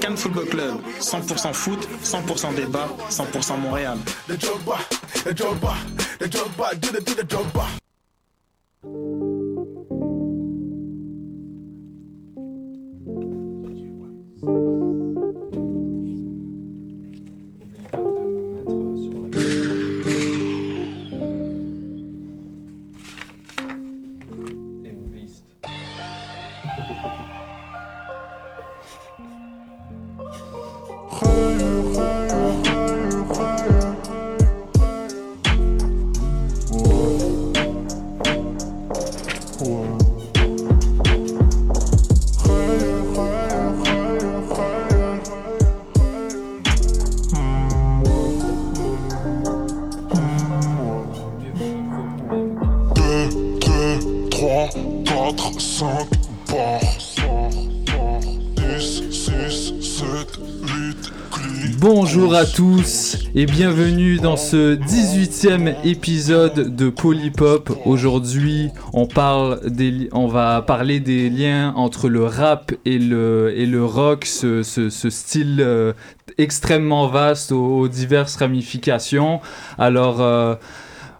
Cannes 0.00 0.16
Football 0.16 0.46
Club, 0.46 0.80
100% 1.00 1.52
foot, 1.52 1.88
100% 2.02 2.54
débat, 2.54 2.88
100% 3.10 3.56
Montréal. 3.58 3.98
Tous 62.56 63.18
et 63.34 63.44
bienvenue 63.44 64.16
dans 64.16 64.38
ce 64.38 64.76
18e 64.76 65.74
épisode 65.84 66.74
de 66.74 66.88
Polypop. 66.88 67.70
Aujourd'hui, 67.84 68.70
on, 68.94 69.04
va 69.04 70.62
parler 70.62 70.98
des 70.98 71.28
liens 71.28 71.74
entre 71.76 72.08
le 72.08 72.24
rap 72.24 72.72
et 72.86 72.98
le, 72.98 73.84
rock, 73.84 74.24
ce, 74.24 74.62
style 74.62 75.58
euh, 75.60 75.92
extrêmement 76.38 77.08
vaste 77.08 77.52
aux, 77.52 77.80
aux, 77.80 77.88
diverses 77.88 78.36
ramifications. 78.36 79.42
Alors, 79.76 80.22
euh, 80.22 80.54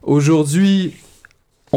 aujourd'hui, 0.02 0.94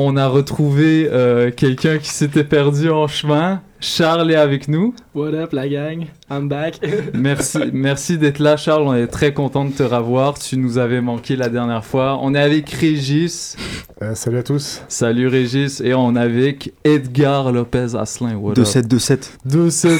on 0.05 0.15
a 0.15 0.27
retrouvé 0.27 1.09
euh, 1.11 1.51
quelqu'un 1.51 1.97
qui 1.97 2.09
s'était 2.09 2.43
perdu 2.43 2.89
en 2.89 3.07
chemin. 3.07 3.61
Charles 3.81 4.31
est 4.31 4.35
avec 4.35 4.67
nous. 4.67 4.93
What 5.13 5.33
up 5.33 5.53
la 5.53 5.67
gang? 5.67 6.07
I'm 6.29 6.49
back. 6.49 6.79
merci 7.13 7.59
merci 7.71 8.17
d'être 8.17 8.39
là 8.39 8.57
Charles, 8.57 8.83
on 8.83 8.93
est 8.93 9.07
très 9.07 9.33
content 9.33 9.65
de 9.65 9.71
te 9.71 9.83
revoir. 9.83 10.37
Tu 10.37 10.57
nous 10.57 10.77
avais 10.77 11.01
manqué 11.01 11.35
la 11.35 11.49
dernière 11.49 11.85
fois. 11.85 12.19
On 12.21 12.33
est 12.33 12.41
avec 12.41 12.69
Régis. 12.69 13.55
Euh, 14.01 14.15
salut 14.15 14.37
à 14.37 14.43
tous. 14.43 14.81
Salut 14.87 15.27
Régis 15.27 15.81
et 15.81 15.93
on 15.93 16.15
est 16.15 16.19
avec 16.19 16.73
Edgar 16.83 17.51
Lopez 17.51 17.95
Asselin. 17.97 18.35
2-7 18.35 18.87
2-7. 18.87 19.29
2-7. 19.47 19.99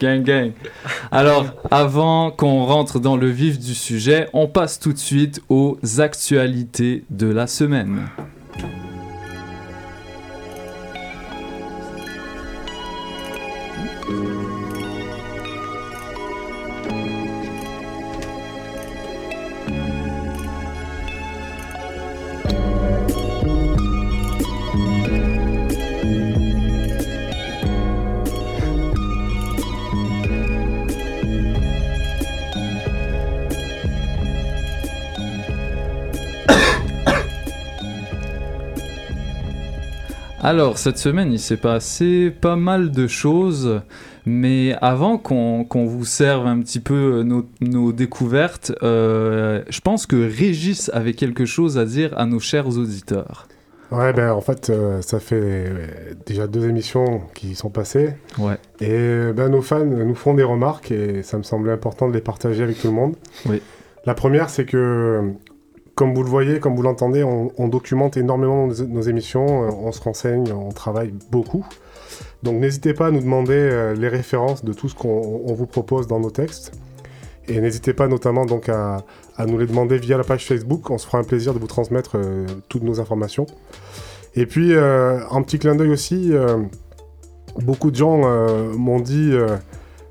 gang 0.00 0.22
gang. 0.22 0.52
Alors, 1.10 1.46
avant 1.70 2.30
qu'on 2.30 2.64
rentre 2.64 2.98
dans 2.98 3.16
le 3.16 3.28
vif 3.28 3.58
du 3.58 3.74
sujet, 3.74 4.28
on 4.32 4.48
passe 4.48 4.78
tout 4.78 4.92
de 4.92 4.98
suite 4.98 5.40
aux 5.48 5.78
actualités 5.98 7.04
de 7.10 7.26
la 7.26 7.46
semaine. 7.46 8.02
Alors, 40.46 40.78
cette 40.78 40.98
semaine, 40.98 41.32
il 41.32 41.40
s'est 41.40 41.56
passé 41.56 42.30
pas 42.30 42.54
mal 42.54 42.92
de 42.92 43.08
choses, 43.08 43.80
mais 44.26 44.76
avant 44.80 45.18
qu'on 45.18 45.64
qu 45.64 45.84
vous 45.84 46.04
serve 46.04 46.46
un 46.46 46.60
petit 46.60 46.78
peu 46.78 47.24
nos, 47.24 47.44
nos 47.60 47.90
découvertes, 47.90 48.70
euh, 48.84 49.64
je 49.68 49.80
pense 49.80 50.06
que 50.06 50.14
Régis 50.14 50.88
avait 50.94 51.14
quelque 51.14 51.46
chose 51.46 51.78
à 51.78 51.84
dire 51.84 52.16
à 52.16 52.26
nos 52.26 52.38
chers 52.38 52.68
auditeurs. 52.68 53.48
Ouais, 53.90 54.12
ben 54.12 54.30
en 54.30 54.40
fait, 54.40 54.70
euh, 54.70 55.02
ça 55.02 55.18
fait 55.18 55.34
euh, 55.42 55.86
déjà 56.26 56.46
deux 56.46 56.68
émissions 56.68 57.22
qui 57.34 57.56
sont 57.56 57.70
passées. 57.70 58.14
Ouais. 58.38 58.58
Et 58.80 59.32
ben 59.32 59.48
nos 59.48 59.62
fans 59.62 59.84
nous 59.84 60.14
font 60.14 60.34
des 60.34 60.44
remarques 60.44 60.92
et 60.92 61.24
ça 61.24 61.38
me 61.38 61.42
semblait 61.42 61.72
important 61.72 62.08
de 62.08 62.14
les 62.14 62.20
partager 62.20 62.62
avec 62.62 62.78
tout 62.80 62.86
le 62.86 62.94
monde. 62.94 63.16
Oui. 63.46 63.60
La 64.04 64.14
première, 64.14 64.48
c'est 64.48 64.64
que 64.64 65.32
comme 65.96 66.14
vous 66.14 66.22
le 66.22 66.28
voyez, 66.28 66.60
comme 66.60 66.76
vous 66.76 66.82
l'entendez, 66.82 67.24
on, 67.24 67.68
documente 67.68 68.16
énormément 68.16 68.68
nos, 68.68 69.00
émissions, 69.02 69.46
on 69.46 69.90
se 69.90 70.00
renseigne, 70.00 70.52
on 70.52 70.70
travaille 70.70 71.12
beaucoup. 71.32 71.66
Donc 72.44 72.60
n'hésitez 72.60 72.94
pas 72.94 73.08
à 73.08 73.10
nous 73.10 73.20
demander 73.20 73.54
euh, 73.54 73.94
les 73.94 74.08
références 74.08 74.64
de 74.64 74.72
tout 74.72 74.88
ce 74.88 74.94
qu'on 74.94 75.52
vous 75.52 75.66
propose 75.66 76.06
dans 76.06 76.20
nos 76.20 76.30
textes. 76.30 76.72
Et 77.48 77.60
n'hésitez 77.60 77.92
pas 77.92 78.06
notamment 78.06 78.44
donc 78.44 78.68
à, 78.68 79.04
nous 79.46 79.58
les 79.58 79.66
demander 79.66 79.98
via 79.98 80.16
la 80.16 80.24
page 80.24 80.46
Facebook. 80.46 80.90
On 80.90 80.98
se 80.98 81.06
fera 81.06 81.18
un 81.18 81.24
plaisir 81.24 81.54
de 81.54 81.58
vous 81.58 81.66
transmettre 81.66 82.12
euh, 82.16 82.46
toutes 82.68 82.82
nos 82.82 83.00
informations. 83.00 83.46
Et 84.36 84.44
puis, 84.44 84.74
euh, 84.74 85.18
un 85.30 85.42
petit 85.42 85.58
clin 85.58 85.74
d'œil 85.74 85.88
aussi, 85.88 86.28
euh, 86.32 86.58
beaucoup 87.62 87.90
de 87.90 87.96
gens 87.96 88.20
euh, 88.24 88.70
m'ont 88.74 89.00
dit 89.00 89.32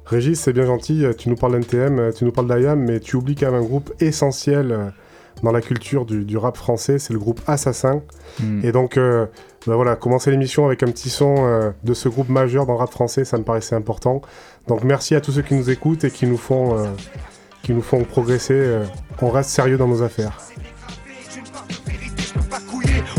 Régis, 0.06 0.40
c'est 0.40 0.53
bien 0.53 0.66
gentil, 0.66 1.06
tu 1.18 1.29
nous 1.29 1.35
parles 1.35 1.59
d'NTM, 1.59 2.12
tu 2.13 2.25
nous 2.25 2.31
parles 2.31 2.48
d'IAM, 2.48 2.80
mais 2.80 3.00
tu 3.00 3.15
oublies 3.15 3.36
quand 3.36 3.51
même 3.51 3.62
un 3.62 3.65
groupe 3.65 3.94
essentiel 4.00 4.94
dans 5.43 5.51
la 5.51 5.61
culture 5.61 6.05
du, 6.05 6.23
du 6.25 6.37
rap 6.37 6.57
français, 6.57 6.99
c'est 6.99 7.13
le 7.13 7.19
groupe 7.19 7.41
Assassin. 7.47 8.01
Hmm. 8.39 8.59
Mm. 8.59 8.65
Et 8.65 8.71
donc, 8.71 8.97
euh, 8.97 9.25
ben 9.67 9.75
voilà, 9.75 9.95
commencer 9.95 10.31
l'émission 10.31 10.65
avec 10.65 10.83
un 10.83 10.87
petit 10.87 11.09
son 11.09 11.35
euh, 11.39 11.71
de 11.83 11.93
ce 11.93 12.09
groupe 12.09 12.29
majeur 12.29 12.65
dans 12.65 12.73
le 12.73 12.79
rap 12.79 12.91
français, 12.91 13.25
ça 13.25 13.37
me 13.37 13.43
paraissait 13.43 13.75
important. 13.75 14.21
Donc 14.67 14.83
merci 14.83 15.15
à 15.15 15.21
tous 15.21 15.31
ceux 15.33 15.41
qui 15.41 15.55
nous 15.55 15.69
écoutent 15.69 16.03
et 16.03 16.11
qui 16.11 16.25
nous 16.25 16.37
font, 16.37 16.77
euh, 16.77 16.85
qui 17.63 17.73
nous 17.73 17.81
font 17.81 18.03
progresser. 18.03 18.79
on 19.21 19.29
reste 19.29 19.49
sérieux 19.49 19.77
dans 19.77 19.87
nos 19.87 20.01
affaires. 20.01 20.37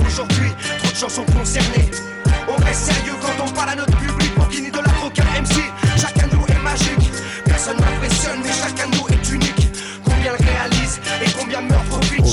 Aujourd'hui, 0.07 0.51
trop 0.79 0.91
de 0.91 0.97
chansons 0.97 1.25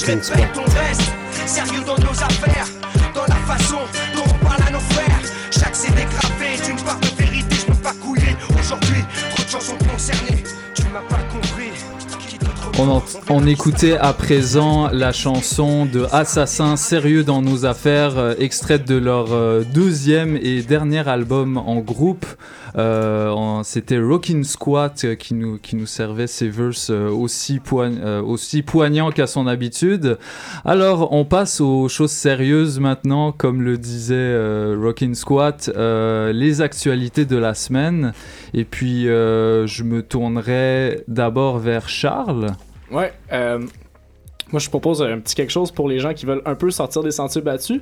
James 0.05 0.19
Bond. 0.53 0.65
Sérieux 1.45 1.81
dans 1.85 1.97
nos 1.97 2.11
affaires, 2.11 2.65
dans 3.15 3.21
la 3.21 3.35
façon 3.35 3.77
dont 4.15 4.23
on 4.25 4.45
parle 4.45 4.61
à 4.67 4.71
nos 4.71 4.79
frères. 4.79 5.19
Chaque 5.49 5.75
CD 5.75 6.01
gravé 6.03 6.55
est 6.55 6.69
une 6.69 6.81
part 6.83 6.99
de 6.99 7.07
vérité, 7.17 7.55
je 7.55 7.65
peux 7.67 7.81
pas 7.81 7.93
couiller. 7.93 8.35
Aujourd'hui, 8.59 9.01
trop 9.33 9.43
de 9.43 9.49
gens 9.49 9.59
sont 9.61 9.77
concernés. 9.89 10.43
Tu 10.75 10.83
m'as 10.91 10.99
pas 11.01 11.23
compris. 11.31 11.71
On, 12.79 12.89
en, 12.89 13.03
on, 13.29 13.47
écoutait 13.47 13.97
à 13.97 14.13
présent 14.13 14.89
la 14.91 15.13
chanson 15.13 15.85
de 15.85 16.07
Assassin 16.11 16.75
Sérieux 16.75 17.23
dans 17.23 17.41
nos 17.41 17.65
affaires, 17.65 18.17
euh, 18.17 18.33
extraite 18.39 18.85
de 18.85 18.95
leur 18.95 19.31
euh, 19.31 19.63
deuxième 19.63 20.37
et 20.41 20.63
dernier 20.63 21.07
album 21.07 21.57
en 21.57 21.77
groupe. 21.77 22.25
Euh, 22.77 23.61
C'était 23.63 23.99
Rockin' 23.99 24.43
Squat 24.43 25.03
euh, 25.03 25.15
qui 25.15 25.33
nous, 25.33 25.57
qui 25.57 25.75
nous 25.75 25.85
servait 25.85 26.27
ces 26.27 26.49
verses 26.49 26.89
aussi, 26.89 27.61
aussi 28.25 28.61
poignants 28.61 29.11
qu'à 29.11 29.27
son 29.27 29.47
habitude. 29.47 30.17
Alors, 30.65 31.13
on 31.13 31.25
passe 31.25 31.61
aux 31.61 31.87
choses 31.87 32.11
sérieuses 32.11 32.79
maintenant, 32.79 33.31
comme 33.31 33.61
le 33.61 33.77
disait 33.77 34.35
Rockin' 34.75 35.15
Squat, 35.15 35.69
les 35.75 36.61
actualités 36.61 37.25
de 37.25 37.37
la 37.37 37.53
semaine. 37.53 38.13
Et 38.53 38.65
puis, 38.65 39.05
je 39.05 39.83
me 39.83 40.01
tournerai 40.01 41.03
d'abord 41.07 41.59
vers 41.59 41.89
Charles. 41.89 42.47
Ouais, 42.93 43.11
euh, 43.31 43.65
moi 44.53 44.59
je 44.59 44.69
propose 44.69 45.01
un 45.01 45.19
petit 45.19 45.35
quelque 45.35 45.51
chose 45.51 45.71
pour 45.71 45.89
les 45.89 45.99
gens 45.99 46.13
qui 46.13 46.25
veulent 46.25 46.43
un 46.45 46.55
peu 46.55 46.71
sortir 46.71 47.03
des 47.03 47.11
sentiers 47.11 47.41
battus. 47.41 47.81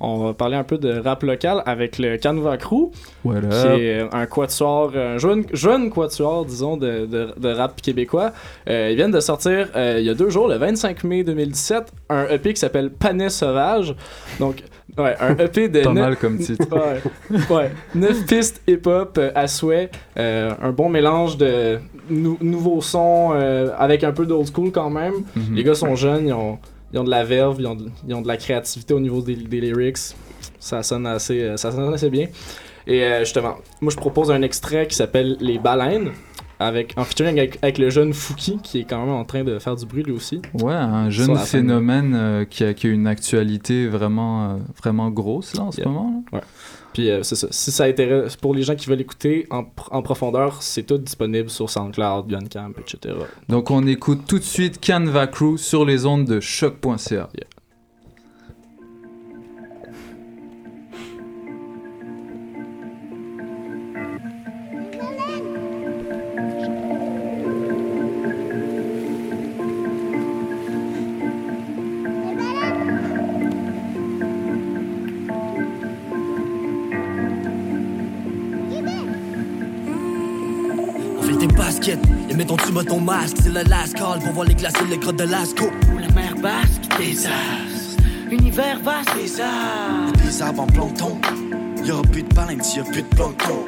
On 0.00 0.24
va 0.24 0.34
parler 0.34 0.56
un 0.56 0.64
peu 0.64 0.78
de 0.78 0.98
rap 0.98 1.22
local 1.22 1.62
avec 1.66 1.98
le 1.98 2.16
Canva 2.16 2.56
Crew, 2.56 2.90
qui 3.22 3.30
est 3.30 4.00
un 4.12 4.26
quatuor, 4.26 4.92
un 4.96 5.18
jeune, 5.18 5.44
jeune 5.52 5.90
quatuor, 5.90 6.44
disons, 6.44 6.76
de, 6.76 7.06
de, 7.06 7.48
rap 7.52 7.80
québécois. 7.80 8.32
Euh, 8.68 8.88
ils 8.90 8.96
viennent 8.96 9.12
de 9.12 9.20
sortir 9.20 9.68
euh, 9.76 9.98
il 10.00 10.04
y 10.04 10.10
a 10.10 10.14
deux 10.14 10.28
jours, 10.28 10.48
le 10.48 10.56
25 10.56 11.04
mai 11.04 11.22
2017, 11.22 11.92
un 12.08 12.26
EP 12.28 12.52
qui 12.52 12.58
s'appelle 12.58 12.90
Panet 12.90 13.28
Sauvage. 13.28 13.94
Donc, 14.40 14.64
ouais, 14.98 15.16
un 15.20 15.36
EP 15.36 15.68
de. 15.68 15.80
Pas 15.82 15.92
mal 15.92 16.16
comme 16.16 16.38
titre. 16.38 16.66
ouais, 16.70 17.54
ouais, 17.54 17.70
neuf 17.94 18.24
pistes 18.26 18.62
hip-hop 18.66 19.20
à 19.34 19.46
souhait. 19.46 19.90
un 20.16 20.72
bon 20.72 20.88
mélange 20.88 21.36
de 21.36 21.78
nouveaux 22.10 22.80
sons 22.80 23.30
euh, 23.34 23.70
avec 23.78 24.04
un 24.04 24.12
peu 24.12 24.26
d'old 24.26 24.48
school 24.52 24.70
quand 24.70 24.90
même. 24.90 25.14
Mhm. 25.36 25.54
Les 25.54 25.64
gars 25.64 25.74
sont 25.74 25.94
jeunes, 25.96 26.28
ils 26.28 26.32
ont, 26.32 26.58
ils 26.92 26.98
ont 26.98 27.04
de 27.04 27.10
la 27.10 27.24
verve, 27.24 27.56
ils 27.58 27.66
ont 27.66 27.74
de, 27.74 27.88
ils 28.06 28.14
ont 28.14 28.22
de, 28.22 28.28
la 28.28 28.36
créativité 28.36 28.94
au 28.94 29.00
niveau 29.00 29.22
des, 29.22 29.36
des 29.36 29.60
lyrics. 29.60 29.98
Ça 30.58 30.82
sonne 30.82 31.06
assez, 31.06 31.42
euh, 31.42 31.56
ça 31.56 31.72
sonne 31.72 31.92
assez 31.92 32.10
bien. 32.10 32.28
Et 32.86 33.04
euh, 33.04 33.20
justement, 33.20 33.56
moi 33.80 33.92
je 33.92 33.96
propose 33.96 34.30
un 34.30 34.42
extrait 34.42 34.86
qui 34.86 34.96
s'appelle 34.96 35.36
Les 35.40 35.58
Baleines. 35.58 36.10
Avec, 36.62 36.94
en 36.96 37.04
featuring 37.04 37.38
avec, 37.38 37.78
le 37.78 37.90
jeune 37.90 38.12
Fouki 38.12 38.58
qui 38.62 38.80
est 38.80 38.84
quand 38.84 39.04
même 39.04 39.14
en 39.14 39.24
train 39.24 39.44
de 39.44 39.58
faire 39.58 39.76
du 39.76 39.86
bruit 39.86 40.02
lui 40.02 40.12
aussi. 40.12 40.40
Ouais, 40.54 40.74
un 40.74 41.10
jeune 41.10 41.36
phénomène 41.38 42.46
qui, 42.48 42.64
a, 42.64 42.74
qui, 42.74 42.86
a, 42.86 42.90
une 42.90 43.06
actualité 43.06 43.86
vraiment, 43.88 44.58
vraiment 44.80 45.10
grosse 45.10 45.54
là 45.54 45.64
en 45.64 45.72
ce 45.72 45.82
moment. 45.82 46.24
Ouais. 46.32 46.40
Puis 46.92 47.10
euh, 47.10 47.22
c'est 47.22 47.36
ça. 47.36 47.48
Si 47.50 47.70
ça 47.70 47.84
intéresse 47.84 48.36
pour 48.36 48.54
les 48.54 48.62
gens 48.62 48.74
qui 48.74 48.86
veulent 48.86 49.00
écouter 49.00 49.46
en, 49.50 49.64
en 49.90 50.02
profondeur, 50.02 50.62
c'est 50.62 50.82
tout 50.82 50.98
disponible 50.98 51.48
sur 51.48 51.70
SoundCloud, 51.70 52.26
Bandcamp, 52.26 52.72
etc. 52.78 53.14
Donc 53.48 53.70
on 53.70 53.86
écoute 53.86 54.22
tout 54.26 54.38
de 54.38 54.44
suite 54.44 54.84
Canva 54.84 55.26
Crew 55.26 55.56
sur 55.56 55.84
les 55.84 56.06
ondes 56.06 56.26
de 56.26 56.40
choc.ca. 56.40 57.28
masque, 83.02 83.36
c'est 83.42 83.52
le 83.52 83.62
last 83.68 83.94
call 83.94 84.20
pour 84.20 84.32
voir 84.32 84.46
les 84.46 84.54
glaciers, 84.54 84.86
les 84.88 84.98
grottes 84.98 85.16
de 85.16 85.24
Lascaux. 85.24 85.70
Ou 85.94 85.98
la 85.98 86.08
mer 86.10 86.34
basque, 86.36 86.82
désastre. 86.98 88.02
Univers 88.30 88.80
vaste, 88.80 89.14
désastre. 89.16 90.22
Des 90.24 90.42
arbres 90.42 90.62
en 90.62 90.66
plancton. 90.66 91.20
Y'aura 91.84 92.02
plus 92.02 92.22
de 92.22 92.34
baleines 92.34 92.62
s'il 92.62 92.78
y 92.78 92.86
a 92.86 92.90
plus 92.90 93.02
de 93.02 93.08
plancton. 93.08 93.66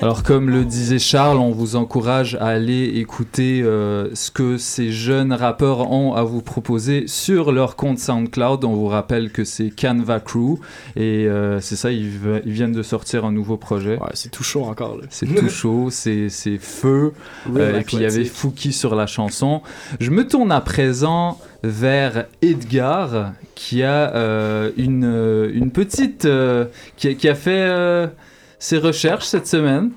Alors 0.00 0.22
comme 0.22 0.50
le 0.50 0.64
disait 0.64 0.98
Charles, 0.98 1.38
on 1.38 1.50
vous 1.50 1.76
encourage 1.76 2.36
à 2.36 2.46
aller 2.46 2.84
écouter 2.84 3.62
euh, 3.62 4.08
ce 4.14 4.30
que 4.30 4.56
ces 4.56 4.92
jeunes 4.92 5.32
rappeurs 5.32 5.90
ont 5.90 6.14
à 6.14 6.22
vous 6.22 6.42
proposer 6.42 7.06
sur 7.06 7.52
leur 7.52 7.76
compte 7.76 7.98
SoundCloud. 7.98 8.64
On 8.64 8.74
vous 8.74 8.86
rappelle 8.86 9.30
que 9.30 9.44
c'est 9.44 9.70
Canva 9.70 10.20
Crew 10.20 10.58
et 10.96 11.26
euh, 11.26 11.60
c'est 11.60 11.76
ça, 11.76 11.90
ils, 11.90 12.08
viennent 12.44 12.72
de 12.72 12.82
sortir 12.82 13.24
un 13.24 13.32
nouveau 13.32 13.56
projet. 13.56 13.98
c'est 14.14 14.30
tout 14.30 14.44
chaud 14.44 14.64
encore. 14.64 14.98
C'est 15.10 15.26
tout 15.26 15.48
chaud, 15.50 15.88
c'est 15.90 16.28
feu. 16.58 17.12
Euh, 17.54 17.80
et 17.80 17.82
puis 17.82 17.96
il 17.96 18.02
y 18.02 18.06
avait 18.06 18.24
Fouki 18.24 18.72
sur 18.72 18.94
la 18.94 19.06
chanson. 19.06 19.62
Je 20.00 20.10
me 20.10 20.26
tourne 20.26 20.52
à 20.52 20.60
présent 20.60 21.38
vers 21.62 22.26
Edgar 22.40 23.32
qui 23.54 23.82
a 23.82 24.12
une, 24.76 25.50
une, 25.52 25.70
petite 25.72 26.28
qui, 26.96 27.16
qui, 27.16 27.28
a 27.28 27.34
fait 27.34 28.08
ses 28.58 28.78
recherches 28.78 29.26
cette 29.26 29.46
semaine. 29.46 29.90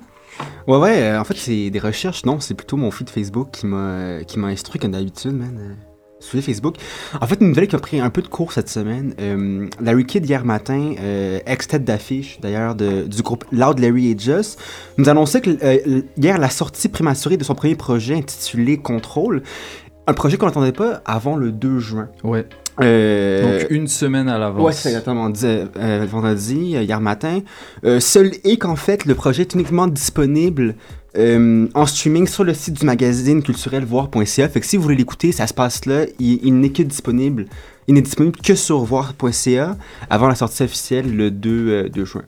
Ouais 0.66 0.78
ouais, 0.78 1.16
en 1.16 1.24
fait 1.24 1.36
c'est 1.36 1.70
des 1.70 1.78
recherches, 1.78 2.24
non, 2.24 2.40
c'est 2.40 2.54
plutôt 2.54 2.76
mon 2.76 2.90
feed 2.90 3.10
Facebook 3.10 3.50
qui 3.52 3.66
m'a 3.66 4.24
qui 4.24 4.38
m'a 4.38 4.48
instruit 4.48 4.80
comme 4.80 4.92
d'habitude, 4.92 5.32
man. 5.32 5.76
Sur 6.20 6.40
Facebook. 6.40 6.76
En 7.20 7.26
fait, 7.26 7.40
une 7.40 7.48
nouvelle 7.48 7.66
qui 7.66 7.74
a 7.74 7.80
pris 7.80 7.98
un 7.98 8.08
peu 8.08 8.22
de 8.22 8.28
cours 8.28 8.52
cette 8.52 8.68
semaine. 8.68 9.12
Larry 9.80 10.06
Kidd, 10.06 10.24
hier 10.24 10.44
matin, 10.44 10.94
ex-tête 11.46 11.84
d'affiche 11.84 12.38
d'ailleurs 12.40 12.76
du 12.76 13.22
groupe 13.22 13.44
Loud 13.50 13.80
Larry 13.80 14.12
et 14.12 14.16
Just, 14.16 14.60
nous 14.98 15.08
annonçait 15.08 15.40
que, 15.40 15.50
hier 16.16 16.38
la 16.38 16.48
sortie 16.48 16.88
prématurée 16.88 17.38
de 17.38 17.42
son 17.42 17.56
premier 17.56 17.74
projet 17.74 18.14
intitulé 18.14 18.78
Control. 18.78 19.42
Un 20.06 20.14
projet 20.14 20.36
qu'on 20.36 20.46
n'attendait 20.46 20.70
pas 20.70 21.02
avant 21.04 21.34
le 21.34 21.50
2 21.50 21.80
juin. 21.80 22.08
Ouais. 22.22 22.46
Euh, 22.80 23.60
Donc 23.60 23.70
une 23.70 23.86
semaine 23.86 24.28
à 24.28 24.38
l'avance. 24.38 24.62
Ouais, 24.62 24.72
c'est 24.72 24.88
exactement. 24.88 25.30
Euh, 25.44 26.06
vendredi, 26.08 26.76
euh, 26.76 26.82
hier 26.82 27.00
matin. 27.00 27.40
seul 28.00 28.32
est 28.44 28.56
qu'en 28.56 28.76
fait, 28.76 29.04
le 29.04 29.14
projet 29.14 29.42
est 29.42 29.54
uniquement 29.54 29.86
disponible 29.86 30.74
en 31.14 31.86
streaming 31.86 32.26
sur 32.26 32.44
le 32.44 32.54
site 32.54 32.80
du 32.80 32.86
magazine 32.86 33.42
culturel 33.42 33.84
voir.ca. 33.84 34.48
Fait 34.48 34.60
que 34.60 34.66
si 34.66 34.76
vous 34.76 34.82
voulez 34.82 34.96
l'écouter, 34.96 35.32
ça 35.32 35.46
se 35.46 35.54
passe 35.54 35.84
là. 35.86 36.06
Il, 36.18 36.58
n'est 36.58 36.70
que 36.70 36.82
disponible. 36.82 37.46
Il 37.88 37.94
n'est 37.94 38.02
disponible 38.02 38.38
que 38.40 38.54
sur 38.54 38.78
voir.ca 38.78 39.76
avant 40.08 40.28
la 40.28 40.34
sortie 40.34 40.62
officielle 40.62 41.14
le 41.14 41.30
2, 41.30 41.90
2 41.90 42.04
juin. 42.04 42.22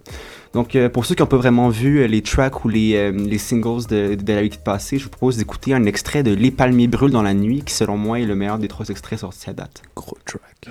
Donc, 0.55 0.77
euh, 0.77 0.89
pour 0.89 1.05
ceux 1.05 1.17
qui 1.17 1.23
n'ont 1.23 1.29
pas 1.29 1.37
vraiment 1.37 1.69
vu 1.69 1.99
euh, 1.99 2.07
les 2.07 2.23
tracks 2.23 2.65
ou 2.65 2.69
les, 2.69 2.95
euh, 2.95 3.11
les 3.11 3.39
singles 3.39 3.87
de, 3.87 4.15
de 4.15 4.33
la 4.33 4.41
week 4.41 4.63
passée, 4.63 4.99
je 4.99 5.05
vous 5.05 5.11
propose 5.11 5.37
d'écouter 5.37 5.75
un 5.75 5.85
extrait 5.85 6.23
de 6.23 6.33
Les 6.33 6.53
palmiers 6.53 6.87
brûlent 6.87 7.11
dans 7.11 7.23
la 7.23 7.35
nuit, 7.35 7.63
qui 7.67 7.75
selon 7.75 7.97
moi 7.97 8.21
est 8.21 8.25
le 8.25 8.37
meilleur 8.37 8.59
des 8.59 8.69
trois 8.69 8.87
extraits 8.87 9.19
sortis 9.19 9.51
à 9.51 9.53
date. 9.53 9.83
Gros 9.97 10.17
track. 10.25 10.69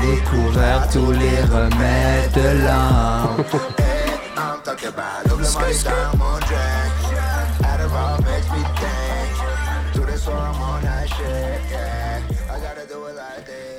Découvert 0.00 0.88
tous 0.92 1.12
les 1.12 1.40
remèdes 1.42 2.32
de 2.34 2.64
l'âme. 2.64 3.44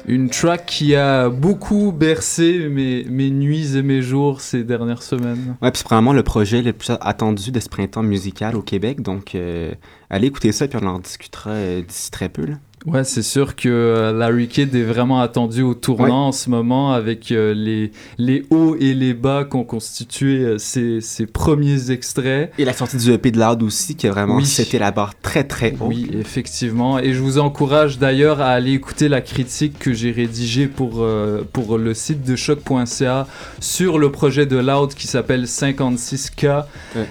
Une 0.10 0.32
track 0.32 0.66
qui 0.66 0.96
a 0.96 1.30
beaucoup 1.30 1.92
bercé 1.92 2.68
mes, 2.68 3.04
mes 3.04 3.30
nuits 3.30 3.78
et 3.78 3.84
mes 3.84 4.02
jours 4.02 4.42
ces 4.42 4.64
dernières 4.64 5.04
semaines. 5.04 5.56
Ouais, 5.62 5.70
puis 5.70 5.84
c'est 5.84 5.88
vraiment 5.88 6.14
le 6.14 6.24
projet 6.24 6.64
le 6.64 6.74
plus 6.74 6.92
attendu 7.00 7.52
de 7.52 7.60
ce 7.60 7.70
printemps 7.70 8.02
musical 8.02 8.56
au 8.56 8.64
Québec. 8.64 9.04
Donc, 9.04 9.36
euh, 9.36 9.72
allez 10.10 10.28
écouter 10.28 10.52
ça, 10.52 10.68
puis 10.68 10.80
on 10.82 10.88
en 10.88 10.98
discutera 10.98 11.52
euh, 11.52 11.82
d'ici 11.84 12.10
très 12.10 12.28
peu. 12.28 12.46
Là. 12.46 12.56
Ouais, 12.86 13.04
c'est 13.04 13.24
sûr 13.24 13.58
que 13.58 13.68
euh, 13.68 14.14
Larry 14.14 14.48
Kidd 14.48 14.74
est 14.74 14.84
vraiment 14.84 15.20
attendu 15.20 15.62
au 15.62 15.74
tournant 15.74 16.28
en 16.28 16.32
ce 16.32 16.50
moment 16.50 16.94
avec 16.94 17.32
euh, 17.32 17.54
les, 17.54 17.92
les 18.18 18.46
hauts 18.52 18.78
et 18.80 18.94
les 18.94 19.14
bas 19.14 19.44
qu'ont 19.44 19.66
constitué 19.66 20.40
euh, 20.40 20.58
ses, 20.58 21.26
premiers 21.26 21.92
extraits. 21.92 22.54
Et 22.58 22.64
la 22.64 22.72
sortie 22.72 22.96
du 22.96 23.12
EP 23.12 23.32
de 23.32 23.40
Loud 23.40 23.64
aussi, 23.64 23.96
qui 23.96 24.08
a 24.08 24.12
vraiment 24.12 24.38
oui. 24.38 24.46
c'était 24.46 24.80
la 24.80 24.92
barre 24.92 25.14
très 25.22 25.44
très 25.44 25.74
haute. 25.74 25.90
Oui, 25.90 26.10
effectivement. 26.14 27.00
Et 27.00 27.14
je 27.14 27.20
vous 27.20 27.38
encourage 27.38 28.00
d'ailleurs 28.00 28.40
à 28.40 28.50
aller 28.52 28.72
écouter 28.74 29.10
la 29.10 29.20
critique 29.20 29.78
que 29.78 29.92
j'ai 29.92 30.12
rédigée 30.12 30.68
pour, 30.68 31.06
pour 31.52 31.78
le 31.78 31.94
site 31.94 32.24
de 32.24 32.36
choc.ca 32.38 33.28
sur 33.60 34.00
le 34.00 34.12
projet 34.12 34.46
de 34.46 34.58
Loud 34.58 34.94
qui 34.94 35.08
s'appelle 35.08 35.44
56K. 35.44 36.64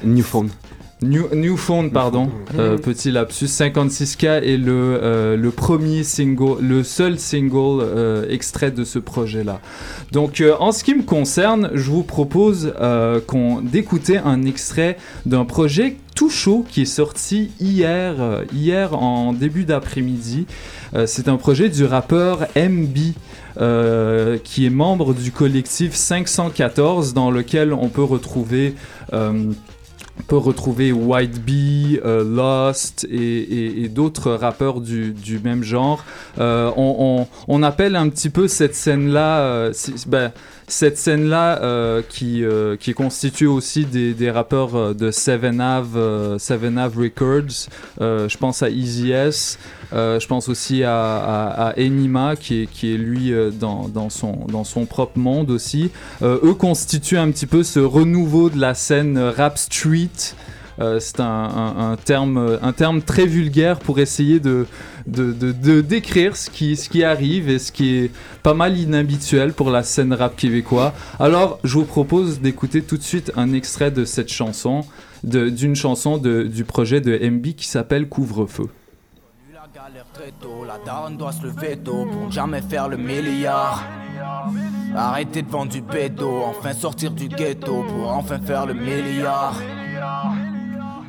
New 0.04 0.22
Phone. 0.22 0.48
New, 1.00 1.28
Newfound, 1.32 1.92
pardon, 1.92 2.28
euh, 2.58 2.76
petit 2.76 3.12
lapsus. 3.12 3.46
56K 3.46 4.42
est 4.42 4.56
le, 4.56 4.98
euh, 5.00 5.36
le 5.36 5.50
premier 5.52 6.02
single, 6.02 6.60
le 6.60 6.82
seul 6.82 7.20
single 7.20 7.82
euh, 7.82 8.28
extrait 8.28 8.72
de 8.72 8.82
ce 8.82 8.98
projet-là. 8.98 9.60
Donc, 10.10 10.42
en 10.58 10.72
ce 10.72 10.82
qui 10.82 10.94
me 10.94 11.04
concerne, 11.04 11.70
je 11.74 11.90
vous 11.90 12.02
propose 12.02 12.72
qu'on 13.26 13.60
d'écouter 13.60 14.18
un 14.18 14.44
extrait 14.44 14.96
d'un 15.26 15.44
projet 15.44 15.96
tout 16.16 16.30
chaud 16.30 16.66
qui 16.68 16.82
est 16.82 16.84
sorti 16.84 17.52
hier, 17.60 18.42
hier 18.52 19.00
en 19.00 19.32
début 19.32 19.64
d'après-midi. 19.64 20.46
C'est 21.06 21.28
un 21.28 21.36
projet 21.36 21.68
du 21.68 21.84
rappeur 21.84 22.48
MB. 22.56 22.96
qui 24.42 24.66
est 24.66 24.70
membre 24.70 25.14
du 25.14 25.30
collectif 25.30 25.94
514 25.94 27.14
dans 27.14 27.30
lequel 27.30 27.72
on 27.72 27.88
peut 27.88 28.02
retrouver 28.02 28.74
peut 30.26 30.36
retrouver 30.36 30.92
White 30.92 31.40
Bee, 31.42 32.00
euh, 32.04 32.24
Lost 32.24 33.06
et, 33.10 33.88
d'autres 33.88 34.32
rappeurs 34.32 34.80
du, 34.80 35.14
même 35.42 35.62
genre. 35.62 36.04
Euh, 36.38 36.70
on, 36.76 37.62
appelle 37.62 37.96
un 37.96 38.08
petit 38.08 38.30
peu 38.30 38.48
cette 38.48 38.74
scène-là, 38.74 39.40
euh, 39.40 39.72
ben, 40.06 40.32
cette 40.68 40.98
scène-là 40.98 41.62
euh, 41.62 42.02
qui, 42.08 42.44
euh, 42.44 42.76
qui 42.76 42.90
est 42.90 42.94
constituée 42.94 43.46
aussi 43.46 43.86
des, 43.86 44.14
des 44.14 44.30
rappeurs 44.30 44.94
de 44.94 45.10
Seven 45.10 45.60
Ave, 45.60 45.96
euh, 45.96 46.38
Seven 46.38 46.78
Ave 46.78 46.98
Records. 46.98 47.68
Euh, 48.00 48.28
je 48.28 48.36
pense 48.36 48.62
à 48.62 48.68
Easy 48.68 49.12
S. 49.12 49.58
Euh, 49.92 50.20
je 50.20 50.26
pense 50.26 50.48
aussi 50.48 50.84
à, 50.84 51.16
à, 51.16 51.68
à 51.68 51.78
Enima 51.78 52.36
qui 52.36 52.62
est, 52.62 52.66
qui 52.66 52.94
est 52.94 52.98
lui 52.98 53.32
dans, 53.58 53.88
dans, 53.88 54.10
son, 54.10 54.46
dans 54.46 54.64
son 54.64 54.84
propre 54.84 55.18
monde 55.18 55.50
aussi. 55.50 55.90
Eux 56.22 56.54
constituent 56.54 57.18
un 57.18 57.30
petit 57.30 57.46
peu 57.46 57.62
ce 57.62 57.80
renouveau 57.80 58.50
de 58.50 58.60
la 58.60 58.74
scène 58.74 59.18
rap 59.18 59.56
street. 59.56 60.34
Euh, 60.80 61.00
c'est 61.00 61.20
un, 61.20 61.26
un- 61.92 61.96
terme, 61.96 63.02
très 63.04 63.26
vulgaire 63.26 63.78
pour 63.78 63.98
essayer 63.98 64.38
de, 64.40 64.66
décrire 65.06 66.36
ce 66.36 66.50
qui, 66.50 67.04
arrive 67.04 67.48
et 67.48 67.58
ce 67.58 67.72
qui 67.72 67.96
est 67.96 68.10
pas 68.42 68.54
mal 68.54 68.78
inhabituel 68.78 69.52
pour 69.52 69.70
la 69.70 69.82
scène 69.82 70.12
rap 70.12 70.36
québécois. 70.36 70.92
Alors, 71.18 71.58
je 71.64 71.74
vous 71.74 71.84
propose 71.84 72.40
d'écouter 72.40 72.82
tout 72.82 72.96
de 72.96 73.02
suite 73.02 73.32
un 73.36 73.52
extrait 73.52 73.90
de 73.90 74.04
cette 74.04 74.30
chanson, 74.30 74.84
d'une 75.24 75.74
chanson 75.74 76.16
du 76.18 76.64
projet 76.64 77.00
de 77.00 77.18
MB 77.28 77.54
qui 77.56 77.66
s'appelle 77.66 78.08
Couvre-feu. 78.08 78.68
de 85.42 85.48
vendre 85.50 85.72
du 85.72 85.82
enfin 86.44 86.72
sortir 86.72 87.10
du 87.10 87.28
ghetto 87.28 87.82
pour 87.82 88.10
enfin 88.10 88.38
faire 88.38 88.66
le 88.66 88.74
milliard. 88.74 89.60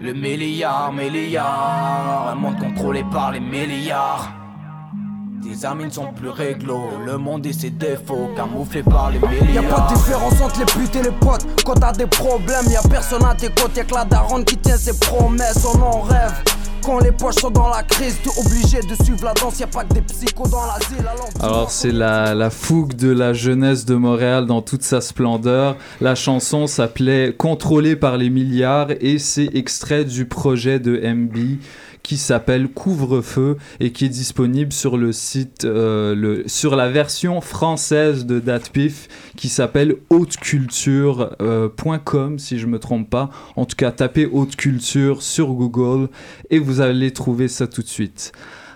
Le 0.01 0.13
milliard, 0.13 0.93
milliard, 0.93 2.29
un 2.31 2.35
monde 2.35 2.57
contrôlé 2.57 3.03
par 3.11 3.33
les 3.33 3.41
milliards. 3.41 4.31
Tes 5.43 5.65
amis 5.65 5.85
ne 5.85 5.89
sont 5.89 6.13
plus 6.13 6.29
réglo, 6.29 6.79
le 7.05 7.17
monde 7.17 7.45
et 7.45 7.51
ses 7.51 7.69
défauts 7.69 8.29
camouflés 8.33 8.83
par 8.83 9.11
les 9.11 9.19
milliards. 9.19 9.63
Y'a 9.63 9.63
pas 9.63 9.89
de 9.89 9.95
différence 9.95 10.39
entre 10.41 10.59
les 10.59 10.65
putes 10.65 10.95
et 10.95 11.03
les 11.03 11.11
potes. 11.11 11.45
Quand 11.65 11.73
t'as 11.73 11.91
des 11.91 12.07
problèmes, 12.07 12.65
y'a 12.71 12.81
personne 12.89 13.25
à 13.25 13.35
tes 13.35 13.49
côtés. 13.49 13.83
Que 13.83 13.95
la 13.95 14.05
daronne 14.05 14.45
qui 14.45 14.55
tient 14.55 14.77
ses 14.77 14.97
promesses, 14.97 15.65
on 15.65 15.81
en 15.81 15.99
rêve. 16.01 16.43
Quand 16.89 16.97
les 17.01 17.11
poches 17.11 17.35
sont 17.35 17.51
dans 17.51 17.69
la 17.69 17.83
crise, 17.83 18.17
t'es 18.23 18.31
obligé 18.39 18.79
de 18.79 18.95
suivre 19.03 19.23
la 19.23 19.35
danse. 19.35 19.61
Pas 19.71 19.83
que 19.83 19.93
des 19.93 20.01
psychos 20.01 20.47
dans. 20.47 20.63
Alors, 20.63 21.29
Alors 21.39 21.69
c'est 21.69 21.91
la, 21.91 22.33
la 22.33 22.49
fougue 22.49 22.95
de 22.95 23.11
la 23.11 23.31
jeunesse 23.31 23.85
de 23.85 23.93
Montréal 23.93 24.47
dans 24.47 24.63
toute 24.63 24.81
sa 24.81 24.99
splendeur. 24.99 25.77
La 26.01 26.15
chanson 26.15 26.65
s'appelait 26.65 27.35
Contrôlé 27.37 27.95
par 27.95 28.17
les 28.17 28.31
milliards 28.31 28.89
et 29.01 29.19
c'est 29.19 29.55
extrait 29.55 30.03
du 30.03 30.25
projet 30.25 30.79
de 30.79 30.99
MB 31.13 31.59
qui 32.03 32.17
s'appelle 32.17 32.67
Couvre-feu 32.69 33.57
et 33.79 33.91
qui 33.91 34.05
est 34.05 34.09
disponible 34.09 34.73
sur 34.73 34.97
le 34.97 35.11
site, 35.11 35.65
euh, 35.65 36.15
le, 36.15 36.47
sur 36.47 36.75
la 36.75 36.89
version 36.89 37.41
française 37.41 38.25
de 38.25 38.39
Datpif 38.39 39.07
qui 39.35 39.49
s'appelle 39.49 39.97
hauteculture.com 40.09 42.39
si 42.39 42.57
je 42.59 42.67
me 42.67 42.79
trompe 42.79 43.09
pas. 43.09 43.29
En 43.55 43.65
tout 43.65 43.75
cas, 43.75 43.91
tapez 43.91 44.25
haute 44.25 44.55
culture 44.55 45.21
sur 45.21 45.53
Google 45.53 46.07
et 46.49 46.57
vous 46.59 46.79
allez 46.81 47.11
trouver 47.11 47.47
ça 47.47 47.67
tout 47.67 47.83
de 47.83 47.87
suite. 47.87 48.31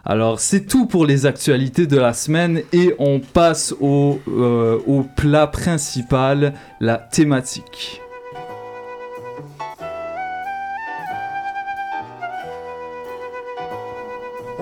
Alors 0.06 0.42
c'est 0.42 0.66
tout 0.66 0.86
pour 0.86 1.06
les 1.06 1.26
actualités 1.26 1.88
de 1.88 1.98
la 1.98 2.14
semaine 2.14 2.62
et 2.74 2.94
on 3.00 3.22
passe 3.22 3.74
au, 3.80 4.20
euh, 4.28 4.78
au 4.86 5.04
plat 5.04 5.48
principal, 5.48 6.54
la 6.82 6.98
thématique. 6.98 8.03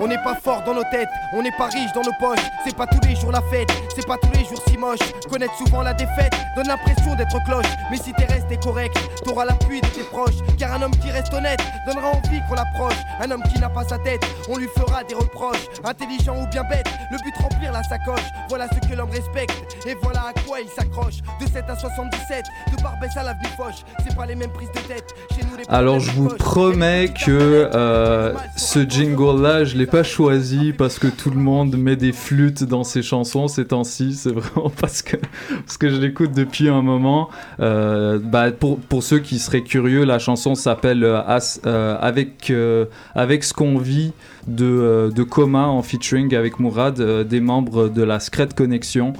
On 0.04 0.08
n'est 0.08 0.18
pas 0.24 0.34
fort 0.34 0.64
dans 0.64 0.74
nos 0.74 0.82
têtes, 0.90 1.08
on 1.32 1.42
n'est 1.42 1.56
pas 1.56 1.66
riche 1.66 1.92
dans 1.94 2.02
nos 2.02 2.12
poches. 2.18 2.44
C'est 2.64 2.74
pas 2.74 2.88
tous 2.88 2.98
les 3.06 3.14
jours 3.14 3.30
la 3.30 3.40
fête, 3.42 3.70
c'est 3.94 4.04
pas 4.04 4.18
tous 4.18 4.32
les 4.36 4.44
jours 4.44 4.60
si 4.66 4.76
moche. 4.76 4.98
Connaître 5.30 5.54
souvent 5.56 5.80
la 5.82 5.94
défaite 5.94 6.32
donne 6.56 6.66
l'impression 6.66 7.14
d'être 7.14 7.38
cloche. 7.44 7.70
Mais 7.88 7.98
si 7.98 8.12
t'es 8.12 8.24
resté 8.24 8.56
correct, 8.56 8.98
t'auras 9.24 9.44
l'appui 9.44 9.80
de 9.80 9.86
tes 9.86 10.02
proches. 10.02 10.34
Car 10.58 10.72
un 10.72 10.82
homme 10.82 10.96
qui 10.96 11.08
reste 11.12 11.32
honnête 11.32 11.60
donnera 11.86 12.08
envie 12.08 12.40
qu'on 12.48 12.54
l'approche. 12.56 12.96
Un 13.20 13.30
homme 13.30 13.44
qui 13.44 13.60
n'a 13.60 13.68
pas 13.68 13.84
sa 13.84 13.96
tête, 13.98 14.22
on 14.48 14.56
lui 14.56 14.66
fera 14.76 15.04
des 15.04 15.14
reproches. 15.14 15.68
Intelligent 15.84 16.34
ou 16.36 16.48
bien 16.48 16.64
bête, 16.64 16.88
le 17.12 17.18
but 17.18 17.34
remplir 17.40 17.70
la 17.70 17.84
sacoche. 17.84 18.26
Voilà 18.48 18.66
ce 18.72 18.88
que 18.88 18.96
l'homme 18.96 19.10
respecte 19.10 19.54
et 19.86 19.94
voilà 20.02 20.30
à 20.30 20.32
quoi 20.44 20.58
il 20.60 20.68
s'accroche. 20.68 21.18
De 21.40 21.46
7 21.46 21.64
à 21.68 21.76
77, 21.78 22.44
de 22.76 22.82
Barbès 22.82 23.16
à 23.16 23.22
l'avenue 23.22 23.48
Foch, 23.56 23.84
c'est 24.04 24.16
pas 24.16 24.26
les 24.26 24.34
mêmes 24.34 24.50
prises 24.50 24.72
de 24.72 24.80
tête. 24.80 25.14
Chez 25.30 25.44
nous, 25.48 25.56
les 25.56 25.64
Alors 25.68 26.00
je 26.00 26.10
vous 26.10 26.28
promets 26.28 27.08
que 27.08 27.70
euh, 27.72 28.34
ce 28.56 28.80
jingle-là, 28.80 29.62
je 29.62 29.76
l'ai 29.76 29.91
pas 29.92 30.02
choisi 30.02 30.72
parce 30.72 30.98
que 30.98 31.06
tout 31.06 31.28
le 31.28 31.36
monde 31.36 31.76
met 31.76 31.96
des 31.96 32.12
flûtes 32.12 32.64
dans 32.64 32.82
ses 32.82 33.02
chansons 33.02 33.46
ces 33.46 33.66
temps-ci. 33.66 34.14
C'est 34.14 34.32
vraiment 34.32 34.70
parce 34.80 35.02
que, 35.02 35.18
parce 35.66 35.76
que 35.76 35.90
je 35.90 35.96
l'écoute 35.96 36.32
depuis 36.32 36.70
un 36.70 36.80
moment. 36.80 37.28
Euh, 37.60 38.18
bah, 38.18 38.52
pour, 38.52 38.80
pour 38.80 39.02
ceux 39.02 39.18
qui 39.18 39.38
seraient 39.38 39.60
curieux, 39.60 40.04
la 40.04 40.18
chanson 40.18 40.54
s'appelle 40.54 41.04
euh, 41.04 41.20
euh, 41.66 41.98
avec, 42.00 42.48
euh, 42.48 42.86
avec 43.14 43.44
ce 43.44 43.52
qu'on 43.52 43.76
vit 43.76 44.12
de, 44.46 45.12
de 45.14 45.22
Coma 45.24 45.66
en 45.66 45.82
featuring 45.82 46.34
avec 46.34 46.58
Mourad, 46.58 46.98
des 47.28 47.40
membres 47.40 47.88
de 47.88 48.02
la 48.02 48.18
Secret 48.18 48.48
Connection. 48.56 49.12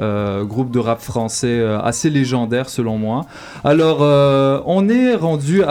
Euh, 0.00 0.44
groupe 0.44 0.70
de 0.70 0.78
rap 0.78 1.00
français 1.00 1.58
euh, 1.58 1.80
assez 1.80 2.08
légendaire 2.10 2.68
selon 2.68 2.98
moi. 2.98 3.26
Alors, 3.64 3.98
euh, 4.02 4.60
on 4.64 4.88
est 4.88 5.14
rendu 5.14 5.62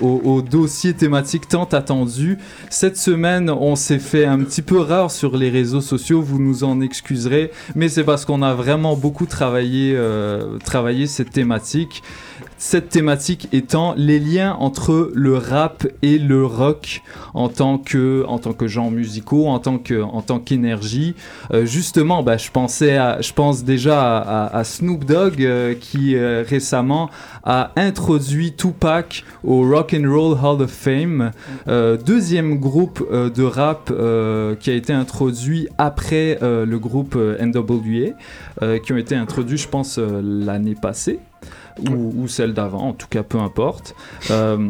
au, 0.00 0.42
dossier 0.42 0.94
thématique 0.94 1.48
tant 1.48 1.64
attendu. 1.64 2.38
Cette 2.70 2.96
semaine, 2.96 3.50
on 3.50 3.74
s'est 3.74 3.98
fait 3.98 4.24
un 4.24 4.38
petit 4.38 4.62
peu 4.62 4.78
rare 4.78 5.10
sur 5.10 5.36
les 5.36 5.50
réseaux 5.50 5.80
sociaux, 5.80 6.22
vous 6.22 6.38
nous 6.38 6.64
en 6.64 6.80
excuserez, 6.80 7.50
mais 7.74 7.88
c'est 7.88 8.04
parce 8.04 8.24
qu'on 8.24 8.42
a 8.42 8.54
vraiment 8.54 8.96
beaucoup 8.96 9.26
travaillé 9.26 9.96
cette 11.06 11.30
thématique. 11.30 12.02
Cette 12.58 12.88
thématique 12.88 13.48
étant 13.52 13.92
les 13.98 14.18
liens 14.18 14.56
entre 14.58 15.10
le 15.14 15.36
rap 15.36 15.86
et 16.00 16.18
le 16.18 16.44
rock 16.46 17.02
en 17.34 17.48
tant 17.50 17.76
que, 17.76 18.24
en 18.26 18.38
tant 18.38 18.54
que 18.54 18.66
genre 18.66 18.90
musicaux, 18.90 19.46
en 19.46 19.58
tant 19.58 19.76
que, 19.76 20.00
en 20.02 20.22
tant 20.22 20.38
qu'énergie. 20.38 21.14
Euh, 21.52 21.66
justement, 21.66 22.22
bah, 22.22 22.38
je 22.38 22.50
pensais 22.50 22.96
à, 22.96 23.20
je 23.20 23.32
pense 23.34 23.62
déjà 23.62 24.00
à, 24.16 24.46
à- 24.46 24.56
à 24.56 24.64
Snoop 24.64 25.04
Dogg 25.04 25.42
euh, 25.42 25.74
qui 25.78 26.16
euh, 26.16 26.44
récemment 26.48 27.10
a 27.44 27.72
introduit 27.76 28.54
Tupac 28.54 29.24
au 29.44 29.60
Rock 29.68 29.94
and 29.94 30.10
Roll 30.10 30.36
Hall 30.42 30.62
of 30.62 30.70
Fame, 30.70 31.32
euh, 31.68 31.98
deuxième 31.98 32.58
groupe 32.58 33.06
de 33.12 33.42
rap 33.44 33.92
qui 34.60 34.70
a 34.70 34.74
été 34.74 34.92
introduit 34.92 35.68
après 35.78 36.38
le 36.42 36.76
groupe 36.78 37.14
NWA, 37.16 38.14
euh, 38.62 38.78
qui 38.78 38.92
ont 38.92 38.96
été 38.96 39.14
introduits, 39.14 39.58
je 39.58 39.68
pense, 39.68 39.98
euh, 39.98 40.20
l'année 40.22 40.74
passée 40.74 41.18
ou, 41.90 42.22
ou 42.22 42.28
celle 42.28 42.54
d'avant, 42.54 42.88
en 42.88 42.92
tout 42.92 43.08
cas, 43.08 43.22
peu 43.22 43.38
importe. 43.38 43.94
Euh, 44.30 44.68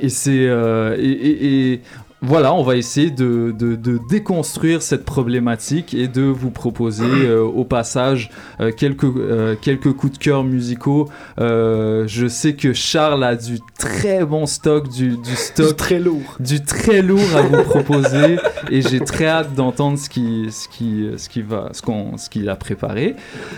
et 0.00 0.08
c'est 0.08 0.32
et, 0.34 1.10
et- 1.10 1.72
et 1.74 1.80
voilà, 2.26 2.54
on 2.54 2.62
va 2.62 2.76
essayer 2.76 3.10
de, 3.10 3.54
de- 3.56 3.76
de 3.76 4.00
déconstruire 4.08 4.82
cette 4.82 5.04
problématique 5.04 5.94
et 5.94 6.08
de 6.08 6.22
vous 6.22 6.50
proposer 6.50 7.04
euh, 7.06 7.42
au 7.42 7.64
passage 7.64 8.30
euh, 8.60 8.70
quelques, 8.72 9.04
euh, 9.04 9.54
quelques 9.60 9.92
coups 9.92 10.14
de 10.14 10.18
cœur 10.18 10.44
musicaux. 10.44 11.08
Je 11.38 12.26
sais 12.28 12.54
que 12.54 12.72
Charles 12.72 13.24
a 13.24 13.36
du 13.36 13.58
très 13.78 14.24
bon 14.24 14.46
stock, 14.46 14.88
du, 14.88 15.16
du 15.16 15.34
stock 15.36 15.76
très 15.76 15.98
lourd, 16.00 16.36
du 16.40 16.62
très 16.62 17.02
lourd 17.02 17.20
à 17.36 17.42
vous 17.42 17.62
proposer 17.62 18.36
et 18.70 18.80
j'ai 18.82 19.00
très 19.00 19.26
hâte 19.26 19.54
d'entendre 19.54 19.98
ce 19.98 20.08
qui, 20.08 20.46
ce 20.50 20.68
qui, 20.68 21.08
ce 21.16 21.28
qui 21.28 21.42
va, 21.42 21.68
ce 21.72 21.82
qu'on, 21.82 22.16
ce 22.16 22.30
qu'il 22.30 22.48
a 22.48 22.56
préparé. 22.56 23.16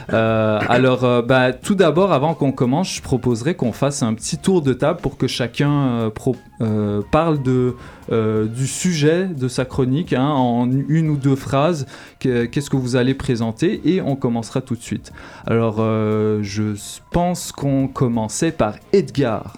Alors, 0.08 1.22
bah, 1.22 1.52
tout 1.52 1.74
d'abord, 1.74 2.12
avant 2.12 2.34
qu'on 2.34 2.52
commence, 2.52 2.92
je 2.94 3.02
proposerais 3.02 3.54
qu'on 3.54 3.72
fasse 3.72 4.02
un 4.02 4.14
petit 4.14 4.38
tour 4.38 4.62
de 4.62 4.72
table 4.72 5.00
pour 5.00 5.16
que 5.16 5.26
chacun 5.26 6.10
pro- 6.14 6.36
parle 7.10 7.42
de, 7.42 7.74
du 8.56 8.66
sujet 8.66 9.26
de 9.26 9.48
sa 9.48 9.64
chronique 9.64 10.12
hein, 10.12 10.28
en 10.28 10.70
une 10.70 11.10
ou 11.10 11.16
deux 11.16 11.36
phrases. 11.36 11.86
Que- 12.20 12.44
Qu'est-ce 12.46 12.70
que 12.70 12.76
vous 12.76 12.96
allez 12.96 13.14
présenter 13.14 13.80
et 13.84 14.00
on 14.00 14.16
commencera 14.16 14.60
tout 14.60 14.74
de 14.76 14.82
suite. 14.82 15.12
Alors, 15.46 15.76
euh, 15.78 16.40
je 16.42 16.74
pense 17.12 17.52
qu'on 17.52 17.86
commençait 17.88 18.52
par 18.52 18.74
Edgar. 18.92 19.56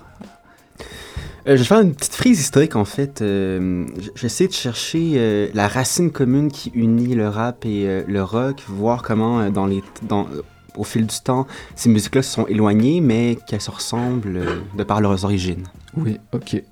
Euh, 1.46 1.52
je 1.56 1.60
vais 1.62 1.64
faire 1.64 1.80
une 1.80 1.94
petite 1.94 2.14
frise 2.14 2.40
historique 2.40 2.76
en 2.76 2.84
fait. 2.84 3.22
Euh, 3.22 3.86
J'essaie 4.14 4.48
de 4.48 4.52
chercher 4.52 5.12
euh, 5.16 5.48
la 5.54 5.68
racine 5.68 6.10
commune 6.10 6.50
qui 6.50 6.70
unit 6.74 7.14
le 7.14 7.28
rap 7.28 7.64
et 7.64 7.86
euh, 7.86 8.02
le 8.06 8.22
rock, 8.22 8.62
voir 8.68 9.02
comment 9.02 9.40
euh, 9.40 9.50
dans 9.50 9.64
les, 9.66 9.82
dans, 10.02 10.24
euh, 10.26 10.42
au 10.76 10.84
fil 10.84 11.06
du 11.06 11.16
temps 11.24 11.46
ces 11.74 11.88
musiques-là 11.88 12.22
se 12.22 12.32
sont 12.32 12.46
éloignées, 12.48 13.00
mais 13.00 13.38
qu'elles 13.46 13.62
se 13.62 13.70
ressemblent 13.70 14.36
euh, 14.36 14.60
de 14.76 14.84
par 14.84 15.00
leurs 15.00 15.24
origines. 15.24 15.64
Oui, 15.96 16.18
ok. 16.32 16.62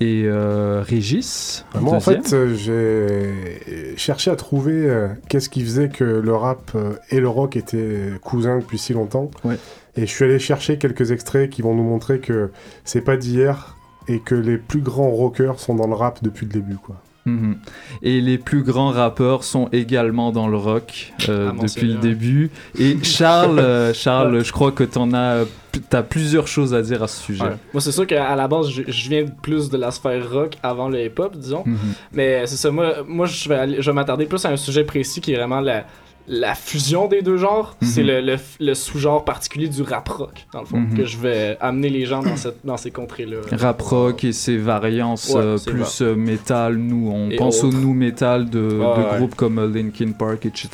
Et 0.00 0.24
euh, 0.24 0.82
Régis 0.82 1.64
Moi, 1.80 1.94
en 1.94 2.00
fait, 2.00 2.32
euh, 2.32 2.54
j'ai 2.56 3.96
cherché 3.96 4.30
à 4.30 4.36
trouver 4.36 4.72
euh, 4.72 5.08
qu'est-ce 5.28 5.48
qui 5.48 5.62
faisait 5.62 5.90
que 5.90 6.02
le 6.02 6.34
rap 6.34 6.76
et 7.10 7.20
le 7.20 7.28
rock 7.28 7.56
étaient 7.56 8.10
cousins 8.20 8.58
depuis 8.58 8.78
si 8.78 8.94
longtemps. 8.94 9.30
Ouais. 9.44 9.58
Et 9.96 10.06
je 10.06 10.10
suis 10.10 10.24
allé 10.24 10.38
chercher 10.38 10.78
quelques 10.78 11.12
extraits 11.12 11.50
qui 11.50 11.62
vont 11.62 11.74
nous 11.74 11.84
montrer 11.84 12.18
que 12.18 12.50
c'est 12.84 13.02
pas 13.02 13.16
d'hier 13.16 13.76
et 14.08 14.18
que 14.18 14.34
les 14.34 14.58
plus 14.58 14.80
grands 14.80 15.10
rockers 15.10 15.60
sont 15.60 15.74
dans 15.74 15.86
le 15.86 15.94
rap 15.94 16.18
depuis 16.22 16.46
le 16.46 16.52
début, 16.52 16.76
quoi. 16.76 16.96
Mhm. 17.24 17.56
Et 18.02 18.20
les 18.20 18.36
plus 18.38 18.62
grands 18.62 18.90
rappeurs 18.90 19.44
sont 19.44 19.68
également 19.72 20.32
dans 20.32 20.48
le 20.48 20.56
rock 20.56 21.12
euh, 21.28 21.50
À 21.50 21.52
depuis 21.52 21.86
le 21.86 21.94
début. 21.94 22.50
Et 22.78 22.96
Charles, 23.04 23.58
euh, 23.60 23.94
Charles, 23.94 24.44
je 24.44 24.50
crois 24.52 24.72
que 24.72 24.82
t'en 24.82 25.12
as, 25.14 25.44
t'as 25.88 26.02
plusieurs 26.02 26.48
choses 26.48 26.74
à 26.74 26.82
dire 26.82 27.02
à 27.02 27.06
ce 27.08 27.22
sujet. 27.22 27.44
Ouais. 27.44 27.56
Moi, 27.72 27.80
c'est 27.80 27.92
sûr 27.92 28.06
qu'à 28.06 28.34
la 28.34 28.48
base, 28.48 28.70
je, 28.70 28.82
je 28.88 29.08
viens 29.08 29.24
plus 29.26 29.70
de 29.70 29.76
la 29.76 29.90
sphère 29.92 30.30
rock 30.32 30.56
avant 30.64 30.88
le 30.88 31.04
hip-hop, 31.04 31.36
disons. 31.36 31.62
Mhm. 31.64 31.76
Mais 32.12 32.46
c'est 32.46 32.56
ça, 32.56 32.70
moi, 32.72 32.94
moi 33.06 33.26
je 33.26 33.48
vais, 33.48 33.54
aller- 33.56 33.80
je 33.82 33.90
vais 33.90 33.94
m'attarder 33.94 34.26
plus 34.26 34.44
à 34.44 34.48
un 34.50 34.56
sujet 34.56 34.82
précis 34.84 35.20
qui 35.20 35.32
est 35.32 35.36
vraiment 35.36 35.60
la, 35.60 35.84
la 36.28 36.54
fusion 36.54 37.08
des 37.08 37.22
deux 37.22 37.36
genres. 37.36 37.76
Mhm. 37.80 37.88
C'est 37.88 38.02
le, 38.02 38.20
le, 38.20 38.36
le 38.60 38.74
sous-genre 38.74 39.24
particulier 39.24 39.68
du 39.68 39.82
rap 39.82 40.08
rock, 40.08 40.46
dans 40.52 40.60
le 40.60 40.66
fond, 40.66 40.78
Mhm. 40.80 40.94
que 40.96 41.04
je 41.04 41.18
vais 41.18 41.56
amener 41.60 41.88
les 41.90 42.06
gens 42.06 42.22
dans, 42.22 42.36
cette, 42.36 42.58
dans 42.64 42.76
ces 42.76 42.90
contrées-là. 42.90 43.38
Rap 43.52 43.80
rock 43.82 44.24
et 44.24 44.32
ses 44.32 44.56
variances 44.56 45.30
Ouais, 45.34 45.40
euh, 45.42 45.58
plus 45.64 46.00
euh, 46.02 46.14
métal, 46.14 46.76
nous 46.76 47.10
on 47.12 47.30
Et 47.30 47.36
pense 47.36 47.64
autres. 47.64 47.76
au 47.76 47.80
nous 47.80 47.94
métal 47.94 48.48
de, 48.50 48.60
de 48.60 48.78
Ouais, 48.78 48.86
ouais. 48.86 49.16
groupes 49.18 49.34
comme 49.34 49.58
euh, 49.58 49.68
Linkin 49.68 50.12
Park, 50.12 50.46
etc. 50.46 50.68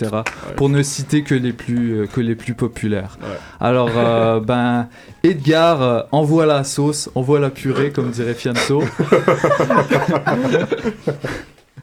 Pour 0.56 0.68
ne 0.68 0.82
citer 0.82 1.22
que 1.22 1.34
les 1.34 1.52
plus, 1.52 2.00
euh, 2.00 2.06
que 2.06 2.20
les 2.20 2.34
plus 2.34 2.54
populaires. 2.54 3.18
Alors, 3.60 3.90
euh, 3.96 4.40
ben, 4.48 4.88
Edgar, 5.22 6.06
envoie 6.12 6.46
la 6.46 6.62
sauce, 6.64 7.10
envoie 7.14 7.40
la 7.40 7.50
purée, 7.50 7.90
comme 7.90 8.10
dirait 8.10 8.34
Fianso. 8.34 8.82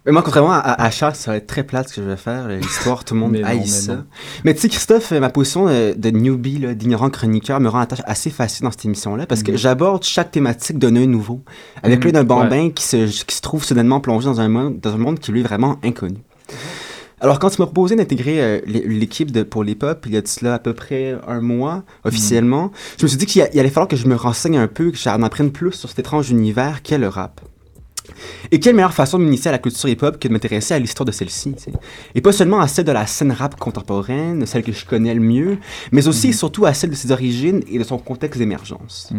Mais 0.05 0.11
moi, 0.11 0.21
contrairement 0.21 0.51
à, 0.51 0.59
à 0.59 0.89
Charles, 0.91 1.15
ça 1.15 1.31
va 1.31 1.37
être 1.37 1.47
très 1.47 1.63
plate 1.63 1.89
ce 1.89 1.95
que 1.95 2.01
je 2.03 2.07
vais 2.07 2.15
faire. 2.15 2.47
L'histoire, 2.47 3.03
tout 3.03 3.15
le 3.15 3.19
monde 3.21 3.31
Mais 3.33 3.39
non, 3.41 3.47
haït 3.47 3.59
mais 3.61 3.65
ça. 3.65 3.95
non. 3.95 4.03
Mais 4.43 4.53
tu 4.53 4.61
sais, 4.61 4.69
Christophe, 4.69 5.11
ma 5.11 5.29
position 5.29 5.65
euh, 5.67 5.93
de 5.95 6.09
newbie, 6.11 6.59
d'ignorant 6.75 7.09
chroniqueur, 7.09 7.59
me 7.59 7.69
rend 7.69 7.79
la 7.79 7.87
tâche 7.87 8.03
assez 8.05 8.29
facile 8.29 8.65
dans 8.65 8.71
cette 8.71 8.85
émission-là 8.85 9.25
parce 9.25 9.41
que 9.41 9.51
Mhm. 9.51 9.57
j'aborde 9.57 10.03
chaque 10.03 10.29
thématique 10.31 10.77
d'un 10.77 10.95
œil 10.95 11.07
nouveau, 11.07 11.41
avec 11.81 11.97
Mhm, 11.99 12.03
l'œil 12.03 12.13
d'un 12.13 12.23
bambin 12.23 12.65
ouais. 12.65 12.71
qui, 12.71 12.83
se, 12.83 13.23
qui 13.23 13.35
se 13.35 13.41
trouve 13.41 13.63
soudainement 13.63 13.99
plongé 13.99 14.25
dans 14.27 14.39
un 14.41 14.47
monde, 14.47 14.79
dans 14.79 14.93
un 14.93 14.97
monde 14.97 15.17
qui 15.19 15.31
lui 15.31 15.39
est 15.39 15.43
vraiment 15.43 15.79
inconnu. 15.83 16.17
Alors, 17.21 17.39
quand 17.39 17.49
tu 17.49 17.59
m'as 17.61 17.65
proposé 17.65 17.95
d'intégrer 17.95 18.41
euh, 18.43 18.59
l'é- 18.67 18.85
l'équipe 18.87 19.31
de- 19.31 19.41
pour 19.43 19.63
les 19.63 19.73
pop, 19.73 20.03
il 20.05 20.13
y 20.13 20.17
a 20.17 20.21
de 20.21 20.27
cela 20.27 20.53
à 20.55 20.59
peu 20.59 20.73
près 20.73 21.15
un 21.27 21.41
mois, 21.41 21.83
officiellement, 22.03 22.71
je 22.99 23.03
me 23.05 23.07
suis 23.07 23.17
dit 23.17 23.25
qu'il 23.25 23.41
allait 23.41 23.69
falloir 23.69 23.87
que 23.87 23.95
je 23.95 24.05
me 24.07 24.15
renseigne 24.15 24.57
un 24.57 24.67
peu, 24.67 24.91
que 24.91 24.97
j'en 24.97 25.23
apprenne 25.23 25.51
plus 25.51 25.71
sur 25.71 25.89
cet 25.89 25.97
étrange 25.97 26.29
univers 26.29 26.83
qu'est 26.83 26.97
le 26.99 27.07
rap. 27.07 27.41
Et 28.51 28.59
quelle 28.59 28.75
meilleure 28.75 28.93
façon 28.93 29.19
de 29.19 29.23
m'initier 29.23 29.49
à 29.49 29.51
la 29.51 29.57
culture 29.57 29.89
hip-hop 29.89 30.19
que 30.19 30.27
de 30.27 30.33
m'intéresser 30.33 30.73
à 30.73 30.79
l'histoire 30.79 31.05
de 31.05 31.11
celle-ci. 31.11 31.55
Et 32.13 32.21
pas 32.21 32.31
seulement 32.31 32.59
à 32.59 32.67
celle 32.67 32.85
de 32.85 32.91
la 32.91 33.07
scène 33.07 33.31
rap 33.31 33.59
contemporaine, 33.59 34.45
celle 34.45 34.63
que 34.63 34.71
je 34.71 34.85
connais 34.85 35.13
le 35.13 35.21
mieux, 35.21 35.57
mais 35.91 36.07
aussi 36.07 36.29
et 36.29 36.33
surtout 36.33 36.65
à 36.65 36.73
celle 36.73 36.91
de 36.91 36.95
ses 36.95 37.11
origines 37.11 37.61
et 37.71 37.77
de 37.77 37.83
son 37.83 37.97
contexte 37.97 38.39
d'émergence. 38.39 39.11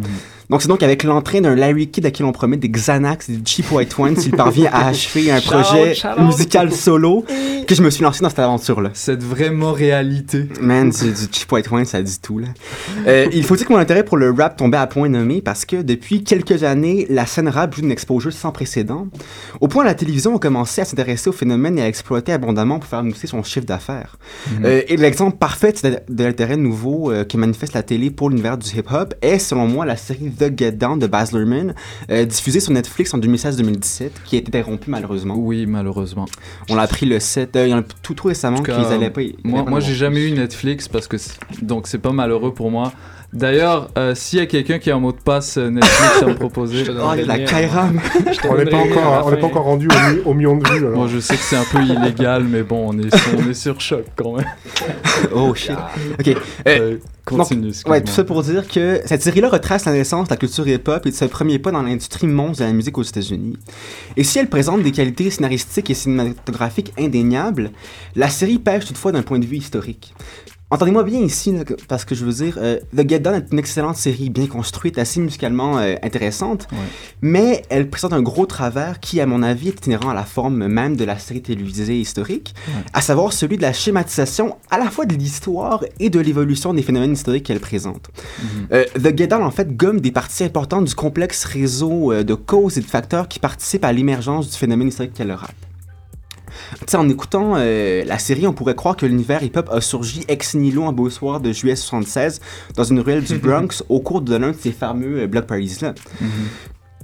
Donc 0.51 0.63
c'est 0.63 0.69
donc 0.69 0.83
avec 0.83 1.03
l'entrain 1.03 1.41
d'un 1.41 1.55
Larry 1.55 1.89
Kidd 1.89 2.07
à 2.07 2.11
qui 2.11 2.23
l'on 2.23 2.33
promet 2.33 2.57
des 2.57 2.69
Xanax 2.69 3.29
et 3.29 3.33
des 3.33 3.43
Cheap 3.45 3.71
White 3.73 3.99
Ones 3.99 4.17
s'il 4.17 4.33
parvient 4.33 4.71
à 4.73 4.87
achever 4.89 5.31
un 5.31 5.41
projet 5.41 5.95
musical 6.19 6.73
solo 6.73 7.25
que 7.67 7.75
je 7.75 7.83
me 7.83 7.91
suis 7.91 8.03
lancé 8.03 8.23
dans 8.23 8.29
cette 8.29 8.39
aventure-là. 8.39 8.91
Cette 8.95 9.23
vraie 9.23 9.51
réalité. 9.73 10.49
Man, 10.61 10.93
c'est 10.93 11.13
du 11.13 11.33
Cheap 11.33 11.51
White 11.53 11.71
Wine, 11.71 11.85
ça 11.85 12.03
dit 12.03 12.19
tout, 12.21 12.39
là. 12.39 12.49
Euh, 13.07 13.27
il 13.33 13.45
faut 13.45 13.57
dire 13.57 13.67
que 13.67 13.73
mon 13.73 13.79
intérêt 13.79 14.05
pour 14.05 14.17
le 14.17 14.31
rap 14.31 14.57
tombait 14.57 14.77
à 14.77 14.87
point 14.87 15.09
nommé 15.09 15.41
parce 15.41 15.65
que 15.65 15.83
depuis 15.83 16.25
quelques 16.25 16.63
années, 16.63 17.07
la 17.11 17.27
scène 17.27 17.49
rap 17.49 17.75
joue 17.75 17.83
d'une 17.83 17.91
exposure 17.91 18.33
sans 18.33 18.53
précédent. 18.53 18.86
Au 19.61 19.69
point 19.69 19.85
où 19.85 19.87
la 19.87 19.95
télévision 19.95 20.37
a 20.37 20.39
commencé 20.39 20.81
à 20.81 20.85
s'intéresser 20.85 21.31
au 21.31 21.33
phénomène 21.33 21.79
et 21.79 21.83
à 21.83 21.85
l'exploiter 21.87 22.33
abondamment 22.33 22.79
pour 22.79 22.89
faire 22.89 23.03
mousser 23.03 23.27
son 23.27 23.43
chiffre 23.43 23.67
d'affaires. 23.67 24.19
Mhm. 24.51 24.65
Euh, 24.65 24.83
et 24.89 24.97
l'exemple 24.97 25.37
parfait 25.39 25.73
de, 25.73 25.99
de 26.09 26.25
l'intérêt 26.25 26.57
nouveau 26.57 27.11
euh, 27.11 27.25
que 27.25 27.37
manifeste 27.37 27.75
la 27.75 27.83
télé 27.83 28.11
pour 28.11 28.31
l'univers 28.31 28.59
du 28.59 28.69
hip-hop 28.69 29.15
est, 29.23 29.39
selon 29.39 29.67
moi, 29.67 29.85
la 29.87 29.97
série 29.97 30.31
The 30.31 30.57
Get 30.57 30.73
Down 30.73 30.99
de 30.99 31.07
Baz 31.07 31.33
Luhrmann, 31.33 31.75
euh, 32.11 32.25
diffusée 32.25 32.61
sur 32.61 32.73
Netflix 32.73 33.13
en 33.15 33.19
2016-2017, 33.19 34.11
qui 34.25 34.37
a 34.37 34.39
été 34.39 34.49
interrompue 34.49 34.91
malheureusement. 34.91 35.35
Oui, 35.37 35.67
malheureusement. 35.67 36.27
On 36.69 36.75
l'a 36.75 36.83
appris 36.83 37.07
le 37.07 37.21
7, 37.21 37.57
euh, 37.57 37.67
il 37.67 37.71
y 37.71 37.75
en 37.75 37.79
a 37.79 37.83
tout, 37.83 38.15
tout 38.15 38.29
récemment 38.29 38.63
qu'ils 38.63 38.75
allaient 38.75 39.11
pas. 39.11 39.23
Moi, 39.45 39.65
moi 39.65 39.81
j'ai 39.81 39.95
jamais 39.95 40.29
eu 40.29 40.33
Netflix 40.33 40.89
parce 40.89 41.09
que 41.09 41.17
donc 41.63 41.87
c'est 41.87 41.99
pas 41.99 42.13
malheureux 42.13 42.53
pour 42.53 42.71
moi. 42.71 42.93
D'ailleurs, 43.33 43.91
euh, 43.99 44.15
s'il 44.15 44.39
y 44.39 44.43
a 44.43 44.47
quelqu'un 44.47 44.79
qui 44.79 44.91
a 44.91 44.97
un 44.97 45.01
mot 45.01 45.13
de 45.13 45.19
passe 45.19 45.59
euh, 45.59 45.69
Netflix 45.71 46.23
à 46.23 46.27
me 46.27 46.35
proposer, 46.35 46.85
Oh, 46.89 47.13
la. 47.27 47.39
Kairam. 47.41 48.01
On 48.49 48.57
n'est 48.57 48.65
pas 48.65 48.77
encore, 48.79 49.27
on 49.27 49.31
n'est 49.31 49.37
pas 49.39 49.47
encore 49.47 49.65
rendu 49.65 49.89
au, 50.25 50.31
au 50.31 50.35
million 50.35 50.57
de 50.57 50.67
vues. 50.69 50.79
alors. 50.79 50.93
Bon, 50.93 51.07
je 51.09 51.19
sais 51.19 51.37
que 51.37 51.43
c'est 51.43 51.57
un 51.57 51.65
peu 51.71 51.83
illégal, 51.83 52.45
mais 52.45 52.63
bon, 52.63 52.91
on 52.95 52.99
est, 52.99 53.15
on 53.37 53.51
est 53.51 53.55
sur 53.55 53.81
choc 53.81 54.05
quand 54.17 54.37
même. 54.37 54.47
Oh 55.35 55.55
shit. 55.55 55.73
Ok. 56.21 56.37
Euh, 56.69 56.99
continue, 57.25 57.61
donc, 57.63 57.69
excuse-moi. 57.71 57.97
ouais, 57.97 58.03
tout 58.05 58.13
ça 58.13 58.23
pour 58.23 58.43
dire 58.43 58.69
que 58.69 59.01
cette 59.07 59.23
série-là 59.23 59.49
retrace 59.49 59.87
la 59.87 59.93
naissance 59.93 60.29
de 60.29 60.33
la 60.35 60.37
culture 60.37 60.69
hip-hop 60.69 61.07
et 61.07 61.11
de 61.11 61.15
ses 61.15 61.29
premiers 61.29 61.59
pas 61.59 61.71
dans 61.73 61.83
l'industrie 61.83 62.27
monstre 62.27 62.63
de 62.63 62.69
la 62.69 62.73
musique 62.75 62.97
aux 62.99 63.03
États-Unis. 63.03 63.57
Et 64.17 64.25
si 64.25 64.39
elle 64.39 64.49
présente 64.49 64.83
des 64.83 64.93
qualités 64.93 65.31
scénaristiques 65.31 65.89
et 65.91 65.95
cinématographiques 65.95 66.93
indéniables, 66.99 67.71
la 68.15 68.29
série 68.29 68.59
pêche 68.59 68.85
toutefois 68.85 69.13
d'un 69.13 69.23
point 69.23 69.39
de 69.39 69.47
vue 69.47 69.57
historique. 69.57 70.15
Entendez-moi 70.69 71.05
bien 71.05 71.21
ici, 71.21 71.53
là, 71.53 71.63
parce 71.87 72.05
que 72.05 72.17
je 72.17 72.25
veux 72.25 72.33
dire, 72.33 72.59
euh, 72.61 72.81
The 72.97 73.09
Get 73.09 73.21
Down 73.21 73.37
est 73.37 73.53
une 73.53 73.59
excellente 73.61 73.97
série, 73.97 74.31
bien 74.31 74.49
construite, 74.49 74.99
assez 74.99 75.21
musicalement 75.21 75.79
euh, 75.79 75.95
intéressante, 76.03 76.67
mais 77.21 77.63
elle 77.69 77.89
présente 77.89 78.13
un 78.13 78.21
gros 78.21 78.47
travers 78.47 78.99
qui, 78.99 79.21
à 79.21 79.27
mon 79.27 79.45
avis, 79.45 79.69
est 79.69 79.87
inhérent 79.87 80.11
à 80.11 80.15
la 80.15 80.25
forme 80.25 80.67
même 80.67 80.97
de 80.97 81.05
la 81.05 81.19
série 81.21 81.41
télévisée 81.41 82.01
historique, 82.01 82.53
à 82.93 83.01
savoir 83.01 83.33
celui 83.33 83.59
de 83.59 83.63
la 83.63 83.73
schématisation 83.73 84.57
à 84.69 84.79
la 84.79 84.91
fois 84.91 85.07
de 85.07 85.15
l'histoire 85.15 85.85
et 86.01 86.11
de 86.11 86.19
l'évolution 86.19 86.75
des 86.75 86.83
phénomènes 86.83 87.13
historiques 87.13 87.47
qu'elle 87.47 87.61
présente. 87.61 88.11
Euh, 88.73 88.85
The 88.95 89.17
Get 89.17 89.29
Down, 89.29 89.45
en 89.45 89.53
fait, 89.53 89.77
gomme 89.77 90.01
des 90.01 90.11
parties 90.11 90.43
importantes 90.43 90.87
du 90.87 90.97
complexe 90.97 91.45
réseau 91.45 92.13
de 92.25 92.35
causes 92.35 92.77
et 92.77 92.81
de 92.81 92.87
facteurs 92.87 93.29
qui 93.29 93.39
participent 93.39 93.85
à 93.85 93.93
l'émergence 93.93 94.51
du 94.51 94.57
phénomène 94.57 94.89
historique 94.89 95.15
qu'est 95.15 95.25
le 95.25 95.37
en 96.95 97.09
écoutant 97.09 97.55
euh, 97.57 98.05
la 98.05 98.19
série, 98.19 98.47
on 98.47 98.53
pourrait 98.53 98.75
croire 98.75 98.97
que 98.97 99.07
l'univers 99.07 99.43
hip-hop 99.43 99.69
a 99.73 99.81
surgi 99.81 100.25
ex 100.29 100.55
nihilo 100.55 100.85
un 100.85 100.93
beau 100.93 101.11
soir 101.11 101.41
de 101.41 101.53
juillet 101.53 101.77
76 101.77 102.41
dans 102.75 102.85
une 102.85 103.01
ruelle 103.01 103.23
du 103.25 103.39
Bronx 103.39 103.83
au 103.89 104.01
cours 104.01 104.21
de 104.21 104.35
l'un 104.37 104.51
de 104.51 104.57
ces 104.59 104.73
fameux 104.73 105.21
euh, 105.23 105.27
block 105.27 105.47
parties-là. 105.47 105.95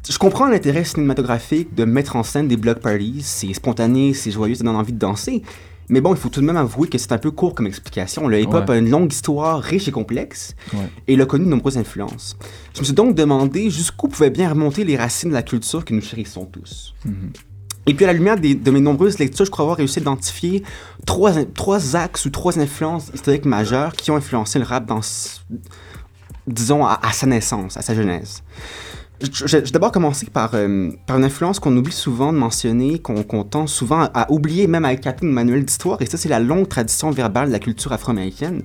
Je 0.09 0.19
comprends 0.19 0.49
l'intérêt 0.49 0.85
cinématographique 0.85 1.75
de 1.75 1.85
mettre 1.85 2.17
en 2.17 2.23
scène 2.25 2.49
des 2.49 2.57
block 2.57 2.81
parties, 2.81 3.21
c'est 3.23 3.53
spontané, 3.55 4.15
c'est 4.15 4.33
joyeux, 4.33 4.57
ça 4.57 4.65
donne 4.65 4.75
envie 4.77 4.93
de 4.93 4.99
danser. 4.99 5.43
Mais 5.89 6.01
bon, 6.01 6.15
il 6.15 6.17
faut 6.19 6.29
tout 6.29 6.41
de 6.41 6.47
même 6.47 6.57
avouer 6.57 6.89
que 6.89 6.97
c'est 6.97 7.13
un 7.13 7.19
peu 7.19 7.31
court 7.31 7.55
comme 7.55 7.67
explication. 7.67 8.27
Le 8.27 8.41
hip-hop 8.41 8.69
Ouais. 8.69 8.77
a 8.77 8.79
une 8.79 8.89
longue 8.89 9.13
histoire 9.13 9.61
riche 9.61 9.89
et 9.89 9.91
complexe, 9.93 10.55
Ouais. 10.73 10.89
et 11.07 11.13
il 11.15 11.21
a 11.21 11.27
connu 11.27 11.45
de 11.45 11.51
nombreuses 11.51 11.77
influences. 11.77 12.37
Je 12.75 12.81
me 12.81 12.85
suis 12.85 12.95
donc 12.95 13.15
demandé 13.15 13.69
jusqu'où 13.69 14.09
pouvaient 14.09 14.31
bien 14.31 14.49
remonter 14.49 14.85
les 14.85 14.97
racines 14.97 15.29
de 15.31 15.35
la 15.35 15.43
culture 15.43 15.85
que 15.85 15.93
nous 15.93 16.01
chérissons 16.01 16.47
tous. 16.47 16.95
Et 17.87 17.95
puis 17.95 18.05
à 18.05 18.09
la 18.09 18.13
lumière 18.15 18.39
des- 18.39 18.55
de 18.55 18.71
mes 18.71 18.81
nombreuses 18.81 19.19
lectures, 19.19 19.45
je 19.45 19.51
crois 19.51 19.65
avoir 19.65 19.77
réussi 19.79 19.99
à 19.99 20.03
identifier 20.03 20.63
trois, 21.05 21.33
axes 21.97 22.25
ou 22.27 22.31
trois 22.31 22.59
influences 22.59 23.11
historiques 23.13 23.45
majeures 23.45 23.93
qui 23.93 24.11
ont 24.11 24.17
influencé 24.17 24.59
le 24.61 24.65
rap 24.65 24.87
dans, 24.87 25.01
disons, 26.47 26.85
à, 26.87 27.01
à 27.03 27.13
sa 27.13 27.27
naissance, 27.27 27.77
à 27.77 27.83
sa 27.83 27.95
genèse. 27.95 28.43
Vais 29.47 29.63
d'abord 29.71 29.93
commencer 29.93 30.27
par, 30.33 30.51
euh, 30.55 30.91
par 31.07 31.19
une 31.19 31.25
influence 31.25 31.61
qu'on 31.61 31.77
oublie 31.77 31.93
souvent 31.93 32.33
de 32.33 32.39
mentionner, 32.39 32.99
qu'on 32.99 33.45
tend 33.45 33.67
souvent 33.67 34.01
à, 34.01 34.23
à 34.23 34.31
oublier 34.33 34.67
même 34.67 34.85
à 34.85 34.93
écarter 34.93 35.27
nos 35.27 35.33
manuels 35.33 35.65
d'histoire, 35.65 36.01
et 36.03 36.07
ça 36.07 36.17
c'est 36.19 36.29
la 36.29 36.41
longue 36.41 36.69
tradition 36.69 37.11
verbale 37.11 37.49
de 37.49 37.53
la 37.53 37.59
culture 37.59 37.93
afro-américaine. 37.93 38.63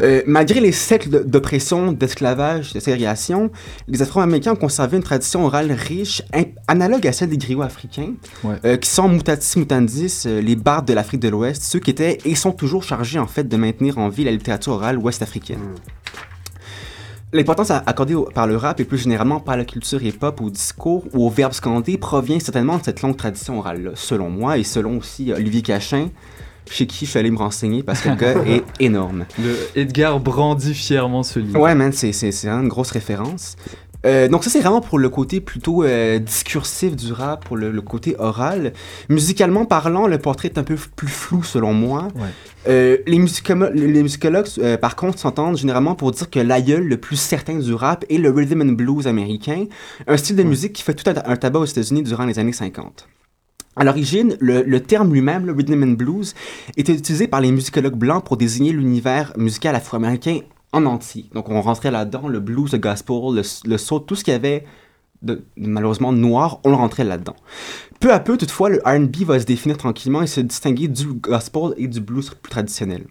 Euh, 0.00 0.22
malgré 0.26 0.60
les 0.60 0.72
siècles 0.72 1.24
d'oppression, 1.24 1.92
d'esclavage, 1.92 2.72
de 2.72 2.80
ségrégation, 2.80 3.50
les 3.88 4.00
Afro-Américains 4.02 4.52
ont 4.52 4.56
conservé 4.56 4.96
une 4.96 5.02
tradition 5.02 5.44
orale 5.44 5.72
riche, 5.72 6.22
analogue 6.68 7.06
à 7.06 7.12
celle 7.12 7.30
des 7.30 7.38
griots 7.38 7.62
africains, 7.62 8.12
Ouais. 8.44 8.56
euh, 8.64 8.76
qui 8.76 8.88
sont 8.88 9.08
mutatis 9.08 9.58
mutandis, 9.58 10.22
euh, 10.26 10.40
les 10.40 10.56
bardes 10.56 10.86
de 10.86 10.92
l'Afrique 10.92 11.20
de 11.20 11.28
l'Ouest, 11.28 11.62
ceux 11.64 11.80
qui 11.80 11.90
étaient 11.90 12.18
et 12.24 12.34
sont 12.34 12.52
toujours 12.52 12.84
chargés 12.84 13.18
en 13.18 13.26
fait 13.26 13.48
de 13.48 13.56
maintenir 13.56 13.98
en 13.98 14.08
vie 14.08 14.24
la 14.24 14.30
littérature 14.30 14.74
orale 14.74 14.98
ouest-africaine. 14.98 15.58
L'importance 17.34 17.70
accordée 17.70 18.14
au- 18.14 18.24
par 18.34 18.46
le 18.46 18.56
rap 18.56 18.78
et 18.80 18.84
plus 18.84 18.98
généralement 18.98 19.40
par 19.40 19.56
la 19.56 19.64
culture 19.64 20.02
hip-hop 20.02 20.40
au 20.42 20.50
discours 20.50 21.04
ou 21.14 21.26
au 21.26 21.30
verbe 21.30 21.52
scandé 21.52 21.96
provient 21.96 22.38
certainement 22.38 22.76
de 22.76 22.82
cette 22.84 23.00
longue 23.00 23.16
tradition 23.16 23.58
orale-là, 23.58 23.92
selon 23.94 24.28
moi 24.28 24.58
et 24.58 24.64
selon 24.64 24.98
aussi 24.98 25.32
Olivier 25.32 25.62
Cachin, 25.62 26.08
chez 26.70 26.86
qui 26.86 27.06
je 27.06 27.10
suis 27.10 27.18
allé 27.18 27.30
me 27.30 27.38
renseigner 27.38 27.82
parce 27.82 28.02
que 28.02 28.10
le 28.10 28.16
gars 28.16 28.34
est 28.46 28.62
énorme. 28.80 29.24
Le 29.42 29.56
Edgar 29.74 30.20
brandit 30.20 30.74
fièrement 30.74 31.22
ce 31.22 31.38
livre. 31.38 31.58
Ouais, 31.58 31.74
man, 31.74 31.90
c'est, 31.92 32.12
c'est, 32.12 32.32
c'est 32.32 32.48
vraiment 32.48 32.62
une 32.64 32.68
grosse 32.68 32.90
référence. 32.90 33.56
Euh, 34.04 34.28
donc 34.28 34.42
ça 34.44 34.50
c'est 34.50 34.60
vraiment 34.60 34.80
pour 34.80 34.98
le 34.98 35.08
côté 35.08 35.40
plutôt 35.40 35.84
euh, 35.84 36.18
discursif 36.18 36.96
du 36.96 37.12
rap, 37.12 37.44
pour 37.44 37.56
le, 37.56 37.70
le, 37.70 37.80
côté 37.80 38.16
oral. 38.18 38.72
Musicalement 39.08 39.64
parlant, 39.64 40.06
le 40.06 40.18
portrait 40.18 40.48
est 40.48 40.58
un 40.58 40.64
peu 40.64 40.76
plus 40.96 41.08
flou 41.08 41.42
selon 41.42 41.72
moi. 41.72 42.08
Ouais. 42.16 42.28
Euh, 42.68 42.96
les, 43.06 43.18
musicolo 43.18 43.70
les 43.72 44.02
musicologues, 44.02 44.48
par 44.80 44.96
contre, 44.96 45.18
s'entendent 45.18 45.56
généralement 45.56 45.94
pour 45.94 46.10
dire 46.12 46.30
que 46.30 46.40
l'aïeul 46.40 46.84
le 46.84 46.96
plus 46.96 47.16
certain 47.16 47.58
du 47.58 47.74
rap 47.74 48.04
est 48.08 48.18
le 48.18 48.30
rhythm 48.30 48.62
and 48.62 48.72
blues 48.72 49.06
américain, 49.06 49.66
un 50.06 50.16
style 50.16 50.36
de 50.36 50.42
musique 50.42 50.72
qui 50.72 50.82
fait 50.82 50.94
tout 50.94 51.08
un, 51.08 51.14
un 51.30 51.36
tabac 51.36 51.60
aux 51.60 51.64
États-Unis 51.64 52.02
durant 52.02 52.24
les 52.24 52.38
années 52.38 52.52
50. 52.52 53.08
À 53.74 53.84
l'origine, 53.84 54.36
le, 54.38 54.62
le, 54.62 54.80
terme 54.80 55.12
lui-même, 55.12 55.46
le 55.46 55.52
rhythm 55.52 55.82
and 55.82 55.92
blues, 55.92 56.34
était 56.76 56.92
utilisé 56.92 57.26
par 57.26 57.40
les 57.40 57.50
musicologues 57.50 57.96
blancs 57.96 58.22
pour 58.22 58.36
désigner 58.36 58.70
l'univers 58.72 59.32
musical 59.36 59.74
afro-américain 59.74 60.40
en 60.72 60.86
entier. 60.86 61.26
Donc 61.34 61.48
on 61.48 61.60
rentrait 61.60 61.90
là-dedans, 61.90 62.28
le 62.28 62.40
blues, 62.40 62.72
le 62.72 62.78
gospel, 62.78 63.16
le, 63.34 63.42
le 63.68 63.78
soul, 63.78 64.04
tout 64.06 64.14
ce 64.16 64.24
qu'il 64.24 64.32
y 64.32 64.36
avait 64.36 64.64
de, 65.22 65.44
malheureusement 65.56 66.12
noir, 66.12 66.60
on 66.64 66.70
le 66.70 66.76
rentrait 66.76 67.04
là-dedans. 67.04 67.36
Peu 68.00 68.12
à 68.12 68.18
peu, 68.18 68.36
toutefois, 68.36 68.68
le 68.68 68.80
R&B 68.84 69.24
va 69.24 69.38
se 69.38 69.44
définir 69.44 69.76
tranquillement 69.76 70.22
et 70.22 70.26
se 70.26 70.40
distinguer 70.40 70.88
du 70.88 71.06
gospel 71.14 71.74
et 71.76 71.86
du 71.86 72.00
blues 72.00 72.30
plus 72.30 72.50
traditionnel. 72.50 73.04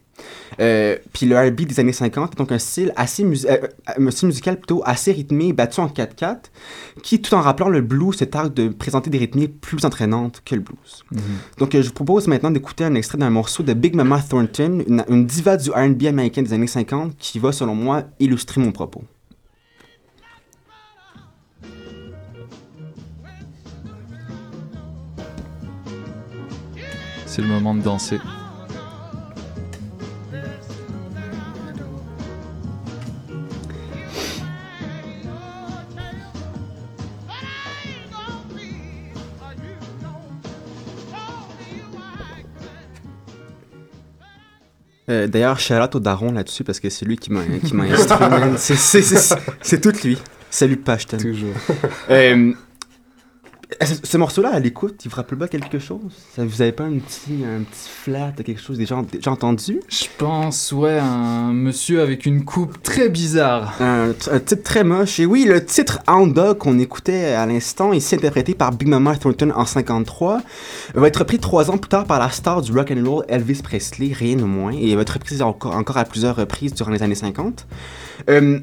Euh, 0.60 0.98
puis 1.14 1.26
le 1.26 1.38
R&B 1.38 1.62
des 1.62 1.80
années 1.80 1.94
50 1.94 2.34
est 2.34 2.38
donc 2.38 2.52
un 2.52 2.60
style 2.60 2.94
assez 2.96 3.24
mus 3.24 3.46
euh, 3.50 3.58
un 3.98 4.12
style 4.12 4.28
musical 4.28 4.58
plutôt 4.58 4.82
assez 4.86 5.12
rythmé, 5.14 5.54
battu 5.54 5.80
en 5.80 5.88
4-4, 5.88 6.38
qui, 7.02 7.22
tout 7.22 7.34
en 7.34 7.42
rappelant 7.42 7.70
le 7.70 7.82
blues, 7.82 8.16
se 8.18 8.26
targue 8.26 8.54
de 8.54 8.68
présenter 8.68 9.10
des 9.10 9.18
rythmiques 9.18 9.62
plus 9.62 9.84
entraînantes 9.86 10.42
que 10.46 10.56
le 10.56 10.62
blues. 10.62 11.04
Mm 11.12 11.18
-hmm. 11.18 11.60
Donc 11.60 11.74
euh, 11.74 11.82
je 11.82 11.88
vous 11.88 11.94
propose 11.94 12.28
maintenant 12.28 12.52
d'écouter 12.52 12.84
un 12.84 12.96
extrait 12.96 13.18
d'un 13.18 13.30
morceau 13.30 13.64
de 13.64 13.74
Big 13.74 13.96
Mama 13.96 14.22
Thornton, 14.22 14.84
une, 14.88 15.04
une 15.08 15.26
diva 15.26 15.58
du 15.58 15.70
R&B 15.72 16.04
américain 16.06 16.44
des 16.44 16.54
années 16.54 16.68
50, 16.68 17.16
qui 17.18 17.40
va, 17.40 17.52
selon 17.52 17.76
moi, 17.76 18.04
illustrer 18.20 18.60
mon 18.62 18.74
propos. 18.74 19.04
C'est 27.34 27.42
le 27.42 27.48
moment 27.48 27.74
de 27.74 27.82
danser. 27.82 28.20
Euh, 45.10 45.28
D'ailleurs, 45.28 45.58
Charlotte 45.58 45.96
au 45.96 46.02
daron 46.02 46.34
là-dessus 46.34 46.66
parce 46.66 46.82
que 46.82 46.90
c'est 46.90 47.06
lui 47.06 47.16
qui 47.16 47.32
m'a 47.32 47.40
instruit. 47.40 48.82
c'est 49.62 49.80
tout 49.80 49.94
lui. 50.04 50.18
Salut 50.50 50.76
Pashton. 50.76 51.18
Toujours. 51.18 51.54
Euh, 52.10 52.52
ce, 53.82 53.96
ce 54.04 54.18
morceau-là, 54.18 54.50
à 54.50 54.60
l'écoute, 54.60 55.02
il 55.06 55.10
vous 55.10 55.16
rappelle 55.16 55.38
pas 55.38 55.48
quelque 55.48 55.80
chose? 55.80 56.00
Ça, 56.36 56.44
Vous 56.46 56.62
avez 56.62 56.72
pas 56.72 56.84
un 56.84 56.98
petit, 57.00 57.44
un 57.46 57.64
petit 57.64 57.90
flat, 57.90 58.32
quelque 58.32 58.62
chose 58.62 58.78
déjà, 58.78 59.02
déjà 59.12 59.32
entendu 59.32 59.80
Je 59.88 60.06
pense, 60.18 60.72
ouais, 60.72 61.00
un 61.00 61.54
monsieur 61.54 62.02
avec 62.02 62.26
une 62.26 62.44
coupe 62.44 62.82
très 62.84 63.10
bizarre. 63.10 63.74
Un, 63.80 64.10
un 64.32 64.40
titre 64.40 64.64
très 64.64 64.84
moche. 64.84 65.20
Et 65.20 65.26
oui, 65.26 65.46
le 65.46 65.64
titre 65.64 66.00
Hound 66.08 66.34
Dog 66.34 66.58
qu'on 66.58 66.80
écoutait 66.80 67.34
à 67.34 67.46
l'instant, 67.46 67.94
ici 67.94 68.16
interprété 68.16 68.54
par 68.54 68.72
Big 68.72 68.88
Mama 68.88 69.16
Thornton 69.16 69.52
en 69.56 69.66
53, 69.66 70.42
va 70.96 71.08
être 71.08 71.18
repris 71.18 71.40
trois 71.40 71.72
ans 71.72 71.78
plus 71.78 71.90
tard 71.90 72.06
par 72.06 72.20
la 72.20 72.30
star 72.30 72.62
du 72.62 72.72
rock 72.72 72.92
and 72.92 73.04
roll 73.10 73.26
Elvis 73.28 73.62
Presley, 73.64 74.12
rien 74.14 74.36
de 74.36 74.44
moins, 74.44 74.72
et 74.72 74.96
va 74.96 75.02
être 75.02 75.14
repris 75.14 75.42
encore, 75.42 75.76
encore 75.76 75.98
à 75.98 76.06
plusieurs 76.06 76.36
reprises 76.36 76.74
durant 76.74 76.92
les 76.92 77.02
années 77.04 77.16
50. 77.16 77.66
Euh, 78.30 78.60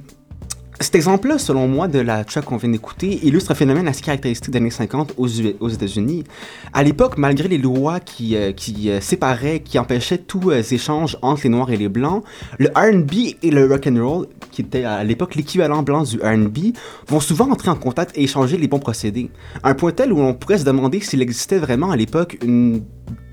cet 0.81 0.95
exemple-là, 0.95 1.39
selon 1.39 1.67
moi, 1.67 1.89
de 1.89 1.99
la 1.99 2.25
track 2.25 2.45
qu'on 2.45 2.57
vient 2.57 2.69
d'écouter, 2.69 3.19
illustre 3.25 3.51
un 3.51 3.55
phénomène 3.55 3.89
assez 3.89 4.03
caractéristique 4.03 4.51
des 4.51 4.59
années 4.59 4.71
50 4.71 5.15
aux, 5.17 5.27
aux 5.61 5.69
États-Unis. 5.69 6.25
À 6.73 6.85
l'époque, 6.85 7.19
malgré 7.19 7.49
les 7.49 7.59
lois 7.59 7.99
qui, 7.99 8.37
euh, 8.37 8.53
euh, 8.87 9.01
séparaient, 9.01 9.61
qui 9.61 9.79
empêchaient 9.79 10.19
tous 10.19 10.51
euh, 10.51 10.63
échanges 10.63 11.19
entre 11.21 11.43
les 11.45 11.49
Noirs 11.49 11.71
et 11.73 11.77
les 11.77 11.89
Blancs, 11.89 12.23
le 12.59 12.69
R&B 12.69 13.35
et 13.43 13.51
le 13.51 13.67
rock 13.67 13.89
and 13.89 13.97
roll, 14.01 14.27
qui 14.53 14.63
était 14.63 14.85
à 14.85 15.03
l'époque 15.03 15.35
l'équivalent 15.35 15.83
blanc 15.83 16.05
du 16.05 16.19
R&B, 16.19 16.75
vont 17.09 17.21
souvent 17.21 17.51
entrer 17.51 17.71
en 17.71 17.77
contact 17.77 18.17
et 18.17 18.23
échanger 18.23 18.57
les 18.57 18.69
bons 18.69 18.79
procédés. 18.79 19.31
Un 19.65 19.75
point 19.75 19.91
tel 19.91 20.13
où 20.13 20.21
on 20.21 20.35
pourrait 20.35 20.59
se 20.59 20.65
demander 20.65 21.01
s'il 21.01 21.23
existait 21.23 21.59
vraiment 21.59 21.91
à 21.91 21.97
l'époque 21.97 22.39
une 22.43 22.83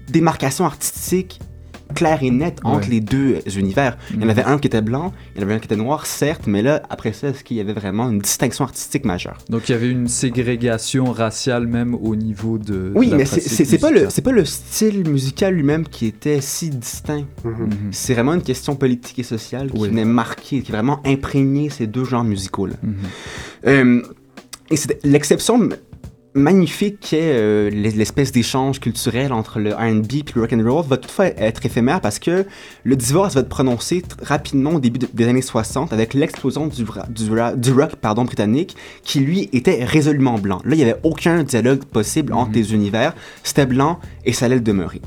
démarcation 0.10 0.65
artistique 0.65 1.39
clair 1.93 2.19
et 2.24 2.32
net 2.32 2.60
entre 2.63 2.88
ouais. 2.88 2.95
les 2.95 3.00
deux 3.02 3.39
univers. 3.58 3.98
Il 4.13 4.21
y 4.21 4.26
en 4.26 4.30
avait 4.30 4.43
un 4.43 4.58
qui 4.58 4.67
était 4.67 4.82
blanc, 4.82 5.13
il 5.36 5.41
y 5.41 5.43
en 5.43 5.48
avait 5.48 5.56
un 5.56 5.60
qui 5.60 5.65
était 5.65 5.76
noir, 5.76 6.06
certes, 6.06 6.48
mais 6.48 6.62
là, 6.62 6.82
après 6.89 7.13
ça, 7.13 7.30
est-ce 7.30 7.43
qu'il 7.43 7.58
y 7.58 7.60
avait 7.60 7.74
vraiment 7.74 8.10
une 8.10 8.19
distinction 8.19 8.63
artistique 8.65 9.06
majeure? 9.06 9.38
Donc 9.50 9.69
il 9.69 9.74
y 9.74 9.76
avait 9.76 9.89
une 9.89 10.08
ségrégation 10.08 11.12
raciale 11.12 11.67
même 11.67 11.93
au 11.95 12.15
niveau 12.15 12.58
de. 12.58 12.91
Oui, 12.95 13.10
de 13.10 13.15
mais 13.15 13.26
c'est 13.26 13.78
pas, 13.78 13.91
le, 13.91 14.08
pas 14.21 14.32
le 14.32 14.45
style 14.45 15.08
musical 15.10 15.54
lui-même 15.54 15.86
qui 15.88 16.06
était 16.08 16.41
si 16.41 16.69
distinct. 16.69 17.26
Mm 17.43 17.50
-hmm. 17.50 17.69
C'est 17.91 18.13
vraiment 18.13 18.34
une 18.34 18.41
question 18.52 18.76
politique 18.76 19.19
et 19.19 19.24
sociale 19.24 19.71
qui 19.71 19.80
oui. 19.80 19.89
venait 19.89 20.06
marquer, 20.06 20.62
qui 20.62 20.71
vraiment 20.71 21.00
imprégné 21.06 21.69
ces 21.69 21.88
deux 21.88 22.06
genres 22.06 22.28
musicaux-là. 22.34 22.78
Mm 22.82 22.89
-hmm. 22.89 23.67
euh, 23.67 24.02
et 24.71 24.78
c'est 24.78 25.00
l'exception 25.04 25.69
magnifique 26.36 27.00
qu'est 27.00 27.32
euh, 27.34 27.69
l'espèce 27.69 28.34
d'échange 28.34 28.82
culturel 28.82 29.32
entre 29.32 29.60
le 29.60 29.74
R&B 29.74 30.13
et 30.15 30.24
le 30.36 30.41
rock 30.41 30.54
and 30.54 30.69
roll 30.69 30.86
va 30.86 30.98
toutefois 30.98 31.28
être 31.28 31.65
éphémère 31.65 32.02
parce 32.02 32.19
que 32.19 32.45
le 32.84 32.95
divorce 32.98 33.36
va 33.36 33.41
être 33.41 33.50
prononcé 33.50 34.04
rapidement 34.21 34.71
au 34.71 34.80
début 34.82 35.00
de, 35.00 35.08
des 35.13 35.28
années 35.28 35.41
60 35.41 35.93
avec 35.93 36.13
l'explosion 36.13 36.67
du, 36.67 36.84
du, 37.10 37.30
du, 37.56 37.71
rock 37.71 37.95
pardon, 37.95 38.26
britannique 38.26 38.76
qui 39.04 39.21
lui 39.21 39.50
était 39.54 39.86
résolument 39.86 40.38
blanc. 40.38 40.62
Là, 40.65 40.76
il 40.76 40.78
n'y 40.78 40.84
avait 40.84 41.00
aucun 41.04 41.43
dialogue 41.43 41.86
possible 41.86 42.34
entre 42.34 42.50
mm 42.50 42.54
-hmm. 42.54 42.56
les 42.56 42.74
univers. 42.74 43.13
C'était 43.43 43.65
blanc 43.65 44.00
et 44.26 44.34
ça 44.34 44.45
allait 44.45 44.56
le 44.56 44.62
demeurer. 44.62 45.02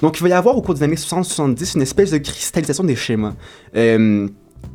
Donc, 0.00 0.18
il 0.18 0.22
va 0.22 0.28
y 0.28 0.32
avoir 0.32 0.56
au 0.56 0.62
cours 0.62 0.74
des 0.74 0.82
années 0.82 0.96
60-70 0.96 1.74
une 1.76 1.82
espèce 1.82 2.10
de 2.10 2.18
cristallisation 2.18 2.84
des 2.84 2.96
schémas. 2.96 3.34
Euh, 3.76 4.28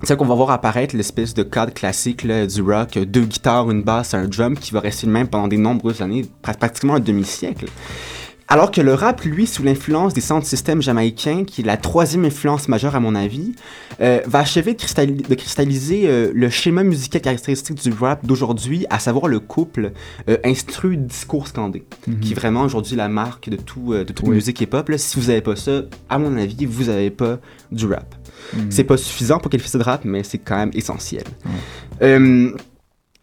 c'est 0.04 0.16
qu'on 0.16 0.26
va 0.26 0.36
voir 0.36 0.52
apparaître 0.52 0.96
l'espèce 0.96 1.34
de 1.34 1.44
cadre 1.44 1.74
classique 1.74 2.24
là, 2.24 2.46
du 2.46 2.62
rock, 2.62 2.98
deux 2.98 3.26
guitares, 3.26 3.70
une 3.72 3.84
basse, 3.84 4.14
un 4.14 4.28
drum, 4.28 4.58
qui 4.58 4.72
va 4.72 4.80
rester 4.80 5.08
le 5.08 5.14
même 5.14 5.28
pendant 5.28 5.48
de 5.48 5.56
nombreuses 5.56 6.02
années, 6.02 6.26
pratiquement 6.42 6.96
un 6.96 7.00
demi-siècle. 7.00 7.66
Alors 8.50 8.72
que 8.72 8.80
le 8.80 8.94
rap, 8.94 9.24
lui, 9.24 9.46
sous 9.46 9.62
l'influence 9.62 10.14
des 10.14 10.22
sound 10.22 10.46
systems 10.46 10.82
jamaïcains, 10.82 11.44
qui 11.44 11.62
est 11.62 11.66
la 11.66 11.76
troisième 11.76 12.24
influence 12.24 12.70
majeure 12.70 12.96
à 12.96 13.02
mon 13.02 13.14
avis, 13.14 13.56
euh, 14.00 14.22
va 14.26 14.40
achever 14.40 14.72
de, 14.74 14.78
cristalli 14.78 15.16
de 15.16 15.36
cristalliser 15.36 16.04
euh, 16.06 16.32
le 16.34 16.50
schéma 16.50 16.84
musical 16.84 17.22
caractéristique 17.22 17.76
du 17.84 17.92
rap 17.92 18.26
d'aujourd'hui, 18.26 18.86
à 18.90 19.00
savoir 19.00 19.28
le 19.28 19.42
couple 19.42 19.92
euh, 20.30 20.38
instru-discours 20.46 21.50
scandé, 21.50 21.84
mm 22.08 22.14
-hmm. 22.14 22.20
qui 22.22 22.32
est 22.32 22.36
vraiment 22.36 22.62
aujourd'hui 22.62 22.96
la 22.96 23.10
marque 23.10 23.50
de, 23.50 23.58
tout, 23.58 23.94
de 23.94 24.04
toute 24.04 24.28
oui. 24.28 24.36
musique 24.36 24.62
hip-hop. 24.62 24.90
Si 24.96 25.20
vous 25.20 25.28
n'avez 25.28 25.42
pas 25.42 25.58
ça, 25.58 25.82
à 26.08 26.18
mon 26.18 26.38
avis, 26.38 26.66
vous 26.66 26.86
n'avez 26.86 27.12
pas 27.12 27.40
du 27.74 27.86
rap. 27.86 28.16
Mm 28.54 28.60
-hmm. 28.60 28.72
C'est 28.72 28.84
pas 28.84 28.98
suffisant 28.98 29.40
pour 29.40 29.50
qualifier 29.52 29.72
ça 29.72 29.78
de 29.78 29.84
rap, 29.84 30.02
mais 30.06 30.24
c'est 30.24 30.38
quand 30.38 30.58
même 30.58 30.72
essentiel. 30.74 31.26
Mm. 32.02 32.56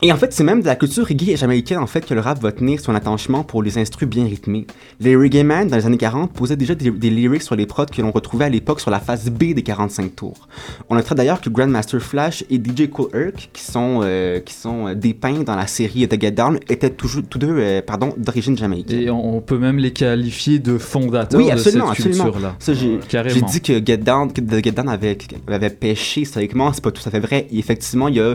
Et 0.04 0.12
en 0.12 0.16
fait, 0.16 0.34
c'est 0.34 0.44
même 0.44 0.60
de 0.60 0.66
la 0.66 0.76
culture 0.76 1.08
reggae 1.08 1.34
jamaïcaine 1.34 1.78
en 1.78 1.86
fait 1.86 2.04
que 2.04 2.12
le 2.12 2.20
rap 2.20 2.38
va 2.42 2.52
tenir 2.52 2.78
son 2.78 2.94
attachement 2.94 3.42
pour 3.42 3.62
les 3.62 3.78
instrus 3.78 4.06
bien 4.06 4.24
rythmés. 4.24 4.66
Les 5.00 5.16
reggae 5.16 5.42
man 5.42 5.66
dans 5.66 5.76
les 5.76 5.86
années 5.86 5.96
40 5.96 6.30
posaient 6.30 6.56
déjà 6.56 6.74
des, 6.74 6.90
des 6.90 7.08
lyrics 7.08 7.40
sur 7.40 7.56
les 7.56 7.64
prods 7.64 7.86
que 7.86 8.02
l'on 8.02 8.10
retrouvait 8.10 8.44
à 8.44 8.50
l'époque 8.50 8.80
sur 8.82 8.90
la 8.90 9.00
phase 9.00 9.30
B 9.30 9.54
des 9.54 9.62
45 9.62 10.14
tours. 10.14 10.46
On 10.90 10.94
notera 10.94 11.14
d'ailleurs 11.14 11.40
que 11.40 11.48
Grandmaster 11.48 12.02
Flash 12.02 12.44
et 12.50 12.56
DJ 12.56 12.90
Cool 12.90 13.08
Herc, 13.14 13.48
qui 13.54 13.62
sont, 13.62 14.00
euh, 14.02 14.40
qui 14.40 14.52
sont 14.52 14.92
dépeints 14.92 15.42
dans 15.42 15.56
la 15.56 15.66
série 15.66 16.06
The 16.06 16.20
Get 16.20 16.32
Down, 16.32 16.58
étaient 16.68 16.90
toujours, 16.90 17.22
tous 17.22 17.38
deux 17.38 17.56
euh, 17.58 17.80
pardon, 17.80 18.12
d'origine 18.18 18.58
jamaïcaine. 18.58 19.00
Et 19.00 19.08
on 19.08 19.40
peut 19.40 19.56
même 19.56 19.78
les 19.78 19.94
qualifier 19.94 20.58
de 20.58 20.76
fondateurs 20.76 21.40
oui, 21.40 21.50
absolument, 21.50 21.92
de 21.92 21.96
cette 21.96 22.12
culture-là. 22.12 22.56
J'ai 22.60 23.40
dit 23.40 23.60
que 23.62 23.82
Get 23.82 23.96
Down, 23.96 24.30
que 24.30 24.42
The 24.42 24.62
Get 24.62 24.72
Down 24.72 24.90
avait, 24.90 25.16
avait 25.48 25.70
pêché 25.70 26.20
historiquement, 26.20 26.74
c'est 26.74 26.84
pas 26.84 26.90
tout 26.90 27.02
à 27.06 27.10
fait 27.10 27.20
vrai. 27.20 27.46
Et 27.50 27.58
effectivement, 27.58 28.08
il 28.08 28.16
y 28.16 28.20
a 28.20 28.34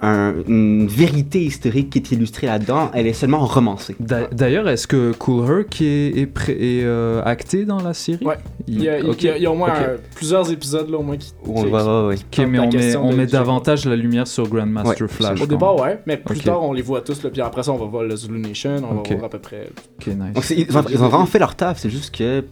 un, 0.00 0.34
une 0.46 0.86
vérité 0.86 1.42
historique 1.42 1.90
qui 1.90 1.98
est 1.98 2.12
illustrée 2.12 2.46
là-dedans, 2.46 2.90
elle 2.92 3.06
est 3.06 3.12
seulement 3.12 3.44
romancée. 3.46 3.96
D'ailleurs, 3.98 4.68
est-ce 4.68 4.86
que 4.86 5.12
Cool 5.12 5.44
Herc 5.50 5.80
est, 5.80 6.08
est, 6.08 6.48
est, 6.48 6.50
est 6.50 6.84
euh, 6.84 7.22
acté 7.24 7.64
dans 7.64 7.80
la 7.80 7.94
série? 7.94 8.24
Ouais. 8.24 8.36
Il, 8.68 8.82
y, 8.82 8.88
a, 8.88 9.04
okay. 9.04 9.34
il 9.36 9.42
y 9.42 9.46
a, 9.46 9.50
au 9.50 9.54
moins 9.54 9.70
okay. 9.70 9.84
un, 9.84 9.96
plusieurs 10.14 10.50
épisodes 10.50 10.90
là, 10.90 10.98
au 10.98 11.02
moins 11.02 11.16
qui. 11.16 11.32
On 11.46 11.64
va, 11.64 12.02
ouais, 12.02 12.08
ouais. 12.08 12.14
Ok, 12.16 12.46
mais 12.46 12.58
on 12.58 12.70
met, 12.70 12.96
on 12.96 13.12
met 13.12 13.26
davantage 13.26 13.86
la 13.86 13.96
lumière 13.96 14.26
sur 14.26 14.48
Grandmaster 14.48 15.02
ouais. 15.02 15.08
Flash. 15.08 15.40
Au 15.40 15.46
départ, 15.46 15.80
ouais, 15.80 16.00
mais 16.06 16.16
plus 16.16 16.36
okay. 16.36 16.46
tard, 16.46 16.62
on 16.62 16.72
les 16.72 16.82
voit 16.82 17.00
tous, 17.00 17.22
là, 17.22 17.30
puis 17.30 17.40
après 17.40 17.62
ça, 17.62 17.72
on 17.72 17.78
va 17.78 17.86
voir 17.86 18.02
le 18.02 18.16
Zulu 18.16 18.38
Nation, 18.38 18.82
on 18.90 18.96
va 18.96 19.14
voir 19.14 19.24
à 19.24 19.28
peu 19.30 19.38
près. 19.38 19.68
Ok, 19.98 20.08
nice. 20.08 20.32
Donc, 20.34 20.50
ils, 20.50 20.76
ont, 20.76 20.84
ils 20.90 21.02
ont 21.02 21.08
vraiment 21.08 21.26
fait 21.26 21.38
leur 21.38 21.54
taf, 21.54 21.78
c'est 21.78 21.90
juste 21.90 22.14
que 22.14 22.44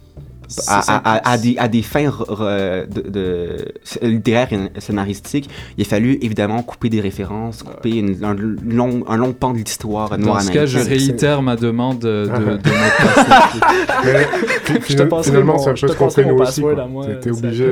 à, 0.67 0.79
à, 0.79 1.31
à, 1.31 1.37
des, 1.37 1.55
à, 1.57 1.67
des, 1.67 1.81
fins 1.81 2.05
de, 2.05 3.09
de, 3.09 3.65
littéraires 4.01 4.47
et 4.51 4.79
scénaristiques, 4.79 5.49
il 5.77 5.81
a 5.81 5.85
fallu 5.85 6.17
évidemment 6.21 6.61
couper 6.63 6.89
des 6.89 7.01
références, 7.01 7.63
couper 7.63 7.97
une, 7.97 8.23
un, 8.23 8.35
long, 8.35 9.03
un 9.07 9.17
long 9.17 9.33
pan 9.33 9.53
de 9.53 9.57
l'histoire 9.57 10.17
noire 10.17 10.37
Dans 10.37 10.43
ce 10.43 10.51
cas, 10.51 10.65
je 10.65 10.79
réitère 10.79 11.41
ma 11.41 11.55
demande 11.55 11.99
de, 11.99 12.27
de, 12.27 12.57
de 12.57 12.61
Mais 14.73 14.81
finalement, 14.81 15.57
c'est 15.57 15.69
un 15.69 15.73
peu 15.73 15.87
ce 15.87 15.93
qu'on 15.93 16.09
fait 16.09 16.25
nous 16.25 16.37
aussi. 16.37 16.61
T'es 17.21 17.31
obligé... 17.31 17.65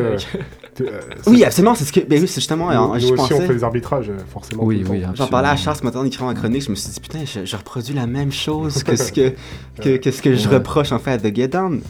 Euh, 0.81 0.99
oui, 1.27 1.43
absolument, 1.43 1.75
c'est 1.75 1.85
ce 1.85 1.93
que. 1.93 1.99
Ben 2.01 2.19
oui, 2.21 2.27
c'est 2.27 2.35
justement. 2.41 2.65
Nous, 2.71 2.71
euh, 2.71 2.87
nous 2.93 2.99
j'y 2.99 3.05
aussi, 3.05 3.15
pensais. 3.15 3.33
on 3.35 3.41
fait 3.41 3.53
des 3.55 3.63
arbitrages, 3.63 4.09
euh, 4.09 4.17
forcément. 4.31 4.63
Oui, 4.63 4.83
oui. 4.89 5.03
J'en 5.13 5.27
parlais 5.27 5.49
à 5.49 5.55
Charles 5.55 5.77
ce 5.77 5.83
matin 5.83 5.99
en 5.99 6.05
écrivant 6.05 6.27
ma 6.27 6.33
chronique, 6.33 6.63
je 6.63 6.69
me 6.71 6.75
suis 6.75 6.89
dit, 6.91 6.99
putain, 6.99 7.19
je, 7.25 7.45
je 7.45 7.55
reproduis 7.55 7.93
la 7.93 8.07
même 8.07 8.31
chose 8.31 8.81
que 8.83 8.95
ce 8.95 9.11
que, 9.11 9.33
que, 9.81 9.97
que 9.97 10.11
ce 10.11 10.21
que 10.21 10.35
je 10.35 10.49
reproche 10.49 10.91
en 10.91 10.99
fait 10.99 11.11
à 11.11 11.17
The 11.17 11.35
Get 11.35 11.49
Down. 11.49 11.81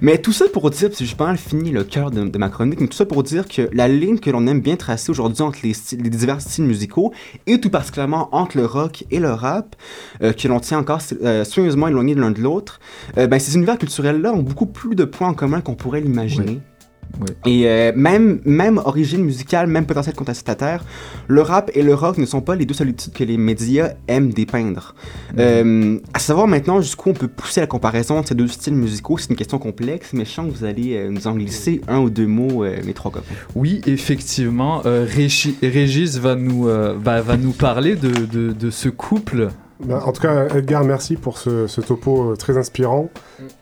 Mais 0.00 0.18
tout 0.18 0.32
ça 0.32 0.46
pour 0.52 0.70
dire, 0.70 0.88
parce 0.88 0.98
que 0.98 1.04
j'ai 1.04 1.14
pas 1.14 1.26
mal 1.26 1.38
fini 1.38 1.70
le 1.70 1.84
cœur 1.84 2.10
de, 2.10 2.24
de 2.24 2.38
ma 2.38 2.48
chronique, 2.48 2.80
mais 2.80 2.88
tout 2.88 2.96
ça 2.96 3.06
pour 3.06 3.22
dire 3.22 3.46
que 3.46 3.68
la 3.72 3.88
ligne 3.88 4.18
que 4.18 4.30
l'on 4.30 4.46
aime 4.46 4.60
bien 4.60 4.76
tracer 4.76 5.10
aujourd'hui 5.10 5.42
entre 5.42 5.58
les, 5.62 5.72
styles- 5.74 6.02
les 6.02 6.10
divers 6.10 6.40
styles 6.40 6.64
musicaux, 6.64 7.12
et 7.46 7.60
tout 7.60 7.70
particulièrement 7.70 8.28
entre 8.34 8.56
le 8.56 8.66
rock 8.66 9.04
et 9.10 9.20
le 9.20 9.30
rap, 9.32 9.76
euh, 10.22 10.32
que 10.32 10.48
l'on 10.48 10.60
tient 10.60 10.78
encore 10.78 11.00
euh, 11.22 11.44
soigneusement 11.44 11.88
éloignés 11.88 12.14
l'un 12.14 12.30
de 12.30 12.40
l'autre, 12.40 12.80
euh, 13.18 13.26
ben, 13.26 13.38
ces 13.38 13.54
univers 13.56 13.78
culturels-là 13.78 14.32
ont 14.32 14.42
beaucoup 14.42 14.66
plus 14.66 14.94
de 14.94 15.04
points 15.04 15.28
en 15.28 15.34
commun 15.34 15.60
qu'on 15.60 15.74
pourrait 15.74 16.00
l'imaginer. 16.00 16.60
Et 17.46 17.68
euh, 17.68 17.92
même, 17.94 18.40
même 18.44 18.78
origine 18.78 19.22
musicale, 19.24 19.66
même 19.66 19.86
potentiel 19.86 20.14
contestataire, 20.14 20.84
le 21.28 21.42
rap 21.42 21.70
et 21.74 21.82
le 21.82 21.94
rock 21.94 22.18
ne 22.18 22.26
sont 22.26 22.40
pas 22.40 22.54
les 22.56 22.64
deux 22.66 22.74
solitudes 22.74 23.12
que 23.12 23.24
les 23.24 23.36
médias 23.36 23.90
aiment 24.08 24.32
dépeindre. 24.32 24.94
Euh, 25.38 25.98
à 26.12 26.18
savoir 26.18 26.46
maintenant 26.46 26.80
jusqu'où 26.80 27.10
on 27.10 27.14
peut 27.14 27.28
pousser 27.28 27.60
la 27.60 27.66
comparaison 27.66 28.18
entre 28.18 28.28
ces 28.28 28.34
deux 28.34 28.48
styles 28.48 28.74
musicaux, 28.74 29.18
c'est 29.18 29.30
une 29.30 29.36
question 29.36 29.58
complexe, 29.58 30.10
mais 30.12 30.24
je 30.24 30.30
sens 30.30 30.50
que 30.52 30.56
vous 30.58 30.64
allez 30.64 30.96
euh, 30.96 31.10
nous 31.10 31.26
en 31.26 31.34
glisser 31.34 31.80
un 31.88 31.98
ou 32.00 32.10
deux 32.10 32.26
mots, 32.26 32.64
euh, 32.64 32.76
mes 32.84 32.92
trois 32.94 33.10
copains. 33.10 33.26
Oui, 33.54 33.80
effectivement, 33.86 34.82
Régi- 34.82 35.56
Régis 35.62 36.18
va 36.18 36.34
nous, 36.34 36.68
euh, 36.68 36.94
va, 36.98 37.20
va 37.22 37.36
nous 37.36 37.52
parler 37.52 37.96
de, 37.96 38.10
de, 38.10 38.52
de 38.52 38.70
ce 38.70 38.88
couple. 38.88 39.48
Ben, 39.80 39.98
en 39.98 40.12
tout 40.12 40.22
cas, 40.22 40.48
Edgar, 40.54 40.84
merci 40.84 41.16
pour 41.16 41.36
ce, 41.38 41.66
ce 41.66 41.80
topo 41.80 42.32
euh, 42.32 42.36
très 42.36 42.56
inspirant. 42.56 43.10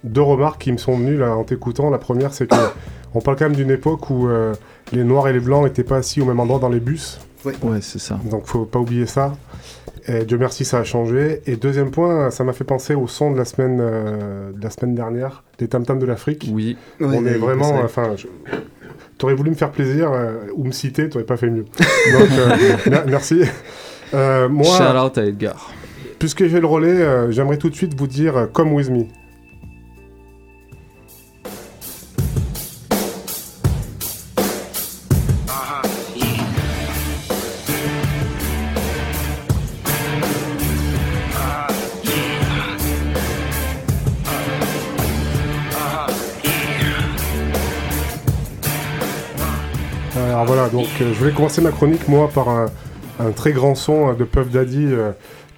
Deux 0.05 0.21
remarques 0.23 0.61
qui 0.63 0.73
me 0.73 0.77
sont 0.77 0.97
venues 0.97 1.17
là, 1.17 1.35
en 1.37 1.45
t'écoutant. 1.45 1.91
La 1.91 1.99
première, 1.99 2.33
c'est 2.35 2.47
que 2.47 2.55
on 3.15 3.21
parle 3.21 3.37
quand 3.39 3.47
même 3.47 3.57
d'une 3.57 3.71
époque 3.71 4.11
où 4.11 4.29
euh, 4.29 4.53
les 4.93 5.05
noirs 5.05 5.29
et 5.29 5.33
les 5.33 5.41
blancs 5.41 5.65
n'étaient 5.65 5.85
pas 5.85 5.97
assis 5.97 6.21
au 6.21 6.25
même 6.27 6.39
endroit 6.41 6.59
dans 6.59 6.69
les 6.69 6.81
bus. 6.81 7.19
Ouais, 7.63 7.81
c'est 7.81 7.99
ça. 7.99 8.19
Donc, 8.31 8.47
faut 8.47 8.65
pas 8.67 8.79
oublier 8.79 9.07
ça. 9.07 9.33
Et 10.07 10.25
Dieu 10.25 10.37
merci, 10.37 10.65
ça 10.65 10.79
a 10.79 10.85
changé. 10.85 11.43
Et 11.47 11.57
deuxième 11.57 11.91
point, 11.91 12.31
ça 12.31 12.45
m'a 12.45 12.53
fait 12.53 12.65
penser 12.65 12.95
au 12.95 13.07
son 13.09 13.33
de 13.33 13.39
la 13.39 13.45
semaine, 13.45 13.79
euh, 13.81 14.53
de 14.53 14.63
la 14.63 14.71
semaine 14.71 14.95
dernière, 14.95 15.43
des 15.59 15.67
Tam 15.69 15.85
Tam 15.85 15.99
de 15.99 16.07
l'Afrique. 16.07 16.49
Oui. 16.53 16.77
On 17.01 17.25
est 17.25 17.35
vraiment. 17.39 17.81
Enfin, 17.85 18.11
je- 18.17 18.27
t'aurais 19.19 19.35
voulu 19.35 19.51
me 19.51 19.55
faire 19.57 19.71
plaisir 19.71 20.11
euh, 20.13 20.41
ou 20.55 20.65
me 20.65 20.73
citer, 20.73 21.09
t'aurais 21.09 21.25
pas 21.25 21.37
fait 21.37 21.49
mieux. 21.51 21.65
Donc, 22.13 22.29
euh, 22.39 22.57
mer- 22.91 23.05
merci. 23.09 23.43
Euh, 24.15 24.49
moi, 24.49 24.65
Shout 24.77 25.07
out 25.07 25.19
à 25.19 25.25
Edgar. 25.25 25.71
Puisque 26.23 26.47
j'ai 26.47 26.61
le 26.61 26.69
relais, 26.69 26.87
euh, 26.87 27.33
j'aimerais 27.33 27.57
tout 27.57 27.69
de 27.69 27.75
suite 27.75 27.99
vous 27.99 28.07
dire 28.07 28.37
euh, 28.37 28.47
Come 28.47 28.75
With 28.75 28.91
Me. 28.91 29.07
Alors 50.15 50.45
voilà, 50.47 50.69
donc 50.69 50.87
euh, 51.01 51.13
je 51.13 51.19
voulais 51.19 51.33
commencer 51.33 51.61
ma 51.61 51.73
chronique 51.73 52.07
moi 52.07 52.31
par 52.33 52.49
un, 52.49 52.67
un 53.19 53.33
très 53.33 53.51
grand 53.51 53.75
son 53.75 54.11
euh, 54.11 54.15
de 54.15 54.23
Puff 54.23 54.51
Daddy 54.51 54.87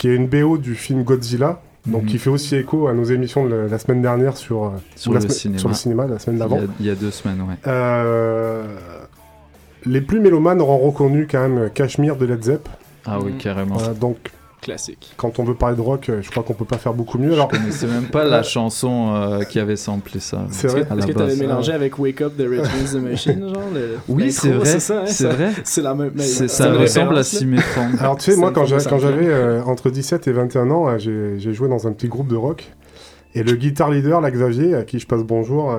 qui 0.04 0.10
est 0.10 0.16
une 0.16 0.26
BO 0.26 0.58
du 0.58 0.74
film 0.74 1.02
Godzilla, 1.02 1.62
donc 1.86 2.02
Mhm. 2.02 2.08
qui 2.10 2.18
fait 2.18 2.28
aussi 2.28 2.56
écho 2.56 2.88
à 2.88 2.92
nos 2.92 3.04
émissions 3.04 3.46
de 3.46 3.54
la, 3.54 3.78
semaine 3.78 4.02
dernière 4.02 4.36
sur, 4.36 4.64
euh, 4.64 4.68
Sur 4.96 5.14
le 5.14 5.20
cinéma. 5.30 5.58
sur 5.58 5.68
le 5.70 5.74
cinéma, 5.74 6.06
la 6.06 6.18
semaine 6.18 6.40
d'avant. 6.40 6.60
il 6.78 6.84
y 6.84 6.90
a 6.90 6.94
deux 6.94 7.10
semaines, 7.10 7.40
ouais. 7.40 7.54
Euh, 7.66 8.66
les 9.86 10.02
plus 10.02 10.20
mélomanes 10.20 10.60
auront 10.60 10.76
reconnu 10.76 11.26
quand 11.26 11.48
même 11.48 11.70
Cashmere 11.70 12.16
de 12.16 12.26
Led 12.26 12.44
Zepp. 12.44 12.68
Ah 13.06 13.18
oui, 13.18 13.32
carrément. 13.38 13.76
Voilà, 13.76 13.94
donc 13.94 14.18
Classique. 14.64 15.12
quand 15.16 15.38
on 15.38 15.44
veut 15.44 15.54
parler 15.54 15.76
de 15.76 15.80
rock, 15.80 16.08
euh, 16.08 16.20
je 16.22 16.30
crois 16.30 16.42
qu'on 16.42 16.54
peut 16.54 16.64
pas 16.64 16.78
faire 16.78 16.94
beaucoup 16.94 17.18
mieux. 17.18 17.32
Alors, 17.34 17.48
Je 17.52 17.58
connaissais 17.58 17.86
même 17.86 18.06
pas 18.06 18.24
la 18.24 18.42
chanson 18.42 19.14
euh, 19.14 19.42
qui 19.44 19.58
avait 19.60 19.76
samplé 19.76 20.20
ça. 20.20 20.46
C'est 20.50 20.68
vrai 20.68 20.80
Est-ce 20.80 21.06
que 21.06 21.12
t'avais 21.12 21.30
base. 21.32 21.38
mélangé 21.38 21.72
avec 21.72 21.98
Wake 21.98 22.20
Up 22.22 22.36
de 22.36 22.48
Rage 22.48 22.66
Against 22.74 22.94
the 22.94 23.00
Machine, 23.02 23.40
genre 23.54 23.62
le- 23.74 23.98
Oui, 24.08 24.32
c'est 24.32 24.50
vrai, 24.50 24.80
ça, 24.80 25.00
hein, 25.00 25.02
c'est 25.06 25.24
ça- 25.24 25.28
vrai. 25.34 25.50
C'est 25.64 25.82
la 25.82 25.94
même. 25.94 26.18
ça 26.18 26.44
ressemble 26.72 26.76
à 26.76 26.78
référence, 26.80 27.26
s'y 27.28 27.44
là. 27.44 27.50
méprendre. 27.50 27.96
Alors 28.00 28.16
tu 28.16 28.30
sais, 28.32 28.36
moi 28.36 28.52
quand 28.52 28.64
j'avais 28.64 29.26
euh, 29.28 29.62
entre 29.64 29.90
17 29.90 30.26
et 30.28 30.32
21 30.32 30.70
ans, 30.70 30.88
euh, 30.88 30.98
j'ai 31.38 31.52
joué 31.52 31.68
dans 31.68 31.86
un 31.86 31.92
petit 31.92 32.08
groupe 32.08 32.28
de 32.28 32.36
rock. 32.36 32.72
Et 33.34 33.42
le 33.42 33.52
guitar 33.52 33.90
leader, 33.90 34.20
là, 34.20 34.30
Xavier, 34.30 34.74
à 34.76 34.84
qui 34.84 34.98
je 35.00 35.06
passe 35.06 35.22
bonjour, 35.24 35.76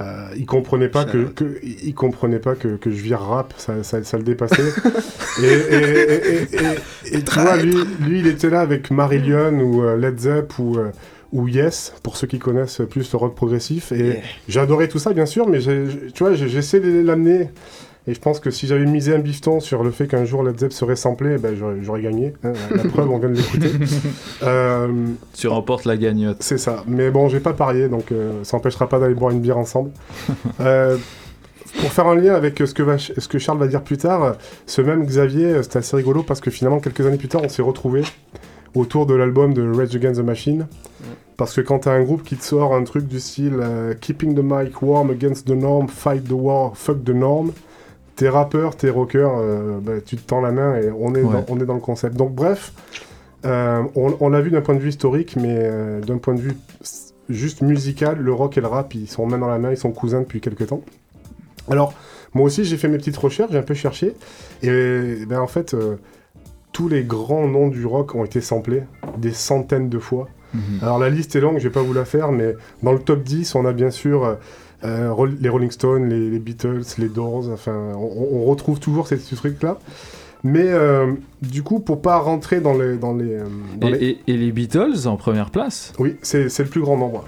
euh, 0.00 0.28
il 0.36 0.46
comprenait 0.46 0.88
pas 0.88 1.04
que, 1.04 1.24
que- 1.24 1.58
il 1.64 1.94
comprenait 1.94 2.38
pas 2.38 2.54
que, 2.54 2.76
que 2.76 2.90
je 2.90 3.02
vire 3.02 3.20
rap, 3.20 3.52
ça, 3.56 3.82
ça, 3.82 4.02
ça 4.04 4.16
le 4.16 4.22
dépassait. 4.22 4.62
et, 5.42 5.46
et, 5.46 6.42
et, 7.12 7.16
et, 7.18 7.22
tu 7.22 7.38
vois, 7.40 7.56
lui, 7.56 7.74
lui, 8.00 8.20
il 8.20 8.26
était 8.26 8.50
là 8.50 8.60
avec 8.60 8.90
Marillion 8.90 9.52
ou 9.60 9.82
euh, 9.82 9.96
Led 9.96 10.18
Zepp 10.20 10.58
ou, 10.58 10.78
euh, 10.78 10.90
ou 11.32 11.48
Yes, 11.48 11.92
pour 12.02 12.16
ceux 12.16 12.26
qui 12.26 12.38
connaissent 12.38 12.80
plus 12.88 13.10
le 13.12 13.18
rock 13.18 13.34
progressif. 13.34 13.92
Et 13.92 14.20
j'adorais 14.48 14.88
tout 14.88 14.98
ça, 14.98 15.12
bien 15.12 15.26
sûr, 15.26 15.48
mais 15.48 15.58
tu 15.60 16.18
vois, 16.24 16.34
j'essaie 16.34 16.80
de 16.80 17.00
l'amener. 17.02 17.50
Et 18.08 18.14
je 18.14 18.20
pense 18.20 18.40
que 18.40 18.50
si 18.50 18.66
j'avais 18.66 18.86
misé 18.86 19.14
un 19.14 19.18
bifton 19.18 19.60
sur 19.60 19.84
le 19.84 19.90
fait 19.90 20.06
qu'un 20.06 20.24
jour 20.24 20.42
Led 20.42 20.58
Zepp 20.58 20.72
serait 20.72 20.96
samplé, 20.96 21.36
ben, 21.38 21.54
j'aurais 21.82 22.00
gagné. 22.00 22.32
hein. 22.42 22.52
la 22.74 22.84
preuve, 22.84 23.10
on 23.10 23.18
vient 23.18 23.28
de 23.28 23.34
l'écouter. 23.36 23.70
Euh, 24.42 24.88
Tu 25.34 25.46
remportes 25.48 25.84
la 25.84 25.96
gagnotte. 25.96 26.38
c'est 26.40 26.58
ça. 26.58 26.84
Mais 26.86 27.10
bon, 27.10 27.28
j'ai 27.28 27.40
pas 27.40 27.52
parié, 27.52 27.88
donc 27.88 28.10
euh, 28.12 28.32
ça 28.44 28.56
n'empêchera 28.56 28.88
pas 28.88 28.98
d'aller 28.98 29.14
boire 29.14 29.30
une 29.32 29.40
bière 29.40 29.58
ensemble. 29.58 29.90
Euh, 30.60 30.96
pour 31.80 31.92
faire 31.92 32.06
un 32.06 32.14
lien 32.16 32.34
avec 32.34 32.58
ce 32.58 32.72
que, 32.72 32.82
va- 32.82 32.96
ce 32.98 33.28
que 33.28 33.38
Charles 33.38 33.58
va 33.58 33.66
dire 33.66 33.82
plus 33.82 33.98
tard, 33.98 34.36
ce 34.66 34.80
même 34.80 35.04
Xavier, 35.04 35.62
c'est 35.62 35.76
assez 35.76 35.94
rigolo 35.96 36.22
parce 36.22 36.40
que 36.40 36.50
finalement, 36.50 36.80
quelques 36.80 37.04
années 37.06 37.18
plus 37.18 37.28
tard, 37.28 37.42
on 37.44 37.48
s'est 37.50 37.62
retrouvés 37.62 38.02
autour 38.74 39.04
de 39.06 39.14
l'album 39.14 39.52
de 39.52 39.70
Rage 39.70 39.94
Against 39.94 40.20
the 40.20 40.24
Machine. 40.24 40.66
Parce 41.36 41.54
que 41.54 41.60
quand 41.60 41.80
t'as 41.80 41.92
un 41.92 42.02
groupe 42.02 42.24
qui 42.24 42.36
te 42.36 42.42
sort 42.44 42.74
un 42.74 42.82
truc 42.84 43.06
du 43.06 43.20
style 43.20 43.58
euh, 43.60 43.94
Keeping 44.00 44.34
the 44.34 44.42
mic 44.42 44.80
warm 44.82 45.10
against 45.10 45.46
the 45.46 45.50
norm, 45.52 45.88
fight 45.88 46.24
the 46.26 46.32
war, 46.32 46.72
fuck 46.74 47.04
the 47.04 47.10
norm, 47.10 47.52
t'es 48.18 48.28
rappeur, 48.28 48.76
t'es 48.76 48.90
rocker, 48.90 49.26
euh, 49.30 49.78
bah, 49.80 49.92
tu 50.04 50.16
te 50.16 50.22
tends 50.26 50.40
la 50.40 50.50
main 50.50 50.74
et 50.76 50.90
on 50.90 51.14
est, 51.14 51.22
Ouais. 51.22 51.32
dans, 51.32 51.44
on 51.48 51.60
est 51.60 51.64
dans 51.64 51.74
le 51.74 51.80
concept. 51.80 52.16
Donc 52.16 52.34
bref, 52.34 52.72
euh, 53.46 53.82
on, 53.94 54.16
on 54.18 54.28
l'a 54.28 54.40
vu 54.40 54.50
d'un 54.50 54.60
point 54.60 54.74
de 54.74 54.80
vue 54.80 54.88
historique, 54.88 55.36
mais 55.36 55.54
euh, 55.56 56.00
d'un 56.00 56.18
point 56.18 56.34
de 56.34 56.40
vue 56.40 56.56
juste 57.28 57.62
musical, 57.62 58.18
le 58.18 58.32
rock 58.32 58.58
et 58.58 58.60
le 58.60 58.66
rap, 58.66 58.92
ils 58.94 59.06
sont 59.08 59.24
main 59.26 59.38
dans 59.38 59.46
la 59.48 59.58
main, 59.58 59.70
ils 59.70 59.76
sont 59.76 59.92
cousins 59.92 60.20
depuis 60.22 60.40
quelques 60.40 60.66
temps. 60.66 60.82
Alors, 61.70 61.94
moi 62.34 62.46
aussi, 62.46 62.64
j'ai 62.64 62.76
fait 62.76 62.88
mes 62.88 62.98
petites 62.98 63.16
recherches, 63.16 63.52
j'ai 63.52 63.58
un 63.58 63.62
peu 63.62 63.74
cherché, 63.74 64.14
et 64.62 65.24
ben, 65.26 65.38
en 65.40 65.46
fait, 65.46 65.76
tous 66.72 66.88
les 66.88 67.04
grands 67.04 67.46
noms 67.46 67.68
du 67.68 67.86
rock 67.86 68.14
ont 68.16 68.24
été 68.24 68.40
samplés 68.40 68.82
des 69.16 69.32
centaines 69.32 69.88
de 69.88 69.98
fois. 70.00 70.28
Mhm. 70.54 70.60
Alors, 70.82 70.98
la 70.98 71.10
liste 71.10 71.36
est 71.36 71.40
longue, 71.40 71.58
je 71.58 71.64
vais 71.68 71.72
pas 71.72 71.82
vous 71.82 71.92
la 71.92 72.04
faire, 72.06 72.32
mais 72.32 72.56
dans 72.82 72.92
le 72.92 72.98
top 72.98 73.22
10, 73.22 73.54
on 73.54 73.64
a 73.66 73.72
bien 73.72 73.90
sûr 73.90 74.38
euh, 74.84 75.12
les 75.40 75.48
Rolling 75.48 75.70
Stones, 75.70 76.08
les, 76.08 76.30
les 76.30 76.38
Beatles, 76.38 76.82
les 76.98 77.08
Doors, 77.08 77.48
enfin, 77.52 77.92
on, 77.96 78.28
on 78.32 78.44
retrouve 78.44 78.78
toujours 78.80 79.06
ces, 79.08 79.18
ces 79.18 79.36
trucs-là. 79.36 79.78
Mais 80.44 80.66
euh, 80.68 81.14
du 81.42 81.64
coup, 81.64 81.80
pour 81.80 82.00
pas 82.00 82.18
rentrer 82.18 82.60
dans 82.60 82.74
les. 82.78 82.96
Dans 82.96 83.12
les, 83.12 83.34
euh, 83.34 83.44
dans 83.76 83.88
Et, 83.88 83.92
les- 83.92 84.06
et- 84.06 84.20
et 84.28 84.36
les 84.36 84.52
Beatles 84.52 85.06
en 85.06 85.16
première 85.16 85.50
place? 85.50 85.92
Oui, 85.98 86.16
c'est 86.22 86.48
c'est 86.48 86.62
le 86.62 86.68
plus 86.68 86.80
grand 86.80 86.96
nombre. 86.96 87.24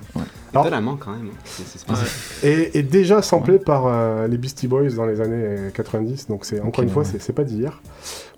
Alors- 0.53 0.65
Étonnamment, 0.67 0.97
quand 0.97 1.11
même. 1.11 1.27
hein. 1.27 1.39
C'est- 1.45 1.65
c'est 1.67 1.79
spécial. 1.81 2.07
Et, 2.45 2.79
et 2.79 2.83
déjà 2.85 3.21
samplé 3.21 3.59
par 3.59 3.87
euh, 3.89 4.29
les 4.29 4.37
Beastie 4.39 4.69
Boys 4.69 4.91
dans 4.91 5.07
les 5.07 5.21
années 5.21 5.35
euh, 5.45 5.71
90, 5.71 6.29
donc 6.29 6.45
c'est 6.45 6.61
encore 6.61 6.85
une 6.85 6.91
fois, 6.91 7.03
ouais. 7.03 7.09
c'est- 7.11 7.21
c'est 7.21 7.33
pas 7.33 7.43
d'hier. 7.45 7.83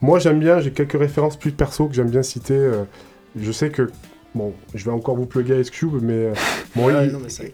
Moi 0.01 0.19
j'aime 0.19 0.39
bien, 0.41 0.59
j'ai 0.61 0.71
quelques 0.73 0.99
références 0.99 1.37
plus 1.37 1.53
perso 1.53 1.87
que 1.87 1.95
j'aime 1.95 2.09
bien 2.11 2.23
citer. 2.23 2.55
euh, 2.55 2.85
je 3.39 3.53
sais 3.53 3.69
que, 3.71 3.91
bon, 4.35 4.53
je 4.75 4.85
vais 4.85 4.91
encore 4.91 5.17
vous 5.17 5.27
plugger 5.27 5.61
Ice 5.61 5.71
Cube, 5.71 5.99
mais 6.03 6.13
euh, 6.15 6.33
bon, 6.77 6.87
Ouais, 6.87 7.07
il, 7.07 7.13
non, 7.13 7.19
mais 7.23 7.29
c'est- 7.29 7.53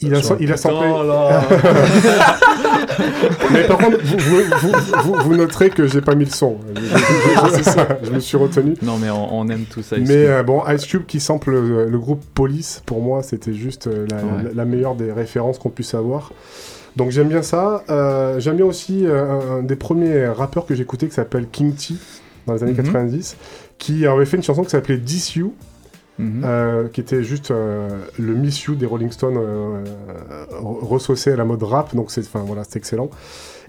il- 0.00 0.08
il 0.08 0.14
a, 0.14 0.18
il 0.38 0.52
a 0.52 1.04
là. 1.04 1.42
mais 3.52 3.64
par 3.66 3.78
contre, 3.78 3.98
vous, 4.02 4.18
vous- 4.18 4.42
vous- 4.60 5.02
vous- 5.12 5.20
vous 5.24 5.36
noterez 5.36 5.70
que 5.70 5.86
j'ai 5.86 6.00
pas 6.00 6.14
mis 6.14 6.24
le 6.24 6.30
son. 6.30 6.58
Je, 6.74 6.80
je- 6.82 7.62
je- 7.62 8.04
je 8.06 8.10
me 8.12 8.20
suis 8.20 8.36
retenu. 8.36 8.74
Non, 8.82 8.98
mais 8.98 9.10
on, 9.10 9.38
on 9.40 9.48
aime 9.48 9.64
tout 9.64 9.82
ça. 9.82 9.96
Mais 9.98 10.26
euh, 10.26 10.42
bon, 10.42 10.62
Ice 10.68 10.86
Cube 10.86 11.06
qui 11.06 11.20
sample 11.20 11.54
euh, 11.54 11.88
le 11.88 11.98
groupe 11.98 12.22
Police, 12.34 12.82
pour 12.86 13.00
moi, 13.02 13.22
c'était 13.22 13.54
juste 13.54 13.86
euh, 13.86 14.06
la, 14.10 14.16
Ouais. 14.16 14.42
la- 14.44 14.52
la 14.54 14.64
meilleure 14.64 14.94
des 14.94 15.12
références 15.12 15.58
qu'on 15.58 15.70
puisse 15.70 15.94
avoir. 15.94 16.32
Donc 16.96 17.10
j'aime 17.10 17.28
bien 17.28 17.42
ça. 17.42 17.84
Euh, 17.88 18.40
j'aime 18.40 18.56
bien 18.56 18.66
aussi 18.66 19.06
euh, 19.06 19.58
un, 19.60 19.62
des 19.62 19.76
premiers 19.76 20.26
rappeurs 20.26 20.66
que 20.66 20.74
j'écoutais 20.74 21.06
qui 21.06 21.14
s'appelle 21.14 21.46
King 21.50 21.72
T 21.74 21.94
dans 22.46 22.54
les 22.54 22.62
années 22.62 22.72
Mhm. 22.72 22.84
90, 22.84 23.36
qui 23.78 24.06
avait 24.06 24.24
fait 24.26 24.36
une 24.36 24.42
chanson 24.42 24.62
qui 24.64 24.70
s'appelait 24.70 24.98
This 24.98 25.36
You, 25.36 25.54
Mhm. 26.20 26.42
euh, 26.44 26.88
qui 26.88 27.00
était 27.00 27.22
juste 27.22 27.50
euh, 27.50 27.88
le 28.18 28.34
Miss 28.34 28.62
You 28.64 28.74
des 28.74 28.86
Rolling 28.86 29.10
Stones 29.10 29.36
euh, 29.38 29.82
ressaucé 30.60 31.32
à 31.32 31.36
la 31.36 31.44
mode 31.44 31.62
rap, 31.62 31.94
donc 31.94 32.10
c'est 32.10 32.24
voilà, 32.32 32.62
excellent. 32.74 33.10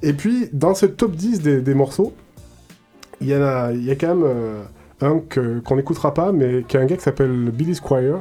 Et 0.04 0.14
puis 0.14 0.50
dans 0.54 0.74
ce 0.76 0.86
top 0.86 1.12
10 1.16 1.42
des, 1.42 1.62
des 1.62 1.74
morceaux, 1.74 2.14
il 3.22 3.28
y, 3.30 3.36
en 3.36 3.42
a- 3.42 3.72
il 3.72 3.84
y 3.84 3.92
a 3.92 3.96
quand 3.96 4.16
même 4.16 4.28
un 5.02 5.20
qu'on 5.64 5.76
n'écoutera 5.76 6.14
pas, 6.14 6.32
mais 6.32 6.64
qui 6.68 6.78
est 6.78 6.80
un 6.80 6.86
gars 6.86 6.98
qui 6.98 7.04
s'appelle 7.04 7.32
Billy 7.52 7.76
Squire 7.76 8.18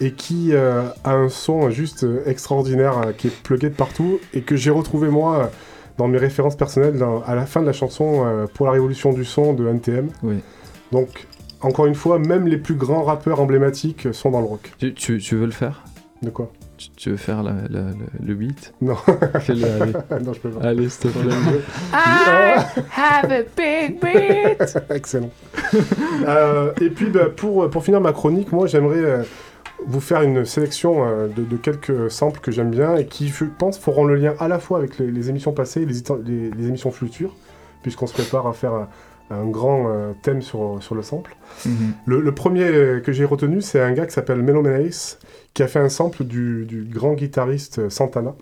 et 0.00 0.12
qui 0.12 0.50
euh, 0.54 0.82
a 1.04 1.12
un 1.14 1.28
son 1.28 1.68
juste 1.70 2.06
extraordinaire 2.26 2.98
euh, 2.98 3.12
qui 3.12 3.26
est 3.26 3.42
plugué 3.42 3.68
de 3.68 3.74
partout 3.74 4.18
et 4.32 4.40
que 4.42 4.56
j'ai 4.56 4.70
retrouvé 4.70 5.08
moi 5.08 5.50
dans 5.98 6.08
mes 6.08 6.18
références 6.18 6.56
personnelles 6.56 6.96
dans- 6.96 7.22
à 7.22 7.34
la 7.34 7.44
fin 7.44 7.60
de 7.60 7.66
la 7.66 7.72
chanson 7.72 8.22
euh, 8.24 8.46
Pour 8.54 8.66
la 8.66 8.72
révolution 8.72 9.12
du 9.12 9.24
son 9.24 9.52
de 9.52 9.66
NTM. 9.68 10.08
Oui. 10.22 10.36
Donc, 10.92 11.26
encore 11.62 11.86
une 11.86 11.94
fois, 11.94 12.18
même 12.18 12.46
les 12.46 12.56
plus 12.58 12.74
grands 12.74 13.02
rappeurs 13.02 13.40
emblématiques 13.40 14.08
sont 14.12 14.30
dans 14.30 14.40
le 14.40 14.46
rock. 14.46 14.72
Tu, 14.78 14.94
tu, 14.94 15.18
tu 15.18 15.36
veux 15.36 15.46
le 15.46 15.52
faire? 15.52 15.82
De 16.22 16.30
quoi? 16.30 16.50
Tu, 16.76 16.88
tu 16.96 17.10
veux 17.10 17.16
faire 17.18 17.42
la- 17.42 17.52
la- 17.68 17.80
la- 17.80 18.24
le 18.26 18.34
beat? 18.34 18.72
Non. 18.80 18.94
Fais-le, 19.40 19.64
allez. 19.82 19.92
non, 20.24 20.32
je 20.32 20.40
peux 20.40 20.50
pas. 20.50 20.66
Allez, 20.68 20.88
s'il 20.88 21.10
te 21.10 21.18
plaît. 21.18 21.34
I 21.92 22.64
have 22.96 23.30
a 23.30 23.42
big 23.56 24.00
beat. 24.00 24.78
Excellent. 24.90 25.30
Euh, 26.26 26.72
et 26.80 26.88
puis, 26.90 27.06
bah, 27.06 27.26
pour, 27.34 27.68
pour 27.70 27.84
finir 27.84 28.00
ma 28.00 28.12
chronique, 28.12 28.52
moi, 28.52 28.66
j'aimerais 28.66 28.98
euh, 28.98 29.22
vous 29.86 30.00
faire 30.00 30.22
une 30.22 30.44
sélection 30.44 31.04
euh, 31.06 31.28
de, 31.28 31.42
de 31.42 31.56
quelques 31.56 32.10
samples 32.10 32.40
que 32.40 32.50
j'aime 32.50 32.70
bien 32.70 32.96
et 32.96 33.06
qui, 33.06 33.28
je 33.28 33.44
pense, 33.44 33.78
feront 33.78 34.04
le 34.04 34.14
lien 34.16 34.34
à 34.38 34.48
la 34.48 34.58
fois 34.58 34.78
avec 34.78 34.98
les, 34.98 35.10
les 35.10 35.28
émissions 35.30 35.52
passées 35.52 35.82
et 35.82 35.86
les- 35.86 36.50
les 36.50 36.68
émissions 36.68 36.90
futures, 36.90 37.34
puisqu'on 37.82 38.06
se 38.06 38.14
prépare 38.14 38.46
à 38.46 38.52
faire 38.52 38.86
un, 39.30 39.46
grand 39.46 39.88
euh, 39.88 40.12
thème 40.22 40.42
sur, 40.42 40.82
sur 40.82 40.94
le 40.94 41.02
sample. 41.02 41.36
Mhm. 41.66 41.92
Le, 42.06 42.20
le 42.20 42.34
premier 42.34 43.00
que 43.02 43.12
j'ai 43.12 43.24
retenu, 43.24 43.60
c'est 43.60 43.80
un 43.80 43.92
gars 43.92 44.06
qui 44.06 44.12
s'appelle 44.12 44.42
Melo 44.42 44.62
Menace, 44.62 45.18
qui 45.54 45.62
a 45.62 45.68
fait 45.68 45.78
un 45.80 45.88
sample 45.88 46.24
du, 46.24 46.66
du 46.66 46.84
grand 46.84 47.14
guitariste 47.14 47.88
Santana. 47.88 48.34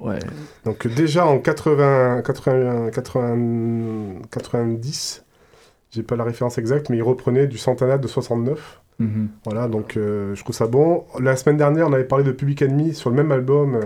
Ouais. 0.00 0.18
Donc 0.64 0.86
déjà 0.86 1.26
en 1.26 1.38
80, 1.38 2.22
81, 2.22 2.90
80, 2.90 4.22
90, 4.30 5.24
j'ai 5.90 6.02
pas 6.02 6.16
la 6.16 6.24
référence 6.24 6.56
exacte, 6.58 6.88
mais 6.88 6.96
il 6.96 7.02
reprenait 7.02 7.46
du 7.46 7.58
Santana 7.58 7.98
de 7.98 8.06
69. 8.06 8.80
Mhm. 8.98 9.28
Voilà, 9.44 9.66
donc 9.68 9.96
euh, 9.96 10.34
je 10.34 10.42
trouve 10.42 10.54
ça 10.54 10.66
bon. 10.66 11.04
La 11.18 11.36
semaine 11.36 11.56
dernière, 11.56 11.88
on 11.88 11.92
avait 11.92 12.04
parlé 12.04 12.24
de 12.24 12.32
Public 12.32 12.62
Enemy 12.62 12.94
sur 12.94 13.10
le 13.10 13.16
même 13.16 13.32
album. 13.32 13.80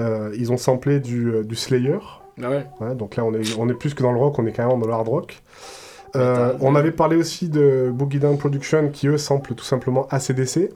euh, 0.00 0.30
ils 0.36 0.52
ont 0.52 0.56
samplé 0.56 1.00
du, 1.00 1.32
du 1.44 1.54
Slayer. 1.56 1.98
Ah 2.42 2.50
ouais. 2.50 2.94
Donc 2.94 3.16
là, 3.16 3.24
on 3.24 3.34
est, 3.34 3.56
on 3.58 3.68
est 3.68 3.74
plus 3.74 3.94
que 3.94 4.02
dans 4.02 4.12
le 4.12 4.18
rock, 4.18 4.38
on 4.38 4.46
est 4.46 4.52
carrément 4.52 4.78
dans 4.78 4.86
le 4.86 4.92
hard 4.92 5.08
rock. 5.08 5.42
Euh, 6.16 6.54
on 6.60 6.74
avait 6.74 6.92
parlé 6.92 7.16
aussi 7.16 7.48
de 7.48 7.90
Boogie 7.92 8.18
Down 8.18 8.38
Production 8.38 8.88
qui 8.88 9.08
eux 9.08 9.18
samplent 9.18 9.54
tout 9.54 9.64
simplement 9.64 10.06
ACDC. 10.10 10.70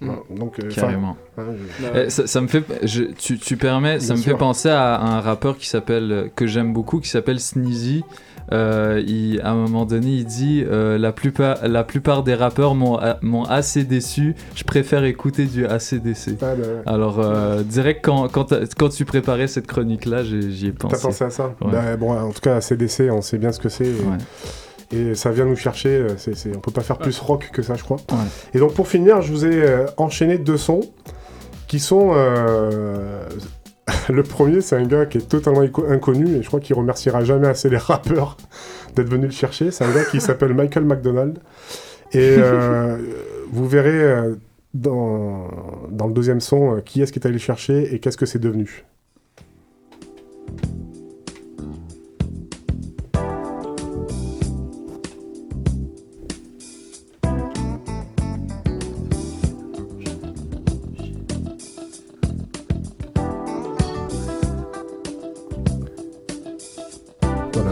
Donc, 0.00 0.60
euh, 0.60 0.68
Carrément. 0.70 1.16
hein, 1.38 1.44
je- 1.80 2.00
Eh, 2.04 2.10
ça, 2.10 2.26
ça 2.28 2.40
me 2.40 2.46
fait, 2.46 2.62
je- 2.84 3.02
tu, 3.04 3.38
tu 3.38 3.56
permets, 3.56 3.98
ça 3.98 4.14
Bien 4.14 4.16
me 4.16 4.22
fait 4.22 4.34
penser 4.36 4.68
à 4.68 5.00
un 5.00 5.20
rappeur 5.20 5.56
qui 5.58 5.68
s'appelle, 5.68 6.12
euh, 6.12 6.28
que 6.36 6.46
j'aime 6.46 6.72
beaucoup, 6.72 7.00
qui 7.00 7.08
s'appelle 7.08 7.40
Sneezy. 7.40 8.04
Euh, 8.50 9.02
il, 9.06 9.40
à 9.42 9.50
un 9.50 9.54
moment 9.56 9.84
donné, 9.84 10.06
il 10.08 10.24
dit 10.24 10.64
euh, 10.66 10.96
la, 10.98 11.12
plupart, 11.12 11.58
la 11.66 11.84
plupart 11.84 12.22
des 12.22 12.34
rappeurs 12.34 12.74
m'ont 12.74 12.96
a- 12.96 13.18
m'ont 13.22 13.42
assez 13.44 13.84
déçu, 13.84 14.36
je 14.54 14.64
préfère 14.64 15.04
écouter 15.04 15.44
du 15.44 15.66
ACDC. 15.66 16.38
Ah, 16.40 16.54
bah. 16.54 16.62
Alors, 16.86 17.18
euh, 17.18 17.62
direct 17.62 18.02
quand, 18.04 18.28
quand, 18.28 18.54
quand 18.78 18.88
tu 18.88 19.04
préparais 19.04 19.48
cette 19.48 19.66
chronique-là, 19.66 20.22
j'y 20.24 20.66
ai 20.68 20.72
pensé. 20.72 20.96
T'as 20.96 21.02
pensé 21.02 21.24
à 21.24 21.30
ça? 21.30 21.54
Ouais. 21.60 21.72
Bah, 21.72 21.96
Bon, 21.98 22.12
en 22.18 22.30
tout 22.30 22.40
cas, 22.40 22.60
CDC, 22.62 23.10
on 23.10 23.20
sait 23.20 23.36
bien 23.38 23.52
ce 23.52 23.58
que 23.58 23.68
c'est. 23.68 23.84
Et, 23.84 23.96
et 24.92 25.14
ça 25.14 25.30
vient 25.30 25.44
nous 25.44 25.56
chercher. 25.56 25.88
euh, 25.90 26.08
c'est 26.16 26.34
c'est- 26.36 26.56
on 26.56 26.60
peut 26.60 26.70
pas 26.72 26.82
faire 26.82 26.98
plus 26.98 27.18
rock 27.20 27.50
que 27.52 27.62
ça, 27.62 27.74
je 27.74 27.82
crois. 27.84 27.98
Et 28.54 28.58
donc, 28.58 28.74
pour 28.74 28.88
finir, 28.88 29.20
je 29.22 29.30
vous 29.32 29.44
ai 29.46 29.62
euh, 29.62 29.86
enchaîné 29.96 30.38
deux 30.38 30.56
sons 30.56 30.80
qui 31.66 31.78
sont. 31.80 32.12
euh, 32.14 33.22
le 34.10 34.22
premier, 34.22 34.60
c'est 34.60 34.76
un 34.76 34.84
gars 34.86 35.06
qui 35.06 35.18
est 35.18 35.28
totalement 35.28 35.62
inconnu 35.88 36.36
et 36.36 36.42
je 36.42 36.46
crois 36.46 36.60
qu'il 36.60 36.76
remerciera 36.76 37.24
jamais 37.24 37.48
assez 37.48 37.70
les 37.70 37.76
rappeurs 37.92 38.36
d'être 38.96 39.08
venus 39.08 39.26
le 39.30 39.34
chercher. 39.34 39.70
C'est 39.70 39.84
un 39.84 39.92
gars 39.92 40.04
qui 40.04 40.20
s'appelle 40.20 40.52
Michael 40.54 40.84
McDonald. 40.84 41.38
Et 42.12 42.36
euh, 42.38 42.96
vous 43.52 43.66
verrez 43.68 43.90
euh, 44.02 44.34
dans, 44.74 45.48
dans 45.90 46.06
le 46.06 46.12
deuxième 46.12 46.40
son 46.40 46.76
euh, 46.76 46.80
qui 46.80 47.00
est-ce 47.02 47.12
qui 47.12 47.18
est 47.18 47.24
allé 47.26 47.34
le 47.34 47.38
chercher 47.38 47.94
et 47.94 47.98
qu'est-ce 47.98 48.16
que 48.18 48.26
c'est 48.26 48.38
devenu. 48.38 48.84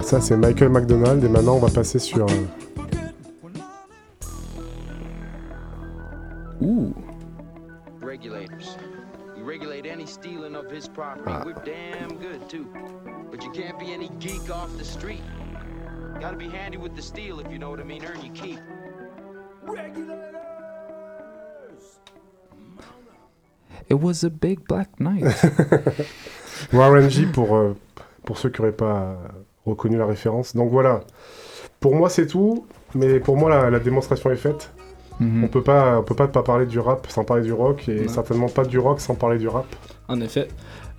Ça 0.07 0.21
c'est 0.21 0.37
Michael 0.37 0.69
McDonald 0.69 1.25
et 1.25 1.29
maintenant 1.29 1.57
on 1.57 1.59
va 1.59 1.69
passer 1.69 1.99
sur. 1.99 2.27
Ouh. 6.61 6.95
Regulators. 8.01 8.77
We 9.37 9.43
regulate 9.43 9.85
any 9.85 10.07
stealing 10.07 10.55
of 10.55 10.71
his 10.71 10.87
property. 10.87 11.25
Ah. 11.27 11.43
We're 11.45 11.61
damn 11.65 12.17
good 12.19 12.49
too. 12.49 12.67
But 13.33 13.43
you 13.43 13.51
can't 13.51 13.79
be 13.81 13.93
any 13.93 14.09
geek 14.21 14.49
off 14.49 14.71
the 14.79 14.85
street. 14.85 15.23
Gotta 16.21 16.37
be 16.37 16.49
handy 16.49 16.79
with 16.79 16.95
the 16.95 17.03
steel 17.03 17.41
if 17.41 17.51
you 17.51 17.59
know 17.59 17.71
what 17.71 17.81
I 17.81 17.85
mean. 17.85 18.05
Earn 18.05 18.25
your 18.25 18.33
keep. 18.33 18.61
It 23.89 24.01
was 24.01 24.23
a 24.23 24.31
big 24.31 24.69
black 24.69 25.01
night. 25.01 25.25
Warren 26.73 27.11
G 27.11 27.27
pour, 27.27 27.57
euh, 27.57 27.77
pour 28.25 28.39
ceux 28.39 28.51
qui 28.51 28.63
n'auraient 28.63 28.73
pas 28.73 29.01
euh, 29.01 29.29
reconnu 29.67 29.97
la 29.99 30.07
référence. 30.07 30.55
Donc 30.57 30.71
voilà, 30.71 31.01
pour 31.81 31.95
moi 31.95 32.09
c'est 32.09 32.27
tout, 32.27 32.67
mais 32.95 33.21
pour 33.21 33.37
moi 33.37 33.51
la, 33.51 33.71
la 33.71 33.79
démonstration 33.79 34.31
est 34.31 34.37
faite. 34.37 34.73
Mhm. 35.21 35.45
On 35.45 35.49
peut 35.49 35.63
pas, 35.63 35.99
on 35.99 36.03
peut 36.03 36.15
pas 36.15 36.29
pas 36.29 36.43
parler 36.43 36.67
du 36.67 36.79
rap 36.79 37.07
sans 37.09 37.25
parler 37.25 37.43
du 37.43 37.53
rock 37.53 37.89
et 37.89 38.07
certainement 38.09 38.49
pas 38.49 38.65
du 38.65 38.79
rock 38.79 39.01
sans 39.01 39.15
parler 39.15 39.39
du 39.39 39.49
rap. 39.49 39.67
En 40.09 40.21
effet. 40.21 40.49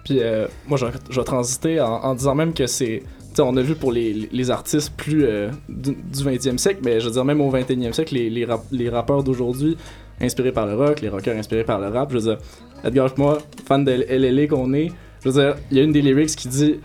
Puis 0.04 0.20
euh, 0.22 0.48
moi, 0.68 0.78
je, 0.78 0.86
je 1.10 1.20
vais 1.20 1.24
transiter 1.26 1.80
en, 1.82 1.88
en 2.04 2.16
disant 2.16 2.34
même 2.36 2.54
que 2.54 2.66
c'est. 2.68 3.04
On 3.40 3.56
a 3.56 3.62
vu 3.62 3.76
pour 3.76 3.92
les, 3.92 4.14
les 4.32 4.50
artistes 4.50 4.92
plus 4.98 5.24
euh, 5.24 5.52
du, 5.70 5.92
du 5.92 6.24
20e 6.24 6.58
siècle, 6.58 6.80
mais 6.84 7.00
je 7.00 7.06
veux 7.06 7.12
dire, 7.12 7.24
même 7.24 7.40
au 7.40 7.52
21e 7.52 7.94
siècle, 7.94 8.16
les, 8.16 8.32
les, 8.32 8.46
rap- 8.46 8.66
les 8.72 8.90
rappeurs 8.90 9.22
d'aujourd'hui, 9.24 9.78
inspirés 10.20 10.52
par 10.52 10.66
le 10.66 10.74
rock, 10.74 11.02
les 11.02 11.10
rockers 11.10 11.38
inspirés 11.38 11.64
par 11.64 11.80
le 11.80 11.88
rap, 11.90 12.10
je 12.12 12.16
veux 12.18 12.24
dire, 12.24 12.38
Edgar 12.84 13.12
moi, 13.18 13.38
fan 13.68 13.86
de 13.86 13.92
LLA 13.92 14.48
qu'on 14.48 14.74
est, 14.74 14.92
je 15.24 15.30
veux 15.30 15.40
dire, 15.40 15.56
il 15.70 15.78
y 15.78 15.80
a 15.80 15.84
une 15.84 15.92
des 15.92 16.02
lyrics 16.02 16.36
qui 16.36 16.48
dit 16.48 16.80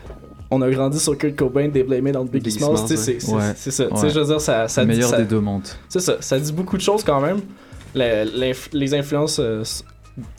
On 0.55 0.61
a 0.61 0.71
grandi 0.71 0.99
sur 1.01 1.17
Kurt 1.17 1.35
Cobain, 1.35 1.71
It 1.75 1.87
on 2.17 2.25
Biggie 2.25 2.31
Biggie 2.31 2.51
Smalls, 2.59 2.73
ouais. 2.73 2.97
c'est 2.97 3.15
Ouais. 3.33 3.45
ça. 3.55 3.85
Ouais. 3.88 4.11
je 4.11 4.21
veux 4.21 4.27
dire, 4.27 4.41
ça, 4.41 4.69
ça 4.69 4.83
Le 4.83 4.88
dit- 4.88 4.95
meilleur 4.97 5.09
ça- 5.11 5.17
des 5.17 5.25
deux 5.25 5.41
mondes. 5.41 5.67
C'est 5.88 6.01
ça, 6.01 6.17
ça 6.21 6.38
dit 6.38 6.53
beaucoup 6.53 6.77
de 6.77 6.83
choses 6.83 7.03
quand 7.03 7.21
même. 7.21 7.41
Les, 7.95 8.95
influences 8.95 9.38
euh, 9.41 9.62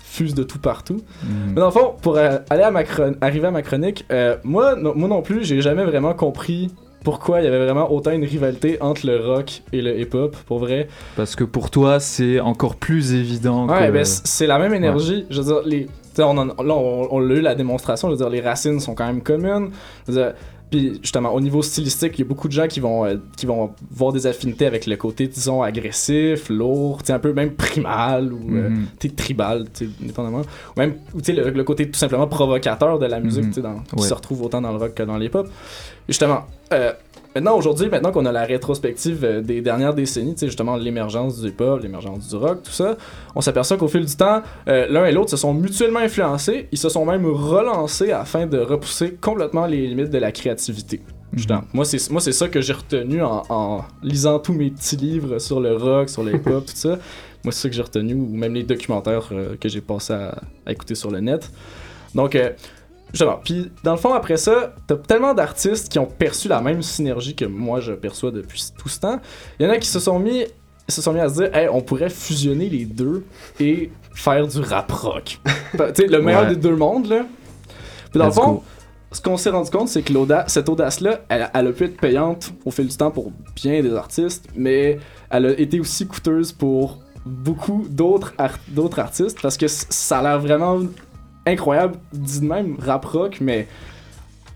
fusent 0.04 0.36
de 0.36 0.44
tout 0.44 0.60
partout. 0.60 1.02
Mhm. 1.24 1.30
Mais 1.56 1.60
dans 1.62 1.66
le 1.66 1.72
fond, 1.72 1.94
pour 2.02 2.18
euh, 2.18 2.38
aller 2.50 2.62
à 2.64 2.70
ma 2.72 2.84
arriver 3.22 3.48
à 3.48 3.52
ma 3.52 3.62
chronique, 3.64 4.06
euh, 4.12 4.38
moi, 4.44 4.76
non, 4.76 4.94
moi 4.96 5.08
non 5.10 5.22
plus, 5.24 5.44
j'ai 5.44 5.62
jamais 5.62 5.84
vraiment 5.84 6.14
compris 6.14 6.70
pourquoi 7.04 7.42
il 7.42 7.46
y 7.46 7.48
avait 7.48 7.66
vraiment 7.66 7.92
autant 7.92 8.12
une 8.12 8.24
rivalité 8.24 8.78
entre 8.82 9.06
le 9.08 9.18
rock 9.20 9.62
et 9.74 9.82
le 9.82 10.00
hip-hop, 10.00 10.36
pour 10.46 10.60
vrai. 10.60 10.88
Parce 11.16 11.36
que 11.36 11.44
pour 11.44 11.70
toi, 11.70 12.00
c'est 12.00 12.40
encore 12.40 12.76
plus 12.76 13.14
évident 13.14 13.68
Ouais, 13.68 13.88
que... 13.88 13.92
ben 13.92 14.06
c'est 14.06 14.48
la 14.48 14.58
même 14.60 14.74
énergie. 14.74 15.26
Je 15.30 15.42
veux 15.42 15.46
dire, 15.54 15.62
les, 15.66 15.88
on 16.20 16.38
en- 16.38 16.46
là, 16.64 16.74
on, 16.76 17.08
on 17.12 17.20
l'a 17.20 17.36
eu 17.36 17.42
la 17.42 17.56
démonstration. 17.56 18.08
Je 18.10 18.14
veux 18.14 18.18
dire, 18.18 18.30
les 18.30 18.42
racines 18.42 18.80
sont 18.80 18.94
quand 18.96 19.06
même 19.08 19.22
communes. 19.22 19.70
Je 20.08 20.12
veux 20.12 20.22
dire, 20.24 20.34
puis 20.70 20.98
justement, 21.04 21.32
au 21.34 21.40
niveau 21.40 21.62
stylistique, 21.62 22.14
il 22.18 22.22
y 22.24 22.26
a 22.26 22.28
beaucoup 22.28 22.48
de 22.48 22.54
gens 22.54 22.68
qui 22.68 22.80
vont, 22.80 23.06
euh, 23.06 23.18
qui 23.38 23.46
vont 23.46 23.72
voir 23.92 24.12
des 24.12 24.26
affinités 24.26 24.66
avec 24.66 24.88
le 24.88 24.96
côté, 24.96 25.28
disons, 25.28 25.62
agressif, 25.62 26.50
lourd, 26.50 27.00
un 27.10 27.20
peu 27.20 27.32
même 27.32 27.52
primal 27.52 28.34
ou 28.34 28.40
euh, 28.56 28.70
Mhm. 28.70 29.12
tribal, 29.16 29.66
dépendamment. 30.00 30.40
Ou 30.42 30.80
même, 30.80 30.96
le, 31.28 31.50
le 31.52 31.64
côté 31.64 31.88
tout 31.90 32.00
simplement 32.00 32.26
provocateur 32.28 32.98
de 32.98 33.06
la 33.06 33.20
musique, 33.20 33.54
sais, 33.54 33.62
dans- 33.62 33.82
qui 33.96 34.04
se 34.04 34.14
retrouve 34.16 34.42
autant 34.44 34.62
dans 34.62 34.72
le 34.72 34.78
rock 34.78 34.96
que 34.96 35.04
dans 35.04 35.18
l'hip-hop. 35.18 35.48
Justement, 36.10 36.42
euh, 36.74 36.92
Maintenant, 37.36 37.58
aujourd'hui, 37.58 37.90
maintenant 37.90 38.12
qu'on 38.12 38.26
a 38.26 38.32
la 38.32 38.46
rétrospective 38.46 39.24
euh, 39.24 39.42
des 39.42 39.62
dernières 39.62 39.96
décennies, 39.96 40.36
justement 40.40 40.76
l'émergence 40.76 41.42
du 41.42 41.50
hip-hop, 41.50 41.82
l'émergence 41.82 42.30
du 42.30 42.36
rock, 42.36 42.62
tout 42.64 42.72
ça, 42.72 42.96
on 43.34 43.42
s'aperçoit 43.42 43.78
qu'au 43.78 43.88
fil 43.88 44.06
du 44.06 44.16
temps, 44.16 44.44
euh, 44.68 44.86
l'un 44.88 45.06
et 45.06 45.12
l'autre 45.12 45.32
se 45.32 45.38
sont 45.38 45.54
mutuellement 45.54 46.00
influencés, 46.00 46.68
ils 46.72 46.78
se 46.78 46.90
sont 46.90 47.06
même 47.06 47.26
relancés 47.26 48.12
afin 48.12 48.46
de 48.46 48.60
repousser 48.60 49.16
complètement 49.20 49.66
les 49.66 49.88
limites 49.88 50.12
de 50.12 50.20
la 50.20 50.32
créativité. 50.32 51.02
Justement. 51.36 51.64
Moi, 51.74 51.84
c'est 51.86 52.12
moi, 52.12 52.22
c'est 52.22 52.32
ça 52.32 52.48
que 52.48 52.62
j'ai 52.62 52.74
retenu 52.74 53.24
en, 53.24 53.42
en 53.50 53.82
lisant 54.04 54.38
tous 54.38 54.54
mes 54.54 54.70
petits 54.70 54.98
livres 54.98 55.40
sur 55.40 55.60
le 55.60 55.76
rock, 55.76 56.10
sur 56.10 56.24
le 56.24 56.36
hip-hop, 56.36 56.66
tout 56.68 56.76
ça. 56.76 57.00
Moi, 57.44 57.52
c'est 57.52 57.64
ça 57.64 57.70
que 57.70 57.76
j'ai 57.76 57.82
retenu, 57.82 58.14
ou 58.14 58.36
même 58.36 58.54
les 58.54 58.62
documentaires 58.62 59.30
euh, 59.32 59.56
que 59.60 59.68
j'ai 59.68 59.82
passé 59.82 60.14
à, 60.14 60.40
à 60.68 60.72
écouter 60.72 60.94
sur 60.94 61.10
le 61.10 61.20
net. 61.20 61.50
Donc, 62.14 62.36
euh, 62.36 62.52
Justement. 63.14 63.40
Puis, 63.44 63.72
dans 63.84 63.92
le 63.92 63.98
fond, 63.98 64.14
après 64.14 64.38
ça, 64.38 64.74
t'as 64.88 64.96
tellement 64.96 65.34
d'artistes 65.36 65.90
qui 65.92 66.00
ont 66.00 66.06
perçu 66.08 66.48
la 66.48 66.60
même 66.62 66.82
synergie 66.82 67.36
que 67.36 67.46
moi 67.46 67.80
je 67.80 67.94
perçois 67.94 68.32
depuis 68.32 68.64
tout 68.78 68.90
ce 68.90 69.00
temps. 69.00 69.20
Il 69.60 69.66
y 69.66 69.70
en 69.70 69.72
a 69.72 69.78
qui 69.78 69.88
se 69.88 70.00
sont 70.00 70.18
mis, 70.20 70.44
se 70.90 71.02
sont 71.02 71.14
mis 71.14 71.20
à 71.20 71.30
se 71.30 71.36
dire, 71.36 71.56
hey, 71.56 71.70
on 71.72 71.82
pourrait 71.82 72.10
fusionner 72.10 72.70
les 72.70 72.86
deux 72.86 73.24
et 73.60 73.92
faire 74.16 74.48
du 74.48 74.60
rap 74.62 74.92
rock. 74.92 75.40
tu 75.72 75.78
sais, 75.96 76.08
le 76.08 76.22
meilleur 76.22 76.44
Ouais. 76.44 76.50
des 76.50 76.56
deux 76.56 76.76
mondes, 76.76 77.06
là. 77.08 77.26
Puis, 78.12 78.20
dans 78.20 78.26
Let's 78.28 78.36
le 78.36 78.42
fond, 78.42 78.52
go. 78.54 78.64
ce 79.12 79.22
qu'on 79.22 79.38
s'est 79.38 79.50
rendu 79.52 79.70
compte, 79.70 79.90
c'est 79.90 80.02
que 80.02 80.12
l'auda- 80.12 80.46
cette 80.48 80.68
audace-là, 80.70 81.22
elle, 81.30 81.50
elle 81.54 81.68
a 81.68 81.72
pu 81.72 81.84
être 81.86 81.98
payante 81.98 82.52
au 82.66 82.72
fil 82.72 82.88
du 82.88 82.98
temps 82.98 83.12
pour 83.12 83.32
bien 83.56 83.82
des 83.84 83.94
artistes, 83.94 84.48
mais 84.56 84.98
elle 85.30 85.46
a 85.46 85.52
été 85.52 85.80
aussi 85.80 86.08
coûteuse 86.08 86.52
pour 86.52 86.98
beaucoup 87.26 87.86
d'autres 87.90 88.34
ar- 88.40 88.58
d'autres 88.70 88.98
artistes 89.00 89.40
parce 89.42 89.56
que 89.56 89.68
ça 89.68 90.18
a 90.20 90.24
l'air 90.24 90.40
vraiment 90.40 90.80
incroyable, 91.46 91.96
dit 92.14 92.40
de 92.42 92.46
même 92.46 92.78
rap 92.80 93.06
rock, 93.06 93.38
mais 93.42 93.68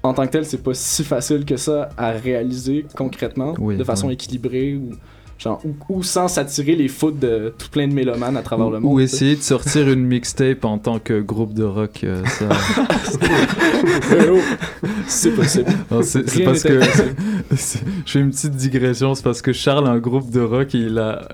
en 0.03 0.13
tant 0.13 0.25
que 0.25 0.31
tel, 0.31 0.45
c'est 0.45 0.63
pas 0.63 0.73
si 0.73 1.03
facile 1.03 1.45
que 1.45 1.57
ça 1.57 1.89
à 1.97 2.11
réaliser 2.11 2.85
concrètement, 2.95 3.53
Oui, 3.59 3.77
de 3.77 3.83
façon 3.83 4.07
oui. 4.07 4.13
équilibrée 4.13 4.75
ou, 4.75 4.91
genre, 5.37 5.61
ou, 5.65 5.75
ou 5.97 6.03
sans 6.03 6.27
s'attirer 6.27 6.75
les 6.75 6.87
foudres 6.87 7.19
de 7.19 7.53
tout 7.57 7.69
plein 7.69 7.87
de 7.87 7.93
mélomanes 7.93 8.37
à 8.37 8.41
travers 8.41 8.69
le 8.69 8.79
monde. 8.79 8.93
Ou 8.93 8.99
essayer 8.99 9.35
de 9.35 9.41
sortir 9.41 9.87
une 9.89 10.03
mixtape 10.05 10.65
en 10.65 10.77
tant 10.77 10.99
que 10.99 11.19
groupe 11.21 11.53
de 11.53 11.63
rock, 11.63 12.01
euh, 12.03 12.23
ça. 12.25 12.49
C'est 15.07 15.31
possible. 15.31 15.65
Non, 15.91 16.01
c'est 16.03 16.43
parce 16.43 16.63
que 16.63 16.79
je 17.51 17.55
fais 18.11 18.19
une 18.19 18.31
petite 18.31 18.55
digression, 18.55 19.15
c'est 19.15 19.23
parce 19.23 19.41
que 19.41 19.53
Charles, 19.53 19.87
un 19.87 19.97
groupe 19.99 20.29
de 20.31 20.41
rock, 20.41 20.73
il 20.73 20.97
a, 20.99 21.27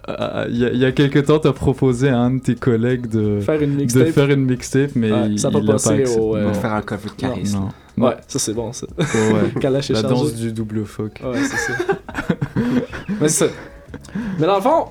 il 0.50 0.58
y 0.58 0.66
a, 0.66 0.72
il 0.72 0.78
y 0.80 0.86
a 0.86 0.92
quelques 0.92 1.26
temps, 1.26 1.40
t'as 1.40 1.54
proposé 1.54 2.10
à 2.10 2.18
un 2.20 2.32
de 2.36 2.40
tes 2.40 2.56
collègues 2.56 3.08
de 3.08 3.40
Faire 3.42 3.62
une 3.62 3.72
de 3.74 3.78
mixtape. 3.82 4.10
faire 4.10 4.30
une 4.30 4.46
mixtape, 4.46 4.92
mais 4.96 5.12
Ouais, 5.12 5.30
il, 5.32 5.40
ça 5.40 5.48
a 5.48 5.52
pas 5.52 5.60
il 5.60 5.66
passé 5.68 5.90
accepté. 5.90 6.20
au, 6.20 6.36
euh. 6.36 6.54
Faire 6.54 6.74
un 6.74 6.82
cover 6.82 7.10
de 7.18 7.26
Non, 7.26 7.30
charisme. 7.34 7.60
Non. 7.98 8.06
Ouais, 8.08 8.16
ça 8.28 8.40
c'est 8.40 8.54
bon 8.54 8.74
ça. 8.74 8.88
Ouais. 8.98 9.06
La 9.70 9.82
chargé. 9.82 10.04
danse 10.08 10.34
du 10.36 10.52
double 10.52 10.86
phoque. 10.86 11.22
Ouais, 11.24 11.40
c'est 11.44 11.58
ça. 11.58 11.74
Mais 13.22 13.30
c'est 13.30 13.46
ça. 13.48 13.52
Mais 14.40 14.48
dans 14.48 14.56
le 14.56 14.62
fond, 14.62 14.86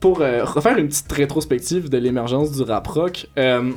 pour 0.00 0.20
euh, 0.20 0.44
refaire 0.44 0.76
une 0.78 0.88
petite 0.88 1.10
rétrospective 1.12 1.88
de 1.88 1.98
l'émergence 1.98 2.52
du 2.52 2.62
rap 2.62 2.86
rock, 2.88 3.26
euh, 3.38 3.70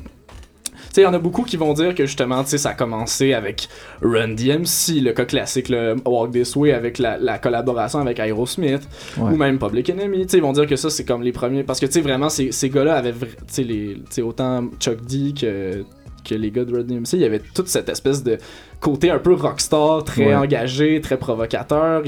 tu 0.74 1.02
sais, 1.02 1.02
il 1.02 1.04
y 1.04 1.08
en 1.08 1.14
a 1.14 1.20
beaucoup 1.20 1.44
qui 1.44 1.58
vont 1.58 1.74
dire 1.74 1.94
que 1.94 2.06
justement, 2.06 2.42
tu 2.44 2.52
sais, 2.52 2.58
ça 2.58 2.70
a 2.70 2.74
commencé 2.74 3.34
avec 3.34 3.68
Run 4.02 4.30
DMC, 4.30 5.02
le 5.02 5.12
cas 5.12 5.26
classique, 5.26 5.70
le 5.70 5.96
Walk 6.06 6.32
This 6.32 6.56
Way, 6.56 6.72
avec 6.74 7.00
la, 7.00 7.18
la 7.18 7.38
collaboration 7.38 8.00
avec 8.00 8.20
Aerosmith, 8.20 8.88
Ouais. 9.18 9.32
ou 9.34 9.36
même 9.36 9.60
Public 9.60 9.90
Enemy. 9.90 10.24
Tu 10.26 10.30
sais, 10.32 10.38
ils 10.38 10.44
vont 10.44 10.54
dire 10.54 10.68
que 10.68 10.76
ça, 10.78 10.90
c'est 10.90 11.04
comme 11.06 11.22
les 11.22 11.32
premiers. 11.34 11.64
Parce 11.64 11.80
que, 11.80 11.86
tu 11.86 11.92
sais, 11.94 12.02
vraiment, 12.02 12.30
ces, 12.30 12.52
ces 12.52 12.70
gars-là 12.70 12.96
avaient, 12.96 13.12
vra- 13.12 13.28
tu 13.28 13.44
sais, 13.48 13.64
les- 13.64 13.96
tu 13.96 14.02
sais, 14.10 14.22
autant 14.22 14.64
Chuck 14.80 15.06
D 15.06 15.34
que, 15.40 15.84
que 16.28 16.34
les 16.36 16.50
gars 16.50 16.64
de 16.66 16.74
Run 16.76 16.84
DMC, 16.84 17.14
il 17.14 17.20
y 17.20 17.26
avait 17.26 17.40
toute 17.54 17.68
cette 17.68 17.90
espèce 17.90 18.24
de 18.24 18.38
côté 18.80 19.10
un 19.10 19.20
peu 19.20 19.34
rockstar, 19.34 20.04
très 20.04 20.26
Ouais. 20.28 20.36
engagé, 20.36 21.02
très 21.02 21.18
provocateur. 21.18 22.04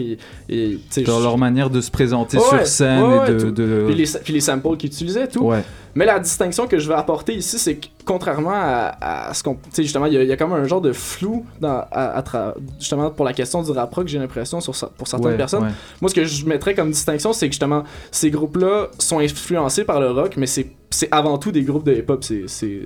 Et, 0.50 0.80
Dans 1.06 1.20
leur 1.20 1.38
manière 1.38 1.70
de 1.70 1.82
se 1.82 1.92
présenter 1.92 2.38
Ouais, 2.38 2.44
sur 2.44 2.68
scène 2.68 3.04
ouais, 3.04 3.32
et 3.32 3.34
de. 3.52 3.86
Puis, 3.88 3.96
les, 3.96 4.06
puis 4.24 4.34
les 4.34 4.42
samples 4.42 4.78
qu'ils 4.78 4.90
utilisaient, 4.90 5.28
tout. 5.28 5.52
Mais 5.96 6.06
la 6.06 6.20
distinction 6.20 6.68
que 6.68 6.78
je 6.78 6.88
vais 6.88 6.94
apporter 6.94 7.34
ici, 7.34 7.58
c'est 7.58 7.76
que 7.78 7.88
contrairement 8.06 8.52
à, 8.54 9.30
à 9.30 9.34
ce 9.34 9.42
qu'on. 9.42 9.56
Tu 9.56 9.60
sais, 9.72 9.84
justement, 9.84 10.06
il 10.06 10.14
y, 10.14 10.26
y 10.28 10.32
a 10.32 10.38
comme 10.38 10.54
un 10.54 10.64
genre 10.66 10.82
de 10.82 10.94
flou 10.94 11.44
dans, 11.60 11.80
à, 11.92 12.18
à 12.18 12.22
tra- 12.22 12.54
justement 12.80 13.10
pour 13.10 13.26
la 13.26 13.34
question 13.34 13.64
du 13.64 13.72
rap 13.72 13.92
rock, 13.96 14.08
j'ai 14.08 14.20
l'impression, 14.20 14.62
sur, 14.62 14.74
pour 14.92 15.08
certaines 15.08 15.38
personnes. 15.38 15.74
Moi, 16.02 16.10
ce 16.10 16.14
que 16.16 16.24
je 16.24 16.46
mettrais 16.46 16.76
comme 16.76 16.92
distinction, 16.92 17.34
c'est 17.34 17.48
que 17.48 17.54
justement, 17.54 17.84
ces 18.12 18.30
groupes-là 18.30 18.90
sont 19.00 19.18
influencés 19.20 19.86
par 19.86 20.00
le 20.00 20.12
rock, 20.12 20.36
mais 20.38 20.46
c'est 20.46 20.68
c'est 20.90 21.10
avant 21.12 21.38
tout 21.38 21.52
des 21.52 21.64
groupes 21.64 21.84
de 21.84 21.94
hip-hop. 21.94 22.24
C'est 22.24 22.44
c'est- 22.46 22.84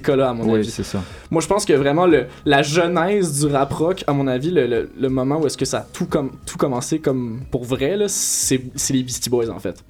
cas-là, 0.00 0.30
à 0.30 0.34
mon 0.34 0.52
avis. 0.54 0.68
c'est 0.70 0.82
ça. 0.82 1.02
Moi, 1.30 1.40
je 1.40 1.46
pense 1.46 1.64
que 1.64 1.72
vraiment 1.72 2.06
le, 2.06 2.26
la 2.44 2.60
genèse 2.82 3.40
du 3.44 3.52
rap 3.52 3.72
rock, 3.72 4.04
à 4.06 4.12
mon 4.12 4.26
avis, 4.26 4.50
le, 4.50 4.66
le- 4.66 4.90
le 4.98 5.08
moment 5.08 5.38
où 5.40 5.46
est-ce 5.46 5.56
que 5.58 5.64
ça 5.64 5.78
a 5.78 5.86
tout, 5.92 6.06
comme, 6.06 6.32
tout 6.46 6.56
commencé 6.58 6.98
comme 6.98 7.40
pour 7.50 7.64
vrai, 7.64 7.96
là, 7.96 8.06
c'est 8.08 8.60
les 8.90 9.02
Beastie 9.02 9.30
Boys, 9.30 9.48
en 9.50 9.58
fait. 9.58 9.82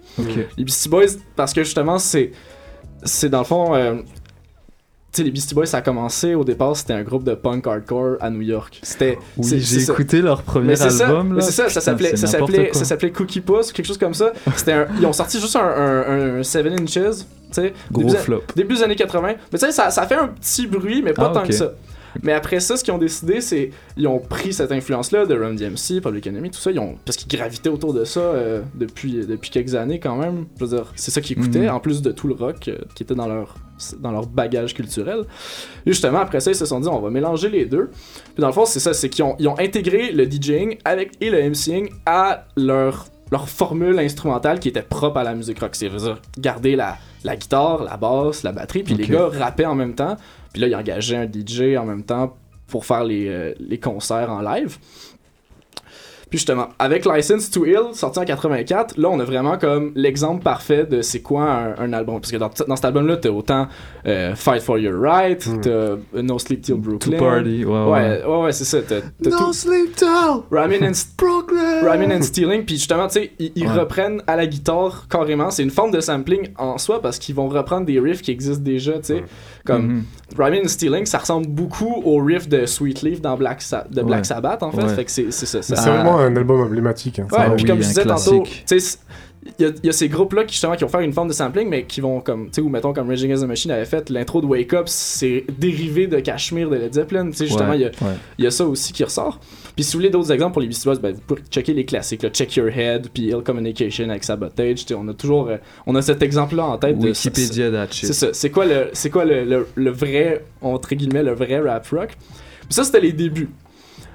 Les 0.56 0.64
Beastie 0.64 0.88
Boys, 0.88 1.06
parce 1.36 1.52
que 1.52 1.62
justement, 1.64 1.98
c'est 1.98 2.32
c'est 3.02 3.28
dans 3.30 3.38
le 3.38 3.44
fond. 3.44 3.74
euh, 3.74 3.94
tu 5.12 5.16
sais, 5.16 5.24
les 5.24 5.32
Beastie 5.32 5.54
Boys, 5.56 5.66
ça 5.66 5.78
a 5.78 5.82
commencé 5.82 6.36
au 6.36 6.44
départ, 6.44 6.76
c'était 6.76 6.92
un 6.92 7.02
groupe 7.02 7.24
de 7.24 7.34
punk 7.34 7.66
hardcore 7.66 8.16
à 8.20 8.30
New 8.30 8.42
York. 8.42 8.78
C'était. 8.82 9.18
Oui, 9.36 9.58
j'ai 9.58 9.80
ça. 9.80 9.92
écouté 9.92 10.20
leur 10.22 10.42
premier 10.42 10.68
Mais 10.68 10.76
c'est 10.76 10.90
ça, 10.90 11.08
album. 11.08 11.40
c'est 11.40 11.50
ça, 11.50 11.68
ça 11.68 11.80
s'appelait, 11.80 12.14
ça 12.14 12.28
s'appelait, 12.28 12.68
quoi. 12.68 12.78
ça 12.78 12.84
s'appelait 12.84 13.10
Cookie 13.10 13.40
Puss, 13.40 13.72
quelque 13.72 13.86
chose 13.86 13.98
comme 13.98 14.14
ça. 14.14 14.32
C'était 14.54 14.72
un- 14.74 14.86
ils 15.00 15.06
ont 15.06 15.12
sorti 15.12 15.40
juste 15.40 15.56
un, 15.56 15.62
un, 15.66 16.38
un 16.38 16.42
7 16.44 16.66
inches, 16.66 16.92
tu 16.92 17.02
sais. 17.50 17.72
Gros 17.90 18.04
début, 18.04 18.16
flop. 18.18 18.42
Début 18.54 18.76
des 18.76 18.82
années 18.84 18.94
80. 18.94 19.28
Mais 19.52 19.58
tu 19.58 19.66
sais, 19.66 19.72
ça, 19.72 19.90
ça 19.90 20.06
fait 20.06 20.14
un 20.14 20.28
petit 20.28 20.68
bruit, 20.68 21.02
mais 21.02 21.12
pas 21.12 21.28
Ah, 21.30 21.34
tant 21.34 21.42
que 21.42 21.52
ça. 21.54 21.72
Mais 22.22 22.32
après 22.32 22.60
ça, 22.60 22.76
ce 22.76 22.84
qu'ils 22.84 22.92
ont 22.94 22.98
décidé, 22.98 23.40
c'est 23.40 23.70
ils 23.96 24.06
ont 24.06 24.18
pris 24.18 24.52
cette 24.52 24.72
influence-là 24.72 25.26
de 25.26 25.34
Run 25.38 25.54
DMC, 25.54 26.00
Public 26.02 26.26
Enemy, 26.26 26.50
tout 26.50 26.60
ça, 26.60 26.70
ils 26.70 26.78
ont, 26.78 26.96
parce 27.04 27.16
qu'ils 27.16 27.28
gravitaient 27.38 27.68
autour 27.68 27.92
de 27.94 28.04
ça 28.04 28.20
euh, 28.20 28.62
depuis, 28.74 29.26
depuis 29.26 29.50
quelques 29.50 29.74
années 29.74 30.00
quand 30.00 30.16
même. 30.16 30.46
Je 30.58 30.64
veux 30.64 30.76
dire, 30.76 30.92
c'est 30.96 31.10
ça 31.10 31.20
qu'ils 31.20 31.38
écoutaient, 31.38 31.60
Mhm. 31.66 31.70
en 31.74 31.80
plus 31.80 32.02
de 32.02 32.10
tout 32.12 32.28
le 32.28 32.34
rock 32.34 32.68
euh, 32.68 32.78
qui 32.94 33.02
était 33.02 33.14
dans 33.14 33.28
leur, 33.28 33.54
dans 34.00 34.10
leur 34.12 34.26
bagage 34.26 34.74
culturel. 34.74 35.20
Et 35.86 35.92
justement, 35.92 36.18
après 36.18 36.40
ça, 36.40 36.50
ils 36.50 36.54
se 36.56 36.66
sont 36.66 36.80
dit, 36.80 36.88
on 36.88 37.00
va 37.00 37.10
mélanger 37.10 37.48
les 37.48 37.64
deux. 37.66 37.90
Puis 38.34 38.40
dans 38.40 38.48
le 38.48 38.52
fond, 38.52 38.64
c'est 38.64 38.80
ça, 38.80 38.92
c'est 38.94 39.08
qu'ils 39.08 39.24
ont, 39.24 39.36
ils 39.38 39.48
ont 39.48 39.58
intégré 39.58 40.12
le 40.12 40.24
DJing 40.30 40.78
avec, 40.84 41.12
et 41.20 41.30
le 41.30 41.48
MCing 41.50 41.90
à 42.06 42.46
leur, 42.56 43.06
leur 43.30 43.48
formule 43.48 43.98
instrumentale 43.98 44.58
qui 44.58 44.68
était 44.68 44.82
propre 44.82 45.18
à 45.18 45.24
la 45.24 45.34
musique 45.34 45.58
rock. 45.60 45.74
C'est-à-dire 45.74 46.20
garder 46.38 46.76
la, 46.76 46.98
la 47.24 47.36
guitare, 47.36 47.84
la 47.84 47.96
basse, 47.96 48.42
la 48.42 48.52
batterie, 48.52 48.82
puis 48.82 48.94
les 48.94 49.06
gars 49.06 49.28
rappaient 49.28 49.66
en 49.66 49.74
même 49.74 49.94
temps. 49.94 50.16
Puis 50.52 50.62
là, 50.62 50.68
ils 50.68 50.74
engageaient 50.74 51.16
un 51.16 51.28
DJ 51.30 51.76
en 51.76 51.84
même 51.84 52.02
temps 52.02 52.36
pour 52.66 52.84
faire 52.84 53.04
les, 53.04 53.28
euh, 53.28 53.54
les 53.58 53.78
concerts 53.78 54.30
en 54.30 54.40
live. 54.40 54.78
Puis 56.30 56.38
justement, 56.38 56.68
avec 56.78 57.04
License 57.04 57.50
to 57.50 57.66
Ill, 57.66 57.92
sorti 57.92 58.20
en 58.20 58.24
84, 58.24 58.96
là, 58.96 59.08
on 59.10 59.18
a 59.18 59.24
vraiment 59.24 59.58
comme 59.58 59.90
l'exemple 59.96 60.42
parfait 60.42 60.84
de 60.86 61.02
c'est 61.02 61.20
quoi 61.20 61.42
un, 61.42 61.76
un 61.78 61.92
album. 61.92 62.20
Parce 62.20 62.30
que 62.30 62.36
dans, 62.36 62.50
dans 62.68 62.76
cet 62.76 62.84
album-là, 62.84 63.16
t'as 63.16 63.30
autant 63.30 63.66
euh, 64.06 64.34
Fight 64.36 64.62
for 64.62 64.78
Your 64.78 65.00
Right, 65.00 65.44
t'as 65.62 65.68
euh, 65.70 65.96
No 66.14 66.38
Sleep 66.38 66.62
Till 66.62 66.76
Brooklyn. 66.76 67.18
Party, 67.18 67.64
ouais, 67.64 67.72
ouais. 67.72 67.90
ouais. 67.90 68.24
Ouais, 68.24 68.42
ouais, 68.44 68.52
c'est 68.52 68.64
ça. 68.64 68.78
T'as 68.80 69.00
tout- 69.28 69.52
sleep 69.52 69.96
till 69.96 70.06
Rhymin' 70.50 70.86
and, 70.88 70.92
Brooklyn. 71.18 71.80
Rhymin' 71.82 72.16
and 72.18 72.22
Stealing, 72.22 72.64
puis 72.64 72.76
justement, 72.76 73.08
tu 73.08 73.14
sais, 73.14 73.30
ils, 73.38 73.52
ils 73.56 73.66
Ouais. 73.66 73.72
reprennent 73.80 74.22
à 74.26 74.36
la 74.36 74.46
guitare 74.46 75.06
carrément. 75.10 75.50
C'est 75.50 75.62
une 75.64 75.70
forme 75.70 75.90
de 75.90 76.00
sampling 76.00 76.48
en 76.58 76.78
soi 76.78 77.02
parce 77.02 77.18
qu'ils 77.18 77.34
vont 77.34 77.48
reprendre 77.48 77.86
des 77.86 77.98
riffs 78.00 78.22
qui 78.22 78.30
existent 78.30 78.62
déjà, 78.62 78.92
tu 78.94 79.04
sais. 79.04 79.24
Comme. 79.76 80.04
Rhymin' 80.38 80.64
and 80.64 80.68
Stealing, 80.68 81.06
ça 81.06 81.18
ressemble 81.18 81.46
beaucoup 81.48 82.02
au 82.04 82.18
riff 82.22 82.48
de 82.48 82.64
Sweet 82.66 83.02
Leaf 83.02 83.20
dans 83.20 83.36
Black, 83.36 83.62
Sa- 83.62 83.86
de 83.90 84.02
Black 84.02 84.20
Ouais. 84.20 84.24
Sabbath, 84.24 84.62
en 84.62 84.70
fait. 84.70 84.82
Ouais. 84.82 84.94
Fait 84.94 85.04
que 85.04 85.10
c'est, 85.10 85.30
c'est 85.32 85.46
ça. 85.46 85.62
ça- 85.62 85.76
C'est 85.76 85.90
vraiment 85.90 86.18
un 86.18 86.34
album 86.36 86.60
emblématique. 86.60 87.18
hein. 87.18 87.26
Ouais, 87.32 87.38
Ah 87.40 87.50
puis 87.50 87.64
oui, 87.64 87.68
comme 87.70 87.82
je 87.82 87.88
disais 87.88 88.04
tantôt, 88.04 88.44
il 89.58 89.64
y, 89.64 89.68
a- 89.68 89.72
y 89.90 89.92
ces 89.92 90.08
groupes-là 90.08 90.44
qui 90.44 90.52
justement 90.52 90.74
qui 90.76 90.84
vont 90.84 90.90
faire 90.90 91.00
une 91.00 91.12
forme 91.14 91.28
de 91.28 91.32
sampling, 91.32 91.68
mais 91.68 91.84
qui 91.84 92.00
vont 92.02 92.20
comme, 92.20 92.46
tu 92.46 92.56
sais, 92.56 92.60
ou 92.60 92.68
mettons 92.68 92.92
comme 92.92 93.08
Raging 93.08 93.30
Against 93.30 93.42
the 93.44 93.48
Machine 93.48 93.70
avait 93.70 93.86
fait 93.86 94.10
l'intro 94.10 94.40
de 94.42 94.46
Wake 94.46 94.74
Up, 94.74 94.84
c'est 94.86 95.44
dérivé 95.58 96.06
de 96.06 96.20
Cashmere 96.20 96.68
de 96.68 96.76
Led 96.76 96.92
Zeppelin, 96.92 97.30
tu 97.30 97.36
sais, 97.38 97.46
justement, 97.46 97.70
Ouais, 97.70 97.76
il 97.78 97.80
y 97.80 97.84
a, 97.86 97.88
ouais. 97.88 98.14
il 98.38 98.44
y 98.44 98.46
a 98.46 98.50
ça 98.50 98.66
aussi 98.66 98.92
qui 98.92 99.02
ressort. 99.02 99.40
Puis 99.80 99.84
si 99.86 99.92
vous 99.94 100.00
voulez 100.00 100.10
d'autres 100.10 100.30
exemples 100.30 100.52
pour 100.52 100.60
les 100.60 100.68
Beastie 100.68 100.84
Boys, 100.86 100.96
ben, 100.98 101.14
vous 101.14 101.22
pouvez 101.26 101.40
checker 101.50 101.72
les 101.72 101.86
classiques, 101.86 102.22
là, 102.22 102.28
Check 102.28 102.54
Your 102.54 102.68
Head, 102.68 103.08
puis 103.14 103.28
Ill 103.28 103.38
Communication 103.42 104.10
avec 104.10 104.24
Sabotage, 104.24 104.84
on 104.94 105.08
a 105.08 105.14
toujours, 105.14 105.48
euh, 105.48 105.56
on 105.86 105.94
a 105.94 106.02
cet 106.02 106.22
exemple-là 106.22 106.66
en 106.66 106.76
tête. 106.76 106.98
de- 106.98 107.06
Wikipédia 107.08 107.70
that 107.70 107.86
shit. 107.90 108.06
C'est 108.08 108.12
ça, 108.12 108.26
c'est 108.34 108.50
quoi 108.50 108.66
le, 108.66 108.90
c'est 108.92 109.08
quoi 109.08 109.24
le, 109.24 109.42
le, 109.46 109.66
le 109.74 109.90
vrai, 109.90 110.44
entre 110.60 110.94
guillemets, 110.94 111.22
le 111.22 111.32
vrai 111.32 111.60
rap 111.60 111.86
rock? 111.88 112.10
Puis 112.18 112.74
ça, 112.74 112.84
c'était 112.84 113.00
les 113.00 113.14
débuts. 113.14 113.48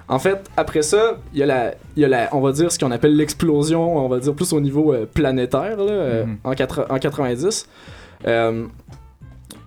En 0.08 0.20
fait, 0.20 0.38
après 0.56 0.84
ça, 0.84 1.18
il 1.34 1.40
y 1.40 1.42
a 1.44 1.48
la, 1.48 1.74
il 1.98 2.02
y 2.04 2.06
a 2.06 2.08
la, 2.08 2.30
on 2.36 2.42
va 2.42 2.52
dire 2.52 2.72
ce 2.72 2.78
qu'on 2.78 2.92
appelle 2.92 3.16
l'explosion, 3.18 3.98
on 3.98 4.08
va 4.08 4.20
dire 4.20 4.36
plus 4.36 4.54
au 4.54 4.62
niveau 4.62 4.94
euh, 4.94 5.08
planétaire, 5.12 5.78
là, 5.78 6.26
Mhm. 6.26 6.38
en, 6.44 6.52
quatre- 6.54 6.86
en 6.92 7.00
90. 7.00 7.68
Euh, 8.28 8.66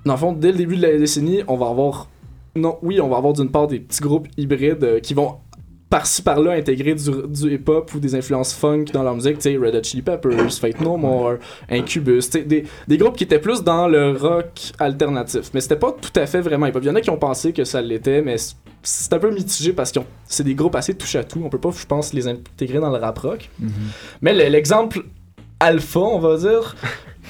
dans 0.05 0.13
le 0.13 0.19
fond, 0.19 0.31
dès 0.33 0.53
le 0.53 0.59
début 0.59 0.77
de 0.77 0.83
la 0.83 0.97
décennie, 0.97 1.41
on 1.49 1.57
va 1.57 1.67
avoir, 1.67 2.09
non, 2.55 2.79
oui, 2.83 3.01
on 3.01 3.09
va 3.09 3.17
avoir 3.17 3.33
d'une 3.33 3.51
part 3.51 3.67
des 3.67 3.81
petits 3.81 4.01
groupes 4.01 4.29
hybrides 4.37 4.85
euh, 4.85 5.01
qui 5.01 5.13
vont 5.13 5.39
par-ci 5.91 6.21
par-là 6.23 6.53
intégrer 6.53 6.95
du, 6.95 7.11
du 7.29 7.55
hip-hop 7.55 7.95
ou 7.95 7.99
des 7.99 8.15
influences 8.15 8.53
funk 8.53 8.85
dans 8.93 9.03
leur 9.03 9.15
musique, 9.15 9.37
tu 9.39 9.43
sais, 9.51 9.57
Red 9.57 9.75
Hot 9.75 9.83
Chili 9.83 10.03
Peppers, 10.03 10.53
Fate 10.53 10.81
No 10.83 10.97
More, 10.99 11.35
Incubus, 11.71 12.29
tu 12.31 12.43
des, 12.43 12.65
des 12.87 12.97
groupes 12.99 13.17
qui 13.17 13.25
étaient 13.25 13.39
plus 13.39 13.63
dans 13.65 13.89
le 13.89 14.13
rock 14.13 14.73
alternatif. 14.79 15.51
Mais 15.55 15.61
c'était 15.63 15.77
pas 15.77 15.93
tout 15.93 16.13
à 16.21 16.27
fait 16.27 16.41
vraiment 16.43 16.67
hip-hop. 16.67 16.83
Il 16.83 16.89
y 16.89 16.91
en 16.91 16.95
a 16.95 17.01
qui 17.01 17.09
ont 17.11 17.17
pensé 17.17 17.53
que 17.55 17.65
ça 17.65 17.81
l'était, 17.81 18.21
mais 18.21 18.37
c'est 18.83 19.13
un 19.15 19.19
peu 19.19 19.31
mitigé 19.31 19.73
parce 19.73 19.91
que 19.91 20.01
c'est 20.27 20.45
des 20.45 20.55
groupes 20.55 20.75
assez 20.77 20.95
touche 20.95 21.17
à 21.17 21.25
tout. 21.25 21.41
On 21.45 21.49
peut 21.49 21.59
pas, 21.59 21.71
je 21.71 21.87
pense, 21.87 22.13
les 22.13 22.29
intégrer 22.29 22.81
dans 22.81 22.91
le 22.91 22.99
rap 22.99 23.19
rock. 23.19 23.49
Mhm. 23.59 23.71
Mais 24.21 24.35
le- 24.35 24.51
l'exemple 24.51 25.01
alpha, 25.59 26.01
on 26.01 26.19
va 26.19 26.37
dire, 26.37 26.77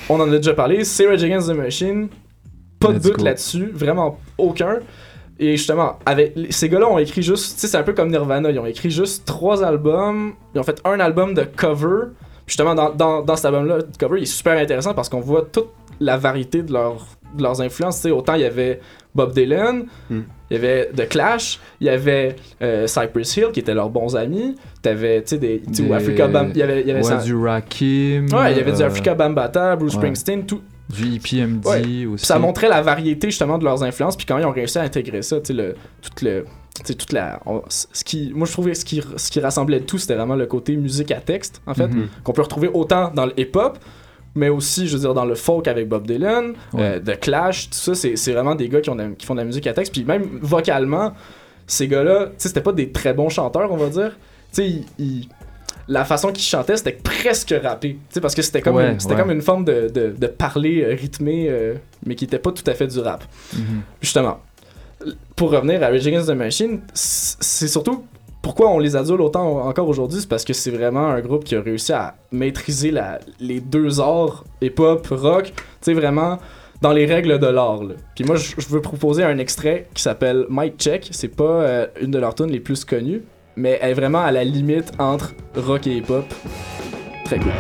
on 0.09 0.19
en 0.21 0.31
a 0.33 0.37
déjà 0.37 0.55
parlé, 0.55 0.83
c'est 0.85 1.07
Rage 1.07 1.23
Against 1.23 1.49
the 1.49 1.55
Machine. 1.55 2.09
Pas 2.81 2.93
de 2.93 2.99
doute 2.99 3.23
là-dessus, 3.23 3.71
vraiment 3.73 4.19
aucun. 4.37 4.79
Et 5.41 5.57
justement, 5.57 5.99
avec 6.05 6.35
ces 6.51 6.69
gars-là 6.69 6.89
ont 6.89 6.99
écrit 6.99 7.23
juste, 7.23 7.55
tu 7.55 7.61
sais, 7.61 7.67
c'est 7.69 7.77
un 7.77 7.83
peu 7.85 7.93
comme 7.93 8.11
Nirvana, 8.11 8.51
ils 8.51 8.59
ont 8.59 8.67
écrit 8.67 8.91
juste 8.91 9.25
trois 9.25 9.63
albums, 9.65 10.33
ils 10.55 10.59
ont 10.61 10.65
fait 10.65 10.81
un 10.85 10.99
album 11.01 11.35
de 11.35 11.43
cover. 11.45 12.07
Justement, 12.47 12.75
dans, 12.75 12.91
dans, 12.91 13.23
dans 13.23 13.37
cet 13.37 13.45
album-là, 13.47 13.77
le 13.79 13.87
cover, 14.01 14.19
il 14.19 14.23
est 14.23 14.27
super 14.27 14.59
intéressant 14.59 14.95
parce 14.95 15.09
qu'on 15.09 15.21
voit 15.21 15.43
toute 15.53 15.69
la 16.01 16.17
variété 16.17 16.63
de, 16.63 16.73
leur- 16.73 17.07
de 17.37 17.43
leurs 17.43 17.61
influences. 17.61 17.97
Tu 17.97 18.03
sais, 18.03 18.11
autant 18.11 18.35
il 18.35 18.41
y 18.41 18.45
avait 18.47 18.81
Bob 19.15 19.33
Dylan, 19.33 19.85
Hmm. 20.11 20.21
il 20.51 20.55
y 20.55 20.57
avait 20.57 20.91
The 20.97 21.09
Clash, 21.09 21.61
il 21.81 21.87
y 21.87 21.91
avait 21.91 22.37
euh, 22.63 22.87
Cypress 22.87 23.37
Hill 23.37 23.49
qui 23.53 23.61
étaient 23.61 23.75
leurs 23.75 23.91
bons 23.91 24.17
amis. 24.17 24.55
T'avais, 24.83 25.21
tu 25.23 25.29
sais, 25.31 25.39
des, 25.39 25.61
tu 25.61 25.75
sais, 25.75 25.83
Des- 25.85 25.93
Africa 25.93 26.27
Bam, 26.27 26.51
il 26.55 26.59
y 26.59 26.63
avait, 26.63 26.81
il 26.81 26.87
y 26.89 26.91
avait 26.91 27.01
ouais, 27.01 27.19
ça- 27.19 27.23
du 27.23 27.35
Rakim. 27.37 28.27
Ouais, 28.33 28.53
il 28.53 28.57
y 28.57 28.61
avait 28.61 28.73
du 28.73 28.83
euh, 28.83 28.87
Africa 28.87 29.15
Bambata, 29.15 29.77
Bruce 29.77 29.93
ouais. 29.95 29.99
Springsteen, 29.99 30.47
tout. 30.47 30.63
Du 30.89 31.21
Ouais. 31.65 32.07
aussi. 32.07 32.25
Ça 32.27 32.39
montrait 32.39 32.69
la 32.69 32.81
variété 32.83 33.29
justement 33.31 33.59
de 33.59 33.65
leurs 33.65 33.83
influences, 33.83 34.17
puis 34.17 34.25
quand 34.27 34.39
ils 34.39 34.45
ont 34.47 34.53
réussi 34.53 34.79
à 34.79 34.83
intégrer 34.83 35.23
ça, 35.23 35.39
tu 35.41 35.49
sais, 35.49 35.53
le, 35.53 35.75
tout 36.03 36.25
le. 36.25 36.45
toute 36.85 37.13
la. 37.13 37.41
on- 37.45 37.63
ce 37.69 38.05
qui, 38.05 38.33
moi, 38.35 38.47
je 38.47 38.53
trouvais 38.53 38.75
ce 38.75 38.85
qui, 38.85 39.03
ce 39.17 39.31
qui 39.31 39.41
rassemblait 39.41 39.81
tout, 39.81 39.99
c'était 39.99 40.15
vraiment 40.15 40.37
le 40.37 40.47
côté 40.47 40.77
musique 40.77 41.11
à 41.11 41.21
texte, 41.21 41.61
en 41.67 41.75
fait, 41.75 41.89
Mhm. 41.89 42.07
qu'on 42.23 42.33
peut 42.33 42.43
retrouver 42.43 42.69
autant 42.73 43.11
dans 43.13 43.27
le 43.27 43.33
hip-hop, 43.39 43.79
mais 44.37 44.49
aussi, 44.49 44.87
je 44.87 44.95
veux 44.95 45.01
dire, 45.01 45.13
dans 45.15 45.25
le 45.25 45.35
folk 45.35 45.67
avec 45.67 45.89
Bob 45.89 46.07
Dylan, 46.07 46.53
Ouais. 46.73 46.81
euh, 46.83 47.01
The 47.01 47.19
Clash, 47.19 47.71
tout 47.71 47.77
ça, 47.77 47.95
c'est 47.97 48.15
c'est 48.17 48.33
vraiment 48.33 48.55
des 48.55 48.69
gars 48.69 48.81
qui, 48.81 48.91
ont 48.91 48.95
de 48.97 49.09
qui 49.19 49.27
font 49.27 49.35
de 49.35 49.41
la 49.41 49.45
musique 49.45 49.67
à 49.67 49.73
texte, 49.75 49.93
puis 49.93 50.05
même 50.05 50.23
vocalement, 50.41 51.13
ces 51.67 51.89
gars-là, 51.89 52.27
tu 52.27 52.33
sais, 52.39 52.49
c'était 52.49 52.61
pas 52.63 52.73
des 52.73 52.93
très 52.93 53.13
bons 53.13 53.29
chanteurs, 53.29 53.71
on 53.73 53.77
va 53.77 53.89
dire. 53.89 54.17
Tu 54.53 54.63
sais, 54.63 54.69
ils- 54.71 54.87
ils- 54.99 55.29
la 55.89 56.05
façon 56.05 56.33
qu'ils 56.33 56.45
chantaient, 56.45 56.77
c'était 56.77 56.93
presque 56.93 57.55
rappé. 57.63 57.95
Tu 57.95 57.99
sais, 58.11 58.21
parce 58.21 58.35
que 58.35 58.43
c'était 58.43 58.61
comme, 58.61 58.77
Ouais, 58.77 58.93
une, 58.93 59.01
c'était 59.01 59.15
ouais. 59.15 59.21
comme 59.21 59.31
une 59.31 59.43
forme 59.43 59.65
de, 59.65 59.89
de, 59.89 60.15
de 60.17 60.27
parler 60.27 60.83
euh, 60.83 60.95
rythmé, 60.95 61.47
euh, 61.49 61.75
mais 62.05 62.15
qui 62.15 62.25
était 62.25 62.39
pas 62.39 62.53
tout 62.53 62.65
à 62.71 62.75
fait 62.75 62.87
du 62.87 62.99
rap. 63.01 63.25
Mhm. 63.55 63.81
Justement, 64.03 64.41
pour 65.37 65.51
revenir 65.51 65.83
à 65.83 65.87
Rage 65.89 66.07
Against 66.07 66.29
the 66.29 66.33
Machine, 66.35 66.81
c'est 66.93 67.69
surtout 67.69 68.05
pourquoi 68.43 68.71
on 68.71 68.79
les 68.79 68.97
adule 68.97 69.21
autant 69.21 69.67
encore 69.67 69.89
aujourd'hui, 69.89 70.21
c'est 70.21 70.29
parce 70.29 70.45
que 70.45 70.53
c'est 70.53 70.71
vraiment 70.71 71.09
un 71.09 71.21
groupe 71.21 71.45
qui 71.45 71.55
a 71.57 71.61
réussi 71.61 71.93
à 71.93 72.15
maîtriser 72.33 72.91
la, 72.91 73.19
les 73.41 73.61
deux 73.61 74.01
arts, 74.01 74.45
hip-hop, 74.63 75.07
rock, 75.11 75.45
tu 75.47 75.53
sais, 75.81 75.93
vraiment 75.95 76.39
dans 76.81 76.93
les 76.93 77.07
règles 77.07 77.39
de 77.41 77.47
l'art. 77.47 77.83
là. 77.83 77.95
Puis 78.15 78.25
moi, 78.25 78.37
je 78.37 78.55
veux 78.69 78.81
proposer 78.81 79.25
un 79.25 79.39
extrait 79.39 79.89
qui 79.95 80.03
s'appelle 80.03 80.47
Mic 80.49 80.77
Check. 80.79 81.09
C'est 81.11 81.27
pas 81.35 81.45
euh, 81.45 81.87
une 82.01 82.13
de 82.13 82.19
leurs 82.21 82.35
tunes 82.37 82.51
les 82.53 82.61
plus 82.61 82.85
connues, 82.85 83.23
mais 83.59 83.79
elle 83.83 83.91
est 83.91 83.95
vraiment 83.95 84.21
à 84.21 84.31
la 84.31 84.45
limite 84.45 84.93
entre 84.99 85.35
rock 85.57 85.87
et 85.87 85.97
hip-hop. 85.97 86.25
Très 87.25 87.39
cool. 87.39 87.53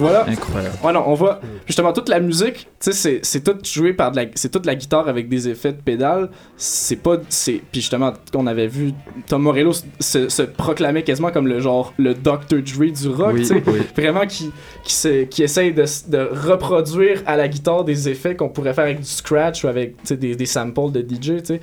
Voilà. 0.00 0.26
Incroyable. 0.28 0.74
Ouais, 0.82 0.92
non, 0.92 1.04
on 1.06 1.14
voit 1.14 1.40
justement 1.66 1.92
toute 1.92 2.08
la 2.08 2.18
musique, 2.20 2.54
tu 2.56 2.66
sais, 2.80 2.92
c'est- 2.92 3.20
c'est 3.22 3.40
tout 3.44 3.56
joué 3.64 3.92
par 3.92 4.10
de 4.10 4.16
la. 4.16 4.24
C'est 4.34 4.50
toute 4.50 4.66
la 4.66 4.74
guitare 4.74 5.08
avec 5.08 5.28
des 5.28 5.48
effets 5.48 5.72
de 5.72 5.80
pédale. 5.80 6.30
C'est 6.56 6.96
pas. 6.96 7.18
c'est 7.28 7.60
Puis 7.70 7.80
justement, 7.80 8.12
on 8.34 8.46
avait 8.46 8.66
vu 8.66 8.92
Tom 9.28 9.42
Morello 9.42 9.72
se, 10.00 10.28
se 10.28 10.42
proclamer 10.42 11.02
quasiment 11.04 11.30
comme 11.30 11.46
le 11.46 11.60
genre, 11.60 11.92
le 11.98 12.14
Dr. 12.14 12.62
Dre 12.62 12.90
du 12.92 13.08
rock, 13.08 13.32
Oui, 13.34 13.40
tu 13.40 13.46
sais. 13.46 13.62
oui. 13.66 13.80
Vraiment 13.96 14.26
qui, 14.26 14.50
qui, 14.84 14.94
se- 14.94 15.24
qui 15.24 15.42
essaye 15.42 15.72
de, 15.72 15.84
de 16.08 16.28
reproduire 16.32 17.22
à 17.26 17.36
la 17.36 17.48
guitare 17.48 17.84
des 17.84 18.08
effets 18.08 18.34
qu'on 18.36 18.48
pourrait 18.48 18.74
faire 18.74 18.84
avec 18.84 19.00
du 19.00 19.06
scratch 19.06 19.64
ou 19.64 19.68
avec 19.68 19.94
des, 20.08 20.34
des 20.34 20.46
samples 20.46 20.90
de 20.92 21.00
DJ, 21.00 21.38
tu 21.38 21.44
sais. 21.44 21.60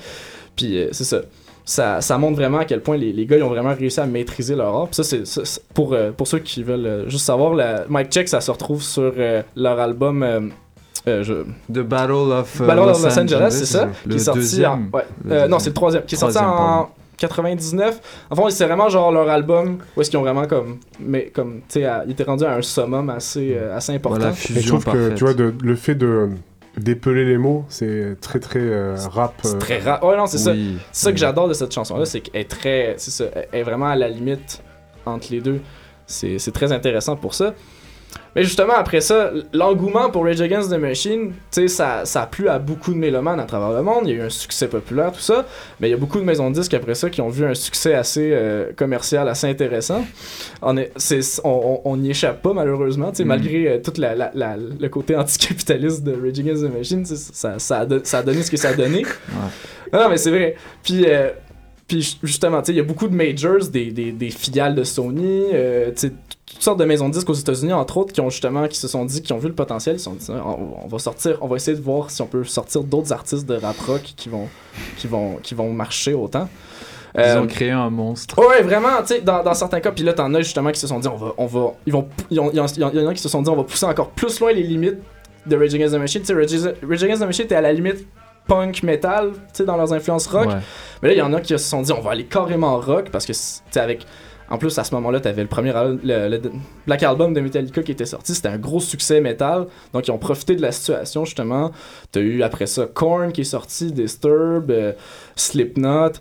Puis 0.55 0.77
euh, 0.77 0.89
c'est 0.91 1.03
ça. 1.03 1.21
Ça, 1.70 1.99
ça 1.99 2.18
montre 2.18 2.38
vraiment 2.38 2.59
à 2.59 2.65
quel 2.65 2.80
point 2.82 2.95
les, 2.95 3.11
les 3.11 3.26
gars 3.26 3.36
ils 3.36 3.43
ont 3.43 3.49
vraiment 3.49 3.74
réussi 3.76 3.99
à 3.99 4.05
maîtriser 4.05 4.55
leur 4.55 4.74
art. 4.74 4.88
Puis 4.88 5.03
ça, 5.03 5.03
c'est 5.03 5.61
pour, 5.74 5.91
euh, 5.93 6.11
pour 6.11 6.26
ceux 6.26 6.39
qui 6.39 6.63
veulent 6.63 6.86
euh, 6.86 7.09
juste 7.09 7.26
savoir, 7.26 7.53
la, 7.53 7.84
Mike 7.89 8.09
Check, 8.09 8.30
ça 8.30 8.39
se 8.39 8.49
retrouve 8.49 8.82
sur 8.82 9.11
euh, 9.18 9.41
leur 9.57 9.78
album. 9.78 10.24
euh, 10.24 10.39
euh, 11.09 11.24
je... 11.24 11.34
The 11.74 11.80
Battle 11.86 12.11
of, 12.32 12.61
euh, 12.61 12.65
Battle 12.68 12.80
of 12.80 12.88
Los 12.88 12.93
Los 13.05 13.20
Angeles, 13.20 13.36
Angeles, 13.36 13.51
c'est 13.51 13.65
ça? 13.65 13.89
le 14.05 14.11
qui 14.11 14.15
est 14.15 14.24
sorti 14.24 14.39
deuxième. 14.39 14.72
en. 14.93 14.97
Ouais. 14.97 15.03
Euh, 15.30 15.47
non, 15.49 15.59
c'est 15.59 15.70
le 15.72 15.74
troisième. 15.74 16.03
Qui 16.03 16.15
est 16.15 16.18
sorti 16.18 16.36
Troisième, 16.36 16.57
en 16.57 16.65
pardon. 16.78 16.89
99. 17.18 18.01
Enfin, 18.30 18.43
c'est 18.49 18.65
vraiment 18.65 18.88
genre 18.89 19.11
leur 19.11 19.28
album 19.30 19.80
où 19.95 20.01
est-ce 20.01 20.09
qu'ils 20.09 20.20
ont 20.20 20.24
vraiment 20.24 20.45
comme. 20.45 20.78
Mais 21.01 21.32
comme, 21.34 21.55
tu 21.68 21.80
sais, 21.80 21.86
à- 21.86 22.03
ils 22.05 22.11
étaient 22.11 22.24
rendus 22.24 22.45
à 22.45 22.53
un 22.53 22.61
summum 22.61 23.09
assez, 23.09 23.55
euh, 23.59 23.76
assez 23.76 23.93
important. 23.93 24.20
Voilà, 24.20 24.36
je 24.38 24.68
trouve 24.68 24.86
que 24.86 25.13
tu 25.15 25.24
vois, 25.24 25.34
de- 25.34 25.53
le 25.63 25.76
fait 25.76 25.95
de 25.95 26.30
d'épeler 26.78 27.25
les 27.25 27.38
mots, 27.38 27.65
c'est 27.69 28.17
très 28.21 28.39
très 28.39 28.59
euh, 28.59 28.95
rap. 29.09 29.34
C'est 29.43 29.55
euh, 29.55 29.59
très 29.59 29.80
rare. 29.80 30.03
Ouais, 30.03 30.17
non, 30.17 30.28
c'est 30.28 30.38
ça. 30.38 30.53
C'est 30.91 31.05
ça 31.05 31.11
que 31.11 31.17
j'adore 31.17 31.47
de 31.47 31.53
cette 31.53 31.73
chanson-là, 31.73 32.05
c'est 32.05 32.21
qu'elle 32.21 32.41
est 32.41 32.49
très. 32.49 32.95
C'est 32.97 33.11
ça. 33.11 33.25
Elle 33.34 33.59
est 33.59 33.63
vraiment 33.63 33.88
à 33.88 33.95
la 33.95 34.07
limite 34.07 34.61
entre 35.05 35.28
les 35.32 35.41
deux. 35.41 35.61
C'est 36.05 36.39
c'est 36.39 36.51
très 36.51 36.71
intéressant 36.71 37.15
pour 37.15 37.34
ça. 37.34 37.53
Mais 38.36 38.43
justement, 38.43 38.74
après 38.78 39.01
ça, 39.01 39.32
l'engouement 39.51 40.12
pour 40.12 40.24
Rage 40.26 40.41
Against 40.41 40.70
the 40.72 40.76
Machine, 40.78 41.30
tu 41.32 41.34
sais, 41.49 41.68
ça, 41.68 42.05
ça 42.05 42.22
a 42.22 42.28
plu 42.28 42.47
à 42.49 42.60
beaucoup 42.60 42.93
de 42.93 42.97
mélomanes 42.99 43.39
à 43.39 43.45
travers 43.45 43.72
le 43.76 43.82
monde. 43.82 44.01
Il 44.03 44.10
y 44.10 44.14
a 44.14 44.18
eu 44.18 44.22
un 44.22 44.30
succès 44.30 44.68
populaire, 44.68 45.12
tout 45.12 45.20
ça. 45.22 45.45
Mais 45.80 45.88
il 45.88 45.91
y 45.91 45.93
a 45.95 45.97
beaucoup 45.97 46.20
de 46.20 46.24
maisons 46.24 46.51
de 46.51 46.55
disques 46.55 46.76
après 46.76 46.93
ça 46.93 47.10
qui 47.10 47.20
ont 47.22 47.30
vu 47.30 47.45
un 47.45 47.55
succès 47.55 47.95
assez 47.95 48.30
euh, 48.34 48.72
commercial, 48.76 49.28
assez 49.28 49.47
intéressant. 49.47 50.05
On 50.62 50.78
est, 50.78 50.91
c'est, 50.97 51.20
on, 51.43 51.82
on- 51.84 51.91
on 51.91 51.97
n'y 51.97 52.12
échappe 52.12 52.43
pas, 52.43 52.53
malheureusement. 52.53 53.10
Tu 53.10 53.18
sais, 53.18 53.24
Mhm. 53.24 53.28
malgré 53.30 53.68
euh, 53.70 53.80
tout 53.84 53.93
la, 53.97 54.14
la- 54.14 54.32
la- 54.36 54.55
le 54.58 54.89
côté 54.89 55.16
anticapitaliste 55.16 56.03
de 56.03 56.12
Rage 56.12 56.38
Against 56.39 56.64
the 56.64 56.72
Machine, 56.78 57.05
ça, 57.05 57.58
ça, 57.58 57.80
a 57.80 57.86
don- 57.88 58.01
ça 58.03 58.20
a 58.20 58.24
donné 58.24 58.43
ce 58.43 58.51
que 58.51 58.58
ça 58.58 58.70
a 58.70 58.74
donné. 58.74 59.03
Non, 59.93 60.01
non, 60.01 60.10
mais 60.10 60.18
c'est 60.18 60.32
vrai. 60.32 60.55
Puis, 60.84 61.05
euh, 61.08 61.30
puis 61.88 62.01
ju- 62.01 62.18
justement, 62.22 62.60
tu 62.62 62.68
sais, 62.68 62.74
il 62.74 62.76
y 62.78 62.82
a 62.82 62.84
beaucoup 62.84 63.08
de 63.08 63.16
majors, 63.16 63.66
des, 63.72 63.86
des, 63.91 64.12
des 64.12 64.30
filiales 64.30 64.76
de 64.76 64.84
Sony, 64.84 65.45
euh, 65.53 65.91
toutes 66.50 66.64
sortes 66.64 66.80
de 66.80 66.86
maisons 66.86 67.10
de 67.10 67.14
disques 67.14 67.30
aux 67.30 67.34
États-Unis, 67.34 67.74
entre 67.74 67.98
autres, 67.98 68.14
qui 68.14 68.22
ont 68.22 68.30
justement, 68.30 68.68
qui 68.68 68.78
se 68.78 68.88
sont 68.88 69.04
dit, 69.06 69.22
qui 69.22 69.34
ont 69.34 69.38
vu 69.38 69.48
le 69.50 69.54
potentiel, 69.56 69.95
ils 69.95 70.00
se 70.00 70.06
sont 70.06 70.14
dit, 70.14 70.28
on, 70.30 70.86
on 70.86 70.88
va 70.88 70.98
sortir, 71.00 71.38
on 71.41 71.48
va 71.48 71.58
essayer 71.58 71.76
de 71.78 71.82
voir 71.84 72.10
si 72.10 72.22
on 72.22 72.28
peut 72.28 72.43
sortir 72.45 72.84
d'autres 72.84 73.12
artistes 73.14 73.45
de 73.45 73.56
rap 73.56 73.78
rock 73.88 74.02
qui 74.16 74.30
vont, 74.30 74.48
qui 74.98 75.08
vont, 75.08 75.36
qui 75.43 75.54
vont 75.56 75.72
marcher 75.72 76.14
autant. 76.14 76.48
Ils 77.16 77.22
Euh, 77.22 77.41
ont 77.41 77.48
créé 77.48 77.72
un 77.72 77.89
monstre. 77.89 78.38
Ouais, 78.39 78.62
vraiment, 78.62 79.02
tu 79.02 79.08
sais, 79.16 79.22
dans, 79.22 79.43
dans 79.43 79.54
certains 79.56 79.80
cas, 79.80 79.91
puis 79.91 80.04
là, 80.04 80.14
t'en 80.14 80.34
as 80.36 80.41
justement 80.41 80.72
qui 80.72 80.80
se 80.80 80.88
sont 80.88 81.00
dit, 81.00 81.08
on 81.08 81.16
va, 81.16 81.34
on 81.38 81.45
va, 81.48 81.72
ils 81.86 81.93
vont, 81.93 82.08
il 82.30 82.38
y, 82.38 82.39
en- 82.39 82.48
a 83.08 83.14
qui 83.14 83.22
se 83.22 83.30
sont 83.30 83.41
dit, 83.41 83.50
on 83.50 83.56
va 83.56 83.64
pousser 83.64 83.86
encore 83.86 84.10
plus 84.10 84.39
loin 84.39 84.52
les 84.54 84.64
limites 84.64 84.98
de 85.45 85.56
Rage 85.58 85.74
Against 85.74 85.93
the 85.95 85.98
Machine. 85.98 86.22
Tu 86.22 86.28
sais, 86.28 86.34
Rage, 86.34 86.76
Rage 86.88 87.04
Against 87.04 87.22
the 87.22 87.26
Machine 87.26 87.45
était 87.45 87.56
à 87.56 87.62
la 87.62 87.74
limite 87.74 88.06
punk 88.48 88.84
metal, 88.84 89.32
tu 89.34 89.39
sais, 89.54 89.66
dans 89.66 89.76
leurs 89.78 89.91
influences 89.93 90.28
rock. 90.28 90.48
Ouais. 90.48 90.56
Mais 91.02 91.10
là, 91.10 91.14
il 91.16 91.18
y 91.18 91.22
en 91.22 91.34
a 91.34 91.41
qui 91.41 91.50
se 91.50 91.58
sont 91.58 91.82
dit, 91.82 91.91
on 91.91 92.02
va 92.02 92.12
aller 92.12 92.26
carrément 92.26 92.80
rock 92.80 93.10
parce 93.12 93.26
que, 93.26 93.34
tu 93.34 93.39
sais, 93.72 93.80
avec. 93.80 94.06
En 94.50 94.58
plus, 94.58 94.78
à 94.80 94.84
ce 94.84 94.93
moment-là, 94.95 95.20
t'avais 95.20 95.41
le 95.41 95.48
premier 95.48 95.72
al- 95.76 96.00
le, 96.04 96.30
le 96.30 96.41
Black 96.86 97.04
Album 97.04 97.34
de 97.34 97.41
Metallica 97.41 97.84
qui 97.84 97.91
était 97.91 98.06
sorti. 98.06 98.34
C'était 98.34 98.48
un 98.50 98.58
gros 98.58 98.80
succès 98.80 99.20
métal. 99.22 99.68
Donc, 99.93 100.08
ils 100.08 100.12
ont 100.12 100.18
profité 100.18 100.56
de 100.56 100.62
la 100.62 100.72
situation, 100.72 101.26
justement. 101.26 101.72
T'as 102.12 102.22
eu 102.22 102.43
après 102.43 102.66
ça 102.66 102.86
Korn 102.86 103.32
qui 103.32 103.41
est 103.41 103.43
sorti, 103.43 103.91
Disturb, 103.91 104.72
euh, 104.72 104.93
Slipknot. 105.36 106.12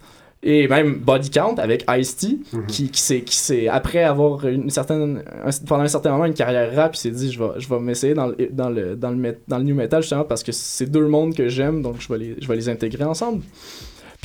Et 0.43 0.69
même 0.69 0.99
Body 0.99 1.31
Count 1.31 1.57
avec 1.59 1.85
Ice-T, 1.91 2.39
qui, 2.69 2.91
qui, 2.91 3.01
s'est, 3.01 3.23
qui 3.23 3.35
s'est, 3.35 3.67
après 3.69 4.05
avoir 4.05 4.47
une 4.47 4.71
certaine, 4.71 5.25
un- 5.45 5.51
pendant 5.67 5.83
un 5.83 5.89
certain 5.89 6.11
moment 6.13 6.27
une 6.27 6.35
carrière 6.35 6.73
rap, 6.77 6.95
il 6.95 6.99
s'est 6.99 7.11
dit 7.11 7.33
je 7.33 7.43
vais, 7.43 7.51
je 7.59 7.69
vais 7.69 7.81
m'essayer 7.81 8.15
dans 8.15 8.29
le, 8.29 8.37
dans, 8.53 8.69
le, 8.69 8.95
dans, 8.95 9.11
le, 9.11 9.37
dans 9.49 9.59
le 9.59 9.65
new 9.65 9.75
metal 9.75 10.03
justement 10.03 10.23
parce 10.25 10.45
que 10.45 10.53
c'est 10.53 10.87
deux 10.87 11.09
mondes 11.09 11.35
que 11.35 11.49
j'aime, 11.49 11.83
donc 11.83 11.97
je 11.99 12.13
vais 12.13 12.19
les, 12.19 12.37
je 12.41 12.47
vais 12.47 12.55
les 12.55 12.69
intégrer 12.69 13.03
ensemble. 13.05 13.43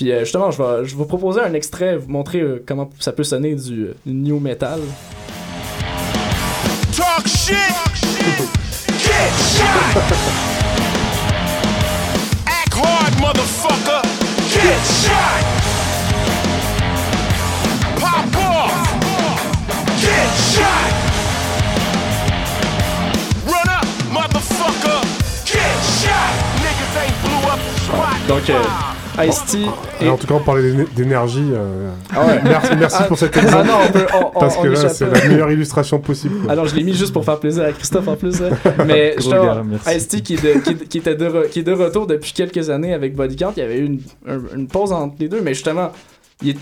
Puis 0.02 0.12
euh, 0.12 0.22
justement, 0.22 0.50
je 0.50 0.58
vais, 0.58 0.84
je 0.84 0.96
vais 0.96 0.98
vous 0.98 1.06
proposer 1.06 1.42
un 1.42 1.54
extrait, 1.54 1.96
vous 1.96 2.10
montrer 2.10 2.40
euh, 2.42 2.64
comment 2.66 2.90
ça 2.98 3.12
peut 3.12 3.24
sonner 3.24 3.54
du, 3.54 3.86
euh, 3.86 3.94
new 4.08 4.40
metal. 4.40 4.80
Talk 6.98 7.28
shit. 7.28 7.56
Get 8.88 9.32
shot. 9.38 10.02
Act 12.48 12.74
hard, 12.74 13.14
motherfucker. 13.22 14.02
Get 14.50 14.82
shot. 15.06 15.44
Pop 18.00 18.36
off. 18.42 18.74
Get 20.02 20.32
shot. 20.50 20.90
Run 23.46 23.70
up, 23.70 23.86
motherfucker. 24.10 25.04
Get 25.46 25.78
shot. 26.02 26.34
Niggas 26.58 27.04
ain't 27.04 27.22
blew 27.22 27.52
up 27.52 27.60
the 27.60 27.80
spot. 27.82 28.28
Donc, 28.28 28.50
euh, 28.50 29.01
Ice-T 29.26 29.58
Et 30.02 30.10
en 30.10 30.18
tout 30.18 30.28
cas, 30.28 30.34
on 30.36 30.40
parlait 30.40 30.64
d'éne- 30.72 30.88
d'énergie. 30.96 31.46
euh, 31.54 31.90
Ah 32.16 32.26
ouais. 32.26 32.42
Merci, 32.44 32.72
merci 32.80 32.98
Ah, 33.00 33.04
pour 33.04 33.18
cet 33.18 33.36
ah 33.38 33.42
exemple. 33.42 33.68
non, 33.68 33.74
on 33.88 33.92
peut- 33.92 34.06
on- 34.14 34.26
on- 34.36 34.40
Parce 34.40 34.58
on 34.58 34.64
que 34.64 34.68
là, 34.70 34.90
c'est 34.90 35.06
la 35.10 35.28
meilleure 35.28 35.52
illustration 35.52 36.00
possible. 36.00 36.36
quoi. 36.44 36.52
Alors, 36.52 36.68
je 36.68 36.76
l'ai 36.76 36.84
mis 36.84 36.94
juste 36.94 37.14
pour 37.14 37.24
faire 37.26 37.40
plaisir 37.40 37.64
à 37.64 37.72
Christophe 37.72 38.08
en 38.08 38.16
plus. 38.16 38.42
hein. 38.42 38.50
Mais. 38.88 39.16
Ice-T 39.96 40.22
qui, 40.22 40.34
était 40.36 40.56
de 41.16 41.26
re- 41.30 41.50
qui 41.50 41.60
est 41.60 41.64
de 41.64 41.72
retour 41.74 42.08
depuis 42.08 42.34
quelques 42.34 42.70
années 42.70 42.94
avec 42.94 43.16
Body 43.16 43.36
Count. 43.36 43.54
Il 43.56 43.60
y 43.60 43.64
avait 43.64 43.78
eu 43.80 43.86
une, 43.86 44.02
un- 44.28 44.42
une 44.56 44.68
pause 44.68 44.92
entre 44.92 45.16
les 45.20 45.28
deux, 45.28 45.42
mais 45.42 45.54
justement, 45.54 45.92
il 46.44 46.50
est, 46.52 46.58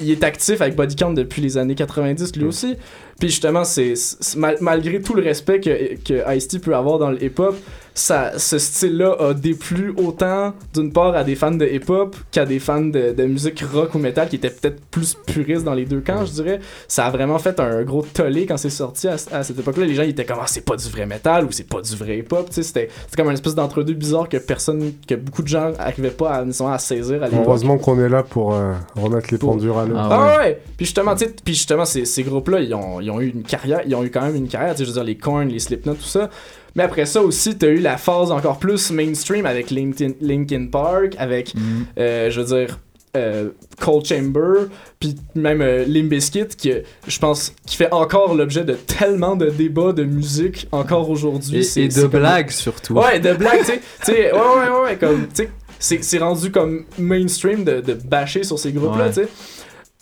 il 0.00 0.10
est 0.10 0.22
actif 0.24 0.60
avec 0.60 0.76
Body 0.76 0.96
Count 0.96 1.12
depuis 1.12 1.42
les 1.42 1.58
années 1.58 1.74
90 1.74 2.36
lui 2.36 2.44
aussi. 2.44 2.76
Puis 3.18 3.28
justement, 3.30 3.64
c'est 3.64 3.94
c'est- 3.96 4.36
mal- 4.36 4.58
malgré 4.60 5.00
tout 5.00 5.14
le 5.14 5.22
respect 5.22 5.60
que, 5.60 5.94
que 5.96 6.34
Ice-T 6.36 6.58
peut 6.60 6.74
avoir 6.76 6.98
dans 6.98 7.10
le 7.10 7.22
hip-hop, 7.22 7.56
ça, 7.94 8.38
ce 8.38 8.58
style-là 8.58 9.16
a 9.20 9.34
déplu 9.34 9.94
autant 9.96 10.52
d'une 10.74 10.92
part 10.92 11.14
à 11.14 11.22
des 11.22 11.36
fans 11.36 11.52
de 11.52 11.64
hip-hop 11.64 12.16
qu'à 12.32 12.44
des 12.44 12.58
fans 12.58 12.80
de, 12.80 13.12
de 13.12 13.24
musique 13.24 13.60
rock 13.72 13.94
ou 13.94 13.98
metal 13.98 14.28
qui 14.28 14.36
étaient 14.36 14.50
peut-être 14.50 14.84
plus 14.86 15.14
puristes 15.26 15.64
dans 15.64 15.74
les 15.74 15.84
deux 15.84 16.00
camps, 16.00 16.24
je 16.26 16.32
dirais. 16.32 16.60
Ça 16.88 17.06
a 17.06 17.10
vraiment 17.10 17.38
fait 17.38 17.60
un 17.60 17.82
gros 17.82 18.02
tollé 18.02 18.46
quand 18.46 18.56
c'est 18.56 18.70
sorti 18.70 19.06
à, 19.06 19.14
à 19.32 19.42
cette 19.44 19.58
époque-là. 19.58 19.86
Les 19.86 19.94
gens 19.94 20.02
ils 20.02 20.10
étaient 20.10 20.24
comme 20.24 20.38
ah, 20.40 20.46
c'est 20.46 20.64
pas 20.64 20.76
du 20.76 20.88
vrai 20.88 21.06
metal 21.06 21.44
ou 21.44 21.52
c'est 21.52 21.68
pas 21.68 21.80
du 21.80 21.94
vrai 21.94 22.18
hip-hop. 22.18 22.48
Tu 22.48 22.54
sais, 22.54 22.62
C'était 22.64 22.88
c'était 23.04 23.16
comme 23.16 23.28
une 23.28 23.34
espèce 23.34 23.54
d'entre-deux 23.54 23.94
bizarre 23.94 24.28
que 24.28 24.38
personne, 24.38 24.92
que 25.06 25.14
beaucoup 25.14 25.42
de 25.42 25.48
gens 25.48 25.72
arrivaient 25.78 26.10
pas 26.10 26.32
à, 26.32 26.72
à 26.72 26.78
saisir 26.78 27.22
à 27.22 27.28
l'époque. 27.28 27.44
Heureusement 27.46 27.78
qu'on 27.78 28.00
est 28.00 28.08
là 28.08 28.22
pour 28.22 28.54
euh, 28.54 28.72
remettre 28.96 29.28
les 29.30 29.38
pendules 29.38 29.70
à 29.70 29.84
l'heure. 29.86 29.98
Ah 30.10 30.38
ouais. 30.38 30.60
Puis 30.76 30.86
justement, 30.86 31.14
tu 31.14 31.26
sais, 31.26 31.34
puis 31.44 31.54
justement, 31.54 31.84
ces, 31.84 32.04
ces 32.04 32.22
groupes-là, 32.24 32.60
ils 32.60 32.74
ont, 32.74 33.00
ils 33.00 33.10
ont 33.10 33.20
eu 33.20 33.28
une 33.28 33.44
carrière, 33.44 33.82
ils 33.86 33.94
ont 33.94 34.02
eu 34.02 34.10
quand 34.10 34.22
même 34.22 34.34
une 34.34 34.48
carrière, 34.48 34.72
tu 34.74 34.78
sais, 34.78 34.84
je 34.84 34.88
veux 34.90 34.94
dire, 34.94 35.04
les 35.04 35.16
Korn, 35.16 35.48
les 35.48 35.60
Slipknot, 35.60 35.94
tout 35.94 36.02
ça. 36.02 36.28
Mais 36.76 36.82
après 36.82 37.06
ça 37.06 37.22
aussi, 37.22 37.56
t'as 37.56 37.68
eu 37.68 37.78
la 37.78 37.96
phase 37.96 38.30
encore 38.32 38.58
plus 38.58 38.90
mainstream 38.90 39.46
avec 39.46 39.70
Linkin, 39.70 40.12
Linkin 40.20 40.66
Park, 40.70 41.14
avec, 41.18 41.54
euh, 41.98 42.30
je 42.30 42.40
veux 42.40 42.46
dire, 42.64 42.78
euh, 43.16 43.50
Cold 43.80 44.04
Chamber, 44.04 44.66
puis 44.98 45.14
même 45.36 45.62
euh, 45.62 45.84
Limp 45.86 46.08
Bizkit, 46.08 46.48
qui, 46.58 46.72
je 47.06 47.18
pense, 47.20 47.52
qui 47.64 47.76
fait 47.76 47.92
encore 47.92 48.34
l'objet 48.34 48.64
de 48.64 48.72
tellement 48.74 49.36
de 49.36 49.50
débats 49.50 49.92
de 49.92 50.02
musique 50.02 50.66
encore 50.72 51.08
aujourd'hui. 51.10 51.64
Et, 51.76 51.86
de 51.88 52.00
comme- 52.02 52.10
blagues 52.20 52.50
surtout. 52.50 52.94
Ouais, 52.94 53.20
de 53.20 53.32
blagues, 53.34 53.60
tu 53.60 53.72
sais. 54.02 54.32
Ouais, 54.32 54.38
ouais, 54.40 54.68
ouais, 54.68 54.82
ouais, 54.84 54.96
comme, 54.96 55.28
tu 55.28 55.44
sais, 55.44 55.50
c'est 55.78 56.02
c'est 56.02 56.18
rendu 56.18 56.50
comme 56.50 56.84
mainstream 56.98 57.62
de, 57.62 57.80
de 57.80 57.94
bâcher 57.94 58.42
sur 58.42 58.58
ces 58.58 58.72
groupes-là, 58.72 59.04
Ouais. 59.06 59.12
tu 59.12 59.22
sais. 59.22 59.28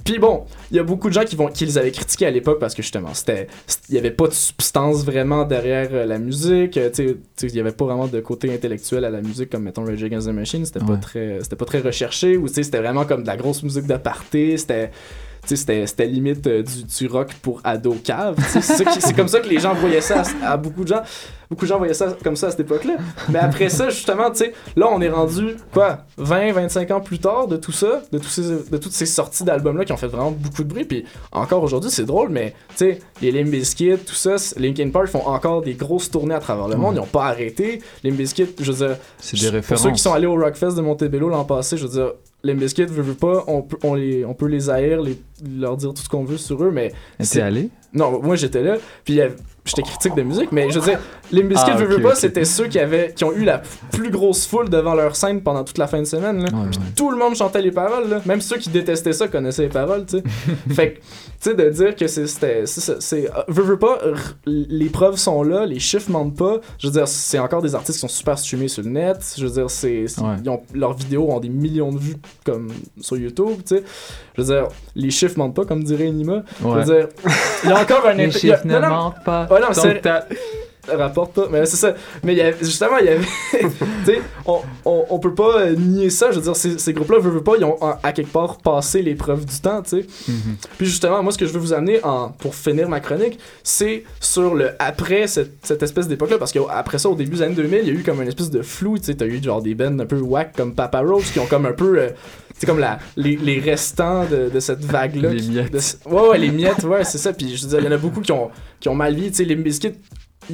Puis 0.05 0.19
bon, 0.19 0.45
il 0.71 0.77
y 0.77 0.81
a 0.81 0.83
beaucoup 0.83 1.09
de 1.09 1.15
gens 1.15 1.25
qui, 1.25 1.37
vont, 1.37 1.49
qui 1.49 1.65
les 1.65 1.79
avaient 1.79 1.93
critiqués 1.93 2.27
à 2.27 2.31
l'époque 2.31 2.59
parce 2.59 2.75
que 2.75 2.83
justement, 2.83 3.15
c'était 3.15 3.47
il 3.89 3.95
y 3.95 3.99
avait 3.99 4.11
pas 4.11 4.27
de 4.27 4.33
substance 4.33 5.05
vraiment 5.05 5.45
derrière 5.45 5.89
euh, 5.93 6.07
la 6.07 6.19
musique, 6.19 6.77
euh, 6.77 6.91
il 7.43 7.55
y 7.55 7.61
avait 7.61 7.73
pas 7.73 7.85
vraiment 7.85 8.09
de 8.09 8.21
côté 8.21 8.53
intellectuel 8.53 9.05
à 9.05 9.11
la 9.11 9.21
musique 9.21 9.51
comme 9.51 9.63
mettons 9.63 9.85
Rage 9.85 10.03
Against 10.03 10.29
the 10.29 10.33
Machine, 10.33 10.65
c'était 10.65 10.85
pas 10.85 10.97
très 10.97 11.39
c'était 11.43 11.57
pas 11.57 11.65
très 11.65 11.81
recherché 11.81 12.37
ou 12.37 12.49
tu 12.49 12.55
sais, 12.55 12.63
c'était 12.65 12.81
vraiment 12.81 13.05
comme 13.05 13.23
de 13.23 13.27
la 13.27 13.37
grosse 13.37 13.63
musique 13.63 13.87
de 13.87 13.97
party, 13.97 14.59
c'était 14.59 14.91
c'était 15.45 15.87
c'était 15.87 16.07
limite 16.07 16.47
euh, 16.47 16.63
du, 16.63 16.85
du 16.85 17.07
rock 17.09 17.35
pour 17.43 17.61
ado 17.65 17.97
cave. 18.03 18.37
C'est 18.61 19.15
comme 19.17 19.29
ça 19.29 19.41
que 19.41 19.49
les 19.49 19.59
gens 19.59 19.75
voyaient 19.75 20.01
ça 20.01 20.23
à, 20.43 20.53
à 20.53 20.57
beaucoup 20.57 20.85
de 20.85 20.89
gens. 20.89 21.03
Beaucoup 21.51 21.65
de 21.67 21.69
gens 21.69 21.77
voyaient 21.79 21.93
ça 21.93 22.17
comme 22.25 22.37
ça 22.37 22.47
à 22.47 22.51
cette 22.51 22.61
époque-là. 22.61 22.95
Mais 23.29 23.39
après 23.39 23.69
ça, 23.69 23.91
justement, 23.91 24.31
tu 24.31 24.39
sais, 24.39 24.55
là, 24.75 24.89
on 24.91 25.03
est 25.03 25.11
rendu, 25.11 25.57
quoi, 25.75 25.99
20, 26.17 26.53
25 26.53 26.91
ans 26.93 27.01
plus 27.01 27.19
tard 27.19 27.47
de 27.47 27.59
tout 27.59 27.73
ça, 27.73 28.03
de, 28.11 28.19
ces, 28.23 28.43
de 28.71 28.77
toutes 28.79 28.93
ces 28.93 29.05
sorties 29.05 29.45
d'albums-là 29.45 29.85
qui 29.85 29.93
ont 29.93 29.99
fait 29.99 30.07
vraiment 30.07 30.31
beaucoup 30.31 30.65
de 30.65 30.69
bruit. 30.69 30.85
Puis 30.85 31.05
encore 31.31 31.63
aujourd'hui, 31.63 31.91
c'est 31.91 32.07
drôle, 32.07 32.31
mais 32.31 32.55
tu 32.71 32.77
sais, 32.77 33.01
les 33.21 33.33
Limp 33.33 33.51
Bizkit, 33.51 33.99
tout 33.99 34.15
ça, 34.15 34.37
Linkin 34.57 34.89
Park 34.89 35.09
font 35.09 35.27
encore 35.27 35.61
des 35.61 35.75
grosses 35.75 36.11
tournées 36.11 36.35
à 36.37 36.41
travers 36.41 36.69
le 36.69 36.77
monde. 36.77 36.95
Ils 36.95 37.01
n'ont 37.01 37.07
pas 37.07 37.27
arrêté. 37.27 37.83
Limp 38.03 38.17
Bizkit, 38.17 38.47
je 38.59 38.73
veux 38.73 38.87
dire, 38.87 38.97
C'est 39.19 39.51
des 39.51 39.61
pour 39.61 39.79
ceux 39.79 39.91
qui 39.91 40.01
sont 40.01 40.15
allés 40.15 40.27
au 40.27 40.37
Rockfest 40.37 40.75
de 40.75 40.81
Montebello 40.81 41.29
l'an 41.29 41.45
passé, 41.45 41.77
je 41.77 41.87
veux 41.87 41.93
dire, 41.93 42.13
Veut, 42.45 43.03
veut 43.03 43.15
pas, 43.15 43.45
on 43.47 43.63
peut, 43.63 43.77
on, 43.83 43.95
les, 43.95 44.25
on 44.25 44.35
peut 44.35 44.47
les 44.47 44.69
haïr, 44.69 45.01
les, 45.03 45.17
leur 45.59 45.77
dire 45.77 45.95
tout 45.95 46.03
ce 46.03 46.09
qu'on 46.09 46.25
veut 46.25 46.37
sur 46.39 46.63
eux, 46.65 46.71
mais. 46.73 46.93
T'es 47.19 47.41
allé? 47.41 47.69
Non, 47.93 48.21
moi 48.23 48.37
j'étais 48.37 48.63
là, 48.63 48.79
puis 49.05 49.15
il 49.15 49.17
y 49.19 49.21
avait- 49.21 49.37
j'étais 49.65 49.83
critique 49.83 50.15
de 50.15 50.23
musique, 50.23 50.51
mais 50.53 50.71
je 50.71 50.79
veux 50.81 50.91
dire, 50.91 50.99
Limp 51.31 51.49
Bizkit, 51.49 51.71
Ah, 51.75 51.81
ok, 51.83 52.03
pas, 52.03 52.15
c'était 52.15 52.45
ceux 52.45 52.67
qui, 52.67 52.79
avaient, 52.79 53.13
qui 53.15 53.25
ont 53.25 53.33
eu 53.33 53.45
la 53.45 53.63
plus 53.93 54.11
grosse 54.11 54.47
foule 54.47 54.69
devant 54.69 54.95
leur 54.95 55.17
scène 55.17 55.41
pendant 55.41 55.65
toute 55.65 55.79
la 55.79 55.87
fin 55.87 55.99
de 56.01 56.05
semaine. 56.05 56.39
Là. 56.43 56.49
Ouais, 56.53 56.69
Puis 56.71 56.79
ouais. 56.81 56.87
tout 56.97 57.11
le 57.11 57.17
monde 57.17 57.35
chantait 57.37 57.63
les 57.63 57.71
paroles, 57.71 58.09
là. 58.09 58.21
même 58.27 58.41
ceux 58.41 58.57
qui 58.59 58.69
détestaient 58.71 59.13
ça 59.13 59.29
connaissaient 59.29 59.63
les 59.63 59.69
paroles, 59.69 60.05
tu 60.05 60.19
sais. 60.19 60.25
fait 60.75 60.93
que, 60.95 60.99
tu 60.99 61.05
sais, 61.41 61.55
de 61.55 61.71
dire 61.71 61.97
que 61.97 62.07
c'est- 62.07 62.27
c'était. 62.27 62.65
c'est 62.67 63.31
euh, 63.31 63.43
Veux, 63.49 63.63
veux 63.63 63.79
pas, 63.79 63.99
les 64.47 64.89
preuves 64.91 65.17
sont 65.17 65.43
là, 65.43 65.65
les 65.65 65.79
chiffres 65.79 66.11
mentent 66.11 66.37
pas. 66.37 66.59
Je 66.79 66.89
veux 66.89 66.93
dire, 66.93 67.09
c'est 67.09 67.39
encore 67.39 67.63
des 67.63 67.75
artistes 67.75 67.97
qui 67.97 68.01
sont 68.01 68.09
super 68.09 68.39
streamés 68.39 68.69
sur 68.69 68.83
le 68.83 68.91
net. 68.91 69.19
Je 69.39 69.45
veux 69.47 69.53
dire, 69.53 69.71
c'est. 69.71 70.07
c'est- 70.09 70.21
Ouais. 70.21 70.37
ils 70.43 70.51
ont- 70.51 70.63
leurs 70.75 70.93
vidéos 70.95 71.29
ont 71.31 71.41
des 71.41 71.49
millions 71.49 71.93
de 71.93 71.99
vues 71.99 72.17
comme 72.45 72.69
sur 73.01 73.17
YouTube, 73.17 73.59
tu 73.67 73.77
sais. 73.77 73.85
Je 74.37 74.43
veux 74.43 74.55
dire, 74.55 74.69
les 74.95 75.11
chiffres 75.11 75.37
mentent 75.39 75.55
pas, 75.57 75.65
comme 75.65 75.83
dirait 75.85 76.11
Nima. 76.11 76.43
Je 76.63 76.67
veux 76.69 76.85
dire, 76.85 77.09
il 77.65 77.71
y 77.71 77.73
a 77.73 77.81
encore 77.81 78.07
un 78.07 78.15
Les 78.15 78.25
y 78.25 78.27
a- 78.27 78.31
chiffres 78.31 78.67
ne 78.67 78.79
non, 78.79 78.89
mentent 78.89 79.25
pas. 79.25 79.47
Ouais, 79.53 79.61
non, 79.61 79.67
Donc, 79.69 79.75
c'est- 79.77 80.01
t'as- 80.01 80.27
rapporte 80.97 81.35
pas 81.35 81.47
mais 81.49 81.65
c'est 81.65 81.77
ça. 81.77 81.95
Mais 82.25 82.33
il 82.33 82.39
y 82.39 82.41
avait, 82.41 82.57
justement 82.61 82.97
il 82.99 83.07
y 83.07 83.09
avait 83.11 83.21
tu 83.53 83.69
sais 84.05 84.21
on, 84.45 84.59
on, 84.85 85.05
on 85.11 85.19
peut 85.21 85.33
pas 85.33 85.61
euh, 85.61 85.77
nier 85.77 86.11
ça. 86.11 86.33
Je 86.33 86.37
veux 86.39 86.43
dire 86.43 86.57
ces, 86.57 86.77
ces 86.77 86.93
groupes 86.93 87.13
là 87.13 87.21
veulent 87.21 87.41
pas 87.41 87.53
ils 87.57 87.65
ont 87.65 87.79
à, 88.03 88.13
quelque 88.13 88.33
part 88.33 88.57
passé 88.59 89.01
l'épreuve 89.01 89.45
du 89.45 89.61
temps 89.61 89.81
tu 89.83 89.91
sais. 90.01 90.07
Mhm. 90.27 90.57
puis 90.79 90.87
justement 90.87 91.23
moi 91.23 91.31
ce 91.31 91.39
que 91.39 91.47
je 91.47 91.53
veux 91.53 91.61
vous 91.61 91.73
amener 91.73 92.03
en 92.05 92.31
pour 92.31 92.57
finir 92.57 92.89
ma 92.89 92.99
chronique 92.99 93.39
c'est 93.63 94.03
sur 94.19 94.57
le 94.57 94.71
après 94.81 95.29
cette, 95.29 95.53
cette 95.63 95.85
espèce 95.85 96.09
d'époque 96.09 96.31
là 96.31 96.39
parce 96.39 96.51
qu'après 96.51 96.99
ça 96.99 97.09
au 97.09 97.15
début 97.15 97.37
des 97.37 97.43
années 97.43 97.55
2000 97.55 97.79
il 97.85 97.87
y 97.87 97.91
a 97.91 97.95
eu 97.95 98.03
comme 98.03 98.21
une 98.21 98.27
espèce 98.27 98.51
de 98.51 98.63
flou 98.63 98.99
tu 98.99 99.05
sais. 99.05 99.15
T'as 99.15 99.27
eu 99.27 99.41
genre 99.41 99.63
des 99.63 99.77
bands 99.77 100.01
un 100.01 100.07
peu 100.07 100.19
whack 100.19 100.57
comme 100.57 100.75
Papa 100.75 100.99
Rose 101.03 101.31
qui 101.31 101.39
ont 101.39 101.47
comme 101.47 101.67
un 101.67 101.73
peu 101.75 101.97
euh, 101.97 102.09
c'est 102.63 102.67
comme 102.67 102.79
la, 102.79 103.01
les, 103.17 103.35
les 103.35 103.59
restants 103.59 104.25
de, 104.25 104.49
de 104.49 104.61
cette 104.61 104.85
vague-là. 104.85 105.31
Les 105.31 105.43
miettes. 105.43 105.73
de 105.73 105.81
ouais, 106.15 106.29
ouais, 106.29 106.39
les 106.39 106.53
miettes, 106.53 106.85
ouais, 106.85 107.03
c'est 107.03 107.19
ça. 107.19 107.33
Puis 107.33 107.57
je 107.57 107.63
veux 107.65 107.69
dire, 107.71 107.81
il 107.81 107.85
y 107.87 107.89
en 107.89 107.93
a 107.93 107.97
beaucoup 107.97 108.21
qui 108.21 108.31
ont, 108.31 108.51
qui 108.79 108.89
ont 108.89 108.95
mal 108.95 109.17
vie. 109.17 109.31
Tu 109.33 109.39
sais, 109.39 109.45
les 109.45 109.57
biscuits, 109.57 109.95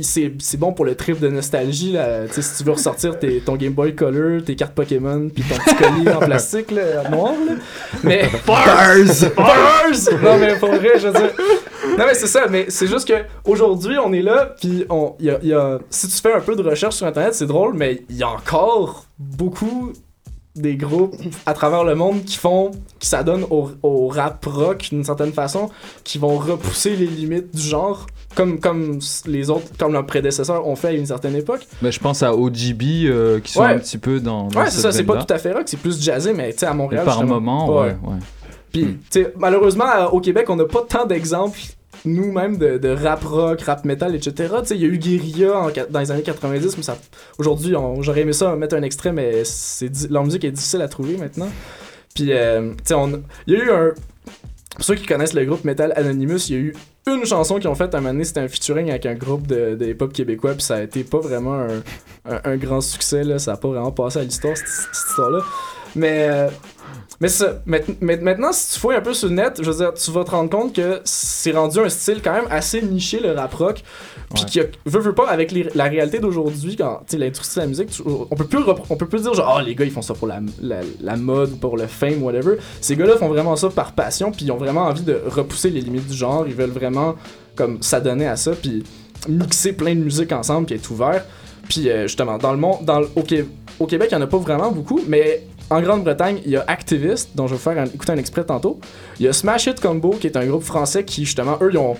c'est 0.00 0.32
c'est 0.38 0.56
bon 0.56 0.72
pour 0.72 0.86
le 0.86 0.94
trip 0.94 1.20
de 1.20 1.28
nostalgie. 1.28 1.92
Là. 1.92 2.26
Tu 2.28 2.32
sais, 2.32 2.40
si 2.42 2.56
tu 2.56 2.64
veux 2.64 2.72
ressortir 2.72 3.18
tes, 3.18 3.40
ton 3.40 3.56
Game 3.56 3.74
Boy 3.74 3.94
Color, 3.94 4.42
tes 4.42 4.56
cartes 4.56 4.72
Pokémon, 4.74 5.28
puis 5.28 5.44
ton 5.44 5.56
petit 5.56 5.74
collier 5.76 6.11
en 6.12 6.20
plastique 6.20 6.70
là, 6.70 7.11
noir. 7.11 7.32
Là. 7.46 7.52
Mais. 8.02 8.30
Bars! 8.46 9.30
Bars! 9.36 10.20
Non, 10.22 10.38
mais 10.38 10.56
pour 10.59 10.70
vrai, 10.70 10.92
je 10.98 11.09
veux 11.09 11.12
dire. 11.12 11.30
Non, 11.98 12.04
mais 12.06 12.14
c'est 12.14 12.26
ça, 12.26 12.46
mais 12.48 12.66
c'est 12.68 12.86
juste 12.86 13.06
que 13.06 13.14
aujourd'hui 13.44 13.96
on 14.02 14.14
est 14.14 14.22
là, 14.22 14.54
puis 14.59 14.86
on, 14.88 15.14
y 15.20 15.28
a, 15.30 15.38
y 15.42 15.52
a- 15.52 15.78
si 15.90 16.09
tu 16.09 16.16
fais 16.16 16.32
un 16.32 16.40
peu 16.40 16.54
de 16.56 16.62
recherche 16.62 16.94
sur 16.94 17.06
Internet, 17.06 17.34
c'est 17.34 17.46
drôle, 17.46 17.74
mais 17.74 18.02
il 18.09 18.16
y 18.16 18.22
a 18.22 18.28
encore 18.28 19.04
beaucoup 19.18 19.92
des 20.57 20.76
groupes 20.76 21.14
à 21.46 21.55
travers 21.55 21.84
le 21.84 21.94
monde 21.94 22.24
qui 22.24 22.36
font, 22.36 22.72
qui 22.99 23.07
s'adonnent 23.09 23.44
au, 23.51 23.70
au 23.82 24.09
rap 24.09 24.44
rock 24.44 24.88
d'une 24.90 25.05
certaine 25.05 25.32
façon, 25.32 25.70
qui 26.05 26.18
vont 26.18 26.36
repousser 26.36 26.96
les 26.96 27.07
limites 27.07 27.55
du 27.55 27.62
genre, 27.62 28.07
comme, 28.34 28.59
comme 28.59 28.99
les 29.26 29.51
autres, 29.51 29.66
comme 29.78 29.92
leurs 29.92 30.07
prédécesseurs 30.07 30.66
ont 30.66 30.74
fait 30.76 30.88
à 30.88 30.92
une 30.92 31.07
certaine 31.07 31.36
époque. 31.36 31.66
Mais 31.82 31.92
je 31.92 32.01
pense 32.01 32.22
à 32.22 32.34
OGB 32.34 32.82
euh, 33.07 33.40
qui 33.40 33.53
sont 33.53 33.61
Ouais. 33.61 33.66
un 33.74 33.78
petit 33.78 33.99
peu 33.99 34.18
dans. 34.20 34.49
dans 34.49 34.61
Ouais, 34.61 34.70
c'est 34.70 34.80
ça, 34.80 34.90
c'est 34.92 35.05
pas 35.05 35.22
tout 35.24 35.32
à 35.32 35.38
fait 35.38 35.53
rock, 35.53 35.64
c'est 35.66 35.76
plus 35.78 36.01
jazzé, 36.03 36.32
mais 36.32 36.53
tu 36.53 36.59
sais, 36.61 36.66
à 36.66 36.74
Montréal. 36.74 37.05
par 37.05 37.14
justement. 37.20 37.40
moment, 37.40 37.80
ouais, 37.80 37.96
ouais. 38.03 38.16
Puis, 38.72 38.99
tu 39.11 39.22
sais, 39.22 39.32
malheureusement, 39.38 39.86
au 40.12 40.20
Québec, 40.20 40.51
on 40.51 40.57
n'a 40.57 40.64
pas 40.66 40.82
tant 40.88 41.07
d'exemples 41.07 41.59
nous-mêmes 42.05 42.57
de, 42.59 42.88
rap 42.88 43.24
rock, 43.24 43.61
rap 43.62 43.84
metal, 43.84 44.14
etc. 44.14 44.32
Tu 44.61 44.66
sais, 44.66 44.76
il 44.76 44.82
y 44.82 44.84
a 44.84 44.88
eu 44.88 44.99
qua- 45.72 45.86
dans 45.90 46.01
les 46.01 46.11
années 46.11 46.22
90, 46.22 46.76
mais 46.76 46.82
ça, 46.82 46.96
aujourd'hui, 47.38 47.74
j'aurais 48.01 48.20
aimé 48.20 48.32
ça 48.32 48.55
mettre 48.57 48.76
un 48.76 48.82
extrait, 48.82 49.12
mais 49.12 49.42
c'est, 49.44 50.11
leur 50.11 50.24
musique 50.24 50.44
est 50.44 50.51
difficile 50.51 50.82
à 50.82 50.88
trouver 50.88 51.16
maintenant. 51.16 51.49
Puis, 52.14 52.32
euh, 52.32 52.72
tu 52.86 52.94
sais, 52.94 52.94
il 53.46 53.55
y 53.55 53.57
a 53.57 53.64
eu 53.64 53.70
un. 53.70 53.92
Pour 54.74 54.84
ceux 54.84 54.94
qui 54.94 55.07
connaissent 55.07 55.34
le 55.34 55.44
groupe 55.44 55.64
Metal 55.64 55.92
Anonymous, 55.96 56.46
il 56.51 56.53
y 56.55 56.57
a 56.57 56.61
eu 56.61 56.74
une 57.09 57.24
chanson 57.24 57.59
qu'ils 57.59 57.68
ont 57.68 57.74
faite 57.74 57.94
un 57.94 57.99
moment 58.01 58.12
donné, 58.12 58.24
c'était 58.24 58.40
un 58.40 58.49
featuring 58.49 58.90
avec 58.90 59.07
un 59.07 59.14
groupe 59.14 59.46
de, 59.46 59.74
de 59.74 59.86
hip-hop 59.86 60.12
québécois, 60.12 60.53
puis 60.53 60.62
ça 60.62 60.76
a 60.76 60.82
été 60.82 61.03
pas 61.05 61.18
vraiment 61.18 61.55
un, 62.26 62.40
un- 62.44 62.57
grand 62.57 62.80
succès, 62.80 63.24
là. 63.24 63.38
ça 63.40 63.55
a 63.55 63.57
pas 63.57 63.68
vraiment 63.68 63.90
passé 63.90 64.20
à 64.20 64.22
l'histoire, 64.24 64.57
cette, 64.57 64.68
cette 64.68 65.09
histoire-là. 65.09 65.40
Mais, 65.96 66.28
mais 67.20 67.28
Maintenant, 68.20 68.53
si 68.53 68.74
tu 68.74 68.80
fouilles 68.80 68.97
un 68.97 69.01
peu 69.01 69.12
sur 69.14 69.28
le 69.28 69.34
net, 69.34 69.59
je 69.61 69.68
veux 69.70 69.76
dire, 69.76 69.93
tu 69.95 70.11
vas 70.12 70.24
te 70.24 70.30
rendre 70.30 70.49
compte 70.51 70.72
que 70.74 71.01
c'est 71.05 71.51
rendu 71.53 71.78
un 71.80 71.89
style 71.89 72.20
quand 72.22 72.32
même 72.32 72.47
assez 72.51 72.80
niché, 72.82 73.18
le 73.20 73.32
rap 73.32 73.53
rock. 73.55 73.82
Puis 74.34 74.45
qui 74.45 74.61
veut, 74.86 75.01
veut 75.01 75.14
pas, 75.14 75.28
avec 75.28 75.51
les- 75.53 75.68
la 75.74 75.84
réalité 75.84 76.18
d'aujourd'hui, 76.20 76.76
quand 76.76 77.01
l'industrie 77.12 77.57
de 77.57 77.61
la 77.61 77.66
musique, 77.66 77.91
tu- 77.91 78.03
on 78.07 78.36
peut 78.36 78.45
plus 78.47 78.59
on 78.91 78.97
peut 78.97 79.07
plus 79.09 79.22
dire 79.22 79.34
genre, 79.34 79.57
oh 79.59 79.64
les 79.64 79.74
gars, 79.74 79.84
ils 79.84 79.91
font 79.91 80.03
ça 80.03 80.14
pour 80.14 80.28
la, 80.28 80.41
la, 80.61 80.80
la 81.01 81.16
mode, 81.16 81.59
pour 81.59 81.76
le 81.76 81.86
fame, 81.86 82.22
whatever. 82.22 82.57
Ces 82.80 82.95
gars-là 82.95 83.16
font 83.16 83.28
vraiment 83.28 83.57
ça 83.57 83.68
par 83.70 83.93
passion, 83.93 84.30
puis 84.30 84.45
ils 84.45 84.53
ont 84.53 84.57
vraiment 84.59 84.82
envie 84.82 85.03
de 85.03 85.20
repousser 85.26 85.70
les 85.70 85.80
limites 85.80 86.07
du 86.07 86.16
genre. 86.16 86.45
Ils 86.47 86.55
veulent 86.55 86.70
vraiment 86.70 87.16
comme 87.57 87.82
s'adonner 87.82 88.26
à 88.28 88.36
ça, 88.36 88.53
puis 88.53 88.84
mixer 89.28 89.72
plein 89.72 89.95
de 89.97 90.01
musique 90.01 90.30
ensemble, 90.32 90.66
puis 90.66 90.76
être 90.76 90.91
ouvert. 90.91 91.24
Puis 91.68 91.89
euh, 91.91 92.03
justement, 92.03 92.39
dans 92.39 92.53
le 92.53 92.59
monde, 92.59 92.84
dans 92.84 93.01
au, 93.16 93.22
Qué- 93.22 93.47
au 93.80 93.86
Québec, 93.86 94.09
il 94.12 94.16
n'y 94.16 94.22
en 94.22 94.24
a 94.24 94.28
pas 94.28 94.39
vraiment 94.39 94.70
beaucoup, 94.70 95.01
mais 95.09 95.43
en 95.70 95.80
Grande-Bretagne, 95.82 96.40
il 96.44 96.52
y 96.52 96.56
a 96.56 96.64
Activist, 96.66 97.30
dont 97.34 97.46
je 97.46 97.52
vais 97.54 97.56
vous 97.58 97.62
faire 97.62 97.78
un- 97.82 97.86
écouter 97.86 98.12
un 98.12 98.16
extrait 98.16 98.44
tantôt. 98.44 98.78
Il 99.20 99.26
y 99.26 99.28
a 99.28 99.32
Smash 99.32 99.66
It 99.66 99.80
Combo, 99.80 100.10
qui 100.18 100.26
est 100.26 100.36
un 100.36 100.46
groupe 100.46 100.62
français 100.62 101.04
qui, 101.04 101.24
justement, 101.24 101.58
eux, 101.60 101.70
ils 101.72 101.78
ont. 101.78 101.96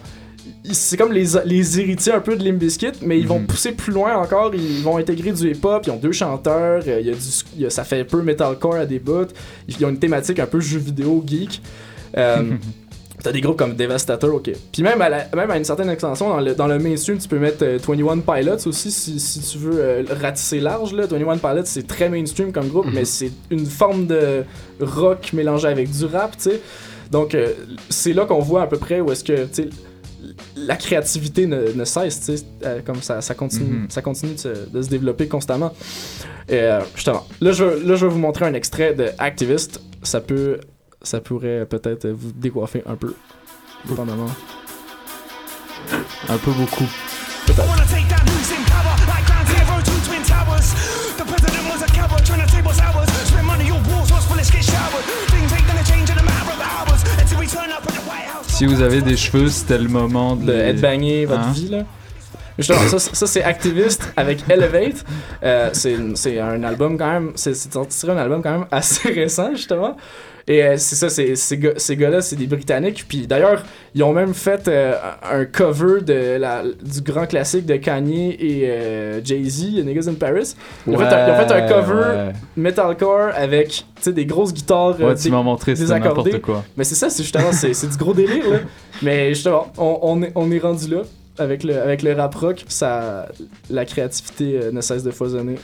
C'est 0.72 0.96
comme 0.96 1.12
les, 1.12 1.26
les 1.44 1.78
héritiers 1.80 2.12
un 2.12 2.20
peu 2.20 2.34
de 2.36 2.42
Limp 2.44 2.58
Bizkit, 2.58 2.92
mais 3.02 3.18
ils 3.18 3.26
vont 3.28 3.38
Mhm. 3.40 3.46
pousser 3.46 3.72
plus 3.72 3.92
loin 3.92 4.16
encore. 4.16 4.54
Ils 4.54 4.82
vont 4.82 4.96
intégrer 4.96 5.32
du 5.32 5.50
hip-hop. 5.50 5.82
Ils 5.86 5.90
ont 5.90 5.96
deux 5.96 6.12
chanteurs. 6.12 6.82
euh, 6.86 7.00
Il 7.00 7.06
y 7.06 7.10
a 7.10 7.14
du, 7.14 7.20
il 7.56 7.62
y 7.62 7.66
a- 7.66 7.70
ça 7.70 7.84
fait 7.84 8.00
un 8.00 8.04
peu 8.04 8.22
metalcore 8.22 8.74
à 8.76 8.86
des 8.86 8.98
bouts. 8.98 9.26
Ils 9.68 9.84
ont 9.84 9.90
une 9.90 9.98
thématique 9.98 10.38
un 10.38 10.46
peu 10.46 10.60
jeu 10.60 10.78
vidéo 10.78 11.22
geek. 11.26 11.60
Euh, 12.16 12.42
T'as 13.22 13.32
des 13.32 13.40
groupes 13.40 13.56
comme 13.56 13.74
Devastator, 13.74 14.32
ok. 14.34 14.50
Puis 14.72 14.82
même 14.82 15.02
à, 15.02 15.08
la- 15.08 15.26
même 15.34 15.50
à 15.50 15.56
une 15.56 15.64
certaine 15.64 15.90
extension, 15.90 16.28
dans 16.28 16.40
le, 16.40 16.54
dans 16.54 16.68
le 16.68 16.78
mainstream, 16.78 17.18
tu 17.18 17.26
peux 17.28 17.38
mettre 17.38 17.64
euh, 17.64 17.78
21 17.84 18.18
Pilots 18.18 18.66
aussi 18.66 18.90
si, 18.92 19.18
si 19.18 19.40
tu 19.40 19.58
veux 19.58 19.80
euh, 19.80 20.04
ratisser 20.20 20.60
large. 20.60 20.92
Là. 20.92 21.06
21 21.06 21.38
Pilots, 21.38 21.62
c'est 21.64 21.86
très 21.86 22.08
mainstream 22.08 22.52
comme 22.52 22.68
groupe, 22.68 22.86
mais 22.92 23.04
c'est 23.04 23.32
une 23.50 23.66
forme 23.66 24.06
de 24.06 24.44
rock 24.80 25.32
mélangé 25.32 25.66
avec 25.68 25.90
du 25.90 26.04
rap, 26.06 26.36
tu 26.36 26.50
sais. 26.50 26.60
Donc, 27.10 27.34
euh, 27.34 27.52
c'est 27.88 28.12
là 28.12 28.24
qu'on 28.24 28.38
voit 28.40 28.62
à 28.62 28.66
peu 28.66 28.76
près 28.78 29.00
où 29.00 29.10
est-ce 29.10 29.24
que, 29.24 29.46
la 30.56 30.76
créativité 30.76 31.46
ne, 31.46 31.72
ne 31.72 31.84
cesse, 31.84 32.20
tu 32.20 32.36
sais, 32.36 32.44
euh, 32.64 32.80
comme 32.84 33.02
ça, 33.02 33.20
ça 33.20 33.34
continue, 33.34 33.80
Mhm. 33.82 33.86
ça 33.88 34.02
continue 34.02 34.34
de 34.34 34.38
se, 34.38 34.48
de 34.72 34.82
se 34.82 34.88
développer 34.88 35.26
constamment. 35.28 35.72
Et 36.48 36.54
euh, 36.60 36.80
justement, 36.94 37.24
là 37.40 37.52
je, 37.52 37.64
là, 37.64 37.94
je 37.94 38.06
vais 38.06 38.12
vous 38.12 38.18
montrer 38.18 38.44
un 38.46 38.54
extrait 38.54 38.94
de 38.94 39.06
Activist. 39.18 39.80
Ça 40.02 40.20
peut, 40.20 40.58
ça 41.03 41.20
pourrait 41.20 41.66
peut-être 41.66 42.09
vous 42.09 42.32
décoiffer 42.32 42.82
un 42.86 42.96
peu, 42.96 43.14
dépendamment. 43.86 44.30
Un 46.28 46.38
peu 46.38 46.51
beaucoup. 46.53 46.88
Si 58.49 58.66
vous 58.66 58.82
avez 58.82 59.01
des 59.03 59.16
cheveux, 59.16 59.49
c'était 59.49 59.78
le 59.78 59.88
moment 59.88 60.34
de. 60.34 60.46
de 60.46 60.53
headbanger 60.53 61.26
votre 61.26 61.40
Hein? 61.42 61.53
vie 61.53 61.68
là. 61.68 61.84
Justement, 62.59 62.80
ça, 62.88 62.99
ça 62.99 63.26
c'est 63.28 63.44
Activist 63.44 64.12
avec 64.16 64.40
Elevate. 64.51 65.05
Euh, 65.44 65.70
c'est 65.72 65.96
c'est 66.16 66.40
un 66.40 66.64
album 66.64 66.99
quand 66.99 67.07
même, 67.12 67.32
c'est 67.36 67.55
un 68.09 68.16
album 68.16 68.42
quand 68.42 68.51
même 68.51 68.66
assez 68.72 69.09
récent 69.12 69.55
justement. 69.55 69.96
Et 70.49 70.62
euh, 70.62 70.74
c'est 70.78 70.96
ça, 70.96 71.11
c'est, 71.11 71.36
ces, 71.36 71.59
gars, 71.59 71.72
ces 71.76 71.94
gars-là, 71.94 72.22
c'est 72.22 72.34
des 72.36 72.46
Britanniques. 72.46 73.05
Puis 73.07 73.26
d'ailleurs, 73.26 73.64
ils 73.94 74.03
ont 74.03 74.14
même 74.14 74.32
fait 74.32 74.66
euh, 74.66 74.94
un 75.30 75.44
cover 75.44 76.01
de 76.01 76.38
la, 76.38 76.62
du 76.62 77.03
grand 77.03 77.26
classique 77.26 77.66
de 77.66 77.76
Kanye 77.76 78.34
et 78.40 78.62
euh, 78.66 79.20
Jay-Z, 79.22 79.84
Niggas 79.84 80.09
in 80.09 80.14
Paris. 80.14 80.55
Ils, 80.86 80.94
ont 80.94 80.99
fait 80.99 81.05
un, 81.05 81.26
ils 81.28 81.32
ont 81.32 81.46
fait 81.49 81.55
un 81.55 81.68
cover 81.68 81.94
ouais. 81.94 82.32
metalcore 82.57 83.30
avec 83.36 83.84
des 84.07 84.24
grosses 84.24 84.55
guitares 84.55 84.99
Ouais, 84.99 85.14
tu 85.16 85.30
montré, 85.30 85.74
désaccordées. 85.74 86.30
n'importe 86.32 86.40
quoi. 86.40 86.64
Mais 86.78 86.84
c'est 86.84 86.94
ça, 86.94 87.11
c'est 87.11 87.22
justement, 87.22 87.53
c'est, 87.53 87.74
c'est 87.74 87.88
du 87.88 87.96
gros 87.99 88.14
délire. 88.14 88.49
Là. 88.49 88.59
Mais 89.03 89.34
justement, 89.34 89.70
on, 89.76 89.99
on, 90.01 90.22
est, 90.22 90.32
on 90.34 90.51
est 90.51 90.59
rendu 90.59 90.88
là. 90.88 91.03
Avec 91.40 91.62
le, 91.62 91.80
avec 91.80 92.03
le 92.03 92.14
rap 92.14 92.34
rock, 92.34 92.64
ça, 92.66 93.28
la 93.70 93.84
créativité 93.84 94.59
euh, 94.61 94.72
ne 94.72 94.80
cesse 94.80 95.05
de 95.05 95.12
foisonner. 95.12 95.55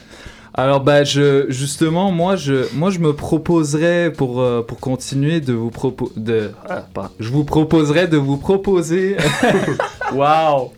Alors 0.57 0.79
bah 0.79 1.03
je 1.03 1.47
justement 1.49 2.13
moi 2.13 2.37
je 2.37 2.73
moi 2.73 2.89
je 2.89 2.99
me 2.99 3.11
proposerais 3.11 4.09
pour 4.15 4.39
euh, 4.39 4.61
pour 4.65 4.79
continuer 4.79 5.41
de 5.41 5.51
vous 5.51 5.69
proposer 5.69 6.13
de 6.15 6.51
ah, 6.69 6.85
pardon. 6.93 7.09
je 7.19 7.29
vous 7.29 7.43
proposerais 7.43 8.07
de 8.07 8.15
vous 8.15 8.37
proposer 8.37 9.17
waouh 10.13 10.71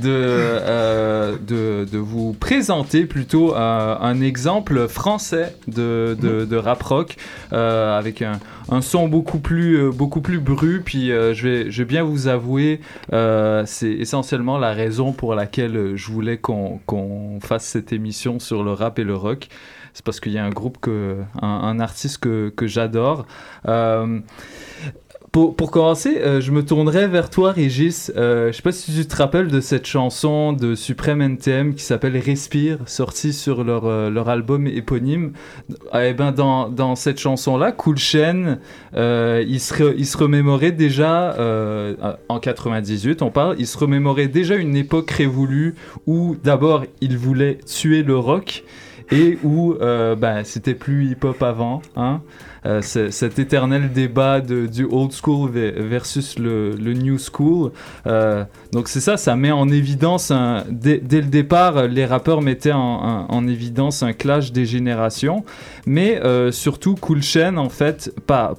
de, 0.00 0.10
euh, 0.10 1.36
de 1.46 1.86
de 1.90 1.98
vous 1.98 2.32
présenter 2.32 3.06
plutôt 3.06 3.54
euh, 3.54 3.96
un 4.00 4.20
exemple 4.20 4.88
français 4.88 5.56
de 5.66 6.16
de, 6.20 6.44
de 6.44 6.56
rap 6.56 6.82
rock 6.82 7.16
euh, 7.52 7.98
avec 7.98 8.22
un, 8.22 8.38
un 8.70 8.80
son 8.80 9.08
beaucoup 9.08 9.38
plus 9.38 9.90
beaucoup 9.90 10.20
plus 10.20 10.38
bru 10.38 10.82
puis 10.84 11.08
je 11.08 11.42
vais 11.48 11.70
je 11.70 11.82
vais 11.82 11.86
bien 11.86 12.02
vous 12.02 12.28
avouer 12.28 12.80
c'est 13.10 13.90
essentiellement 13.90 14.58
la 14.58 14.72
raison 14.72 15.12
pour 15.12 15.34
laquelle 15.34 15.96
je 15.96 16.10
voulais 16.10 16.38
qu'on 16.38 16.80
qu'on 16.86 17.38
fasse 17.40 17.64
cette 17.64 17.92
émission 17.92 18.38
sur 18.38 18.62
le 18.62 18.72
rap 18.72 18.98
et 18.98 19.04
le 19.04 19.14
rock 19.18 19.48
c'est 19.98 20.04
parce 20.04 20.20
qu'il 20.20 20.32
y 20.32 20.38
a 20.38 20.44
un 20.44 20.50
groupe 20.50 20.88
un, 21.42 21.80
artiste 21.80 22.18
que, 22.18 22.52
que 22.54 22.68
j'adore 22.68 23.26
euh, 23.66 24.20
pour, 25.32 25.56
pour 25.56 25.70
commencer, 25.70 26.18
euh, 26.20 26.40
je 26.40 26.52
me 26.52 26.64
tournerai 26.64 27.06
vers 27.06 27.28
toi, 27.28 27.52
Régis. 27.52 28.10
Euh, 28.16 28.50
je 28.50 28.56
sais 28.56 28.62
pas 28.62 28.72
si 28.72 28.94
tu 28.94 29.06
te 29.06 29.14
rappelles 29.14 29.48
de 29.48 29.60
cette 29.60 29.86
chanson 29.86 30.54
de 30.54 30.74
Supreme 30.74 31.20
NTM 31.20 31.74
qui 31.74 31.82
s'appelle 31.82 32.16
Respire, 32.16 32.78
sortie 32.86 33.34
sur 33.34 33.62
leur, 33.62 34.10
leur 34.10 34.30
album 34.30 34.66
éponyme. 34.66 35.32
Eh 35.94 36.14
ben, 36.14 36.32
dans, 36.32 36.70
dans 36.70 36.94
cette 36.94 37.18
chanson-là, 37.18 37.72
Cool 37.72 37.98
Chain, 37.98 38.58
il, 38.94 39.60
se 39.60 39.96
il 39.98 40.06
se 40.06 40.16
remémorait 40.16 40.72
déjà, 40.72 41.36
en 42.28 42.38
98, 42.38 43.20
on 43.20 43.30
parle, 43.30 43.56
il 43.58 43.66
se 43.66 43.76
remémorait 43.76 44.28
déjà 44.28 44.54
une 44.54 44.76
époque 44.76 45.10
révolue 45.10 45.74
où 46.06 46.36
d'abord 46.42 46.84
il 47.02 47.18
voulait 47.18 47.58
tuer 47.66 48.02
le 48.02 48.16
rock 48.16 48.64
et 49.10 49.38
où 49.42 49.74
euh, 49.74 50.14
ben, 50.16 50.42
c'était 50.44 50.74
plus 50.74 51.06
hip-hop 51.10 51.42
avant. 51.42 51.82
Hein? 51.96 52.20
Euh, 52.66 52.82
cet 52.82 53.38
éternel 53.38 53.92
débat 53.92 54.40
de, 54.40 54.66
du 54.66 54.84
old 54.84 55.12
school 55.12 55.50
ve- 55.50 55.80
versus 55.80 56.38
le, 56.38 56.72
le 56.72 56.92
new 56.92 57.16
school. 57.18 57.70
Euh, 58.06 58.44
donc 58.72 58.88
c'est 58.88 59.00
ça, 59.00 59.16
ça 59.16 59.36
met 59.36 59.52
en 59.52 59.68
évidence, 59.68 60.30
un- 60.30 60.64
dès, 60.68 60.98
dès 60.98 61.20
le 61.20 61.28
départ, 61.28 61.86
les 61.86 62.04
rappeurs 62.04 62.42
mettaient 62.42 62.72
en, 62.72 62.78
en- 62.80 63.26
en 63.30 63.46
évidence 63.46 64.02
un 64.02 64.12
clash 64.12 64.52
des 64.52 64.66
générations, 64.66 65.44
mais 65.86 66.20
surtout 66.50 66.94
Cool 66.96 67.22
Chain, 67.22 67.56
en 67.56 67.68
fait, 67.70 68.12
pas 68.26 68.54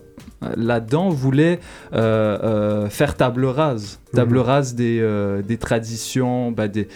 là-dedans 0.56 1.10
voulait 1.10 1.60
euh, 1.94 2.38
euh, 2.44 2.90
faire 2.90 3.16
table 3.18 3.44
rase, 3.46 4.00
table 4.14 4.38
Mhm. 4.38 4.42
rase 4.44 4.74
des, 4.74 5.00
euh, 5.02 5.42
des 5.42 5.58
traditions, 5.58 6.52
bah, 6.52 6.70
des 6.70 6.88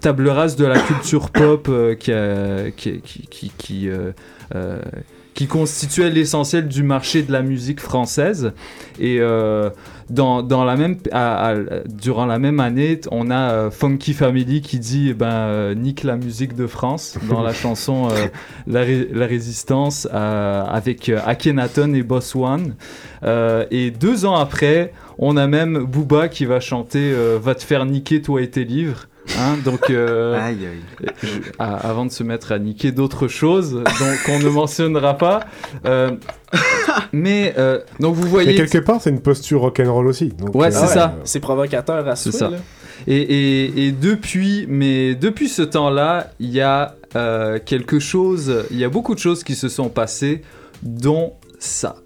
table 0.00 0.28
rase 0.28 0.56
de 0.56 0.64
la 0.66 0.78
culture 0.78 1.30
pop 1.30 1.68
euh, 1.68 1.94
qui, 1.94 2.12
a- 2.12 2.70
qui, 2.76 3.00
qui, 3.58 3.88
euh, 3.88 4.12
euh, 4.54 4.80
qui 5.34 5.46
constituait 5.46 6.08
l'essentiel 6.10 6.66
du 6.66 6.82
marché 6.82 7.22
de 7.22 7.30
la 7.30 7.42
musique 7.42 7.80
française. 7.80 8.52
Et 8.98 9.20
dans, 10.08 10.42
dans 10.42 10.64
la 10.64 10.76
même, 10.76 10.96
à- 11.12 11.50
à- 11.50 11.54
durant 11.86 12.24
la 12.24 12.38
même 12.38 12.58
année, 12.58 13.00
on 13.10 13.30
a 13.30 13.70
Funky 13.70 14.14
Family 14.14 14.62
qui 14.62 14.78
dit 14.78 15.08
eh 15.10 15.14
ben, 15.14 15.74
nique 15.74 16.04
la 16.04 16.16
musique 16.16 16.54
de 16.56 16.66
France 16.66 17.18
dans 17.28 17.42
la 17.42 17.52
chanson 17.62 18.08
la, 18.66 18.80
Ré- 18.80 19.08
la 19.12 19.26
Résistance 19.26 20.08
avec 20.10 21.10
Akhenaton 21.10 21.92
et 21.92 22.02
Boss 22.02 22.34
One. 22.34 22.74
Et 23.70 23.90
deux 23.90 24.24
ans 24.24 24.36
après, 24.36 24.92
on 25.18 25.36
a 25.36 25.46
même 25.46 25.84
Booba 25.84 26.28
qui 26.28 26.46
va 26.46 26.60
chanter 26.60 27.12
Va 27.42 27.54
te 27.54 27.62
faire 27.62 27.84
niquer 27.84 28.22
toi 28.22 28.40
et 28.40 28.48
tes 28.48 28.64
livres. 28.64 29.06
Hein, 29.38 29.56
donc, 29.64 29.90
euh, 29.90 30.40
Aïe, 30.40 30.58
je- 31.22 31.28
à- 31.58 31.88
avant 31.88 32.06
de 32.06 32.10
se 32.12 32.22
mettre 32.22 32.52
à 32.52 32.58
niquer 32.58 32.92
d'autres 32.92 33.28
choses, 33.28 33.72
donc 33.72 34.18
on 34.28 34.38
ne 34.38 34.48
mentionnera 34.48 35.18
pas. 35.18 35.40
Euh, 35.84 36.12
mais 37.12 37.54
euh, 37.58 37.80
donc 38.00 38.14
vous 38.14 38.28
voyez. 38.28 38.50
Mais 38.50 38.54
quelque 38.54 38.78
part, 38.78 39.00
c'est 39.00 39.10
une 39.10 39.20
posture 39.20 39.60
rock'n'roll 39.60 40.06
aussi. 40.06 40.28
donc, 40.28 40.54
Ouais, 40.54 40.68
euh, 40.68 40.70
c'est 40.80 40.86
ça. 40.86 41.16
C'est 41.24 41.40
provocateur 41.40 42.06
à 42.08 42.16
C'est 42.16 42.30
souhait, 42.30 42.38
ça. 42.38 42.50
là. 42.50 42.58
Et, 43.06 43.16
et- 43.16 43.86
et 43.86 43.92
depuis, 43.92 44.66
mais 44.68 45.14
depuis 45.14 45.48
ce 45.48 45.62
temps-là, 45.62 46.30
il 46.40 46.50
y 46.50 46.60
a 46.60 46.94
euh, 47.14 47.58
quelque 47.64 47.98
chose, 47.98 48.64
il 48.70 48.78
y 48.78 48.84
a 48.84 48.88
beaucoup 48.88 49.14
de 49.14 49.20
choses 49.20 49.42
qui 49.44 49.54
se 49.54 49.68
sont 49.68 49.88
passées, 49.88 50.42
dont 50.82 51.32
ça. 51.58 51.96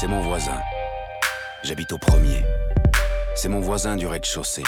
C'est 0.00 0.06
mon 0.06 0.20
voisin. 0.20 0.60
J'habite 1.64 1.90
au 1.90 1.98
premier. 1.98 2.44
C'est 3.34 3.48
mon 3.48 3.58
voisin 3.58 3.96
du 3.96 4.06
rez-de-chaussée. 4.06 4.62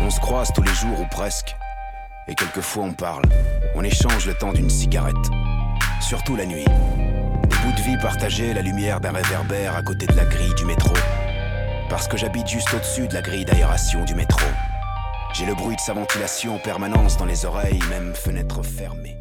On 0.00 0.10
se 0.10 0.20
croise 0.20 0.50
tous 0.54 0.60
les 0.60 0.74
jours 0.74 1.00
ou 1.00 1.06
presque. 1.06 1.56
Et 2.26 2.34
quelquefois 2.34 2.84
on 2.84 2.92
parle. 2.92 3.24
On 3.74 3.82
échange 3.82 4.26
le 4.26 4.34
temps 4.34 4.52
d'une 4.52 4.68
cigarette. 4.68 5.16
Surtout 6.02 6.36
la 6.36 6.44
nuit. 6.44 6.66
Des 6.66 7.56
bouts 7.56 7.72
de 7.74 7.80
vie 7.80 7.96
partagés, 7.96 8.52
la 8.52 8.60
lumière 8.60 9.00
d'un 9.00 9.12
réverbère 9.12 9.74
à 9.74 9.82
côté 9.82 10.06
de 10.06 10.14
la 10.14 10.26
grille 10.26 10.54
du 10.56 10.66
métro. 10.66 10.92
Parce 11.88 12.06
que 12.06 12.18
j'habite 12.18 12.48
juste 12.48 12.74
au-dessus 12.74 13.08
de 13.08 13.14
la 13.14 13.22
grille 13.22 13.46
d'aération 13.46 14.04
du 14.04 14.14
métro. 14.14 14.44
J'ai 15.32 15.46
le 15.46 15.54
bruit 15.54 15.76
de 15.76 15.80
sa 15.80 15.94
ventilation 15.94 16.56
en 16.56 16.58
permanence 16.58 17.16
dans 17.16 17.24
les 17.24 17.46
oreilles, 17.46 17.80
même 17.88 18.14
fenêtre 18.14 18.62
fermée. 18.62 19.17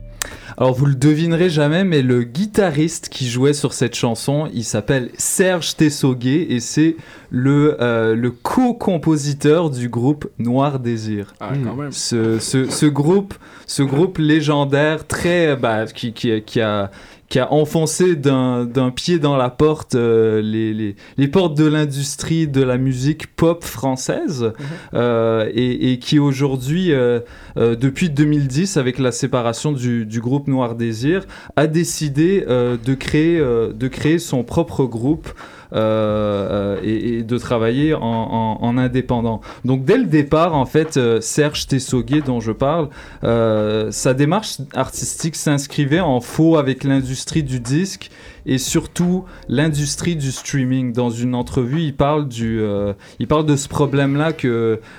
Alors 0.59 0.73
vous 0.73 0.87
le 0.87 0.95
devinerez 0.95 1.51
jamais, 1.51 1.83
mais 1.83 2.01
le 2.01 2.23
guitariste 2.23 3.09
qui 3.09 3.29
jouait 3.29 3.53
sur 3.53 3.73
cette 3.73 3.93
chanson, 3.93 4.49
il 4.55 4.63
s'appelle 4.63 5.11
Serge 5.15 5.75
Tessoguet 5.75 6.47
et 6.49 6.59
c'est 6.59 6.95
le, 7.29 7.77
euh, 7.79 8.15
le 8.15 8.31
co-compositeur 8.31 9.69
du 9.69 9.87
groupe 9.87 10.27
Noir 10.39 10.79
Désir. 10.79 11.35
Ah, 11.39 11.51
quand 11.63 11.75
même. 11.75 11.91
Ce, 11.91 12.39
ce, 12.39 12.71
ce 12.71 12.87
groupe, 12.87 13.35
ce 13.67 13.83
groupe 13.83 14.17
légendaire, 14.17 15.05
très, 15.05 15.55
bah, 15.55 15.85
qui, 15.85 16.11
qui, 16.13 16.41
qui 16.41 16.59
a 16.59 16.89
qui 17.29 17.39
a 17.39 17.51
enfoncé 17.51 18.15
d'un 18.15 18.91
pied 18.95 19.19
dans 19.19 19.35
la 19.35 19.49
porte 19.49 19.95
euh, 19.95 20.41
les, 20.41 20.73
les, 20.73 20.95
les 21.17 21.27
portes 21.27 21.57
de 21.57 21.65
l'industrie 21.65 22.47
de 22.47 22.61
la 22.63 22.77
musique 22.77 23.35
pop 23.35 23.63
française 23.63 24.53
euh, 24.93 25.49
et, 25.53 25.91
et 25.91 25.99
qui 25.99 26.19
aujourd'hui, 26.19 26.93
euh, 26.93 27.19
euh, 27.57 27.75
depuis 27.75 28.09
2010, 28.09 28.77
avec 28.77 28.97
la 28.97 29.11
séparation 29.11 29.71
du, 29.71 30.05
du 30.05 30.21
groupe 30.21 30.47
Noir 30.47 30.75
Désir, 30.75 31.25
a 31.55 31.67
décidé 31.67 32.45
euh, 32.47 32.77
de, 32.77 32.93
créer, 32.93 33.39
euh, 33.39 33.73
de 33.73 33.87
créer 33.87 34.19
son 34.19 34.43
propre 34.43 34.85
groupe. 34.85 35.29
Euh, 35.73 36.77
euh, 36.77 36.81
et, 36.83 37.23
de 37.23 37.37
travailler 37.37 37.93
en, 37.93 37.99
en- 38.01 38.57
en 38.61 38.77
indépendant. 38.77 39.41
Donc 39.65 39.83
dès 39.85 39.97
le 39.97 40.05
départ, 40.05 40.55
en 40.55 40.65
fait, 40.65 40.97
euh, 40.97 41.19
Serge 41.21 41.67
Tessoguet, 41.67 42.21
dont 42.21 42.39
je 42.39 42.51
parle, 42.51 42.89
sa 43.91 44.13
démarche 44.13 44.57
artistique 44.73 45.35
s'inscrivait 45.35 45.99
en 45.99 46.19
faux 46.21 46.57
avec 46.57 46.83
l'industrie 46.83 47.43
du 47.43 47.59
disque 47.59 48.09
et 48.45 48.57
surtout 48.57 49.25
l'industrie 49.49 50.15
du 50.15 50.31
streaming. 50.31 50.93
Dans 50.93 51.09
une 51.09 51.35
entrevue, 51.35 51.81
il 51.81 51.95
parle, 51.95 52.27
du, 52.27 52.61
il 53.19 53.27
parle 53.27 53.45
de 53.45 53.55
ce 53.55 53.67
problème-là 53.67 54.31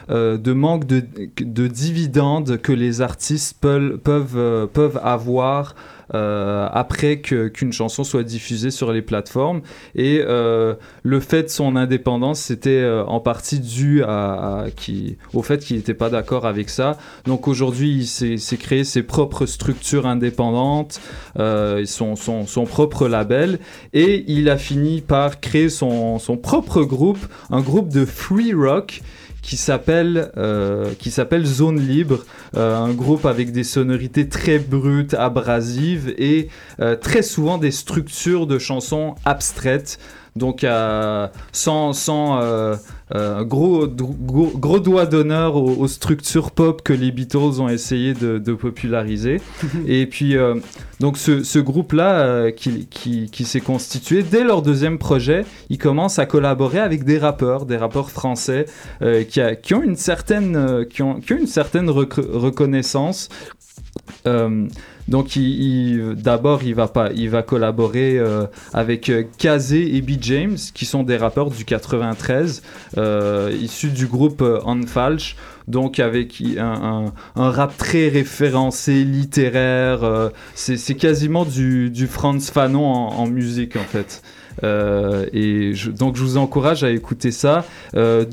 de 0.08 0.52
manque 0.52 0.86
de, 0.86 1.02
de 1.40 1.66
dividendes 1.66 2.58
que 2.58 2.72
les 2.72 3.00
artistes 3.00 3.56
peuvent, 3.60 3.98
peuvent, 4.02 5.00
avoir 5.02 5.74
après 6.14 7.20
que- 7.20 7.48
qu'une 7.48 7.72
chanson 7.72 8.04
soit 8.04 8.22
diffusée 8.22 8.70
sur 8.70 8.92
les 8.92 9.02
plateformes. 9.02 9.60
Et 9.94 10.22
euh, 10.26 10.74
le 11.02 11.20
fait 11.20 11.44
de 11.44 11.48
son 11.48 11.76
indépendance, 11.76 12.40
c'était 12.40 12.70
euh, 12.70 13.04
en 13.04 13.20
partie 13.20 13.60
dû 13.60 14.02
à, 14.04 14.66
qui, 14.76 15.16
au 15.34 15.42
fait 15.42 15.58
qu'il 15.58 15.76
n'était 15.76 15.94
pas 15.94 16.10
d'accord 16.10 16.46
avec 16.46 16.70
ça. 16.70 16.96
Donc 17.24 17.48
aujourd'hui, 17.48 18.06
il 18.30 18.38
s'est 18.38 18.56
créé 18.56 18.84
ses 18.84 19.02
propres 19.02 19.46
structures 19.46 20.06
indépendantes, 20.06 21.00
euh, 21.38 21.84
son, 21.84 22.16
son, 22.16 22.46
son 22.46 22.64
propre 22.64 23.08
label, 23.08 23.58
et 23.92 24.24
il 24.28 24.48
a 24.48 24.56
fini 24.56 25.00
par 25.00 25.40
créer 25.40 25.68
son, 25.68 26.18
son 26.18 26.36
propre 26.36 26.82
groupe, 26.82 27.24
un 27.50 27.60
groupe 27.60 27.88
de 27.88 28.04
free 28.04 28.52
rock 28.54 29.02
qui 29.42 29.56
s'appelle 29.56 30.30
euh, 30.36 30.92
qui 30.98 31.10
s'appelle 31.10 31.46
Zone 31.46 31.80
Libre, 31.80 32.24
euh, 32.56 32.76
un 32.76 32.92
groupe 32.92 33.26
avec 33.26 33.52
des 33.52 33.64
sonorités 33.64 34.28
très 34.28 34.58
brutes, 34.58 35.14
abrasives 35.14 36.14
et 36.18 36.48
euh, 36.80 36.96
très 36.96 37.22
souvent 37.22 37.58
des 37.58 37.70
structures 37.70 38.46
de 38.46 38.58
chansons 38.58 39.14
abstraites. 39.24 39.98
Donc 40.36 40.64
à- 40.64 41.32
sans, 41.52 41.92
sans 41.92 42.40
euh, 42.40 42.76
euh, 43.14 43.42
gros, 43.44 43.86
gros, 43.88 44.52
gros 44.54 44.80
doigt 44.80 45.06
d'honneur 45.06 45.56
aux, 45.56 45.70
aux 45.76 45.88
structures 45.88 46.50
pop 46.50 46.82
que 46.82 46.92
les 46.92 47.10
Beatles 47.10 47.60
ont 47.60 47.68
essayé 47.68 48.12
de, 48.14 48.38
de 48.38 48.52
populariser. 48.54 49.40
Et 49.86 50.06
puis, 50.06 50.36
euh, 50.36 50.54
donc 51.00 51.16
ce, 51.16 51.42
ce 51.42 51.58
groupe-là 51.58 52.20
euh, 52.20 52.50
qui, 52.50 52.86
qui, 52.86 53.30
qui 53.30 53.44
s'est 53.44 53.60
constitué, 53.60 54.22
dès 54.22 54.44
leur 54.44 54.62
deuxième 54.62 54.98
projet, 54.98 55.44
ils 55.70 55.78
commencent 55.78 56.18
à 56.18 56.26
collaborer 56.26 56.80
avec 56.80 57.04
des 57.04 57.18
rappeurs, 57.18 57.64
des 57.66 57.76
rappeurs 57.78 58.10
français 58.10 58.66
euh, 59.02 59.24
qui, 59.24 59.40
a- 59.40 59.56
qui 59.56 59.74
ont 59.74 59.82
une 59.82 59.96
certaine, 59.96 60.56
euh, 60.56 60.84
qui 60.84 61.02
ont, 61.02 61.20
qui 61.20 61.32
ont 61.32 61.38
une 61.38 61.46
certaine 61.46 61.88
rec- 61.88 62.14
reconnaissance. 62.14 63.28
Euh, 64.26 64.66
donc, 65.08 65.38
d'abord, 66.16 66.62
il 66.62 66.74
va 66.74 66.86
pas, 66.86 67.10
il 67.14 67.30
va 67.30 67.42
collaborer 67.42 68.18
euh, 68.18 68.44
avec 68.74 69.08
euh, 69.08 69.24
Kazé 69.38 69.96
et 69.96 70.02
B 70.02 70.12
James, 70.20 70.58
qui 70.74 70.84
sont 70.84 71.02
des 71.02 71.16
rappeurs 71.16 71.50
du 71.50 71.64
93, 71.64 72.62
euh, 72.98 73.50
issus 73.58 73.88
du 73.88 74.06
groupe 74.06 74.42
euh, 74.42 74.60
Unfalch. 74.66 75.36
Donc, 75.66 75.98
avec 75.98 76.42
un, 76.58 77.12
rap 77.34 77.76
très 77.76 78.08
référencé, 78.08 79.04
littéraire. 79.04 80.04
euh, 80.04 80.28
c'est, 80.54 80.76
c'est 80.76 80.94
quasiment 80.94 81.44
du, 81.44 81.90
du 81.90 82.06
Franz 82.06 82.50
Fanon 82.52 82.86
en, 82.86 83.08
en 83.18 83.26
musique, 83.26 83.76
en 83.76 83.84
fait. 83.84 84.22
Euh, 84.64 85.26
et 85.32 85.74
je- 85.74 85.90
donc 85.90 86.16
je 86.16 86.22
vous 86.22 86.36
encourage 86.36 86.84
à 86.84 86.90
écouter 86.90 87.30
ça. 87.30 87.64
Euh, 87.94 88.24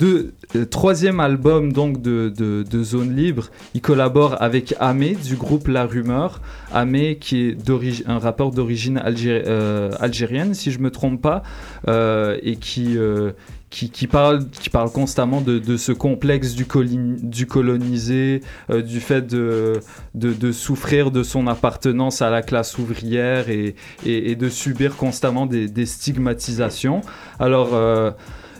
euh, 0.55 0.65
troisième 0.65 1.19
album 1.19 1.71
donc 1.73 2.01
de, 2.01 2.31
Zone 2.83 3.15
Libre, 3.15 3.49
il 3.73 3.81
collabore 3.81 4.41
avec 4.41 4.75
Amé 4.79 5.15
du 5.15 5.35
groupe 5.35 5.67
La 5.67 5.85
Rumeur. 5.85 6.41
Amé 6.73 7.17
qui 7.19 7.41
est 7.49 7.57
un 8.07 8.19
rappeur 8.19 8.51
d'origine 8.51 8.97
algé- 8.97 9.43
algérienne 9.99 10.53
si 10.53 10.71
je 10.71 10.79
me 10.79 10.91
trompe 10.91 11.21
pas 11.21 11.43
et 11.87 12.55
qui 12.57 12.97
qui, 13.69 13.89
qui 13.89 14.07
parle, 14.07 14.47
qui 14.49 14.69
parle 14.69 14.91
constamment 14.91 15.41
de, 15.41 15.59
de 15.59 15.77
ce 15.77 15.91
complexe 15.91 16.53
du, 16.53 16.65
du 17.21 17.45
colonisé, 17.45 18.41
euh, 18.69 18.81
du 18.81 18.99
fait 18.99 19.27
de, 19.27 19.81
de, 20.13 20.33
de 20.33 20.51
souffrir 20.51 21.11
de 21.11 21.23
son 21.23 21.47
appartenance 21.47 22.21
à 22.21 22.29
la 22.29 22.41
classe 22.41 22.77
ouvrière 22.77 23.49
et, 23.49 23.75
et, 24.05 24.31
et 24.31 24.35
de 24.35 24.49
subir 24.49 24.95
constamment 24.95 25.45
des, 25.45 25.67
des 25.67 25.85
stigmatisations. 25.85 27.01
Alors, 27.39 27.73
euh, 27.73 28.11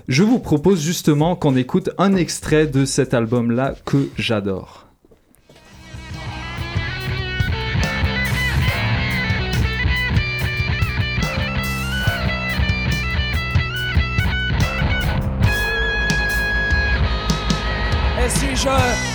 je 0.08 0.24
vous 0.24 0.39
propose 0.39 0.82
justement 0.82 1.36
qu'on 1.36 1.56
écoute 1.56 1.89
un 1.97 2.16
extrait 2.16 2.68
de 2.68 2.86
cet 2.86 3.14
album-là 3.14 3.76
que 3.86 4.10
j'adore. 4.18 4.85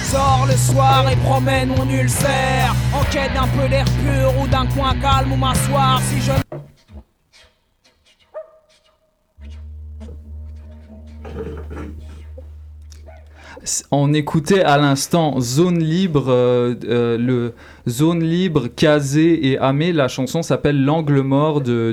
Sors 0.05 0.47
le 0.47 0.57
soir 0.57 1.09
et 1.11 1.17
promène 1.17 1.69
mon 1.77 1.89
ulcère. 1.89 2.75
En 2.93 3.05
quête 3.11 3.33
d'un 3.35 3.49
peu 3.49 3.69
d'air 3.69 3.85
pur 3.85 4.33
ou 4.41 4.47
d'un 4.47 4.67
coin 4.67 4.95
calme 5.01 5.33
où 5.33 5.37
m'asseoir 5.37 6.01
Si 6.09 6.21
je... 6.21 6.50
On 13.93 14.13
écoutait 14.13 14.63
à 14.63 14.79
l'instant 14.79 15.41
Zone 15.41 15.81
Libre, 15.81 16.27
euh, 16.29 16.77
euh, 16.85 17.19
le 17.19 17.55
Zone 17.89 18.23
Libre, 18.23 18.69
Kazé 18.69 19.49
et 19.49 19.59
Amé. 19.59 19.93
La 19.93 20.07
chanson 20.07 20.43
s'appelle 20.43 20.85
L'angle 20.85 21.23
mort 21.23 21.61
de, 21.61 21.93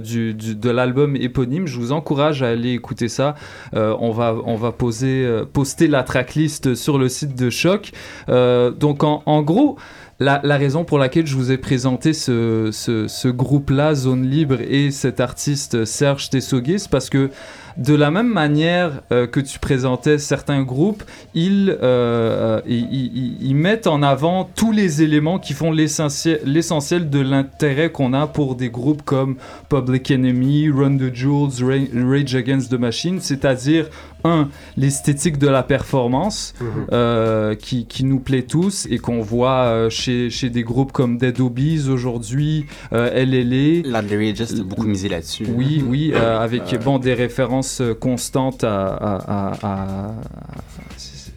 l'album 0.69 1.15
éponyme. 1.15 1.65
Je 1.65 1.79
vous 1.79 1.91
encourage 1.91 2.43
à 2.43 2.49
aller 2.49 2.73
écouter 2.73 3.07
ça. 3.07 3.33
Euh, 3.73 3.95
on 3.99 4.11
va, 4.11 4.35
on 4.45 4.53
va 4.53 4.71
poser, 4.71 5.27
poster 5.53 5.87
la 5.87 6.03
tracklist 6.03 6.75
sur 6.75 6.99
le 6.99 7.09
site 7.09 7.35
de 7.35 7.49
Choc. 7.49 7.91
Donc 8.27 9.03
en, 9.03 9.41
gros, 9.41 9.77
la, 10.19 10.39
raison 10.43 10.83
pour 10.83 10.99
laquelle 10.99 11.25
je 11.25 11.35
vous 11.35 11.51
ai 11.51 11.57
présenté 11.57 12.13
ce, 12.13 12.69
ce, 12.71 13.07
ce 13.07 13.27
groupe-là, 13.27 13.95
Zone 13.95 14.29
Libre, 14.29 14.57
et 14.61 14.91
cet 14.91 15.19
artiste 15.19 15.83
Serge 15.85 16.29
Tessoguet, 16.29 16.77
c'est 16.77 16.91
parce 16.91 17.09
que 17.09 17.31
de 17.77 17.93
la 17.93 18.09
même 18.09 18.27
manière 18.31 19.03
euh, 19.11 19.27
que 19.27 19.39
tu 19.39 19.59
présentais 19.59 20.17
certains 20.17 20.63
groupes, 20.63 21.03
ils, 21.35 21.69
euh, 21.69 22.59
euh, 22.59 22.61
ils, 22.67 23.55
mettent 23.55 23.87
en 23.87 24.01
avant 24.01 24.49
tous 24.55 24.71
les 24.71 25.03
éléments 25.03 25.37
qui 25.37 25.53
font 25.53 25.71
l'essentiel 25.71 27.09
de 27.09 27.19
l'intérêt 27.19 27.91
qu'on 27.91 28.13
a 28.13 28.27
pour 28.27 28.55
des 28.55 28.69
groupes 28.69 29.03
comme 29.03 29.37
Public 29.69 30.09
Enemy, 30.09 30.69
Run 30.69 30.97
the 30.97 31.13
Jewels, 31.13 31.63
Ra- 31.63 32.09
Rage 32.09 32.35
Against 32.35 32.71
the 32.71 32.79
Machine, 32.79 33.19
c'est-à-dire 33.19 33.89
un, 34.27 34.49
l'esthétique 34.77 35.37
de 35.37 35.47
la 35.47 35.63
performance 35.63 36.53
euh, 36.91 37.55
qui, 37.55 37.85
qui 37.85 38.03
nous 38.03 38.19
plaît 38.19 38.43
tous 38.43 38.87
et 38.89 38.97
qu'on 38.99 39.21
voit 39.21 39.65
euh, 39.65 39.89
chez, 39.89 40.29
chez 40.29 40.49
des 40.49 40.63
groupes 40.63 40.91
comme 40.91 41.17
Dead 41.17 41.39
Obies 41.39 41.89
aujourd'hui, 41.89 42.65
euh, 42.93 43.09
LLA. 43.25 43.89
Larry 43.89 44.35
Just 44.35 44.59
a 44.59 44.63
beaucoup 44.63 44.87
misé 44.87 45.09
là-dessus. 45.09 45.47
Oui, 45.49 45.83
oui, 45.87 46.11
euh, 46.13 46.39
avec 46.39 46.63
bon, 46.83 46.99
des 46.99 47.13
références 47.13 47.81
constantes 47.99 48.63
à, 48.63 48.85
à, 48.87 49.15
à, 49.27 50.07
à- 50.09 50.11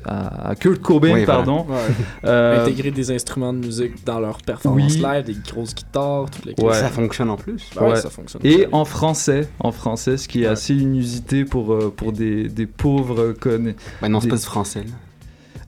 à 0.05 0.55
Kurt 0.59 0.80
Cobain, 0.80 1.12
Oui, 1.14 1.26
pardon. 1.26 1.66
Ouais. 1.68 1.76
Euh, 2.24 2.62
Intégrer 2.62 2.90
des 2.90 3.11
instruments 3.11 3.53
de 3.53 3.59
musique 3.59 4.05
dans 4.05 4.20
leur 4.20 4.38
performance 4.38 4.94
oui. 4.94 5.03
live, 5.03 5.24
des 5.24 5.36
grosses 5.53 5.74
guitares, 5.74 6.26
toutes 6.30 6.46
les 6.46 6.55
Ouais. 6.64 6.74
Ça 6.74 6.88
fonctionne 6.88 7.30
en 7.30 7.36
plus. 7.36 7.62
Bah 7.74 7.82
ouais, 7.82 7.90
Ouais. 7.90 7.96
ça 8.01 8.11
fonctionne. 8.11 8.40
Et 8.44 8.66
en 8.72 8.84
français, 8.84 9.48
en 9.61 9.72
français, 9.72 10.16
ce 10.16 10.28
qui 10.28 10.42
est 10.42 10.46
assez 10.46 10.74
inusité 10.74 11.44
pour, 11.44 11.72
euh, 11.72 11.92
pour 11.94 12.12
des, 12.12 12.48
des 12.48 12.66
pauvres 12.66 13.32
connus. 13.32 13.74
Bah 14.01 14.09
non, 14.09 14.20
c'est 14.20 14.28
pas 14.28 14.36
du 14.36 14.42
français. 14.42 14.80
là. 14.80 14.90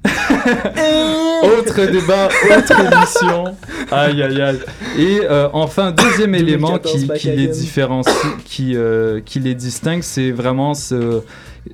autre 1.42 1.90
débat, 1.90 2.26
autre 2.26 2.80
émission. 2.80 3.44
Aïe, 3.90 4.22
aïe, 4.22 4.40
aïe. 4.40 4.58
Et 4.98 5.20
euh, 5.22 5.48
enfin, 5.52 5.92
deuxième 5.92 6.34
élément 6.34 6.78
2014 6.78 7.20
qui, 7.20 7.30
les 7.30 7.46
différencie, 7.48 8.16
qui, 8.44 8.76
euh, 8.76 9.20
qui 9.24 9.38
les 9.38 9.54
distingue, 9.54 10.02
c'est 10.02 10.32
vraiment 10.32 10.74
ce, 10.74 11.22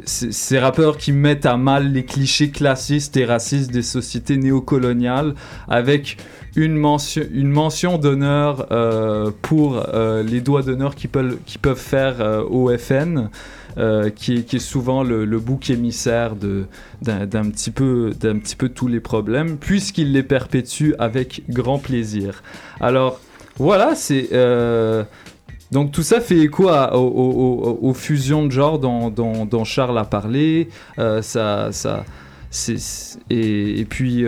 ces 0.05 0.59
rappeurs 0.59 0.99
qui 0.99 1.13
mettent 1.13 1.47
à 1.47 1.57
mal 1.57 1.93
les 1.93 2.05
clichés 2.05 2.51
classistes 2.51 3.17
et 3.17 3.25
racistes 3.25 3.71
des 3.71 3.83
sociétés 3.83 4.37
néocoloniales 4.37 5.35
avec 5.69 6.19
une 6.55 6.77
mention, 6.77 7.23
une 7.33 7.51
mention 7.51 7.99
d'honneur 7.99 8.67
euh, 8.73 9.31
pour 9.43 9.83
les 10.25 10.41
doigts 10.41 10.63
d'honneur 10.63 10.95
qu'ils 10.95 11.11
peuvent, 11.11 11.77
faire 11.77 12.45
au 12.51 12.71
FN. 12.77 13.31
Euh, 13.79 14.11
qui, 14.11 14.35
est, 14.35 14.59
souvent 14.59 15.05
le, 15.05 15.25
bouc 15.39 15.71
émissaire 15.71 16.35
d'un 16.35 17.51
petit, 17.51 17.71
peu- 17.71 18.13
petit 18.19 18.57
peu 18.57 18.69
tous 18.69 18.89
les 18.89 18.99
problèmes, 18.99 19.57
puisqu'il 19.57 20.13
les 20.13 20.25
perpétue 20.25 20.93
avec 20.99 21.45
grand 21.49 21.79
plaisir. 21.79 22.43
Alors, 22.81 23.21
voilà, 23.57 23.95
c'est... 23.95 24.31
euh, 24.33 25.05
donc 25.71 25.93
tout 25.93 26.03
ça 26.03 26.21
fait 26.21 26.39
écho 26.39 26.69
aux 26.69 27.95
fusions 27.95 28.47
de 28.47 28.51
genre 28.51 28.81
dont, 28.81 29.65
Charles 29.65 29.99
a 29.99 30.05
parlé. 30.05 30.71
Euh, 30.99 31.23
ça, 31.23 31.69
ça, 31.71 32.05
et, 33.31 33.87
puis, 33.89 34.25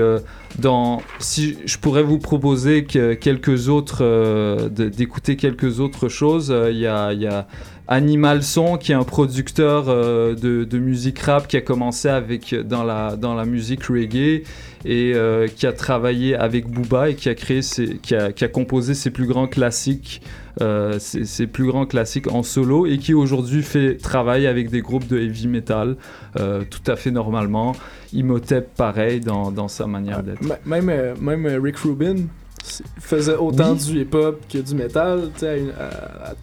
dans, 0.59 1.03
si 1.19 1.57
je 1.65 1.79
pourrais 1.79 2.03
vous 2.03 2.19
proposer 2.19 2.85
que 2.85 3.15
quelques 3.15 3.69
autres, 3.69 4.69
d'écouter 4.69 5.37
quelques 5.37 5.81
autres 5.81 6.09
choses, 6.09 6.55
il 6.71 6.79
y 6.79 6.87
a 6.87 7.47
Animal 7.93 8.45
Son 8.45 8.77
qui 8.79 8.93
est 8.93 8.95
un 8.95 9.03
producteur 9.03 9.87
euh, 9.89 10.37
de, 10.37 10.63
de 10.63 10.79
musique 10.79 11.19
rap 11.19 11.49
qui 11.49 11.57
a 11.57 11.61
commencé 11.61 12.09
avec 12.09 12.55
dans 12.55 12.85
la, 12.85 13.17
dans 13.17 13.35
la 13.35 13.45
musique 13.45 13.83
reggae 13.85 14.45
et 14.85 15.13
euh, 15.15 15.49
qui 15.49 15.67
a 15.67 15.73
travaillé 15.73 16.37
avec 16.37 16.69
Booba 16.71 17.11
et 17.11 17.17
qui 17.17 17.29
a 17.29 17.35
créé 17.35 17.63
ses, 17.63 17.97
qui 17.99 18.15
a, 18.15 18.31
qui 18.31 18.45
a 18.45 18.49
composé 18.49 18.95
ses 18.95 19.11
plus 19.11 19.27
grands 19.27 19.49
classiques 19.49 20.23
euh, 20.61 20.99
ses, 21.01 21.25
ses 21.25 21.49
plus 21.49 21.67
grands 21.67 21.85
classiques 21.85 22.31
en 22.33 22.45
solo 22.45 22.87
et 22.87 22.99
qui 22.99 23.13
aujourd'hui 23.13 23.63
fait 23.65 23.97
travaille 23.97 24.47
avec 24.47 24.71
des 24.71 24.83
groupes 24.83 25.09
de 25.09 25.19
heavy 25.19 25.49
metal 25.49 25.97
tout 26.37 26.91
à 26.91 26.95
fait 26.95 27.11
normalement 27.11 27.75
Imhotep 28.13 28.73
pareil 28.77 29.19
dans, 29.21 29.51
dans 29.51 29.69
sa 29.69 29.87
manière 29.89 30.23
d'être 30.23 30.43
M- 30.43 30.57
Même, 30.85 31.15
même 31.21 31.47
Rick 31.63 31.79
Rubin 31.79 32.17
faisait 33.01 33.37
autant 33.37 33.73
Oui. 33.73 33.85
du 33.95 34.01
hip-hop 34.03 34.41
que 34.53 34.59
du 34.59 34.75
metal, 34.75 35.31
tu 35.35 35.41
sais, 35.41 35.61
à 35.79 36.29
à- 36.31 36.35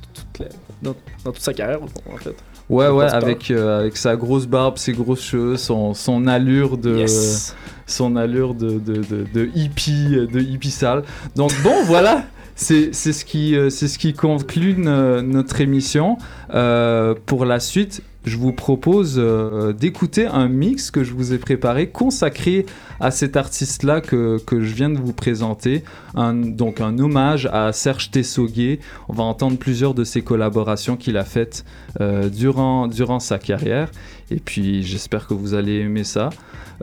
dans, 0.81 0.95
dans 1.23 1.31
toute 1.31 1.41
sa 1.41 1.53
carrière, 1.53 1.79
en 1.81 2.17
fait. 2.17 2.35
Ouais, 2.69 2.89
ouais, 2.89 3.05
avec, 3.05 3.49
euh, 3.49 3.79
avec 3.79 3.95
sa 3.95 4.15
grosse 4.15 4.45
barbe, 4.45 4.77
ses 4.77 4.91
grosses 4.93 5.23
cheveux, 5.23 5.57
son, 5.57 5.93
son 5.93 6.27
allure 6.27 6.77
de. 6.77 6.97
Yes. 6.97 7.55
Son 7.85 8.17
allure 8.17 8.53
de, 8.53 8.71
de, 8.79 8.95
de, 8.95 9.25
de 9.33 9.49
hippie, 9.55 10.09
de 10.29 10.39
hippie 10.41 10.71
sale. 10.71 11.03
Donc, 11.35 11.53
bon, 11.63 11.71
voilà. 11.85 12.23
C'est 12.55 12.91
ce, 12.91 13.23
qui, 13.23 13.55
euh, 13.55 13.69
ce 13.69 13.97
qui 13.97 14.13
conclut 14.13 14.73
no- 14.75 15.21
notre 15.21 15.61
émission. 15.61 16.17
Euh, 16.53 17.13
pour 17.25 17.45
la 17.45 17.59
suite, 17.59 18.01
je 18.27 18.37
vous 18.37 18.51
propose 18.51 19.15
euh, 19.17 19.73
d'écouter 19.73 20.25
un 20.27 20.47
mix 20.47 20.91
que 20.91 21.03
je 21.03 21.13
vous 21.13 21.33
ai 21.33 21.37
préparé 21.37 21.87
consacré 21.87 22.65
à 22.99 23.11
cet 23.11 23.37
artiste-là 23.37 24.01
que, 24.01 24.37
que 24.45 24.61
je 24.61 24.73
viens 24.73 24.89
de 24.89 24.97
vous 24.97 25.13
présenter. 25.13 25.83
Donc 26.15 26.81
un 26.81 26.97
hommage 26.99 27.47
à 27.51 27.71
Serge 27.71 28.11
Tessoguet. 28.11 28.79
On 29.07 29.13
va 29.13 29.23
entendre 29.23 29.57
plusieurs 29.57 29.93
de 29.93 30.03
ses 30.03 30.21
collaborations 30.21 30.97
qu'il 30.97 31.17
a 31.17 31.23
faites 31.23 31.63
euh, 32.01 32.29
durant, 32.29 32.87
durant 32.87 33.19
sa 33.19 33.37
carrière. 33.37 33.91
Et 34.31 34.39
puis 34.39 34.83
j'espère 34.83 35.27
que 35.27 35.33
vous 35.33 35.53
allez 35.53 35.79
aimer 35.79 36.03
ça. 36.03 36.29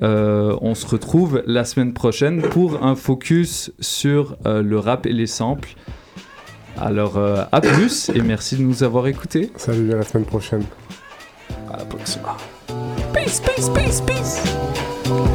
Euh, 0.03 0.57
on 0.61 0.75
se 0.75 0.87
retrouve 0.87 1.43
la 1.47 1.65
semaine 1.65 1.93
prochaine 1.93 2.43
pour 2.43 2.85
un 2.85 2.95
focus 2.95 3.73
sur 3.81 4.37
le 4.45 4.79
rap 4.79 5.07
et 5.07 5.13
les 5.13 5.27
samples. 5.27 5.75
Alors 6.77 7.19
à 7.19 7.61
plus 7.61 8.11
et 8.15 8.23
merci 8.23 8.57
de 8.57 8.63
nous 8.63 8.83
avoir 8.83 9.07
écoutés. 9.09 9.51
Salut, 9.57 9.93
à 9.93 9.97
la 9.97 10.03
semaine 10.03 10.25
prochaine. 10.25 10.65
À 11.75 11.79
la 11.79 11.85
prochaine. 11.87 12.23
Peace, 13.13 13.41
peace, 13.41 13.69
peace, 13.69 14.01
peace. 14.01 15.34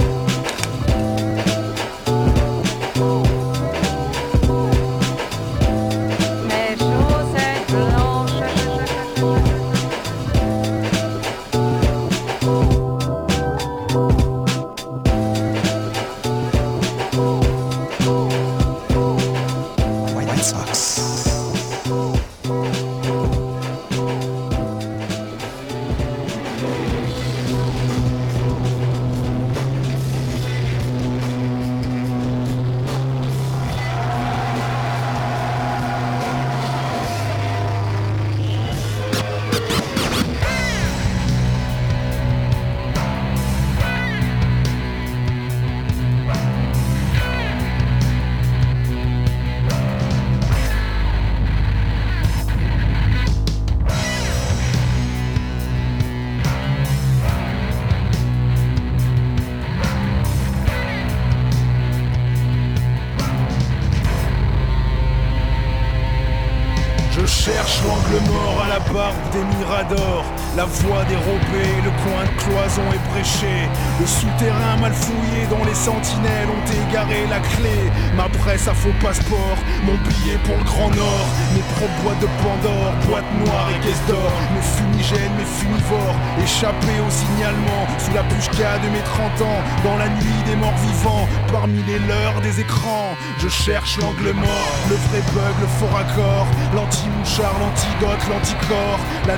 Cherche 93.65 93.99
l'angle 93.99 94.31
mort. 94.33 94.73
Le 94.89 94.95
vrai 94.95 95.21
bug, 95.33 95.55
le 95.59 95.67
faux 95.67 95.93
raccord, 95.93 96.47
l'anti-mouchard, 96.73 97.55
l'antidote, 97.59 98.23
l'anticorps. 98.29 98.99
La 99.27 99.37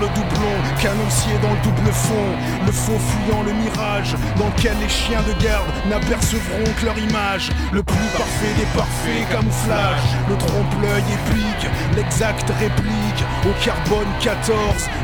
le 0.00 0.08
doublon, 0.08 0.54
canoncier 0.80 1.34
dans 1.42 1.50
le 1.50 1.62
double 1.62 1.92
fond. 1.92 2.30
Le 2.66 2.72
faux 2.72 2.98
fuyant 2.98 3.42
le 3.42 3.52
mirage, 3.52 4.14
dans 4.38 4.48
lequel 4.48 4.76
les 4.80 4.88
chiens 4.88 5.22
de 5.22 5.34
garde 5.42 5.66
n'apercevront 5.88 6.68
que 6.80 6.86
leur 6.86 6.98
image. 6.98 7.50
Le 7.72 7.82
plus 7.82 8.08
parfait 8.16 8.54
des 8.56 8.66
parfaits 8.76 9.28
camouflage. 9.30 10.04
Le 10.28 10.36
trompe-l'œil 10.36 11.04
épique, 11.18 11.66
l'exact 11.96 12.48
réplique 12.58 13.22
Au 13.44 13.52
carbone 13.64 14.08
14, 14.20 14.54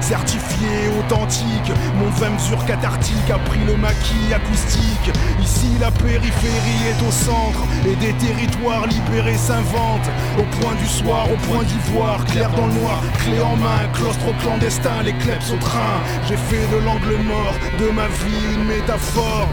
certifié 0.00 0.90
authentique. 0.98 1.72
Mon 1.96 2.08
20 2.10 2.30
mesures 2.30 2.64
cathartique 2.66 3.30
a 3.30 3.38
pris 3.38 3.60
le 3.66 3.76
maquis 3.76 4.32
acoustique. 4.34 5.10
Ici 5.40 5.70
la 5.80 5.90
périphérie 5.90 6.82
est 6.90 7.06
au 7.06 7.10
centre 7.10 7.62
Et 7.86 7.96
des 7.96 8.12
territoires 8.14 8.86
libérés 8.86 9.36
s'inventent. 9.36 10.10
Au 10.38 10.44
point 10.60 10.74
du 10.74 10.86
soir, 10.86 11.26
au 11.30 11.36
point 11.48 11.62
d'ivoire 11.64 12.24
Clair 12.26 12.50
dans 12.50 12.66
le 12.66 12.74
noir, 12.74 13.02
clé 13.18 13.40
en 13.40 13.56
main 13.56 13.86
Claustre 13.92 14.36
clandestin, 14.40 14.77
les 15.04 15.12
kleps 15.14 15.50
au 15.52 15.56
train 15.56 16.00
J'ai 16.28 16.36
fait 16.36 16.66
de 16.72 16.78
l'angle 16.84 17.16
mort 17.22 17.54
de 17.78 17.90
ma 17.90 18.06
vie 18.06 18.54
une 18.54 18.64
métaphore 18.64 19.48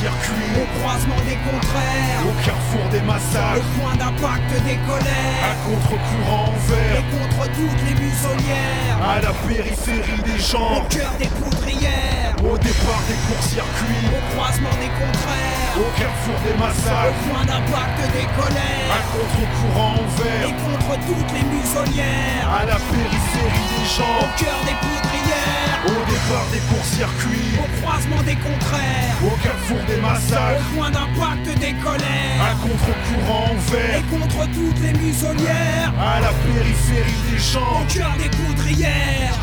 Au 0.00 0.80
croisement 0.80 1.20
des 1.28 1.36
contraires, 1.44 2.24
Au 2.24 2.32
carrefour 2.42 2.88
des 2.90 3.02
massacres. 3.02 3.60
Le 3.60 3.80
point 3.80 3.94
d'impact 4.00 4.48
des 4.64 4.80
À 4.80 4.88
colères, 4.88 5.56
contre-courant 5.68 6.48
en 6.48 6.56
vert. 6.72 6.96
Et 6.96 7.04
contre 7.12 7.44
toutes 7.52 7.82
les 7.84 7.94
muselières, 8.00 8.96
À 9.04 9.20
la 9.20 9.32
périphérie 9.44 10.22
des 10.24 10.40
au 10.40 10.48
gens 10.56 10.86
cœur 10.88 11.12
des 11.20 11.28
poudrières, 11.28 12.32
Au 12.40 12.56
départ 12.56 13.02
des 13.12 13.18
courts-circuits. 13.28 14.08
Au 14.08 14.20
croisement 14.32 14.76
des 14.80 14.88
contraires, 14.96 15.76
Au 15.76 15.88
carrefour 16.00 16.38
des 16.48 16.56
au 16.56 16.64
massacres. 16.64 17.20
point 17.28 17.44
d'impact 17.44 17.98
des 18.16 18.24
À 18.24 18.32
colères, 18.40 19.04
contre-courant 19.12 20.00
en 20.00 20.08
et 20.48 20.54
contre 20.64 20.92
toutes 21.04 21.32
les 21.36 21.44
muselières, 21.44 22.48
À 22.48 22.64
la 22.64 22.80
périphérie 22.88 23.68
des 23.68 23.84
au 23.84 24.00
gens 24.00 24.24
cœur 24.40 24.60
des 24.64 24.76
poudrières, 24.80 24.99
Au 25.86 25.88
départ 25.88 26.46
des 26.52 26.60
courts-circuits. 26.68 27.58
Au 27.58 27.80
croisement 27.80 28.22
des 28.22 28.36
contraires, 28.36 29.16
Au 29.24 29.30
carrefour 29.42 29.78
des 29.88 29.96
massacres. 29.96 30.60
Au 30.60 30.76
point 30.76 30.90
d'impact 30.90 31.58
des 31.58 31.74
À 31.74 31.82
colères, 31.82 32.56
contre-courant 32.60 33.44
en 33.44 33.54
et 33.54 33.72
vert 33.72 34.02
contre 34.10 34.46
toutes 34.52 34.80
les 34.80 34.92
muselières, 34.92 35.92
À 35.98 36.20
la 36.20 36.32
périphérie 36.44 37.22
des 37.30 37.38
gens 37.38 37.80
au 37.80 37.92
cœur 37.92 38.12
des 38.18 38.28
poudrières. 38.28 39.40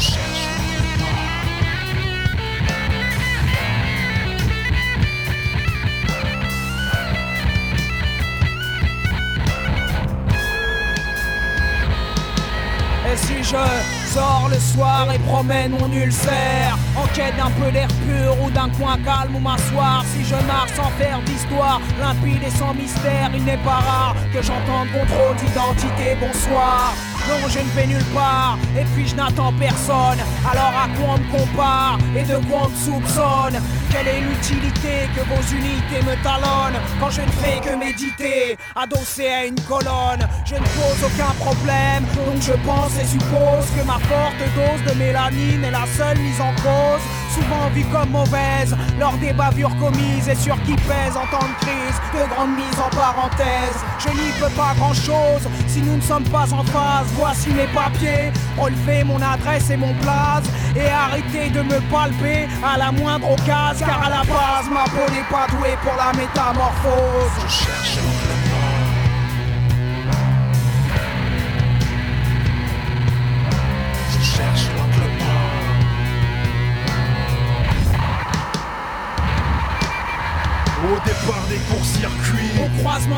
Et 13.11 13.17
si 13.17 13.43
je 13.43 13.96
sors 14.17 14.49
le 14.49 14.59
soir 14.59 15.07
et 15.13 15.19
promène 15.19 15.73
mon 15.79 15.91
ulcère 15.91 16.77
En 16.95 17.05
quête 17.15 17.35
d'un 17.37 17.51
peu 17.59 17.71
d'air 17.71 17.87
pur 18.05 18.31
ou 18.43 18.49
d'un 18.49 18.69
coin 18.77 18.97
calme 19.05 19.35
où 19.35 19.39
m'asseoir. 19.39 20.03
Si 20.11 20.23
je 20.23 20.37
marche 20.51 20.73
sans 20.75 20.91
faire 21.01 21.19
d'histoire 21.25 21.79
Limpide 22.01 22.43
et 22.47 22.55
sans 22.59 22.73
mystère 22.73 23.29
Il 23.35 23.43
n'est 23.43 23.63
pas 23.69 23.81
rare 23.89 24.15
que 24.33 24.41
j'entende 24.41 24.87
contrôle 24.97 25.35
d'identité 25.41 26.07
Bonsoir 26.19 26.93
je 27.49 27.59
ne 27.59 27.69
vais 27.75 27.87
nulle 27.87 28.03
part, 28.13 28.57
et 28.77 28.83
puis 28.93 29.07
je 29.07 29.15
n'attends 29.15 29.53
personne. 29.53 30.19
Alors 30.49 30.73
à 30.83 30.87
quoi 30.95 31.15
on 31.15 31.17
me 31.17 31.31
compare 31.31 31.97
et 32.15 32.23
de 32.23 32.35
quoi 32.47 32.63
on 32.65 32.69
me 32.69 32.75
soupçonne? 32.75 33.61
Quelle 33.91 34.07
est 34.07 34.21
l'utilité 34.21 35.09
que 35.15 35.21
vos 35.21 35.41
unités 35.55 36.01
me 36.05 36.15
talonnent 36.23 36.79
quand 36.99 37.09
je 37.09 37.21
ne 37.21 37.31
fais 37.31 37.59
que 37.59 37.75
méditer, 37.75 38.57
adossé 38.75 39.27
à 39.27 39.45
une 39.45 39.59
colonne? 39.61 40.27
Je 40.45 40.55
ne 40.55 40.59
pose 40.59 40.99
aucun 41.03 41.33
problème, 41.39 42.03
donc 42.15 42.41
je 42.41 42.53
pense 42.65 42.97
et 42.99 43.05
suppose 43.05 43.65
que 43.75 43.85
ma 43.85 43.99
forte 44.07 44.41
dose 44.55 44.93
de 44.93 44.97
mélanine 44.97 45.63
est 45.63 45.71
la 45.71 45.85
seule 45.97 46.17
mise 46.17 46.41
en 46.41 46.53
cause. 46.61 47.01
Souvent 47.33 47.69
vue 47.73 47.85
comme 47.85 48.09
mauvaise, 48.09 48.75
lors 48.99 49.17
des 49.17 49.33
bavures 49.33 49.75
commises 49.77 50.27
et 50.29 50.35
sur 50.35 50.55
qui 50.63 50.75
pèse 50.75 51.15
en 51.15 51.25
temps 51.27 51.45
de 51.45 51.65
crise, 51.65 51.97
de 52.13 52.27
grandes 52.33 52.55
mises 52.55 52.79
en 52.79 52.89
parenthèse. 52.95 53.77
Je 53.99 54.09
n'y 54.09 54.31
peux 54.39 54.53
pas 54.55 54.73
grand 54.75 54.93
chose 54.93 55.47
si 55.67 55.81
nous 55.81 55.97
ne 55.97 56.01
sommes 56.01 56.27
pas 56.29 56.51
en 56.53 56.63
phase. 56.63 57.07
Voici 57.13 57.49
mes 57.49 57.67
papiers, 57.67 58.31
relevez 58.57 59.03
mon 59.03 59.21
adresse 59.21 59.69
et 59.69 59.77
mon 59.77 59.93
place 59.95 60.45
et 60.75 60.89
arrêtez 60.89 61.49
de 61.49 61.61
me 61.61 61.79
palper 61.91 62.47
à 62.63 62.77
la 62.77 62.91
moindre 62.91 63.31
occasion. 63.31 63.85
Car 63.85 64.03
à 64.03 64.09
la 64.09 64.23
base, 64.23 64.69
ma 64.71 64.83
peau 64.85 65.11
n'est 65.11 65.29
pas 65.29 65.47
douée 65.49 65.77
pour 65.83 65.95
la 65.95 66.13
métamorphose. 66.13 67.31
Je 67.43 67.65
cherche 67.65 68.46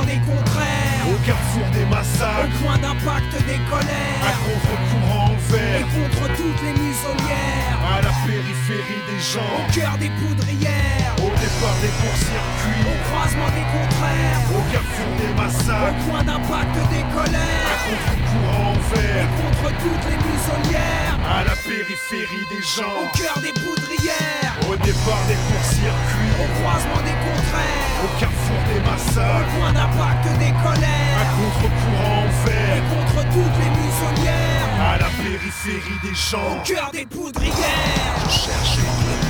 des 0.05 0.20
contraires. 0.26 1.05
Au 1.09 1.17
carrefour 1.26 1.65
des 1.74 1.84
Au 1.84 1.89
massacres, 1.89 2.57
point 2.61 2.78
d'impact 2.78 3.32
des 3.45 3.55
à 3.55 3.70
colères. 3.70 4.39
contre-courant 4.45 5.32
Et 5.34 5.51
vert, 5.51 5.88
contre 5.93 6.24
toutes 6.36 6.61
les 6.65 6.74
muselières. 6.74 7.78
à 7.86 8.01
la 8.01 8.13
périphérie 8.26 9.01
des 9.09 9.17
Au 9.17 9.34
gens, 9.34 9.57
cœur 9.74 9.97
des 9.97 10.09
poudrières. 10.22 11.13
au 11.17 11.30
départ 11.38 11.78
des 11.82 11.89
Au 11.89 11.97
courts-circuits, 12.01 12.86
croisement 13.09 13.51
des 13.57 13.67
contraires. 13.74 14.41
au 14.49 14.61
carrefour 14.74 15.11
des 15.22 15.32
Au 15.34 15.38
massacres, 15.41 16.03
point 16.09 16.24
d'impact 16.24 16.76
des 16.93 17.03
à 17.03 17.13
colères. 17.13 17.80
contre-courant 17.86 18.74
Et 18.74 18.97
vert, 18.97 19.28
contre 19.41 19.67
toutes 19.84 20.05
les 20.09 20.20
muselières. 20.30 21.17
à 21.26 21.43
la 21.43 21.55
périphérie 21.55 22.45
des 22.53 22.63
Au 22.63 22.82
gens, 22.82 23.01
cœur 23.17 23.38
des 23.41 23.53
poudrières. 23.53 24.53
au 24.70 24.76
départ 24.78 25.24
des 25.30 25.38
Au 25.38 25.45
courts-circuits, 25.49 26.34
croisement 26.61 27.01
des 27.05 27.17
contraires. 27.26 27.59
Au 28.03 28.20
carrefour 28.20 28.62
des 28.74 28.80
Au 28.80 28.91
massacres, 28.91 29.51
point 29.57 29.74
d'impact 29.74 30.26
des 30.39 30.51
à 30.51 30.64
colères. 30.64 31.30
contre-courant 31.38 32.24
Et 32.26 32.49
vert, 32.49 32.84
contre 32.89 33.20
toutes 33.34 33.57
les 33.62 33.72
muselières. 33.80 34.70
à 34.80 34.97
la 34.97 35.10
périphérie 35.24 35.99
des 36.03 36.16
gens. 36.16 36.57
Au 36.57 36.64
cœur 36.66 36.89
des 36.91 37.05
poudrières. 37.05 38.16
Je 38.26 38.30
cherche 38.32 38.78
l'angle 38.78 39.29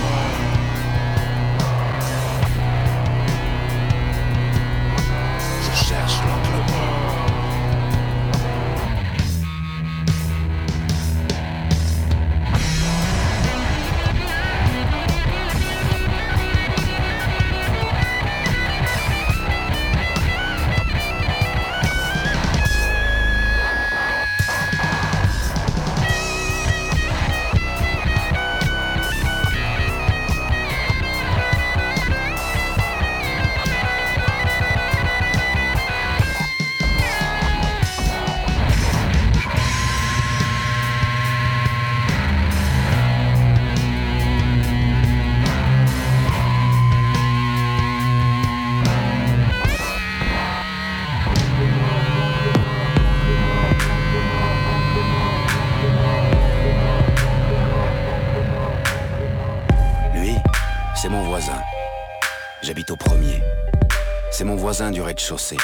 rez-de-chaussée. 65.10 65.58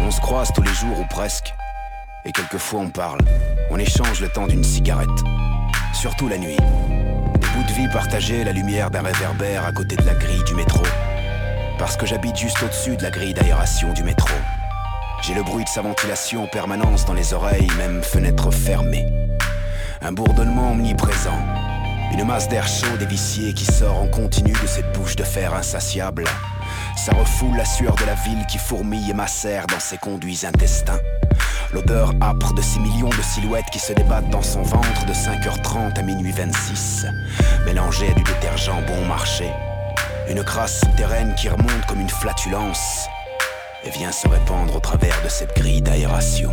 On 0.00 0.10
se 0.10 0.22
croise 0.22 0.50
tous 0.54 0.62
les 0.62 0.72
jours 0.72 0.98
ou 0.98 1.04
presque. 1.10 1.52
Et 2.24 2.32
quelquefois 2.32 2.80
on 2.80 2.88
parle. 2.88 3.20
On 3.70 3.78
échange 3.78 4.22
le 4.22 4.28
temps 4.30 4.46
d'une 4.46 4.64
cigarette. 4.64 5.20
Surtout 5.92 6.28
la 6.28 6.38
nuit. 6.38 6.56
Des 6.56 7.46
bouts 7.48 7.68
de 7.68 7.72
vie 7.74 7.88
partagés, 7.92 8.44
la 8.44 8.52
lumière 8.52 8.90
d'un 8.90 9.02
réverbère 9.02 9.66
à 9.66 9.72
côté 9.72 9.96
de 9.96 10.06
la 10.06 10.14
grille 10.14 10.42
du 10.44 10.54
métro. 10.54 10.82
Parce 11.78 11.98
que 11.98 12.06
j'habite 12.06 12.36
juste 12.36 12.62
au-dessus 12.62 12.96
de 12.96 13.02
la 13.02 13.10
grille 13.10 13.34
d'aération 13.34 13.92
du 13.92 14.02
métro. 14.02 14.34
J'ai 15.20 15.34
le 15.34 15.42
bruit 15.42 15.64
de 15.64 15.68
sa 15.68 15.82
ventilation 15.82 16.44
en 16.44 16.46
permanence 16.46 17.04
dans 17.04 17.12
les 17.12 17.34
oreilles, 17.34 17.68
même 17.76 18.02
fenêtre 18.02 18.50
fermée. 18.50 19.04
Un 20.00 20.12
bourdonnement 20.12 20.70
omniprésent. 20.70 21.38
Une 22.14 22.24
masse 22.24 22.48
d'air 22.48 22.66
chaud 22.66 22.96
et 22.98 23.04
vicié 23.04 23.52
qui 23.52 23.66
sort 23.66 23.98
en 23.98 24.08
continu 24.08 24.52
de 24.52 24.66
cette 24.66 24.90
bouche 24.94 25.16
de 25.16 25.24
fer 25.24 25.52
insatiable. 25.52 26.24
Ça 26.98 27.12
refoule 27.12 27.56
la 27.56 27.64
sueur 27.64 27.94
de 27.94 28.04
la 28.04 28.14
ville 28.14 28.44
qui 28.46 28.58
fourmille 28.58 29.08
et 29.08 29.14
macère 29.14 29.68
dans 29.68 29.78
ses 29.78 29.98
conduits 29.98 30.40
intestins. 30.44 30.98
L'odeur 31.72 32.12
âpre 32.20 32.52
de 32.54 32.60
ces 32.60 32.80
millions 32.80 33.08
de 33.08 33.22
silhouettes 33.22 33.70
qui 33.70 33.78
se 33.78 33.92
débattent 33.92 34.30
dans 34.30 34.42
son 34.42 34.62
ventre 34.62 35.06
de 35.06 35.12
5h30 35.12 35.96
à 35.96 36.02
minuit 36.02 36.32
26, 36.32 37.06
mélangée 37.64 38.10
à 38.10 38.14
du 38.14 38.24
détergent 38.24 38.82
bon 38.88 39.06
marché. 39.06 39.48
Une 40.28 40.42
crasse 40.42 40.80
souterraine 40.80 41.36
qui 41.36 41.48
remonte 41.48 41.86
comme 41.86 42.00
une 42.00 42.10
flatulence 42.10 43.06
et 43.84 43.90
vient 43.90 44.12
se 44.12 44.26
répandre 44.26 44.74
au 44.74 44.80
travers 44.80 45.22
de 45.22 45.28
cette 45.28 45.54
grille 45.54 45.82
d'aération. 45.82 46.50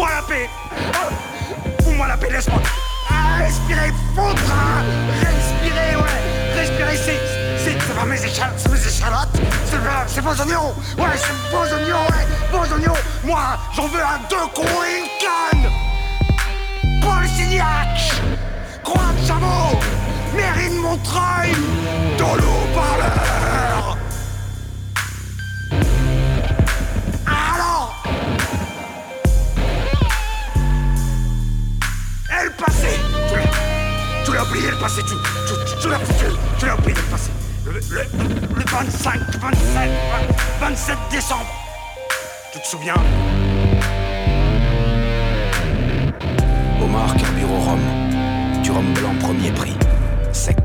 Fous-moi 0.00 0.14
la 0.16 0.22
paix. 0.22 0.48
Fous-moi 1.84 2.08
la 2.08 2.16
paix, 2.16 2.30
laisse-moi. 2.30 2.58
Ah, 3.10 3.42
Respirer, 3.44 3.92
foutre. 4.14 4.40
Respirer, 5.20 5.96
ouais. 5.96 6.58
Respirer, 6.58 6.96
c'est... 6.96 7.20
C'est 7.62 7.94
pas 7.94 8.06
mes 8.06 8.24
échalotes, 8.24 8.54
c'est 8.56 8.70
mes 8.72 8.78
échalotes. 8.78 9.28
C'est 10.06 10.22
vos 10.22 10.30
oignons. 10.30 10.74
Ouais, 10.96 11.16
c'est 11.16 11.54
vos 11.54 11.64
oignons, 11.64 12.06
ouais. 12.08 12.26
Vos 12.50 12.74
oignons. 12.74 12.96
Moi, 13.24 13.42
j'en 13.76 13.88
veux 13.88 14.00
un 14.00 14.20
deux 14.30 14.46
coups 14.54 14.68
et 14.88 15.00
une 15.00 15.10
canne. 15.20 15.70
Paul 17.02 17.28
Signac. 17.28 18.22
Croix 18.82 19.12
de 19.20 19.26
Chameau. 19.26 19.78
Mairie 20.34 20.70
de 20.70 20.80
Montreuil. 20.80 21.52
Dans 22.16 22.36
l'eau-parleur 22.36 23.49
passé, 34.80 35.02
tu, 35.02 35.14
tu, 35.46 35.54
tu, 35.66 35.82
tu 35.82 35.88
l'as 35.88 35.98
tu, 36.58 36.66
l'as 36.66 36.74
oublié 36.74 36.94
le 36.94 37.02
passé. 37.10 37.30
Le, 37.66 37.72
le, 37.72 38.58
le 38.58 38.64
25, 38.66 39.20
27, 39.40 39.90
27 40.60 40.98
décembre. 41.10 41.46
Tu 42.52 42.60
te 42.60 42.66
souviens? 42.66 42.94
Omar 46.82 47.14
carbure 47.16 47.52
au 47.52 47.60
rhum. 47.60 47.80
Du 48.62 48.70
rhum 48.70 48.92
blanc 48.94 49.14
premier 49.20 49.52
prix. 49.52 49.76
Sec. 50.32 50.56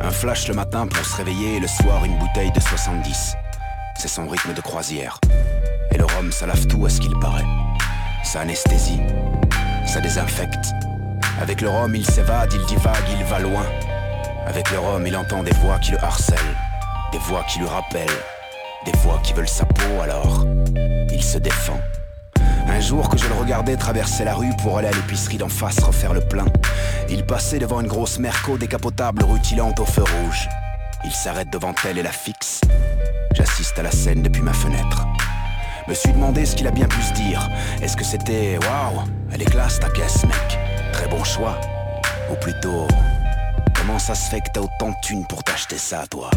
Un 0.00 0.10
flash 0.10 0.48
le 0.48 0.54
matin 0.54 0.86
pour 0.86 1.04
se 1.04 1.16
réveiller 1.16 1.56
et 1.56 1.60
le 1.60 1.68
soir 1.68 2.04
une 2.04 2.18
bouteille 2.18 2.52
de 2.52 2.60
70. 2.60 3.34
C'est 3.98 4.08
son 4.08 4.26
rythme 4.28 4.54
de 4.54 4.60
croisière. 4.62 5.20
Et 5.92 5.98
le 5.98 6.04
rhum, 6.04 6.32
ça 6.32 6.46
lave 6.46 6.66
tout 6.66 6.84
à 6.86 6.88
ce 6.88 7.00
qu'il 7.00 7.16
paraît. 7.18 7.44
Ça 8.24 8.40
anesthésie. 8.40 9.00
Ça 9.86 10.00
désinfecte. 10.00 10.72
Avec 11.40 11.60
le 11.60 11.68
rhum, 11.68 11.94
il 11.94 12.04
s'évade, 12.04 12.52
il 12.52 12.64
divague, 12.64 13.04
il 13.18 13.24
va 13.24 13.38
loin. 13.38 13.66
Avec 14.46 14.70
le 14.70 14.78
rhum, 14.78 15.06
il 15.06 15.16
entend 15.16 15.42
des 15.42 15.52
voix 15.52 15.78
qui 15.78 15.92
le 15.92 16.02
harcèlent. 16.02 16.38
Des 17.12 17.18
voix 17.18 17.44
qui 17.44 17.58
lui 17.58 17.66
rappellent. 17.66 18.08
Des 18.84 18.92
voix 18.98 19.20
qui 19.22 19.32
veulent 19.34 19.48
sa 19.48 19.66
peau 19.66 20.00
alors. 20.02 20.46
Il 21.12 21.22
se 21.22 21.38
défend. 21.38 21.78
Un 22.68 22.80
jour 22.80 23.08
que 23.08 23.18
je 23.18 23.28
le 23.28 23.34
regardais 23.34 23.76
traverser 23.76 24.24
la 24.24 24.34
rue 24.34 24.50
pour 24.62 24.78
aller 24.78 24.88
à 24.88 24.92
l'épicerie 24.92 25.36
d'en 25.36 25.48
face 25.48 25.78
refaire 25.78 26.14
le 26.14 26.20
plein, 26.20 26.46
il 27.08 27.24
passait 27.24 27.58
devant 27.58 27.80
une 27.80 27.86
grosse 27.86 28.18
merco 28.18 28.58
décapotable 28.58 29.22
rutilante 29.22 29.78
au 29.78 29.84
feu 29.84 30.02
rouge. 30.02 30.48
Il 31.04 31.12
s'arrête 31.12 31.50
devant 31.50 31.74
elle 31.88 31.98
et 31.98 32.02
la 32.02 32.12
fixe. 32.12 32.60
J'assiste 33.34 33.78
à 33.78 33.82
la 33.82 33.90
scène 33.90 34.22
depuis 34.22 34.42
ma 34.42 34.52
fenêtre. 34.52 35.06
Me 35.86 35.94
suis 35.94 36.12
demandé 36.12 36.44
ce 36.44 36.56
qu'il 36.56 36.66
a 36.66 36.72
bien 36.72 36.88
pu 36.88 37.00
se 37.00 37.12
dire. 37.12 37.48
Est-ce 37.80 37.96
que 37.96 38.04
c'était 38.04 38.58
Waouh, 38.58 39.04
elle 39.32 39.42
est 39.42 39.50
classe 39.50 39.78
ta 39.78 39.88
caisse, 39.88 40.24
mec. 40.24 40.65
Très 40.92 41.08
bon 41.08 41.22
choix. 41.24 41.58
Ou 42.30 42.34
plutôt, 42.36 42.86
comment 43.74 43.98
ça 43.98 44.14
se 44.14 44.30
fait 44.30 44.40
que 44.40 44.50
t'as 44.52 44.60
autant 44.60 44.90
de 44.90 44.96
thunes 45.02 45.26
pour 45.26 45.44
t'acheter 45.44 45.78
ça, 45.78 46.04
toi? 46.10 46.30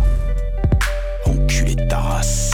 Enculé 1.26 1.76
de 1.76 1.88
ta 1.88 1.98
race. 1.98 2.52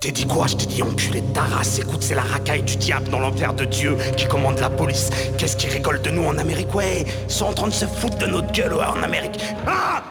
T'es 0.00 0.12
dit 0.12 0.26
quoi? 0.26 0.46
Je 0.46 0.56
t'ai 0.56 0.66
dit 0.66 0.82
enculé 0.82 1.20
de 1.20 1.32
ta 1.32 1.42
race. 1.42 1.78
Écoute, 1.78 2.02
c'est 2.02 2.14
la 2.14 2.22
racaille 2.22 2.62
du 2.62 2.76
diable 2.76 3.08
dans 3.08 3.18
l'enfer 3.18 3.54
de 3.54 3.64
Dieu 3.64 3.96
qui 4.16 4.26
commande 4.26 4.58
la 4.60 4.70
police. 4.70 5.10
Qu'est-ce 5.38 5.56
qui 5.56 5.68
rigole 5.68 6.00
de 6.02 6.10
nous 6.10 6.24
en 6.24 6.38
Amérique? 6.38 6.74
Ouais, 6.74 7.04
ils 7.28 7.32
sont 7.32 7.46
en 7.46 7.52
train 7.52 7.68
de 7.68 7.72
se 7.72 7.86
foutre 7.86 8.18
de 8.18 8.26
notre 8.26 8.52
gueule 8.52 8.74
en 8.74 9.02
Amérique. 9.02 9.40
Ah 9.66 10.02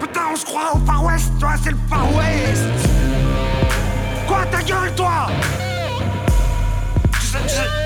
Putain, 0.00 0.20
on 0.32 0.36
se 0.36 0.44
croit 0.44 0.74
au 0.74 0.78
Far 0.86 1.04
West, 1.04 1.30
toi, 1.38 1.54
c'est 1.62 1.70
le 1.70 1.78
Far 1.88 2.06
West 2.16 2.64
Quoi, 4.26 4.44
ta 4.50 4.62
gueule, 4.62 4.92
toi? 4.94 5.28
Tu 7.12 7.26
sais, 7.26 7.85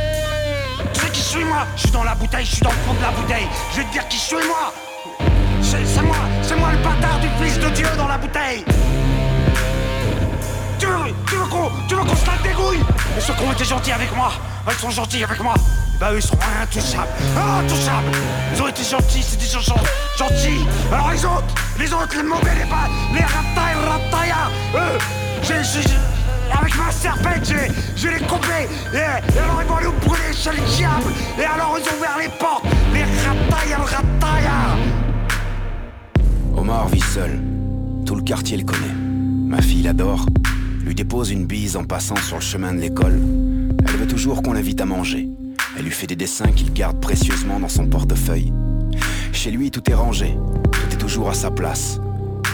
je 1.31 1.36
suis, 1.36 1.44
moi. 1.44 1.66
Je 1.77 1.82
suis 1.82 1.90
dans 1.90 2.02
la 2.02 2.15
bouteille, 2.15 2.44
je 2.44 2.51
suis 2.57 2.62
dans 2.62 2.70
le 2.70 2.77
fond 2.86 2.94
de 2.94 3.02
la 3.02 3.11
bouteille. 3.11 3.47
Je 3.73 3.77
vais 3.78 3.85
te 3.85 3.93
dire 3.93 4.09
qui 4.09 4.16
je 4.16 4.23
suis, 4.23 4.36
moi. 4.36 4.73
C'est 5.62 6.02
moi, 6.02 6.16
c'est 6.43 6.57
moi 6.57 6.69
le 6.73 6.78
bâtard 6.78 7.20
du 7.20 7.28
fils 7.40 7.59
de 7.59 7.69
Dieu 7.70 7.86
dans 7.97 8.09
la 8.09 8.19
bouteille. 8.19 8.65
Tu 10.78 10.86
veux, 10.86 11.15
tu 11.28 11.35
veux 11.36 11.44
qu'on, 11.47 11.70
tu 11.89 11.94
veux 11.94 12.01
qu'on 12.02 12.16
se 12.16 12.27
la 12.27 12.48
dégouille 12.48 12.81
Et 13.16 13.20
ceux 13.20 13.35
qui 13.35 13.43
ont 13.43 13.65
gentils 13.65 13.93
avec 13.93 14.15
moi, 14.16 14.32
ils 14.69 14.74
sont 14.74 14.90
gentils 14.90 15.23
avec 15.23 15.40
moi. 15.40 15.55
Bah 16.01 16.12
eux 16.12 16.16
ils 16.16 16.23
seront 16.23 16.39
intouchables, 16.62 17.07
intouchables. 17.36 18.11
Ils 18.55 18.62
ont 18.62 18.69
été 18.69 18.82
gentils, 18.82 19.23
c'est 19.23 19.39
des 19.39 19.47
gens 19.47 19.61
gen- 19.61 19.77
gentils. 20.19 20.66
Alors 20.90 21.11
les 21.11 21.24
autres, 21.24 21.55
les 21.78 21.93
autres, 21.93 22.16
les 22.16 22.23
mauvais, 22.23 22.55
les 22.59 22.65
bas, 22.65 22.89
les 23.12 23.20
ratailles, 23.20 23.77
rataillas 23.86 24.48
Eux, 24.74 24.98
j'ai, 25.43 25.62
j'ai- 25.62 25.82
j'ai- 25.82 25.94
avec 26.51 26.77
ma 26.77 26.90
serpette, 26.90 27.52
j'ai 27.97 28.10
les 28.10 28.27
coupés 28.27 28.68
et, 28.94 29.39
alors 29.39 29.62
ils 29.62 29.72
aller 29.72 29.86
nous 29.86 30.06
brûler 30.06 30.32
chez 30.32 30.51
le 30.51 30.77
diable 30.77 31.12
Et 31.39 31.44
alors 31.44 31.78
ils 31.78 31.89
ont 31.89 31.98
ouvert 31.98 32.18
les 32.18 32.28
portes, 32.39 32.64
les 32.93 33.02
rataillas, 33.02 33.78
rataillas 33.78 34.77
Omar 36.56 36.89
vit 36.89 37.01
seul. 37.01 37.40
Tout 38.06 38.14
le 38.14 38.22
quartier 38.22 38.56
le 38.56 38.64
connaît. 38.64 38.94
Ma 39.47 39.62
fille 39.62 39.82
l'adore. 39.82 40.27
Lui 40.85 40.94
dépose 40.94 41.31
une 41.31 41.47
bise 41.47 41.77
en 41.77 41.85
passant 41.85 42.16
sur 42.16 42.36
le 42.36 42.43
chemin 42.43 42.72
de 42.72 42.81
l'école. 42.81 43.20
Elle 43.86 43.97
veut 43.97 44.06
toujours 44.06 44.43
qu'on 44.43 44.52
l'invite 44.52 44.81
à 44.81 44.86
manger. 44.86 45.28
Elle 45.77 45.85
lui 45.85 45.90
fait 45.90 46.06
des 46.06 46.16
dessins 46.16 46.51
qu'il 46.52 46.72
garde 46.72 47.01
précieusement 47.01 47.60
dans 47.60 47.68
son 47.68 47.86
portefeuille. 47.86 48.52
Chez 49.32 49.51
lui, 49.51 49.70
tout 49.70 49.89
est 49.90 49.94
rangé. 49.94 50.36
Tout 50.72 50.93
est 50.93 50.98
toujours 50.98 51.31
à 51.31 51.35
sa 51.35 51.51
place. 51.51 52.01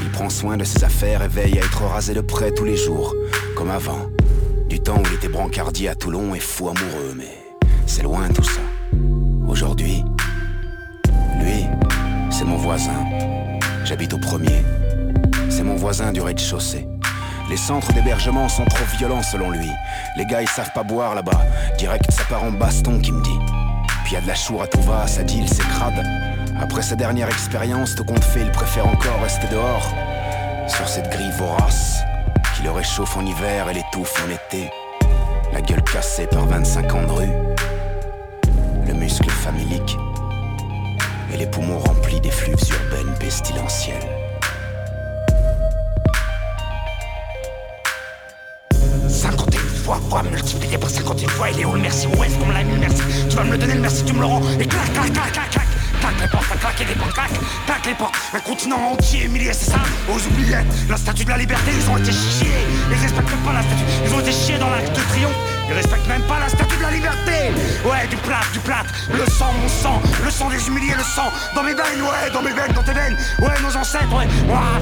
Il 0.03 0.11
prend 0.11 0.31
soin 0.31 0.57
de 0.57 0.65
ses 0.65 0.85
affaires 0.85 1.23
et 1.23 1.29
veille 1.29 1.59
à 1.59 1.65
être 1.65 1.83
rasé 1.83 2.15
de 2.15 2.21
près 2.21 2.53
tous 2.53 2.65
les 2.65 2.77
jours, 2.77 3.15
comme 3.57 3.71
avant. 3.71 4.11
Du 4.69 4.81
temps 4.81 4.99
où 4.99 5.03
il 5.07 5.15
était 5.15 5.29
brancardier 5.29 5.89
à 5.89 5.95
Toulon 5.95 6.35
et 6.35 6.41
fou 6.41 6.69
amoureux, 6.69 7.15
mais 7.17 7.43
c'est 7.87 8.03
loin 8.03 8.29
tout 8.29 8.45
ça. 8.45 8.61
Aujourd'hui, 9.49 10.05
lui, 11.41 11.65
c'est 12.31 12.45
mon 12.45 12.57
voisin. 12.57 13.05
J'habite 13.85 14.13
au 14.13 14.19
premier. 14.19 14.63
C'est 15.49 15.63
mon 15.63 15.77
voisin 15.77 16.13
du 16.13 16.21
rez-de-chaussée. 16.21 16.87
Les 17.49 17.57
centres 17.57 17.93
d'hébergement 17.95 18.49
sont 18.49 18.65
trop 18.67 18.85
violents 18.99 19.23
selon 19.23 19.51
lui. 19.51 19.71
Les 20.17 20.27
gars 20.27 20.43
ils 20.43 20.49
savent 20.49 20.73
pas 20.75 20.83
boire 20.83 21.15
là-bas. 21.15 21.41
Direct 21.79 22.11
ça 22.11 22.25
part 22.25 22.45
en 22.45 22.53
baston 22.53 22.99
qui 23.01 23.13
me 23.13 23.23
dit. 23.23 23.39
Puis 24.05 24.15
y 24.15 24.17
a 24.17 24.21
de 24.21 24.27
la 24.27 24.35
chour 24.35 24.63
à 24.63 24.67
tout 24.67 24.83
va, 24.83 25.07
ça 25.07 25.23
deal, 25.23 25.49
c'est. 25.49 25.63
Après 26.61 26.83
sa 26.83 26.97
dernière 26.97 27.29
expérience, 27.29 27.95
tout 27.95 28.05
compte 28.05 28.25
fait, 28.25 28.41
il 28.41 28.51
préfère 28.51 28.87
encore 28.87 29.21
rester 29.23 29.47
dehors. 29.49 29.95
Sur 30.69 30.89
cette 30.89 31.11
grille 31.11 31.33
vorace, 31.39 31.99
le 32.67 32.73
réchauffe 32.73 33.17
en 33.17 33.25
hiver 33.25 33.69
et 33.69 33.75
l'étouffe 33.75 34.25
en 34.25 34.29
été. 34.29 34.69
La 35.53 35.61
gueule 35.61 35.85
cassée 35.85 36.27
par 36.27 36.47
25 36.47 36.95
ans 36.95 37.03
de 37.05 37.13
rue. 37.13 37.33
Le 38.85 38.93
muscle 38.93 39.31
familique. 39.31 39.97
Et 41.33 41.37
les 41.37 41.47
poumons 41.47 41.79
remplis 41.79 42.21
d'effluves 42.21 42.57
urbaines 42.57 43.15
pestilentielles. 43.21 44.09
51 49.09 49.61
fois, 49.85 50.01
fois 50.11 50.25
multiplié 50.25 50.77
par 50.77 50.91
51 50.91 51.29
fois, 51.29 51.51
il 51.51 51.61
est 51.61 51.65
où 51.65 51.73
le 51.73 51.81
merci? 51.81 52.09
Où 52.09 52.25
est-ce 52.25 52.37
qu'on 52.37 52.47
me 52.47 52.53
l'a 52.53 52.65
mis 52.65 52.75
le 52.75 52.81
merci? 52.81 53.03
Tu 53.31 53.37
vas 53.37 53.45
me 53.45 53.53
le 53.53 53.59
donner 53.59 53.75
le 53.75 53.81
merci, 53.81 54.05
tu 54.05 54.13
me 54.13 54.21
le 54.21 54.27
rends 54.27 54.43
Et 54.59 54.67
clac, 54.67 54.93
clac, 54.93 55.13
clac, 55.13 55.33
clac, 55.33 55.51
clac 55.51 55.66
Les 56.21 56.29
portes, 56.29 56.59
clac 56.61 56.79
les 56.79 56.95
portes, 56.95 57.13
clac, 57.15 57.31
clac 57.67 57.87
les 57.87 57.95
portes. 57.95 58.15
Un 58.33 58.41
continent 58.41 58.93
entier 58.93 59.25
humilié, 59.25 59.53
c'est 59.53 59.71
ça 59.71 59.81
Aux 60.09 60.19
oubliettes, 60.19 60.67
la 60.89 60.97
statue 60.97 61.25
de 61.25 61.31
la 61.31 61.39
liberté, 61.39 61.73
ils 61.77 61.91
ont 61.91 61.97
été 61.97 62.13
chiés. 62.13 62.65
Ils 62.91 62.97
respectent 62.97 63.29
même 63.29 63.45
pas 63.45 63.53
la 63.53 63.63
statue, 63.63 63.85
ils 64.05 64.15
ont 64.15 64.21
été 64.21 64.33
chiés 64.33 64.59
dans 64.59 64.71
l'arc 64.71 64.89
de 64.89 65.01
triomphe. 65.01 65.35
Ils 65.69 65.75
respectent 65.75 66.07
même 66.07 66.23
pas 66.23 66.39
la 66.39 66.49
statue 66.49 66.77
de 66.77 66.83
la 66.83 66.91
liberté. 66.93 67.51
Ouais, 67.85 68.07
du 68.09 68.17
plâtre, 68.17 68.51
du 68.53 68.61
plâtre 68.61 68.93
Le 69.13 69.27
sang, 69.31 69.53
mon 69.61 69.69
sang 69.69 70.01
Le 70.25 70.31
sang 70.31 70.49
des 70.49 70.65
humiliés, 70.69 70.95
le 70.97 71.03
sang 71.03 71.31
Dans 71.57 71.63
mes 71.63 71.73
veines, 71.73 72.03
ouais, 72.03 72.31
dans 72.35 72.43
mes 72.43 72.51
veines, 72.53 72.73
dans 72.75 72.83
tes 72.83 72.93
veines 72.93 73.17
Ouais, 73.41 73.55
nos 73.63 73.75
ancêtres, 73.75 74.15
ouais 74.15 74.29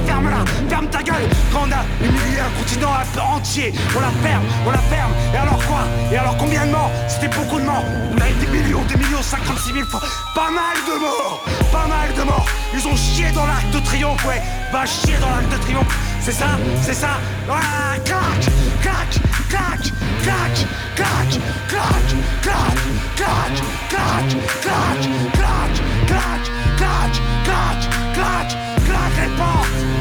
Ferme-la, 0.05 0.43
ferme 0.67 0.87
ta 0.87 1.01
gueule 1.01 1.23
Quand 1.53 1.61
on 1.65 1.71
a 1.71 2.05
humilié 2.05 2.41
un 2.41 2.59
continent 2.59 2.91
entier 3.33 3.73
On 3.95 4.01
la 4.01 4.09
ferme, 4.21 4.43
on 4.67 4.71
la 4.71 4.79
ferme 4.79 5.13
Et 5.33 5.37
alors 5.37 5.65
quoi 5.67 5.83
Et 6.11 6.17
alors 6.17 6.35
combien 6.35 6.65
de 6.65 6.71
morts 6.71 6.91
C'était 7.07 7.29
beaucoup 7.29 7.61
de 7.61 7.65
morts 7.65 7.85
On 8.11 8.21
a 8.21 8.27
été 8.27 8.45
millions, 8.47 8.81
des 8.89 8.97
millions, 8.97 9.21
56 9.21 9.71
000 9.71 9.85
fois 9.85 10.01
Pas 10.35 10.51
mal 10.51 10.75
de 10.85 10.99
morts 10.99 11.45
Pas 11.71 11.87
mal 11.87 12.13
de 12.13 12.23
morts 12.23 12.45
Ils 12.73 12.85
ont 12.85 12.95
chié 12.97 13.31
dans 13.31 13.45
l'arc 13.45 13.71
de 13.71 13.79
triomphe, 13.79 14.25
ouais 14.25 14.41
Va 14.73 14.85
chier 14.85 15.15
dans 15.21 15.29
l'arc 15.29 15.47
de 15.47 15.57
triomphe 15.63 15.97
C'est 16.19 16.33
ça, 16.33 16.59
c'est 16.81 16.93
ça 16.93 17.21
Ah, 17.49 17.97
clac, 18.03 18.19
clac, 18.81 19.21
clac, 19.47 19.79
clac, 20.21 20.65
clac, 20.93 21.39
clac, 21.69 21.69
clac, 21.69 22.15
clac, 22.41 22.75
clac, 23.15 23.55
clac, 23.87 24.27
clac, 24.59 24.99
clac, 25.31 25.81
clac, 26.07 26.64
Clutch, 26.77 27.19
clutch, 27.45 27.87
clutch, 28.13 28.53
clutch 28.85 29.17
it, 29.17 29.31
klacz, 29.37 29.94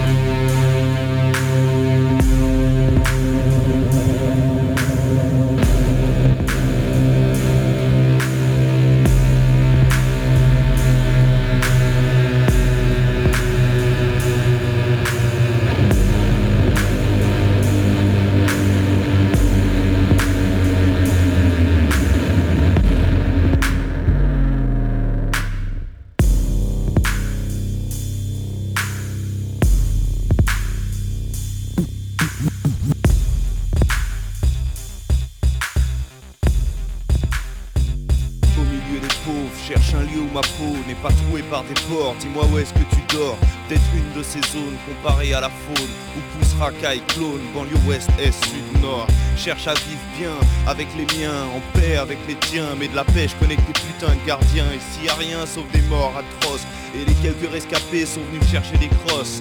Dis-moi 42.20 42.45
où 42.53 42.59
est-ce 42.59 42.73
que 42.73 42.85
tu 42.95 43.16
dors 43.16 43.36
Peut-être 43.69 43.82
une 43.95 44.19
de 44.19 44.23
ces 44.23 44.41
zones 44.53 44.77
comparée 44.86 45.32
à 45.32 45.41
la 45.41 45.49
faune 45.49 45.91
où 46.16 46.39
pousse 46.39 46.55
racaille, 46.59 47.03
clone, 47.09 47.41
banlieue 47.55 47.78
ouest, 47.86 48.11
est, 48.19 48.32
sud, 48.32 48.82
nord. 48.82 49.07
Cherche 49.36 49.66
à 49.66 49.74
vivre 49.74 50.01
bien 50.19 50.35
avec 50.66 50.89
les 50.97 51.07
miens, 51.19 51.45
en 51.55 51.78
paix 51.78 51.97
avec 51.97 52.19
les 52.28 52.36
tiens. 52.36 52.74
Mais 52.78 52.89
de 52.89 52.97
la 52.97 53.05
connais 53.05 53.57
que 53.57 53.66
des 53.66 53.73
putains 53.73 54.15
de 54.15 54.27
gardiens. 54.27 54.66
Et 54.74 54.81
s'il 54.93 55.07
y 55.07 55.09
a 55.09 55.15
rien 55.15 55.47
sauf 55.47 55.65
des 55.73 55.82
morts 55.82 56.15
atroces, 56.16 56.66
et 56.95 57.05
les 57.05 57.15
quelques 57.15 57.51
rescapés 57.51 58.07
sont 58.07 58.20
venus 58.31 58.49
chercher 58.51 58.77
des 58.78 58.91
crosses. 59.07 59.41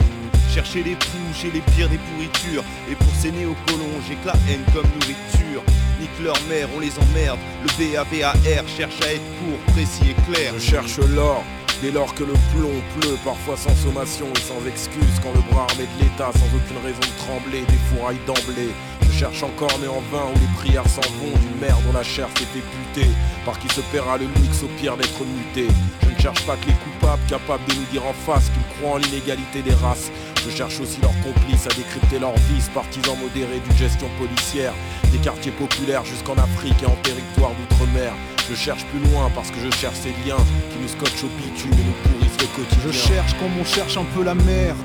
Chercher 0.53 0.83
les 0.83 0.95
pouches 0.95 1.45
et 1.45 1.51
les 1.51 1.61
pires 1.61 1.89
des 1.89 1.97
pourritures. 1.97 2.63
Et 2.89 2.95
pour 2.95 3.13
ces 3.19 3.31
néocolons, 3.31 4.01
j'ai 4.07 4.15
que 4.15 4.27
la 4.27 4.35
haine 4.47 4.63
comme 4.73 4.87
nourriture. 4.99 5.63
Nique 5.99 6.09
leur 6.23 6.39
mère, 6.49 6.67
on 6.75 6.79
les 6.79 6.93
emmerde. 6.99 7.39
Le 7.63 7.93
BABAR 7.93 8.35
cherche 8.67 9.01
à 9.01 9.13
être 9.13 9.23
court, 9.39 9.73
précis 9.73 10.11
et 10.11 10.31
clair. 10.31 10.53
Je 10.57 10.71
cherche 10.71 10.97
l'or, 10.97 11.43
dès 11.81 11.91
lors 11.91 12.13
que 12.15 12.23
le 12.23 12.33
plomb 12.53 12.81
pleut, 12.99 13.17
parfois 13.23 13.57
sans 13.57 13.75
sommation 13.75 14.27
et 14.35 14.39
sans 14.39 14.65
excuse, 14.67 15.19
quand 15.21 15.33
le 15.33 15.41
bras 15.51 15.67
armé 15.69 15.85
de 15.97 16.03
l'État, 16.03 16.31
sans 16.33 16.47
aucune 16.55 16.77
raison 16.83 16.99
de 16.99 17.17
trembler, 17.25 17.61
des 17.61 17.79
fourrailles 17.89 18.19
d'emblée. 18.25 18.71
Je 19.13 19.19
cherche 19.19 19.43
encore, 19.43 19.77
mais 19.79 19.87
en 19.87 20.01
vain, 20.11 20.25
où 20.33 20.39
les 20.39 20.53
prières 20.57 20.87
s'en 20.89 21.01
vont 21.01 21.37
d'une 21.39 21.59
mère 21.61 21.77
dont 21.85 21.93
la 21.93 22.03
chair 22.03 22.27
s'est 22.35 22.57
éputée, 22.57 23.09
par 23.45 23.59
qui 23.59 23.69
se 23.69 23.81
paiera 23.91 24.17
le 24.17 24.25
luxe 24.25 24.63
au 24.63 24.67
pire 24.79 24.97
d'être 24.97 25.21
muté. 25.23 25.67
Je 26.01 26.09
ne 26.09 26.19
cherche 26.19 26.43
pas 26.47 26.55
que 26.55 26.65
les 26.65 26.73
coupables, 26.73 27.21
capables 27.29 27.63
de 27.69 27.75
nous 27.75 27.85
dire 27.91 28.05
en 28.07 28.13
face 28.13 28.49
qu'ils 28.49 28.77
croient 28.77 28.95
en 28.95 28.97
l'inégalité 28.97 29.61
des 29.61 29.75
races. 29.75 30.11
Je 30.43 30.49
cherche 30.49 30.79
aussi 30.79 30.99
leurs 30.99 31.15
complices 31.21 31.67
à 31.67 31.73
décrypter 31.75 32.17
leurs 32.17 32.35
vices, 32.49 32.69
partisans 32.73 33.15
modérés 33.21 33.61
d'une 33.63 33.77
gestion 33.77 34.07
policière, 34.17 34.73
des 35.11 35.19
quartiers 35.19 35.51
populaires 35.51 36.03
jusqu'en 36.05 36.35
Afrique 36.35 36.81
et 36.81 36.87
en 36.87 36.97
territoire 37.03 37.51
d'outre-mer. 37.51 38.13
Je 38.49 38.55
cherche 38.55 38.83
plus 38.85 38.99
loin 39.11 39.29
parce 39.35 39.51
que 39.51 39.59
je 39.59 39.69
cherche 39.77 39.99
ces 40.01 40.13
liens 40.25 40.41
qui 40.71 40.79
nous 40.81 40.89
scotchent 40.89 41.23
au 41.23 41.31
bitume 41.37 41.71
et 41.71 41.85
nous 41.85 41.99
pourrissent 42.01 42.41
le 42.41 42.47
quotidien. 42.47 42.91
Je 42.91 42.91
cherche 42.91 43.33
comme 43.37 43.53
on 43.61 43.63
cherche 43.63 43.95
un 43.95 44.05
peu 44.15 44.23
la 44.23 44.33
merde. 44.33 44.77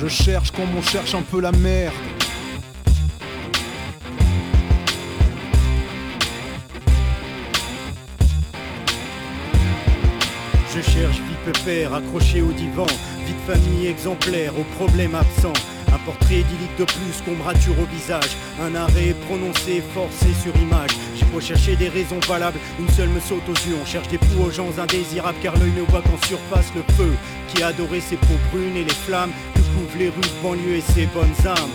Je 0.00 0.06
cherche 0.06 0.52
comme 0.52 0.68
on 0.76 0.82
cherche 0.82 1.12
un 1.16 1.22
peu 1.22 1.40
la 1.40 1.50
merde. 1.50 1.92
Je 10.72 10.80
cherche 10.80 11.16
vie 11.16 11.52
pépère, 11.52 11.94
accroché 11.94 12.42
au 12.42 12.52
divan, 12.52 12.86
vie 13.26 13.32
de 13.32 13.52
famille 13.52 13.88
exemplaire, 13.88 14.52
aux 14.56 14.76
problèmes 14.76 15.16
absents. 15.16 15.52
Un 15.92 15.98
portrait 16.04 16.40
idyllique 16.40 16.76
de 16.78 16.84
plus 16.84 17.22
qu'on 17.24 17.32
me 17.32 17.82
au 17.82 17.86
visage. 17.86 18.36
Un 18.62 18.76
arrêt 18.76 19.16
prononcé, 19.26 19.82
forcé 19.94 20.28
sur 20.40 20.54
image. 20.62 20.90
J'ai 21.16 21.24
beau 21.24 21.40
chercher 21.40 21.74
des 21.74 21.88
raisons 21.88 22.20
valables, 22.28 22.58
une 22.78 22.88
seule 22.90 23.08
me 23.08 23.18
saute 23.18 23.48
aux 23.48 23.68
yeux. 23.68 23.76
On 23.82 23.86
cherche 23.86 24.08
des 24.08 24.18
poux 24.18 24.44
aux 24.46 24.50
gens 24.50 24.70
indésirables 24.78 25.38
car 25.42 25.56
l'œil 25.56 25.72
ne 25.72 25.82
voit 25.90 26.02
qu'en 26.02 26.24
surface 26.24 26.70
le 26.76 26.82
feu 26.94 27.16
qui 27.48 27.62
a 27.62 27.68
adoré 27.68 28.00
ses 28.00 28.16
peaux 28.16 28.38
brunes 28.52 28.76
et 28.76 28.84
les 28.84 28.94
flammes 28.94 29.32
les 29.96 30.08
rues 30.08 30.20
de 30.20 30.42
banlieue 30.42 30.76
et 30.76 30.80
ses 30.80 31.06
bonnes 31.06 31.46
âmes. 31.46 31.70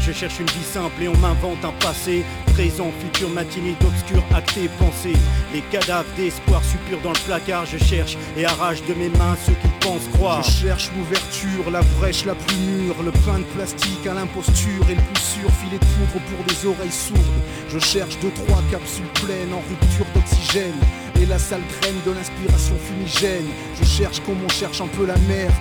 Je 0.00 0.12
cherche 0.12 0.38
une 0.38 0.46
vie 0.46 0.64
simple 0.64 1.02
et 1.02 1.08
on 1.08 1.16
m'invente 1.16 1.64
un 1.64 1.72
passé. 1.84 2.24
Présent, 2.54 2.92
futur, 3.00 3.28
matinée 3.28 3.74
d'obscur, 3.80 4.22
acté, 4.32 4.70
pensée. 4.78 5.16
Les 5.52 5.62
cadavres 5.62 6.08
d'espoir 6.16 6.62
suppurent 6.64 7.00
dans 7.02 7.10
le 7.10 7.18
placard. 7.26 7.66
Je 7.66 7.76
cherche 7.76 8.16
et 8.36 8.44
arrache 8.44 8.82
de 8.86 8.94
mes 8.94 9.08
mains 9.08 9.36
ceux 9.44 9.54
qui 9.54 9.68
pensent 9.80 10.08
croire. 10.14 10.44
Je 10.44 10.66
cherche 10.66 10.92
l'ouverture, 10.96 11.70
la 11.72 11.82
brèche 11.98 12.24
la 12.24 12.36
plus 12.36 12.56
mûre, 12.56 13.02
le 13.04 13.10
pain 13.10 13.40
de 13.40 13.44
plastique 13.56 14.06
à 14.06 14.14
l'imposture 14.14 14.88
et 14.88 14.94
le 14.94 15.02
plus 15.02 15.22
sûr, 15.22 15.50
filet 15.60 15.78
de 15.78 15.84
poudre 15.84 16.24
pour 16.24 16.44
des 16.44 16.66
oreilles 16.66 16.92
sourdes. 16.92 17.42
Je 17.68 17.78
cherche 17.80 18.16
deux, 18.20 18.30
trois 18.46 18.62
capsules 18.70 19.10
pleines 19.24 19.52
en 19.52 19.62
rupture 19.68 20.06
d'oxygène 20.14 20.78
et 21.20 21.26
la 21.26 21.38
sale 21.38 21.62
graine 21.80 21.98
de 22.06 22.12
l'inspiration 22.12 22.76
fumigène. 22.78 23.48
Je 23.80 23.84
cherche 23.84 24.20
comme 24.20 24.38
on 24.44 24.48
cherche 24.48 24.80
un 24.80 24.88
peu 24.88 25.04
la 25.04 25.18
merde. 25.28 25.52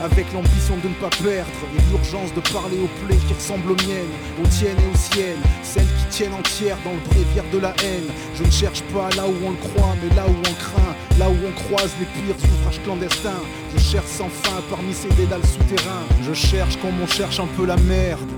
Avec 0.00 0.32
l'ambition 0.32 0.76
de 0.82 0.88
ne 0.88 0.94
pas 0.94 1.10
perdre 1.10 1.50
et 1.76 1.90
l'urgence 1.90 2.32
de 2.34 2.40
parler 2.52 2.78
aux 2.78 3.06
plaies 3.06 3.20
qui 3.28 3.34
ressemblent 3.34 3.72
aux 3.72 3.86
miennes, 3.86 4.14
aux 4.42 4.46
tiennes 4.48 4.76
et 4.78 4.92
aux 4.92 4.96
siennes, 4.96 5.42
celles 5.62 5.86
qui 5.86 6.06
tiennent 6.10 6.34
entières 6.34 6.78
dans 6.84 6.92
le 6.92 7.00
bréviaire 7.10 7.44
de 7.52 7.58
la 7.58 7.74
haine. 7.84 8.10
Je 8.34 8.42
ne 8.42 8.50
cherche 8.50 8.82
pas 8.94 9.10
là 9.16 9.26
où 9.26 9.34
on 9.46 9.50
le 9.50 9.56
croit, 9.56 9.94
mais 10.02 10.14
là 10.16 10.24
où 10.26 10.34
on 10.34 10.54
craint, 10.54 10.94
là 11.18 11.28
où 11.28 11.36
on 11.46 11.52
croise 11.64 11.92
les 12.00 12.06
pires 12.06 12.36
ouvrages 12.36 12.82
clandestins. 12.82 13.42
Je 13.74 13.80
cherche 13.80 14.06
sans 14.06 14.28
fin 14.28 14.60
parmi 14.70 14.92
ces 14.92 15.08
dédales 15.10 15.44
souterrains. 15.44 16.06
Je 16.22 16.32
cherche 16.32 16.76
comme 16.78 17.00
on 17.00 17.06
cherche 17.06 17.38
un 17.38 17.48
peu 17.56 17.66
la 17.66 17.76
merde. 17.76 18.30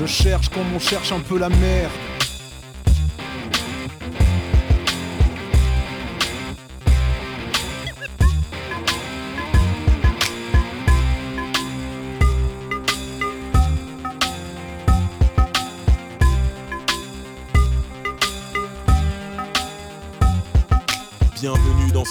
Je 0.00 0.06
cherche 0.06 0.48
comme 0.48 0.66
on 0.74 0.80
cherche 0.80 1.12
un 1.12 1.20
peu 1.20 1.38
la 1.38 1.48
merde. 1.48 2.11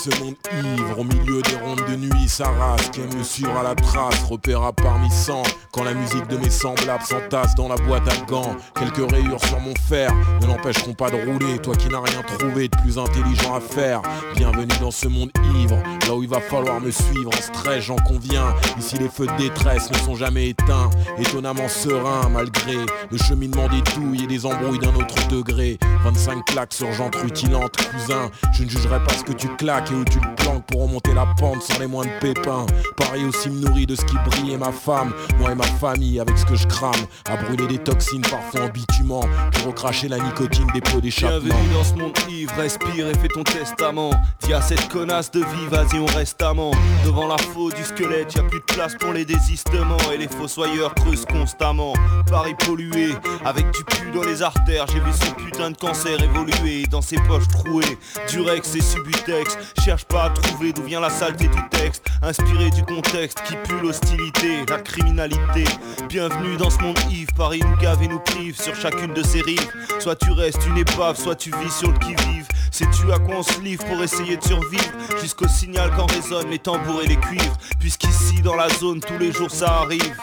Ce 0.02 0.10
monde 0.20 0.36
ivre, 0.52 1.00
au 1.00 1.04
milieu 1.04 1.44
des 1.44 1.56
rondes 1.58 1.84
de 1.88 1.96
nuit, 1.96 2.28
sa 2.28 2.50
race 2.50 2.90
qui 2.90 3.02
me 3.02 3.24
suivre 3.24 3.56
à 3.56 3.62
la 3.62 3.76
trace, 3.76 4.24
repéra 4.24 4.74
parmi 4.74 5.12
cent, 5.12 5.44
quand 5.72 5.84
la 5.84 5.94
musique 5.94 6.28
de 6.28 6.38
mes 6.38 6.50
semblables 6.50 7.04
s'entasse 7.04 7.54
dans 7.54 7.68
la 7.68 7.76
boîte 7.76 8.08
à 8.08 8.26
gants. 8.26 8.56
Quelques 8.80 9.12
rayures 9.12 9.44
sur 9.46 9.60
mon 9.60 9.74
fer 9.88 10.12
ne 10.42 10.48
l'empêcheront 10.48 10.96
pas 10.96 11.12
de 11.12 11.18
rouler, 11.18 11.60
toi 11.60 11.76
qui 11.76 11.88
n'as 11.90 12.00
rien 12.00 12.24
trouvé 12.24 12.68
de 12.68 12.78
plus 12.78 12.98
intelligent 12.98 13.54
à 13.54 13.60
faire. 13.60 14.02
Bienvenue 14.36 14.74
dans 14.80 14.90
ce 14.90 15.08
monde 15.08 15.30
ivre, 15.56 15.78
là 16.08 16.16
où 16.16 16.24
il 16.24 16.30
va 16.30 16.40
falloir 16.40 16.82
me 16.82 16.90
suivre 16.90 17.30
en 17.30 17.42
stress, 17.42 17.84
j'en 17.84 17.98
conviens. 17.98 18.56
Ici 18.80 18.98
les 18.98 19.10
feux 19.10 19.28
de 19.28 19.38
détresse 19.38 19.92
ne 19.92 19.98
sont 19.98 20.16
jamais 20.16 20.50
éteints, 20.50 20.90
étonnamment 21.20 21.70
serein 21.70 22.28
malgré 22.30 22.78
le 23.12 23.18
cheminement 23.20 23.68
des 23.68 23.82
douilles 23.94 24.24
et 24.24 24.28
des 24.28 24.48
embrouilles 24.48 24.80
d'un 24.80 24.96
autre 24.96 25.28
degré. 25.28 25.78
25 26.04 26.44
claques 26.46 26.74
sur 26.74 26.92
jante 26.92 27.16
rutilante, 27.18 27.78
cousin, 27.78 28.32
je 28.54 28.64
ne 28.64 28.70
jugerai 28.70 29.04
pas 29.04 29.14
ce 29.14 29.24
que 29.24 29.34
tu 29.34 29.48
claques 29.58 29.91
où 29.94 30.06
tu 30.06 30.20
le 30.20 30.36
planques 30.36 30.66
pour 30.68 30.84
remonter 30.84 31.14
la 31.14 31.26
pente 31.38 31.62
sans 31.62 31.80
les 31.80 31.88
moindres 31.88 32.12
pépins. 32.20 32.66
Pareil 32.98 33.26
aussi 33.26 33.50
me 33.50 33.60
nourrit 33.68 33.86
de 33.86 33.96
ce 33.96 34.06
qui 34.06 34.16
brille 34.26 34.54
et 34.54 34.58
ma 34.58 34.72
femme, 34.72 35.14
moi 35.40 35.52
et 35.52 35.56
ma 35.56 35.64
famille 35.64 36.20
avec 36.20 36.38
ce 36.38 36.46
que 36.46 36.56
je 36.56 36.68
crame, 36.68 36.92
à 37.30 37.38
brûler 37.38 37.68
des 37.68 37.78
toxines 37.78 38.22
parfois 38.22 38.62
en 38.62 38.70
bitument 38.70 39.24
pour 39.54 39.68
recracher 39.68 40.08
la 40.08 40.20
nicotine 40.20 40.68
des 40.74 40.82
pots 40.82 41.02
d'échappement. 41.02 41.40
Bienvenue 41.40 41.74
dans 41.74 41.84
ce 41.84 41.94
monde 41.96 42.18
ivre, 42.30 42.54
respire 42.56 43.08
et 43.08 43.14
fais 43.18 43.28
ton 43.28 43.44
testament. 43.44 44.12
Dis 44.44 44.54
à 44.54 44.62
cette 44.62 44.88
connasse 44.90 45.32
de 45.32 45.40
vie, 45.40 45.68
vas-y 45.70 46.00
on 46.00 46.06
reste 46.06 46.42
amant. 46.42 46.72
Devant 47.06 47.28
la 47.28 47.38
faute 47.38 47.76
du 47.76 47.84
squelette, 47.84 48.34
y 48.36 48.40
a 48.40 48.44
plus 48.44 48.60
de 48.60 48.66
place 48.66 48.96
pour 49.00 49.14
les 49.14 49.26
désistements 49.26 49.98
et 50.14 50.18
les 50.18 50.28
fossoyeurs 50.28 50.94
creusent 50.96 51.26
constamment. 51.26 51.94
Paris 52.30 52.56
pollué, 52.66 53.16
avec 53.46 53.66
du 53.72 53.84
pu 53.84 54.12
dans 54.14 54.24
les 54.24 54.42
artères, 54.42 54.86
j'ai 54.88 55.00
vu 55.00 55.12
son 55.14 55.32
putain 55.34 55.72
de 55.72 55.78
cancer 55.78 56.22
évoluer 56.22 56.86
dans 56.90 57.02
ses 57.02 57.18
poches 57.18 57.48
trouées. 57.48 57.98
Durex 58.30 58.76
et 58.76 58.82
Subutex, 58.82 59.58
cherche 59.84 60.06
pas 60.06 60.26
à 60.26 60.30
trouver 60.30 60.74
d'où 60.74 60.84
vient 60.84 61.00
la 61.00 61.10
saleté 61.10 61.48
du 61.48 61.70
texte, 61.72 62.06
inspiré 62.22 62.70
du 62.70 62.84
contexte 62.84 63.42
qui 63.44 63.56
pue 63.56 63.80
l'hostilité, 63.82 64.64
la 64.70 64.78
criminalité. 64.78 65.64
Bienvenue 66.08 66.56
dans 66.58 66.70
ce 66.70 66.80
monde 66.80 67.00
ivre, 67.10 67.32
Paris 67.36 67.62
nous 67.66 67.78
gave 67.78 68.02
et 68.04 68.08
nous 68.08 68.20
prive 68.20 68.60
sur 68.60 68.76
chacune 68.76 69.14
de 69.14 69.24
ses 69.24 69.42
rives. 69.42 69.72
Soit 70.00 70.18
tu 70.18 70.32
restes 70.32 70.66
une 70.68 70.78
épave, 70.78 71.18
soit 71.18 71.36
tu 71.36 71.52
vis 71.64 71.72
sur 71.72 71.92
le 71.92 71.98
qui-vive. 71.98 72.48
Sais-tu 72.70 73.12
à 73.12 73.18
quoi 73.18 73.38
on 73.38 73.44
se 73.44 73.60
livre 73.62 73.84
pour 73.86 74.02
essayer 74.04 74.38
de 74.38 74.44
survivre? 74.44 74.92
Jusqu'au 75.20 75.48
signal 75.48 75.92
quand 75.96 76.12
résonnent 76.12 76.50
les 76.52 76.60
tambours 76.60 77.02
et 77.04 77.08
les 77.08 77.18
cuivres. 77.18 77.58
Puisqu'ici 77.80 78.42
dans 78.42 78.56
la 78.56 78.70
zone, 78.70 79.00
tous 79.00 79.18
les 79.18 79.32
jours 79.32 79.52
ça 79.52 79.80
arrive. 79.80 80.16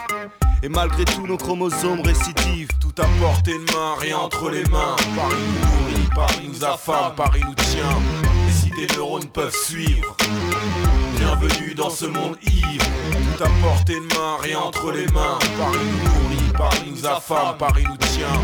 Et 0.63 0.69
malgré 0.69 1.05
tout 1.05 1.27
nos 1.27 1.37
chromosomes 1.37 2.01
récidivent 2.01 2.71
Tout 2.81 2.95
à 2.99 3.07
portée 3.21 3.53
de 3.53 3.73
main, 3.73 3.95
rien 3.99 4.19
entre 4.19 4.51
les 4.51 4.65
mains 4.65 4.97
Paris 5.17 5.37
nous 5.39 5.95
nourrit, 5.95 6.09
Paris 6.15 6.51
nous 6.53 6.65
affame, 6.65 7.15
Paris 7.15 7.43
nous 7.47 7.55
tient 7.55 7.99
Et 8.49 8.53
si 8.53 8.71
tes 8.71 8.97
neurones 8.97 9.29
peuvent 9.29 9.48
suivre. 9.53 10.17
Bienvenue 11.17 11.75
dans 11.75 11.91
ce 11.91 12.07
monde 12.07 12.37
ivre. 12.43 12.85
Tout 13.37 13.45
à 13.45 13.49
portée 13.63 13.95
de 13.95 14.15
main, 14.15 14.37
rien 14.41 14.59
entre 14.59 14.93
les 14.93 15.07
mains. 15.09 15.39
Paris 15.59 15.79
nous 15.83 16.23
nourrit, 16.23 16.53
Paris 16.57 16.93
nous 16.95 17.07
affame, 17.07 17.57
Paris 17.59 17.85
nous 17.89 17.97
tient. 17.97 18.41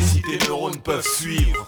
Si 0.00 0.22
tes 0.22 0.38
neurones 0.46 0.78
peuvent 0.78 1.06
suivre 1.06 1.66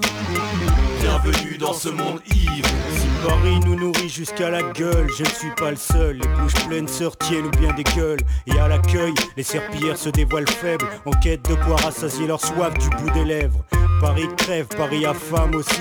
Bienvenue 1.09 1.57
dans 1.57 1.73
ce 1.73 1.89
monde 1.89 2.21
ivre 2.35 2.69
Si 2.95 3.27
Paris 3.27 3.59
nous 3.65 3.77
nourrit 3.77 4.11
jusqu'à 4.11 4.51
la 4.51 4.61
gueule, 4.61 5.09
je 5.17 5.23
ne 5.23 5.29
suis 5.29 5.51
pas 5.57 5.71
le 5.71 5.77
seul. 5.77 6.19
Les 6.19 6.29
bouches 6.29 6.67
pleines 6.69 6.87
se 6.87 7.05
retiennent 7.05 7.47
ou 7.47 7.51
bien 7.59 7.73
des 7.73 7.83
gueules. 7.83 8.21
Et 8.47 8.59
à 8.59 8.69
l'accueil, 8.69 9.15
les 9.35 9.43
serpillères 9.43 9.97
se 9.97 10.11
dévoilent 10.11 10.47
faibles, 10.47 10.87
en 11.07 11.13
quête 11.13 11.49
de 11.49 11.55
quoi 11.55 11.77
rassasier 11.77 12.27
leur 12.27 12.45
soif 12.45 12.75
du 12.75 12.91
bout 12.91 13.11
des 13.15 13.25
lèvres. 13.25 13.65
Paris 14.03 14.29
crève, 14.37 14.67
Paris 14.67 15.07
affame 15.07 15.55
aussi. 15.55 15.81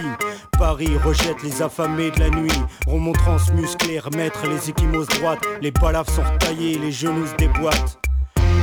Paris 0.58 0.98
rejette 1.04 1.44
les 1.44 1.62
affamés 1.62 2.10
de 2.12 2.22
la 2.22 2.30
nuit. 2.30 2.62
Remontrance 2.88 3.52
musclée, 3.52 4.00
remettre 4.00 4.48
les 4.48 4.70
échymoses 4.70 5.08
droites. 5.08 5.46
Les 5.60 5.72
balafres 5.72 6.14
sont 6.14 6.24
retaillés, 6.24 6.80
les 6.80 6.94
genoux 6.94 7.28
se 7.28 7.36
déboîtent. 7.36 8.00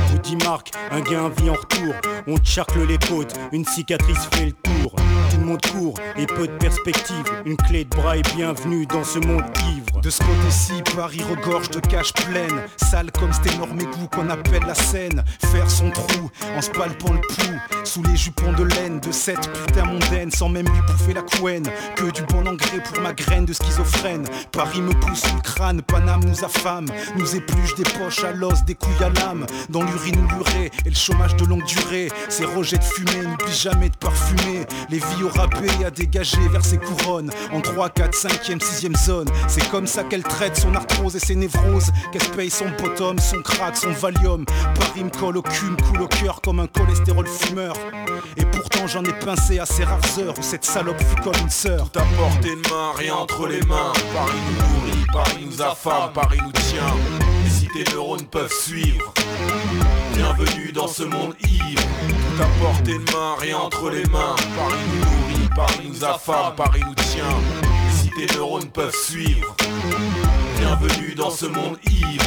Vous 0.07 0.17
dit 0.17 0.35
Marc, 0.37 0.71
un 0.89 1.01
gain 1.01 1.29
vit 1.29 1.51
en 1.51 1.53
retour. 1.53 1.93
On 2.25 2.37
charcle 2.43 2.87
les 2.87 2.97
côtes, 2.97 3.35
une 3.51 3.65
cicatrice 3.65 4.27
fait 4.33 4.45
le 4.45 4.51
tour. 4.53 4.95
Monde 5.45 5.61
court 5.61 5.93
et 6.17 6.25
peu 6.25 6.47
de 6.47 6.57
perspective. 6.57 7.23
Une 7.45 7.55
clé 7.55 7.83
de 7.83 7.89
bras 7.89 8.17
est 8.17 8.35
bienvenue 8.35 8.87
dans 8.87 9.03
ce 9.03 9.19
monde 9.19 9.43
ivre. 9.75 10.01
De 10.01 10.09
ce 10.09 10.19
côté-ci, 10.19 10.73
Paris 10.95 11.21
regorge 11.23 11.69
de 11.69 11.79
caches 11.79 12.13
pleines, 12.13 12.61
sale 12.77 13.11
comme 13.11 13.31
cet 13.31 13.53
énorme 13.53 13.79
égout 13.79 14.07
qu'on 14.11 14.29
appelle 14.29 14.63
la 14.65 14.73
Seine. 14.73 15.23
Faire 15.51 15.69
son 15.69 15.91
trou 15.91 16.31
en 16.57 16.61
se 16.61 16.71
palpant 16.71 17.13
le 17.13 17.21
pouls, 17.21 17.59
sous 17.83 18.01
les 18.03 18.15
jupons 18.15 18.53
de 18.53 18.63
laine 18.63 18.99
de 18.99 19.11
cette 19.11 19.51
putain 19.51 19.85
mondaine, 19.85 20.31
sans 20.31 20.49
même 20.49 20.67
lui 20.67 20.81
bouffer 20.81 21.13
la 21.13 21.21
couenne. 21.21 21.67
Que 21.95 22.11
du 22.11 22.23
bon 22.23 22.47
engrais 22.47 22.81
pour 22.83 23.01
ma 23.01 23.13
graine 23.13 23.45
de 23.45 23.53
schizophrène. 23.53 24.25
Paris 24.51 24.81
me 24.81 24.93
pousse 24.93 25.21
sous 25.21 25.35
le 25.35 25.41
crâne, 25.41 25.81
Paname 25.83 26.23
nous 26.23 26.43
affame, 26.43 26.87
nous 27.17 27.35
épluche 27.35 27.75
des 27.75 27.83
poches 27.83 28.23
à 28.23 28.31
l'os, 28.31 28.63
des 28.65 28.75
couilles 28.75 29.03
à 29.03 29.09
l'âme, 29.09 29.45
dans 29.69 29.83
l'urine 29.83 30.17
ou 30.17 30.35
l'urée 30.37 30.71
et 30.85 30.89
le 30.89 30.95
chômage 30.95 31.35
de 31.35 31.45
longue 31.45 31.65
durée. 31.65 32.11
Ces 32.29 32.45
rejets 32.45 32.77
de 32.77 32.83
fumée, 32.83 33.27
n'oublie 33.27 33.53
jamais 33.53 33.89
de 33.89 33.97
parfumer 33.97 34.65
les 34.89 34.97
vies 34.97 35.23
râpé 35.35 35.85
à 35.85 35.91
dégager 35.91 36.47
vers 36.51 36.63
ses 36.63 36.77
couronnes 36.77 37.31
en 37.51 37.61
3, 37.61 37.89
4, 37.89 38.13
5e, 38.13 38.59
6e 38.59 38.95
zone. 39.05 39.27
C'est 39.47 39.69
comme 39.69 39.87
ça 39.87 40.03
qu'elle 40.03 40.23
traite 40.23 40.57
son 40.57 40.73
arthrose 40.75 41.15
et 41.15 41.19
ses 41.19 41.35
névroses, 41.35 41.91
qu'elle 42.11 42.29
paye 42.31 42.49
son 42.49 42.65
bottom, 42.81 43.19
son 43.19 43.41
crack, 43.41 43.75
son 43.77 43.91
valium. 43.91 44.45
Paris 44.45 45.03
me 45.03 45.09
colle 45.09 45.37
au 45.37 45.41
cul, 45.41 45.65
me 45.65 45.75
coule 45.77 46.01
au 46.03 46.07
cœur 46.07 46.41
comme 46.41 46.59
un 46.59 46.67
cholestérol 46.67 47.27
fumeur. 47.27 47.75
Et 48.37 48.45
pourtant 48.45 48.87
j'en 48.87 49.03
ai 49.03 49.13
pincé 49.13 49.59
à 49.59 49.65
ces 49.65 49.83
rares 49.83 50.19
heures 50.19 50.37
où 50.37 50.43
cette 50.43 50.65
salope 50.65 51.01
fut 51.01 51.21
comme 51.21 51.39
une 51.41 51.49
sœur. 51.49 51.89
Tout 51.91 51.99
à 51.99 52.03
portée 52.17 52.55
de 52.55 52.69
main, 52.69 52.91
rien 52.95 53.15
entre 53.15 53.47
les 53.47 53.61
mains. 53.61 53.93
Paris 54.13 54.39
nous 54.47 54.79
nourrit, 54.79 55.05
Paris 55.13 55.45
nous 55.45 55.61
affame, 55.61 56.11
Paris 56.13 56.39
nous 56.43 56.51
tient. 56.51 56.95
Et 57.45 57.49
si 57.49 57.67
tes 57.67 57.91
neurones 57.93 58.25
peuvent 58.25 58.51
suivre, 58.51 59.13
bienvenue 60.13 60.71
dans 60.71 60.87
ce 60.87 61.03
monde 61.03 61.35
ivre. 61.43 61.83
Tout 62.37 62.43
à 62.43 62.63
portée 62.63 62.93
de 62.93 63.11
main, 63.11 63.35
rien 63.39 63.57
entre 63.57 63.89
les 63.89 64.05
mains. 64.05 64.35
Paris 64.57 64.79
nous 64.93 65.24
Paris 65.55 65.87
nous 65.87 66.03
affame, 66.03 66.53
Paris 66.55 66.81
nous 66.85 66.93
tient. 66.95 67.23
Si 67.89 68.09
tes 68.09 68.35
neurones 68.35 68.69
peuvent 68.69 68.93
suivre, 68.93 69.55
bienvenue 70.59 71.15
dans 71.15 71.29
ce 71.29 71.45
monde 71.45 71.77
ivre. 71.89 72.25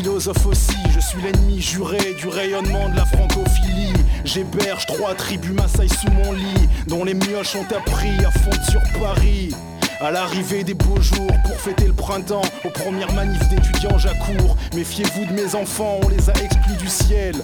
Philosophes 0.00 0.46
aussi. 0.46 0.76
Je 0.94 1.00
suis 1.00 1.20
l'ennemi 1.20 1.60
juré 1.60 2.14
du 2.18 2.28
rayonnement 2.28 2.88
de 2.88 2.96
la 2.96 3.04
francophilie. 3.04 3.92
J'héberge 4.24 4.86
trois 4.86 5.14
tribus 5.14 5.52
Maasai 5.52 5.88
sous 5.88 6.10
mon 6.10 6.32
lit, 6.32 6.68
dont 6.86 7.04
les 7.04 7.12
mioches 7.12 7.54
ont 7.54 7.66
appris 7.76 8.24
à 8.24 8.30
fondre 8.30 8.64
sur 8.70 8.80
Paris. 8.98 9.54
À 10.00 10.10
l'arrivée 10.10 10.64
des 10.64 10.72
beaux 10.72 11.00
jours 11.00 11.30
pour 11.44 11.56
fêter 11.60 11.86
le 11.86 11.92
printemps, 11.92 12.40
aux 12.64 12.70
premières 12.70 13.12
manifs 13.12 13.46
d'étudiants 13.50 13.98
j'accours. 13.98 14.56
Méfiez-vous 14.74 15.26
de 15.26 15.32
mes 15.32 15.54
enfants, 15.54 16.00
on 16.02 16.08
les 16.08 16.30
a 16.30 16.32
exclus 16.42 16.76
du 16.78 16.88
ciel. 16.88 17.34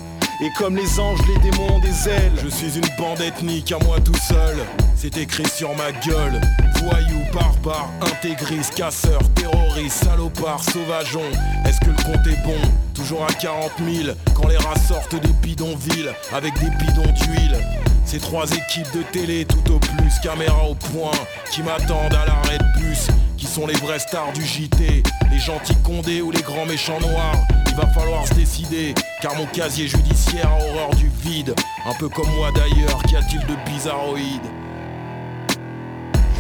Et 0.43 0.51
comme 0.51 0.77
les 0.77 1.01
anges, 1.01 1.21
les 1.29 1.51
démons 1.51 1.77
ont 1.77 1.79
des 1.79 2.09
ailes. 2.09 2.33
Je 2.43 2.49
suis 2.49 2.77
une 2.77 2.87
bande 2.99 3.21
ethnique 3.23 3.73
à 3.73 3.79
moi 3.85 3.99
tout 4.01 4.15
seul. 4.29 4.59
C'est 4.95 5.17
écrit 5.17 5.49
sur 5.49 5.75
ma 5.77 5.93
gueule. 5.93 6.41
Voyous, 6.83 7.25
barbares, 7.33 7.91
intégristes, 8.03 8.75
casseurs, 8.75 9.23
terroristes, 9.35 10.05
salopards, 10.05 10.63
sauvageons. 10.65 11.31
Est-ce 11.65 11.81
que 11.81 11.87
le 11.87 11.97
compte 12.05 12.27
est 12.27 12.45
bon? 12.45 12.61
Toujours 12.93 13.25
à 13.25 13.33
40 13.33 13.71
000 13.79 14.15
quand 14.35 14.47
les 14.49 14.59
rats 14.59 14.79
sortent 14.79 15.17
des 15.17 15.33
bidonvilles 15.43 16.11
avec 16.33 16.53
des 16.59 16.71
bidons 16.85 17.13
d'huile. 17.13 17.59
Ces 18.05 18.19
trois 18.19 18.45
équipes 18.51 18.93
de 18.95 19.03
télé 19.11 19.47
tout 19.47 19.73
au 19.73 19.79
plus, 19.79 20.21
caméra 20.23 20.69
au 20.69 20.75
point, 20.75 21.11
qui 21.51 21.63
m'attendent 21.63 22.15
à 22.15 22.27
l'arrêt 22.27 22.59
de 22.59 22.81
bus, 22.81 23.09
sont 23.57 23.67
les 23.67 23.75
vrais 23.77 23.99
stars 23.99 24.35
du 24.35 24.45
JT, 24.45 25.03
les 25.31 25.39
gentils 25.39 25.77
condés 25.83 26.21
ou 26.21 26.31
les 26.31 26.43
grands 26.43 26.67
méchants 26.67 27.01
noirs. 27.01 27.39
Il 27.69 27.75
va 27.75 27.87
falloir 27.87 28.27
se 28.27 28.35
décider, 28.35 28.95
car 29.23 29.35
mon 29.35 29.47
casier 29.47 29.89
judiciaire 29.89 30.51
a 30.51 30.57
horreur 30.63 30.91
du 30.91 31.11
vide, 31.23 31.55
un 31.87 31.95
peu 31.95 32.11
comme 32.11 32.29
moi 32.37 32.51
d'ailleurs, 32.53 33.03
qu'y 33.05 33.17
a-t-il 33.17 33.41
de 33.41 33.55
bizarroïde? 33.65 34.43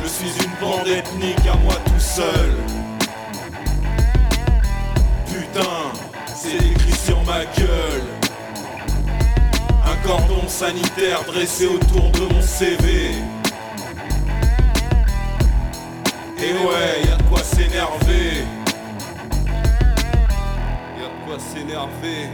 Je 0.03 0.07
suis 0.07 0.45
une 0.45 0.51
bande 0.61 0.87
ethnique 0.89 1.47
à 1.51 1.57
moi 1.57 1.77
tout 1.87 1.99
seul. 1.99 2.53
Putain, 5.27 5.93
c'est 6.27 6.57
écrit 6.57 6.99
sur 7.03 7.23
ma 7.25 7.47
gueule. 7.57 8.05
Un 9.87 10.07
cordon 10.07 10.47
sanitaire 10.49 11.25
dressé 11.27 11.67
autour 11.67 12.11
de 12.11 12.35
mon 12.35 12.43
CV. 12.43 13.15
Et 16.39 16.53
ouais, 16.53 17.03
y 17.07 17.11
a 17.11 17.17
de 17.17 17.23
quoi 17.25 17.43
s'énerver. 17.43 18.45
Y 20.97 21.03
a 21.03 21.09
de 21.09 21.27
quoi 21.27 21.39
s'énerver. 21.39 22.29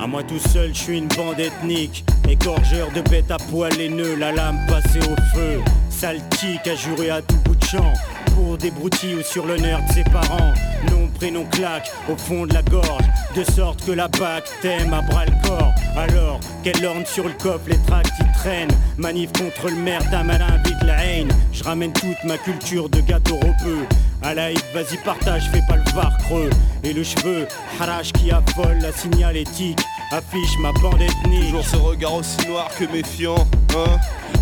À 0.00 0.06
moi 0.06 0.22
tout 0.22 0.38
seul, 0.38 0.72
je 0.72 0.78
suis 0.78 0.98
une 0.98 1.08
bande 1.08 1.40
ethnique. 1.40 2.04
Égorgeur 2.28 2.92
de 2.92 3.00
bêtes 3.00 3.30
à 3.32 3.36
poil 3.36 3.72
nœuds, 3.76 4.14
la 4.14 4.30
lame 4.30 4.58
passée 4.68 5.00
au 5.00 5.36
feu. 5.36 5.60
Saltique 5.90 6.68
à 6.68 6.76
jurer 6.76 7.10
à 7.10 7.20
tout 7.20 7.36
bout 7.44 7.56
de 7.56 7.64
champ. 7.64 7.92
Pour 8.38 8.56
des 8.56 8.70
broutilles 8.70 9.16
ou 9.16 9.22
sur 9.22 9.46
l'honneur 9.46 9.80
de 9.88 9.92
ses 9.92 10.04
parents. 10.04 10.54
Nom, 10.92 11.08
prénom, 11.12 11.44
claque 11.50 11.90
au 12.08 12.16
fond 12.16 12.46
de 12.46 12.54
la 12.54 12.62
gorge. 12.62 13.04
De 13.34 13.42
sorte 13.42 13.84
que 13.84 13.90
la 13.90 14.06
bac 14.06 14.44
t'aime 14.62 14.92
à 14.94 15.02
bras 15.02 15.24
le 15.24 15.32
corps. 15.48 15.72
Alors, 15.96 16.38
qu'elle 16.62 16.86
orne 16.86 17.04
sur 17.04 17.24
le 17.24 17.32
coffre 17.32 17.64
les 17.66 17.78
tracts 17.78 18.12
qui 18.16 18.38
traînent. 18.38 18.70
Manif 18.96 19.32
contre 19.32 19.68
le 19.68 19.82
maire 19.82 20.08
d'un 20.12 20.22
malin 20.22 20.56
vide 20.64 20.82
la 20.84 21.04
haine. 21.04 21.32
Je 21.52 21.64
ramène 21.64 21.92
toute 21.92 22.22
ma 22.24 22.38
culture 22.38 22.88
de 22.88 23.00
gâteau 23.00 23.34
ropeux. 23.34 23.84
À 24.22 24.34
la 24.34 24.50
vas-y 24.72 24.98
partage, 25.04 25.50
fais 25.50 25.62
pas 25.68 25.76
le 25.76 25.92
var 25.92 26.16
creux 26.18 26.50
Et 26.84 26.92
le 26.92 27.02
cheveu, 27.02 27.46
harache 27.80 28.12
qui 28.12 28.30
affole 28.30 28.78
la 28.80 28.92
signalétique 28.92 29.80
Affiche 30.10 30.58
ma 30.60 30.72
bande 30.72 31.00
ethnique 31.00 31.44
Toujours 31.46 31.64
ce 31.64 31.76
regard 31.76 32.14
aussi 32.14 32.48
noir 32.48 32.68
que 32.76 32.84
méfiant, 32.84 33.46
hein 33.76 33.96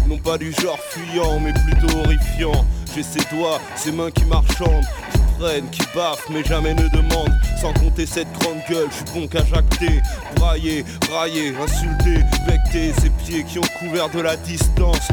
Non 0.06 0.16
pas 0.16 0.38
du 0.38 0.52
genre 0.52 0.78
fuyant, 0.90 1.40
mais 1.40 1.52
plutôt 1.52 1.98
horrifiant 1.98 2.64
J'ai 2.96 3.02
ses 3.02 3.36
doigts, 3.36 3.60
ses 3.74 3.92
mains 3.92 4.10
qui 4.10 4.24
marchandent 4.24 4.86
Qui 5.12 5.18
prennent, 5.38 5.68
qui 5.68 5.82
baffent, 5.94 6.24
mais 6.30 6.42
jamais 6.42 6.72
ne 6.72 6.88
demandent. 6.88 7.34
Sans 7.60 7.74
compter 7.74 8.06
cette 8.06 8.32
grande 8.38 8.62
gueule, 8.70 8.88
je 8.90 8.94
suis 8.94 9.20
bon 9.20 9.28
qu'à 9.28 9.44
jacter 9.44 10.00
Brailler, 10.36 10.82
railler, 11.12 11.54
insulter, 11.58 12.24
becter 12.46 12.94
Ces 12.98 13.10
pieds 13.10 13.44
qui 13.44 13.58
ont 13.58 13.68
couvert 13.78 14.08
de 14.08 14.20
la 14.20 14.34
distance. 14.36 15.08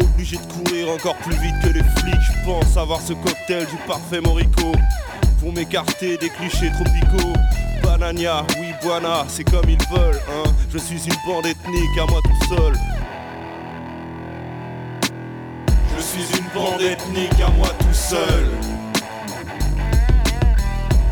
Obligé 0.00 0.36
de 0.36 0.52
courir 0.52 0.90
encore 0.90 1.14
plus 1.18 1.36
vite 1.36 1.54
que 1.62 1.68
les 1.68 1.84
flics 2.00 2.20
Je 2.20 2.44
pense 2.44 2.76
avoir 2.76 3.00
ce 3.00 3.12
cocktail 3.12 3.66
du 3.66 3.76
parfait 3.86 4.20
morico. 4.20 4.72
Pour 5.38 5.52
m'écarter 5.52 6.16
des 6.16 6.30
clichés 6.30 6.72
tropicaux. 6.72 7.38
Banania, 7.84 8.44
oui 8.58 8.72
buana, 8.82 9.26
c'est 9.28 9.44
comme 9.44 9.68
ils 9.68 9.96
veulent 9.96 10.20
hein. 10.28 10.50
Je 10.72 10.78
suis 10.78 11.04
une 11.04 11.14
bande 11.24 11.46
ethnique 11.46 11.98
à 12.00 12.10
moi 12.10 12.20
tout 12.24 12.56
seul 12.56 12.97
suis 16.08 16.38
une 16.38 16.48
bande 16.54 16.80
ethnique 16.80 17.40
à 17.46 17.50
moi 17.50 17.68
tout 17.78 17.92
seul 17.92 18.48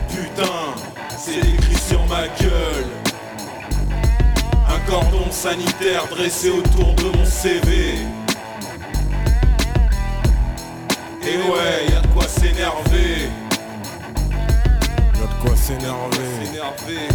Putain, 0.08 0.74
c'est 1.18 1.38
écrit 1.38 1.74
sur 1.88 2.02
ma 2.06 2.26
gueule 2.40 2.86
Un 4.68 4.90
cordon 4.90 5.30
sanitaire 5.30 6.06
dressé 6.08 6.50
autour 6.50 6.94
de 6.94 7.16
mon 7.16 7.24
CV 7.26 7.98
Et 11.22 11.36
ouais, 11.36 11.92
y'a 11.92 12.00
de 12.00 12.06
quoi 12.08 12.26
s'énerver. 12.26 13.28
Y'a 15.14 15.26
de 15.26 15.42
quoi 15.42 15.56
s'énerver. 15.56 17.08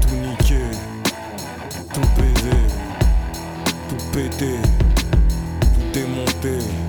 Tout 0.00 0.14
niquer. 0.14 0.70
Tout 1.92 2.08
baiser. 2.16 2.64
Tout 3.88 4.04
péter. 4.12 4.58
Tout 5.74 5.92
démonter. 5.92 6.87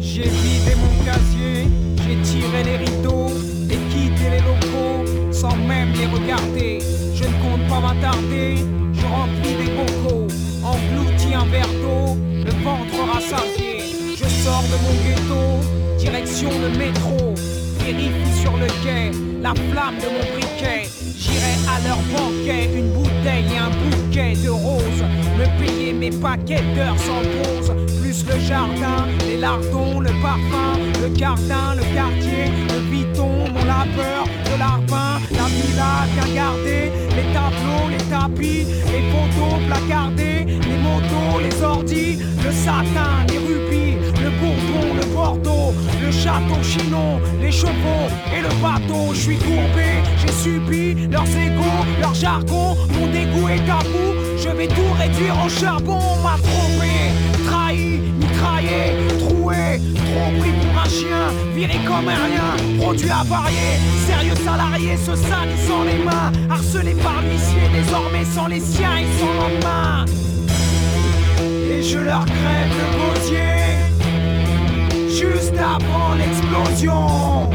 J'ai 0.00 0.22
vidé 0.22 0.74
mon 0.76 1.04
casier, 1.04 1.66
j'ai 1.96 2.16
tiré 2.22 2.62
les 2.64 2.76
rideaux 2.76 3.30
et 3.68 3.76
quitté 3.90 4.30
les 4.30 4.38
locaux 4.38 5.32
sans 5.32 5.56
même 5.56 5.92
les 5.92 6.06
regarder. 6.06 6.78
Je 7.14 7.24
ne 7.24 7.34
compte 7.42 7.68
pas 7.68 7.80
m'attarder, 7.80 8.56
je 8.92 9.06
remplis 9.06 9.56
des 9.56 9.70
bocaux, 9.72 10.26
engloutis 10.62 11.34
un 11.34 11.46
verre 11.46 11.68
d'eau, 11.82 12.16
le 12.44 12.52
ventre 12.62 13.12
rassasié. 13.12 13.80
Je 14.16 14.28
sors 14.42 14.62
de 14.62 14.76
mon 14.84 14.94
ghetto, 15.04 15.98
direction 15.98 16.50
le 16.60 16.78
métro, 16.78 17.34
vérifie 17.80 18.40
sur 18.40 18.56
le 18.56 18.66
quai 18.84 19.10
la 19.42 19.54
flamme 19.54 19.96
de 19.96 20.08
mon 20.08 20.32
briquet. 20.32 20.97
J'irai 21.18 21.56
à 21.66 21.80
leur 21.86 21.98
banquet, 22.14 22.70
une 22.74 22.90
bouteille 22.92 23.46
et 23.52 23.58
un 23.58 23.70
bouquet 23.70 24.34
de 24.44 24.50
roses. 24.50 25.04
Me 25.36 25.46
payer 25.58 25.92
mes 25.92 26.10
paquets 26.10 26.62
d'heures 26.74 26.98
sans 26.98 27.22
pause. 27.34 27.72
Plus 28.00 28.24
le 28.24 28.38
jardin, 28.38 29.06
les 29.26 29.36
lardons, 29.36 29.98
le 29.98 30.10
parfum, 30.22 30.78
le 31.02 31.08
gardin, 31.08 31.74
le 31.74 31.82
quartier, 31.92 32.46
le 32.72 32.80
biton, 32.90 33.48
mon 33.52 33.64
labeur, 33.64 34.24
de 34.46 34.58
larbin, 34.58 35.18
la 35.32 35.46
villa 35.48 36.06
bien 36.14 36.34
gardée, 36.34 36.92
les 37.16 37.32
tableaux, 37.34 37.88
les 37.90 38.04
tapis, 38.04 38.66
les 38.92 39.02
photos 39.10 39.58
placardées, 39.66 40.44
les 40.46 40.78
motos, 40.86 41.40
les 41.42 41.62
ordis, 41.64 42.18
le 42.44 42.52
satin, 42.52 43.26
les 43.28 43.38
rubis, 43.38 43.87
le 43.87 43.87
le 44.40 45.06
bordeaux, 45.14 45.74
le 46.00 46.10
château 46.10 46.62
chinon, 46.62 47.20
les 47.40 47.50
chevaux 47.52 48.08
et 48.36 48.40
le 48.40 48.48
bateau. 48.62 49.12
Je 49.12 49.20
suis 49.20 49.36
courbé, 49.36 50.02
j'ai 50.20 50.32
subi 50.32 51.08
leurs 51.10 51.24
égaux, 51.24 51.84
leur 52.00 52.14
jargon, 52.14 52.76
mon 52.94 53.06
dégoût 53.08 53.48
est 53.48 53.58
bout. 53.58 54.14
Je 54.36 54.48
vais 54.50 54.68
tout 54.68 54.92
réduire 54.98 55.36
en 55.38 55.48
charbon, 55.48 55.98
on 55.98 56.22
m'a 56.22 56.36
trompé, 56.38 56.92
trahi, 57.46 58.00
mitraillé, 58.18 58.94
troué, 59.18 59.80
trop 59.94 60.40
pris 60.40 60.50
pour 60.50 60.80
un 60.80 60.88
chien, 60.88 61.32
viré 61.54 61.78
comme 61.86 62.08
un 62.08 62.14
rien, 62.14 62.78
produit 62.78 63.10
avarié, 63.10 63.78
sérieux 64.06 64.36
salarié 64.44 64.96
se 64.96 65.16
salissant 65.16 65.82
les 65.84 66.04
mains, 66.04 66.32
harcelé 66.50 66.94
par 66.94 67.20
l'huissier, 67.22 67.68
désormais 67.72 68.24
sans 68.24 68.46
les 68.46 68.60
siens 68.60 68.98
et 68.98 69.06
sans 69.18 69.34
lendemain. 69.34 70.04
Et 71.70 71.82
je 71.82 71.98
leur 71.98 72.24
crève 72.24 72.72
le 72.80 73.20
gosier, 73.20 73.67
juste 75.18 75.58
avant 75.58 76.14
l'explosion. 76.14 77.50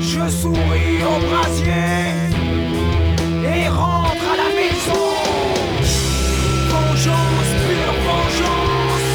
Je 0.00 0.28
souris 0.28 0.98
au 1.12 1.18
brasier 1.28 2.02
et 3.44 3.68
rentre 3.68 4.26
à 4.32 4.36
la 4.42 4.50
maison. 4.58 5.06
Vengeance, 6.72 7.50
pure 7.66 7.96
vengeance. 8.08 9.08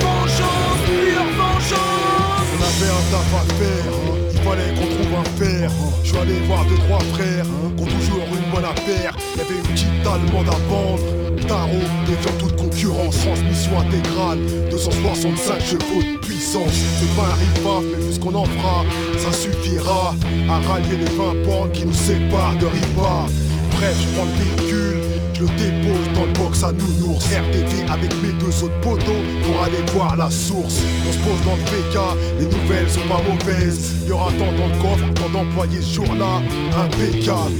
Vengeance, 0.00 0.82
pure 0.86 1.28
vengeance. 1.40 2.48
On 2.54 2.60
avait 2.68 2.92
un 2.98 3.04
taf 3.12 3.32
à 3.34 3.44
faire, 3.60 3.94
il 4.32 4.40
fallait 4.40 4.72
qu'on 4.74 4.88
trouve 4.94 5.14
un 5.20 5.28
père. 5.38 5.70
Je 6.02 6.08
suis 6.08 6.18
allé 6.18 6.36
voir 6.48 6.64
deux, 6.64 6.78
trois 6.86 7.02
frères, 7.14 7.46
qui 7.76 7.82
ont 7.82 7.86
toujours 7.86 8.26
une 8.26 8.48
bonne 8.52 8.64
affaire. 8.64 9.12
Y 9.36 9.40
avait 9.40 9.54
une 9.54 9.68
petite 9.72 10.06
allemande 10.06 10.48
à 10.48 10.58
vendre. 10.68 11.06
Tarot, 11.46 11.88
défiant 12.06 12.36
toute 12.38 12.56
concurrence, 12.78 13.18
transmission 13.18 13.80
intégrale, 13.80 14.38
265 14.70 15.60
chevaux 15.60 16.02
de 16.02 16.18
puissance. 16.18 16.72
C'est 17.00 17.16
pas 17.16 17.26
un 17.26 17.34
ripaf, 17.34 17.84
mais 17.90 18.04
vu 18.04 18.18
qu'on 18.20 18.34
en 18.34 18.44
fera, 18.44 18.84
ça 19.18 19.32
suffira 19.32 20.14
à 20.48 20.58
rallier 20.68 20.96
les 20.96 21.16
20 21.16 21.46
bandes 21.46 21.72
qui 21.72 21.86
nous 21.86 21.92
séparent 21.92 22.56
de 22.56 22.66
Ripa. 22.66 23.26
Bref, 23.72 23.96
je 24.00 24.14
prends 24.14 24.26
le 24.26 24.62
véhicule, 24.62 24.96
je 25.34 25.40
le 25.42 25.48
dépose 25.48 26.14
dans 26.14 26.26
le 26.26 26.32
box 26.32 26.62
à 26.62 26.72
nounours. 26.72 27.24
RTT 27.26 27.90
avec 27.90 28.14
mes 28.22 28.32
deux 28.38 28.64
autres 28.64 28.80
poteaux 28.80 29.22
pour 29.44 29.62
aller 29.64 29.82
voir 29.92 30.16
la 30.16 30.30
source. 30.30 30.80
On 31.08 31.12
se 31.12 31.18
pose 31.18 31.44
dans 31.44 31.56
le 31.56 31.64
PK, 31.64 31.98
les 32.38 32.46
nouvelles 32.46 32.88
sont 32.88 33.08
pas 33.08 33.22
mauvaises. 33.28 33.96
Y 34.06 34.12
aura 34.12 34.30
tant 34.32 34.52
dans 34.52 34.68
le 34.68 34.80
coffre, 34.80 35.14
tant 35.14 35.30
d'employés 35.30 35.82
ce 35.82 35.94
jour-là, 35.96 36.42
impeccable. 36.78 37.54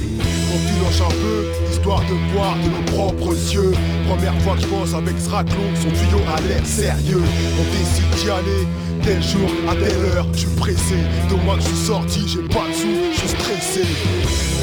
On 0.51 0.57
filoche 0.67 1.01
un 1.01 1.11
peu, 1.11 1.68
histoire 1.79 2.01
de 2.01 2.33
voir 2.33 2.55
de 2.57 2.69
nos 2.69 2.97
propres 2.97 3.33
yeux. 3.53 3.71
Première 4.07 4.35
fois 4.41 4.55
que 4.55 4.61
je 4.61 4.67
pense 4.67 4.93
avec 4.93 5.15
ce 5.17 5.29
raclon, 5.29 5.63
son 5.75 5.89
tuyau 5.89 6.21
a 6.35 6.41
l'air 6.41 6.65
sérieux. 6.65 7.23
On 7.59 7.63
décide 7.71 8.09
d'y 8.19 8.29
aller, 8.29 8.67
tel 9.03 9.23
jour, 9.23 9.49
à 9.69 9.75
telle 9.75 10.03
heure, 10.11 10.27
je 10.33 10.39
suis 10.39 10.55
pressé. 10.57 10.95
De 11.29 11.35
moi 11.45 11.55
que 11.55 11.61
je 11.61 11.67
suis 11.67 11.85
sorti, 11.87 12.21
j'ai 12.27 12.43
pas 12.53 12.67
de 12.67 12.73
sous, 12.73 12.95
je 13.13 13.19
suis 13.19 13.29
stressé. 13.29 13.83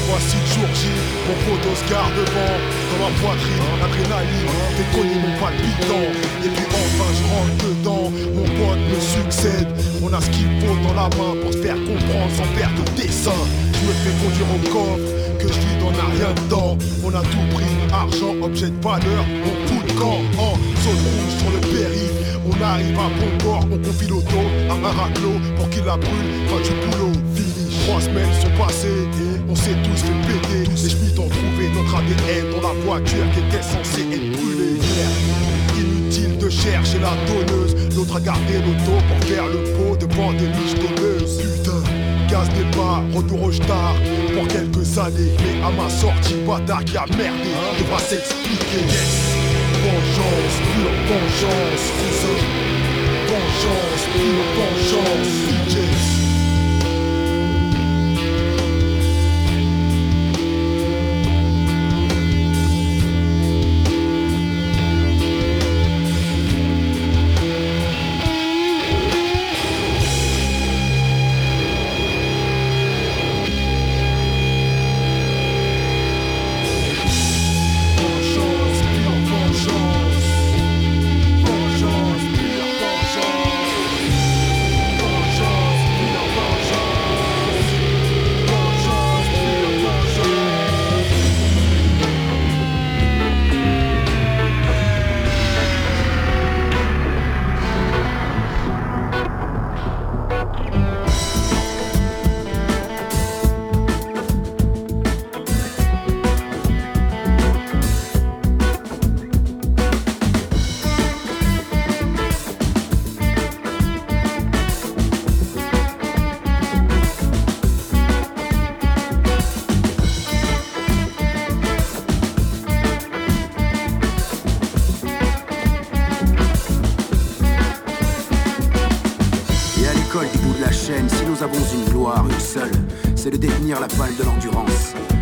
Voici 0.07 0.37
le 0.39 0.47
jour 0.53 0.69
J, 0.73 0.87
mon 1.27 1.35
poteau 1.43 1.75
se 1.75 1.91
garde 1.91 2.13
devant 2.15 2.55
Dans 2.91 2.99
ma 3.03 3.11
poitrine, 3.19 3.67
l'adrénaline, 3.81 4.47
t'es 4.77 4.87
connu 4.95 5.15
mon 5.19 5.35
palpitant 5.35 6.07
Et 6.45 6.47
puis 6.47 6.65
enfin 6.71 7.09
je 7.11 7.23
rentre 7.27 7.55
dedans, 7.67 8.07
mon 8.33 8.47
pote 8.55 8.83
me 8.87 8.99
succède 9.03 9.67
On 10.01 10.13
a 10.13 10.21
ce 10.21 10.29
qu'il 10.29 10.47
faut 10.63 10.79
dans 10.87 10.93
la 10.93 11.09
main 11.11 11.35
pour 11.43 11.51
se 11.51 11.57
faire 11.57 11.75
comprendre 11.75 12.31
sans 12.37 12.47
faire 12.55 12.71
de 12.71 13.01
dessin 13.01 13.35
Je 13.75 13.81
me 13.83 13.91
fais 13.99 14.15
conduire 14.23 14.47
au 14.55 14.59
coffre, 14.71 15.16
que 15.37 15.47
je 15.47 15.59
vis 15.59 15.77
dans 15.79 15.91
n'a 15.91 16.07
rien 16.15 16.33
dedans 16.43 16.77
On 17.03 17.09
a 17.09 17.21
tout 17.21 17.47
pris, 17.55 17.73
argent, 17.93 18.33
objet 18.41 18.69
de 18.69 18.81
valeur, 18.81 19.23
on 19.45 19.67
fout 19.67 19.83
le 19.87 19.93
camp 19.99 20.19
En 20.37 20.53
zone 20.83 21.03
rouge 21.07 21.35
sur 21.37 21.51
le 21.51 21.59
périph', 21.59 22.39
on 22.45 22.63
arrive 22.63 22.97
à 22.99 23.09
bon 23.19 23.43
port 23.43 23.65
On 23.71 23.77
confie 23.77 24.07
l'auto 24.07 24.41
à 24.69 24.73
un 24.73 24.91
raclot 24.91 25.39
pour 25.57 25.69
qu'il 25.69 25.85
la 25.85 25.97
brûle, 25.97 26.29
fin 26.47 26.61
du 26.61 26.73
boulot 26.81 27.11
Fini, 27.35 27.85
trois 27.85 28.01
semaines 28.01 28.33
sont 28.41 28.63
passées 28.63 29.07
on 29.49 29.55
s'est 29.55 29.75
tous 29.83 30.01
fait 30.01 30.27
péter, 30.27 30.69
les 30.69 30.89
schmitts 30.89 31.19
ont 31.19 31.29
trouvé 31.29 31.69
notre 31.73 31.95
ADN 31.95 32.51
dans 32.51 32.67
la 32.67 32.73
voiture 32.81 33.23
qui 33.33 33.39
était 33.39 33.63
censée 33.63 34.01
être 34.11 34.31
brûlée. 34.31 34.79
Inutile 35.77 36.37
de 36.37 36.49
chercher 36.49 36.99
la 36.99 37.13
donneuse, 37.25 37.75
l'autre 37.95 38.17
a 38.17 38.19
gardé 38.19 38.55
l'auto 38.55 38.91
pour 39.07 39.27
faire 39.27 39.47
le 39.47 39.63
pot 39.73 39.95
devant 39.95 40.33
des 40.33 40.47
miches 40.47 40.75
donneuses. 40.75 41.66
Putain, 42.27 42.39
gaz 42.39 42.49
départ, 42.49 43.01
retour 43.13 43.43
au 43.43 43.51
star 43.51 43.95
pour 44.33 44.47
quelques 44.47 44.97
années. 44.97 45.31
Mais 45.39 45.61
à 45.63 45.69
ma 45.71 45.89
sortie, 45.89 46.35
bâtard 46.45 46.83
qui 46.85 46.97
a 46.97 47.05
merdé, 47.17 47.49
devra 47.79 47.99
s'expliquer. 47.99 48.85
Vengeance, 49.83 50.57
pure 50.73 50.91
vengeance. 51.07 51.85
Vengeance, 53.27 54.03
pure. 54.13 54.47
Vengeance, 54.57 55.96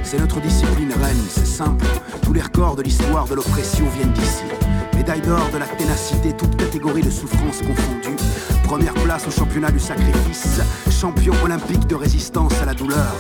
C'est 0.04 0.20
notre 0.20 0.40
discipline 0.40 0.94
reine, 0.94 1.18
c'est 1.30 1.46
simple. 1.46 1.86
Tous 2.22 2.32
les 2.32 2.42
records 2.42 2.76
de 2.76 2.84
l'histoire 2.84 3.28
de 3.28 3.36
l'oppression 3.36 3.86
viennent 3.90 4.14
d'ici. 4.14 4.44
Médaille 4.96 5.22
d'or 5.22 5.50
de 5.52 5.58
la 5.58 5.66
ténacité, 5.66 6.32
toute 6.34 6.56
catégorie 6.56 7.02
de 7.02 7.10
souffrance 7.10 7.60
confondue. 7.62 8.16
Première 8.64 8.94
place 8.94 9.28
au 9.28 9.32
championnat 9.32 9.72
du 9.72 9.80
sacrifice, 9.80 10.62
champion 10.90 11.34
olympique 11.44 11.88
de 11.88 11.96
résistance 11.96 12.54
à 12.62 12.66
la 12.66 12.74
douleur. 12.74 13.16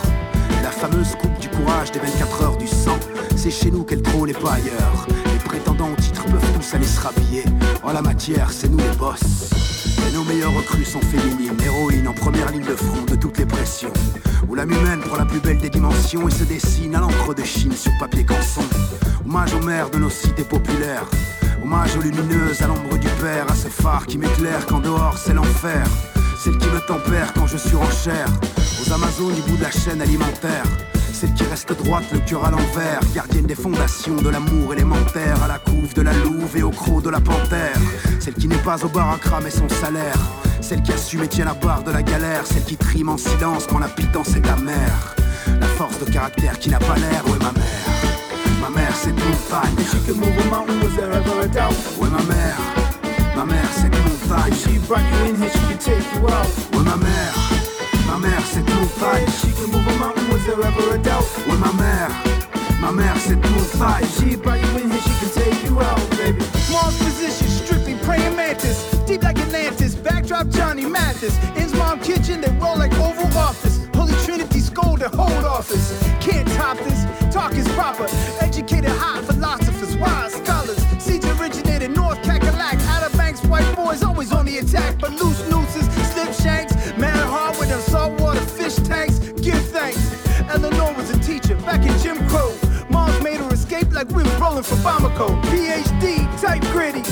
La 0.63 0.71
fameuse 0.71 1.15
coupe 1.15 1.37
du 1.39 1.49
courage 1.49 1.91
des 1.91 1.99
24 1.99 2.43
heures 2.43 2.57
du 2.57 2.67
sang, 2.67 2.97
c'est 3.35 3.51
chez 3.51 3.71
nous 3.71 3.83
qu'elle 3.83 4.01
trône 4.01 4.29
et 4.29 4.33
pas 4.33 4.53
ailleurs. 4.53 5.07
Les 5.33 5.39
prétendants 5.39 5.89
au 5.91 6.01
titre 6.01 6.23
peuvent 6.25 6.53
tous 6.53 6.73
aller 6.75 6.87
se 6.87 7.01
rhabiller. 7.01 7.43
En 7.83 7.91
la 7.93 8.01
matière, 8.01 8.51
c'est 8.51 8.69
nous 8.69 8.77
les 8.77 8.97
boss. 8.97 9.74
Nos 10.13 10.23
meilleures 10.23 10.53
recrues 10.53 10.85
sont 10.85 11.01
féminines, 11.01 11.57
héroïnes 11.63 12.07
en 12.07 12.13
première 12.13 12.49
ligne 12.51 12.63
de 12.63 12.75
front 12.75 13.03
de 13.03 13.15
toutes 13.15 13.37
les 13.37 13.45
pressions. 13.45 13.91
Où 14.47 14.55
l'âme 14.55 14.71
humaine 14.71 15.01
prend 15.01 15.17
la 15.17 15.25
plus 15.25 15.39
belle 15.39 15.57
des 15.57 15.69
dimensions 15.69 16.27
et 16.27 16.31
se 16.31 16.43
dessine 16.43 16.95
à 16.95 17.01
l'encre 17.01 17.33
de 17.33 17.43
Chine 17.43 17.73
sur 17.73 17.91
papier 17.99 18.23
canson. 18.23 18.63
Hommage 19.25 19.53
aux 19.53 19.61
mères 19.61 19.89
de 19.89 19.97
nos 19.97 20.09
cités 20.09 20.43
populaires. 20.43 21.05
Hommage 21.61 21.97
aux 21.97 22.01
lumineuses 22.01 22.61
à 22.61 22.67
l'ombre 22.67 22.97
du 22.97 23.07
père, 23.21 23.45
à 23.49 23.55
ce 23.55 23.67
phare 23.67 24.05
qui 24.05 24.17
m'éclaire 24.17 24.65
quand 24.67 24.79
dehors 24.79 25.17
c'est 25.17 25.33
l'enfer. 25.33 25.85
Celle 26.41 26.57
qui 26.57 26.67
me 26.67 26.79
tempère 26.79 27.33
quand 27.33 27.47
je 27.47 27.57
suis 27.57 27.75
en 27.75 27.89
chair. 27.89 28.27
Aux 28.81 28.93
Amazones 28.93 29.35
du 29.35 29.41
bout 29.41 29.57
de 29.57 29.63
la 29.63 29.71
chaîne 29.71 30.01
alimentaire. 30.01 30.63
Celle 31.15 31.33
qui 31.33 31.45
reste 31.45 31.71
droite, 31.71 32.03
le 32.11 32.19
cœur 32.19 32.43
à 32.43 32.51
l'envers, 32.51 32.99
gardienne 33.15 33.45
des 33.45 33.55
fondations 33.55 34.17
de 34.17 34.27
l'amour 34.27 34.73
élémentaire, 34.73 35.41
à 35.41 35.47
la 35.47 35.59
couve 35.59 35.93
de 35.93 36.01
la 36.01 36.11
louve 36.11 36.57
et 36.57 36.61
au 36.61 36.71
croc 36.71 37.03
de 37.03 37.09
la 37.09 37.21
panthère. 37.21 37.77
Celle 38.19 38.33
qui 38.33 38.49
n'est 38.49 38.57
pas 38.57 38.83
au 38.83 38.89
bar 38.89 39.13
à 39.13 39.17
cramer 39.17 39.49
son 39.49 39.69
salaire. 39.69 40.17
Celle 40.59 40.83
qui 40.83 40.91
assume 40.91 41.23
et 41.23 41.29
tient 41.29 41.45
la 41.45 41.53
barre 41.53 41.83
de 41.83 41.91
la 41.91 42.03
galère. 42.03 42.45
Celle 42.45 42.65
qui 42.65 42.75
trime 42.75 43.07
en 43.07 43.17
silence 43.17 43.65
quand 43.65 43.79
la 43.79 43.87
pitance 43.87 44.27
c'est 44.33 44.41
ta 44.41 44.57
mère. 44.57 45.15
La 45.61 45.67
force 45.67 45.97
de 45.99 46.11
caractère 46.11 46.59
qui 46.59 46.69
n'a 46.69 46.79
pas 46.79 46.95
l'air, 46.95 47.23
ouais 47.27 47.39
ma 47.39 47.53
mère. 47.53 47.87
Ma 48.61 48.69
mère 48.69 48.93
c'est 48.93 49.11
une 49.11 49.15
montagne. 49.15 49.85
She 49.89 50.05
can 50.05 50.19
move 50.19 50.37
a 50.37 50.49
mountain, 50.49 50.81
was 50.81 50.95
there 50.97 51.13
ever 51.13 51.43
a 51.43 51.47
doubt? 51.47 51.77
Ouais 51.97 52.09
ma 52.09 52.23
mère. 52.23 52.59
Ma 53.37 53.45
mère 53.45 53.69
c'est 53.73 53.87
une 53.87 54.03
montagne. 54.03 54.53
She 54.53 54.79
brought 54.85 54.99
you 54.99 55.29
in 55.29 55.35
here, 55.41 55.49
she 55.49 55.59
can 55.59 55.77
take 55.79 56.03
you 56.13 56.27
out. 56.27 56.51
Ouais 56.73 56.83
ma 56.83 56.97
mère. 56.97 57.33
Ma 58.05 58.17
mère 58.17 58.43
c'est 58.51 58.69
montagne. 58.69 59.25
She 59.39 59.47
can 59.55 59.71
move 59.71 59.87
a 59.87 59.97
mountain, 59.97 60.24
ever 60.47 60.95
a 60.95 60.97
doubt? 60.97 61.25
Ouais 61.47 61.57
ma 61.57 61.71
mère. 61.73 62.11
Ma 62.79 62.91
mère 62.91 63.15
c'est 63.19 63.33
une 63.33 63.49
montagne. 63.51 64.05
She 64.17 64.35
brought 64.35 64.61
you 64.61 64.83
in 64.83 64.91
here, 64.91 65.01
she 65.01 65.13
can 65.19 65.29
take 65.29 65.63
you 65.63 65.79
out, 65.79 65.99
baby. 66.11 66.43
Mom's 66.71 66.97
position, 66.97 67.47
strictly 67.47 67.95
praying 68.05 68.35
mantis. 68.35 68.77
Deep 69.07 69.23
like 69.23 69.39
Atlantis, 69.39 69.95
backdrop 69.95 70.47
Johnny 70.49 70.85
Mathis. 70.85 71.35
In's 71.55 71.73
mom 71.75 71.99
kitchen, 71.99 72.41
they 72.41 72.51
roll 72.59 72.77
like 72.77 72.93
Oval 72.99 73.37
Office. 73.37 73.87
Holy 73.95 74.13
Trinity 74.25 74.59
school, 74.59 74.97
the 74.97 75.09
hold 75.09 75.45
office. 75.45 75.97
Can't 76.19 76.47
top 76.49 76.77
this, 76.79 77.05
talk 77.33 77.53
is 77.53 77.67
proper. 77.69 78.07
Educated 78.41 78.91
high 78.91 79.21
philosophers, 79.23 79.95
wise 79.97 80.33
scholars. 80.33 80.77
Seeds 80.99 81.25
originated 81.39 81.95
North 81.95 82.21
Cackalack. 82.21 82.77
Outer 82.89 83.15
Banks, 83.17 83.41
white 83.45 83.75
boys 83.75 84.03
always 84.03 84.31
on 84.31 84.45
the 84.45 84.57
attack. 84.57 84.99
But 84.99 85.11
loose 85.13 85.41
nooses, 85.49 85.64
like 94.05 94.15
we 94.15 94.23
was 94.23 94.41
rolling 94.41 94.63
for 94.63 94.75
Bamako. 94.75 95.41
PhD, 95.43 96.41
type 96.41 96.61
gritty. 96.71 97.03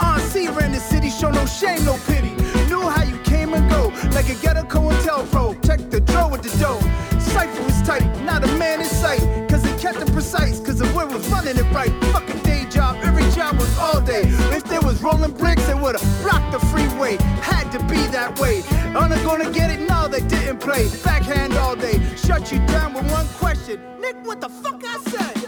Aunt 0.00 0.22
C 0.22 0.48
ran 0.48 0.72
the 0.72 0.78
city, 0.78 1.10
show 1.10 1.30
no 1.30 1.44
shame, 1.46 1.84
no 1.84 1.98
pity. 2.06 2.30
Knew 2.68 2.80
how 2.80 3.02
you 3.02 3.18
came 3.18 3.52
and 3.54 3.68
go, 3.70 3.88
like 4.12 4.28
a 4.28 4.34
ghetto 4.34 4.64
pro. 4.64 5.54
Check 5.62 5.90
the 5.90 6.00
draw 6.00 6.28
with 6.28 6.42
the 6.42 6.56
dough. 6.58 6.80
Cypher 7.18 7.62
was 7.62 7.82
tight, 7.82 8.04
not 8.24 8.44
a 8.44 8.46
man 8.58 8.80
in 8.80 8.86
sight. 8.86 9.20
Cause 9.48 9.64
it 9.64 9.78
kept 9.80 9.98
it 9.98 10.12
precise, 10.12 10.60
cause 10.60 10.78
the 10.78 10.86
word 10.94 11.12
was 11.12 11.26
running 11.28 11.56
it 11.56 11.70
right. 11.72 11.92
Fucking 12.12 12.38
day 12.42 12.66
job, 12.70 12.96
every 13.02 13.28
job 13.32 13.56
was 13.58 13.78
all 13.78 14.00
day. 14.00 14.22
If 14.56 14.64
there 14.64 14.80
was 14.80 15.02
rolling 15.02 15.32
bricks, 15.32 15.66
they 15.66 15.74
would've 15.74 16.02
blocked 16.22 16.52
the 16.52 16.60
freeway. 16.66 17.16
Had 17.42 17.70
to 17.72 17.78
be 17.84 18.00
that 18.08 18.38
way. 18.38 18.62
Aren't 18.94 19.22
gonna 19.24 19.50
get 19.50 19.70
it? 19.70 19.88
No, 19.88 20.08
they 20.08 20.20
didn't 20.20 20.58
play. 20.58 20.88
Backhand 21.04 21.54
all 21.54 21.76
day. 21.76 22.00
Shut 22.16 22.50
you 22.52 22.58
down 22.66 22.94
with 22.94 23.10
one 23.10 23.26
question. 23.38 23.80
Nick, 24.00 24.16
what 24.24 24.40
the 24.40 24.48
fuck 24.48 24.82
I 24.84 24.98
say? 25.10 25.39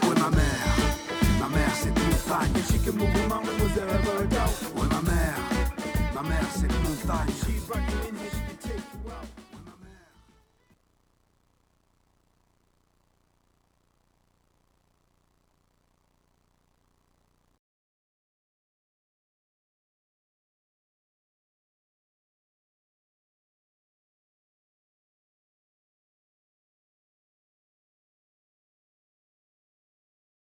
Tipo, 2.93 3.33
Move 3.33 3.45
your. 3.45 3.52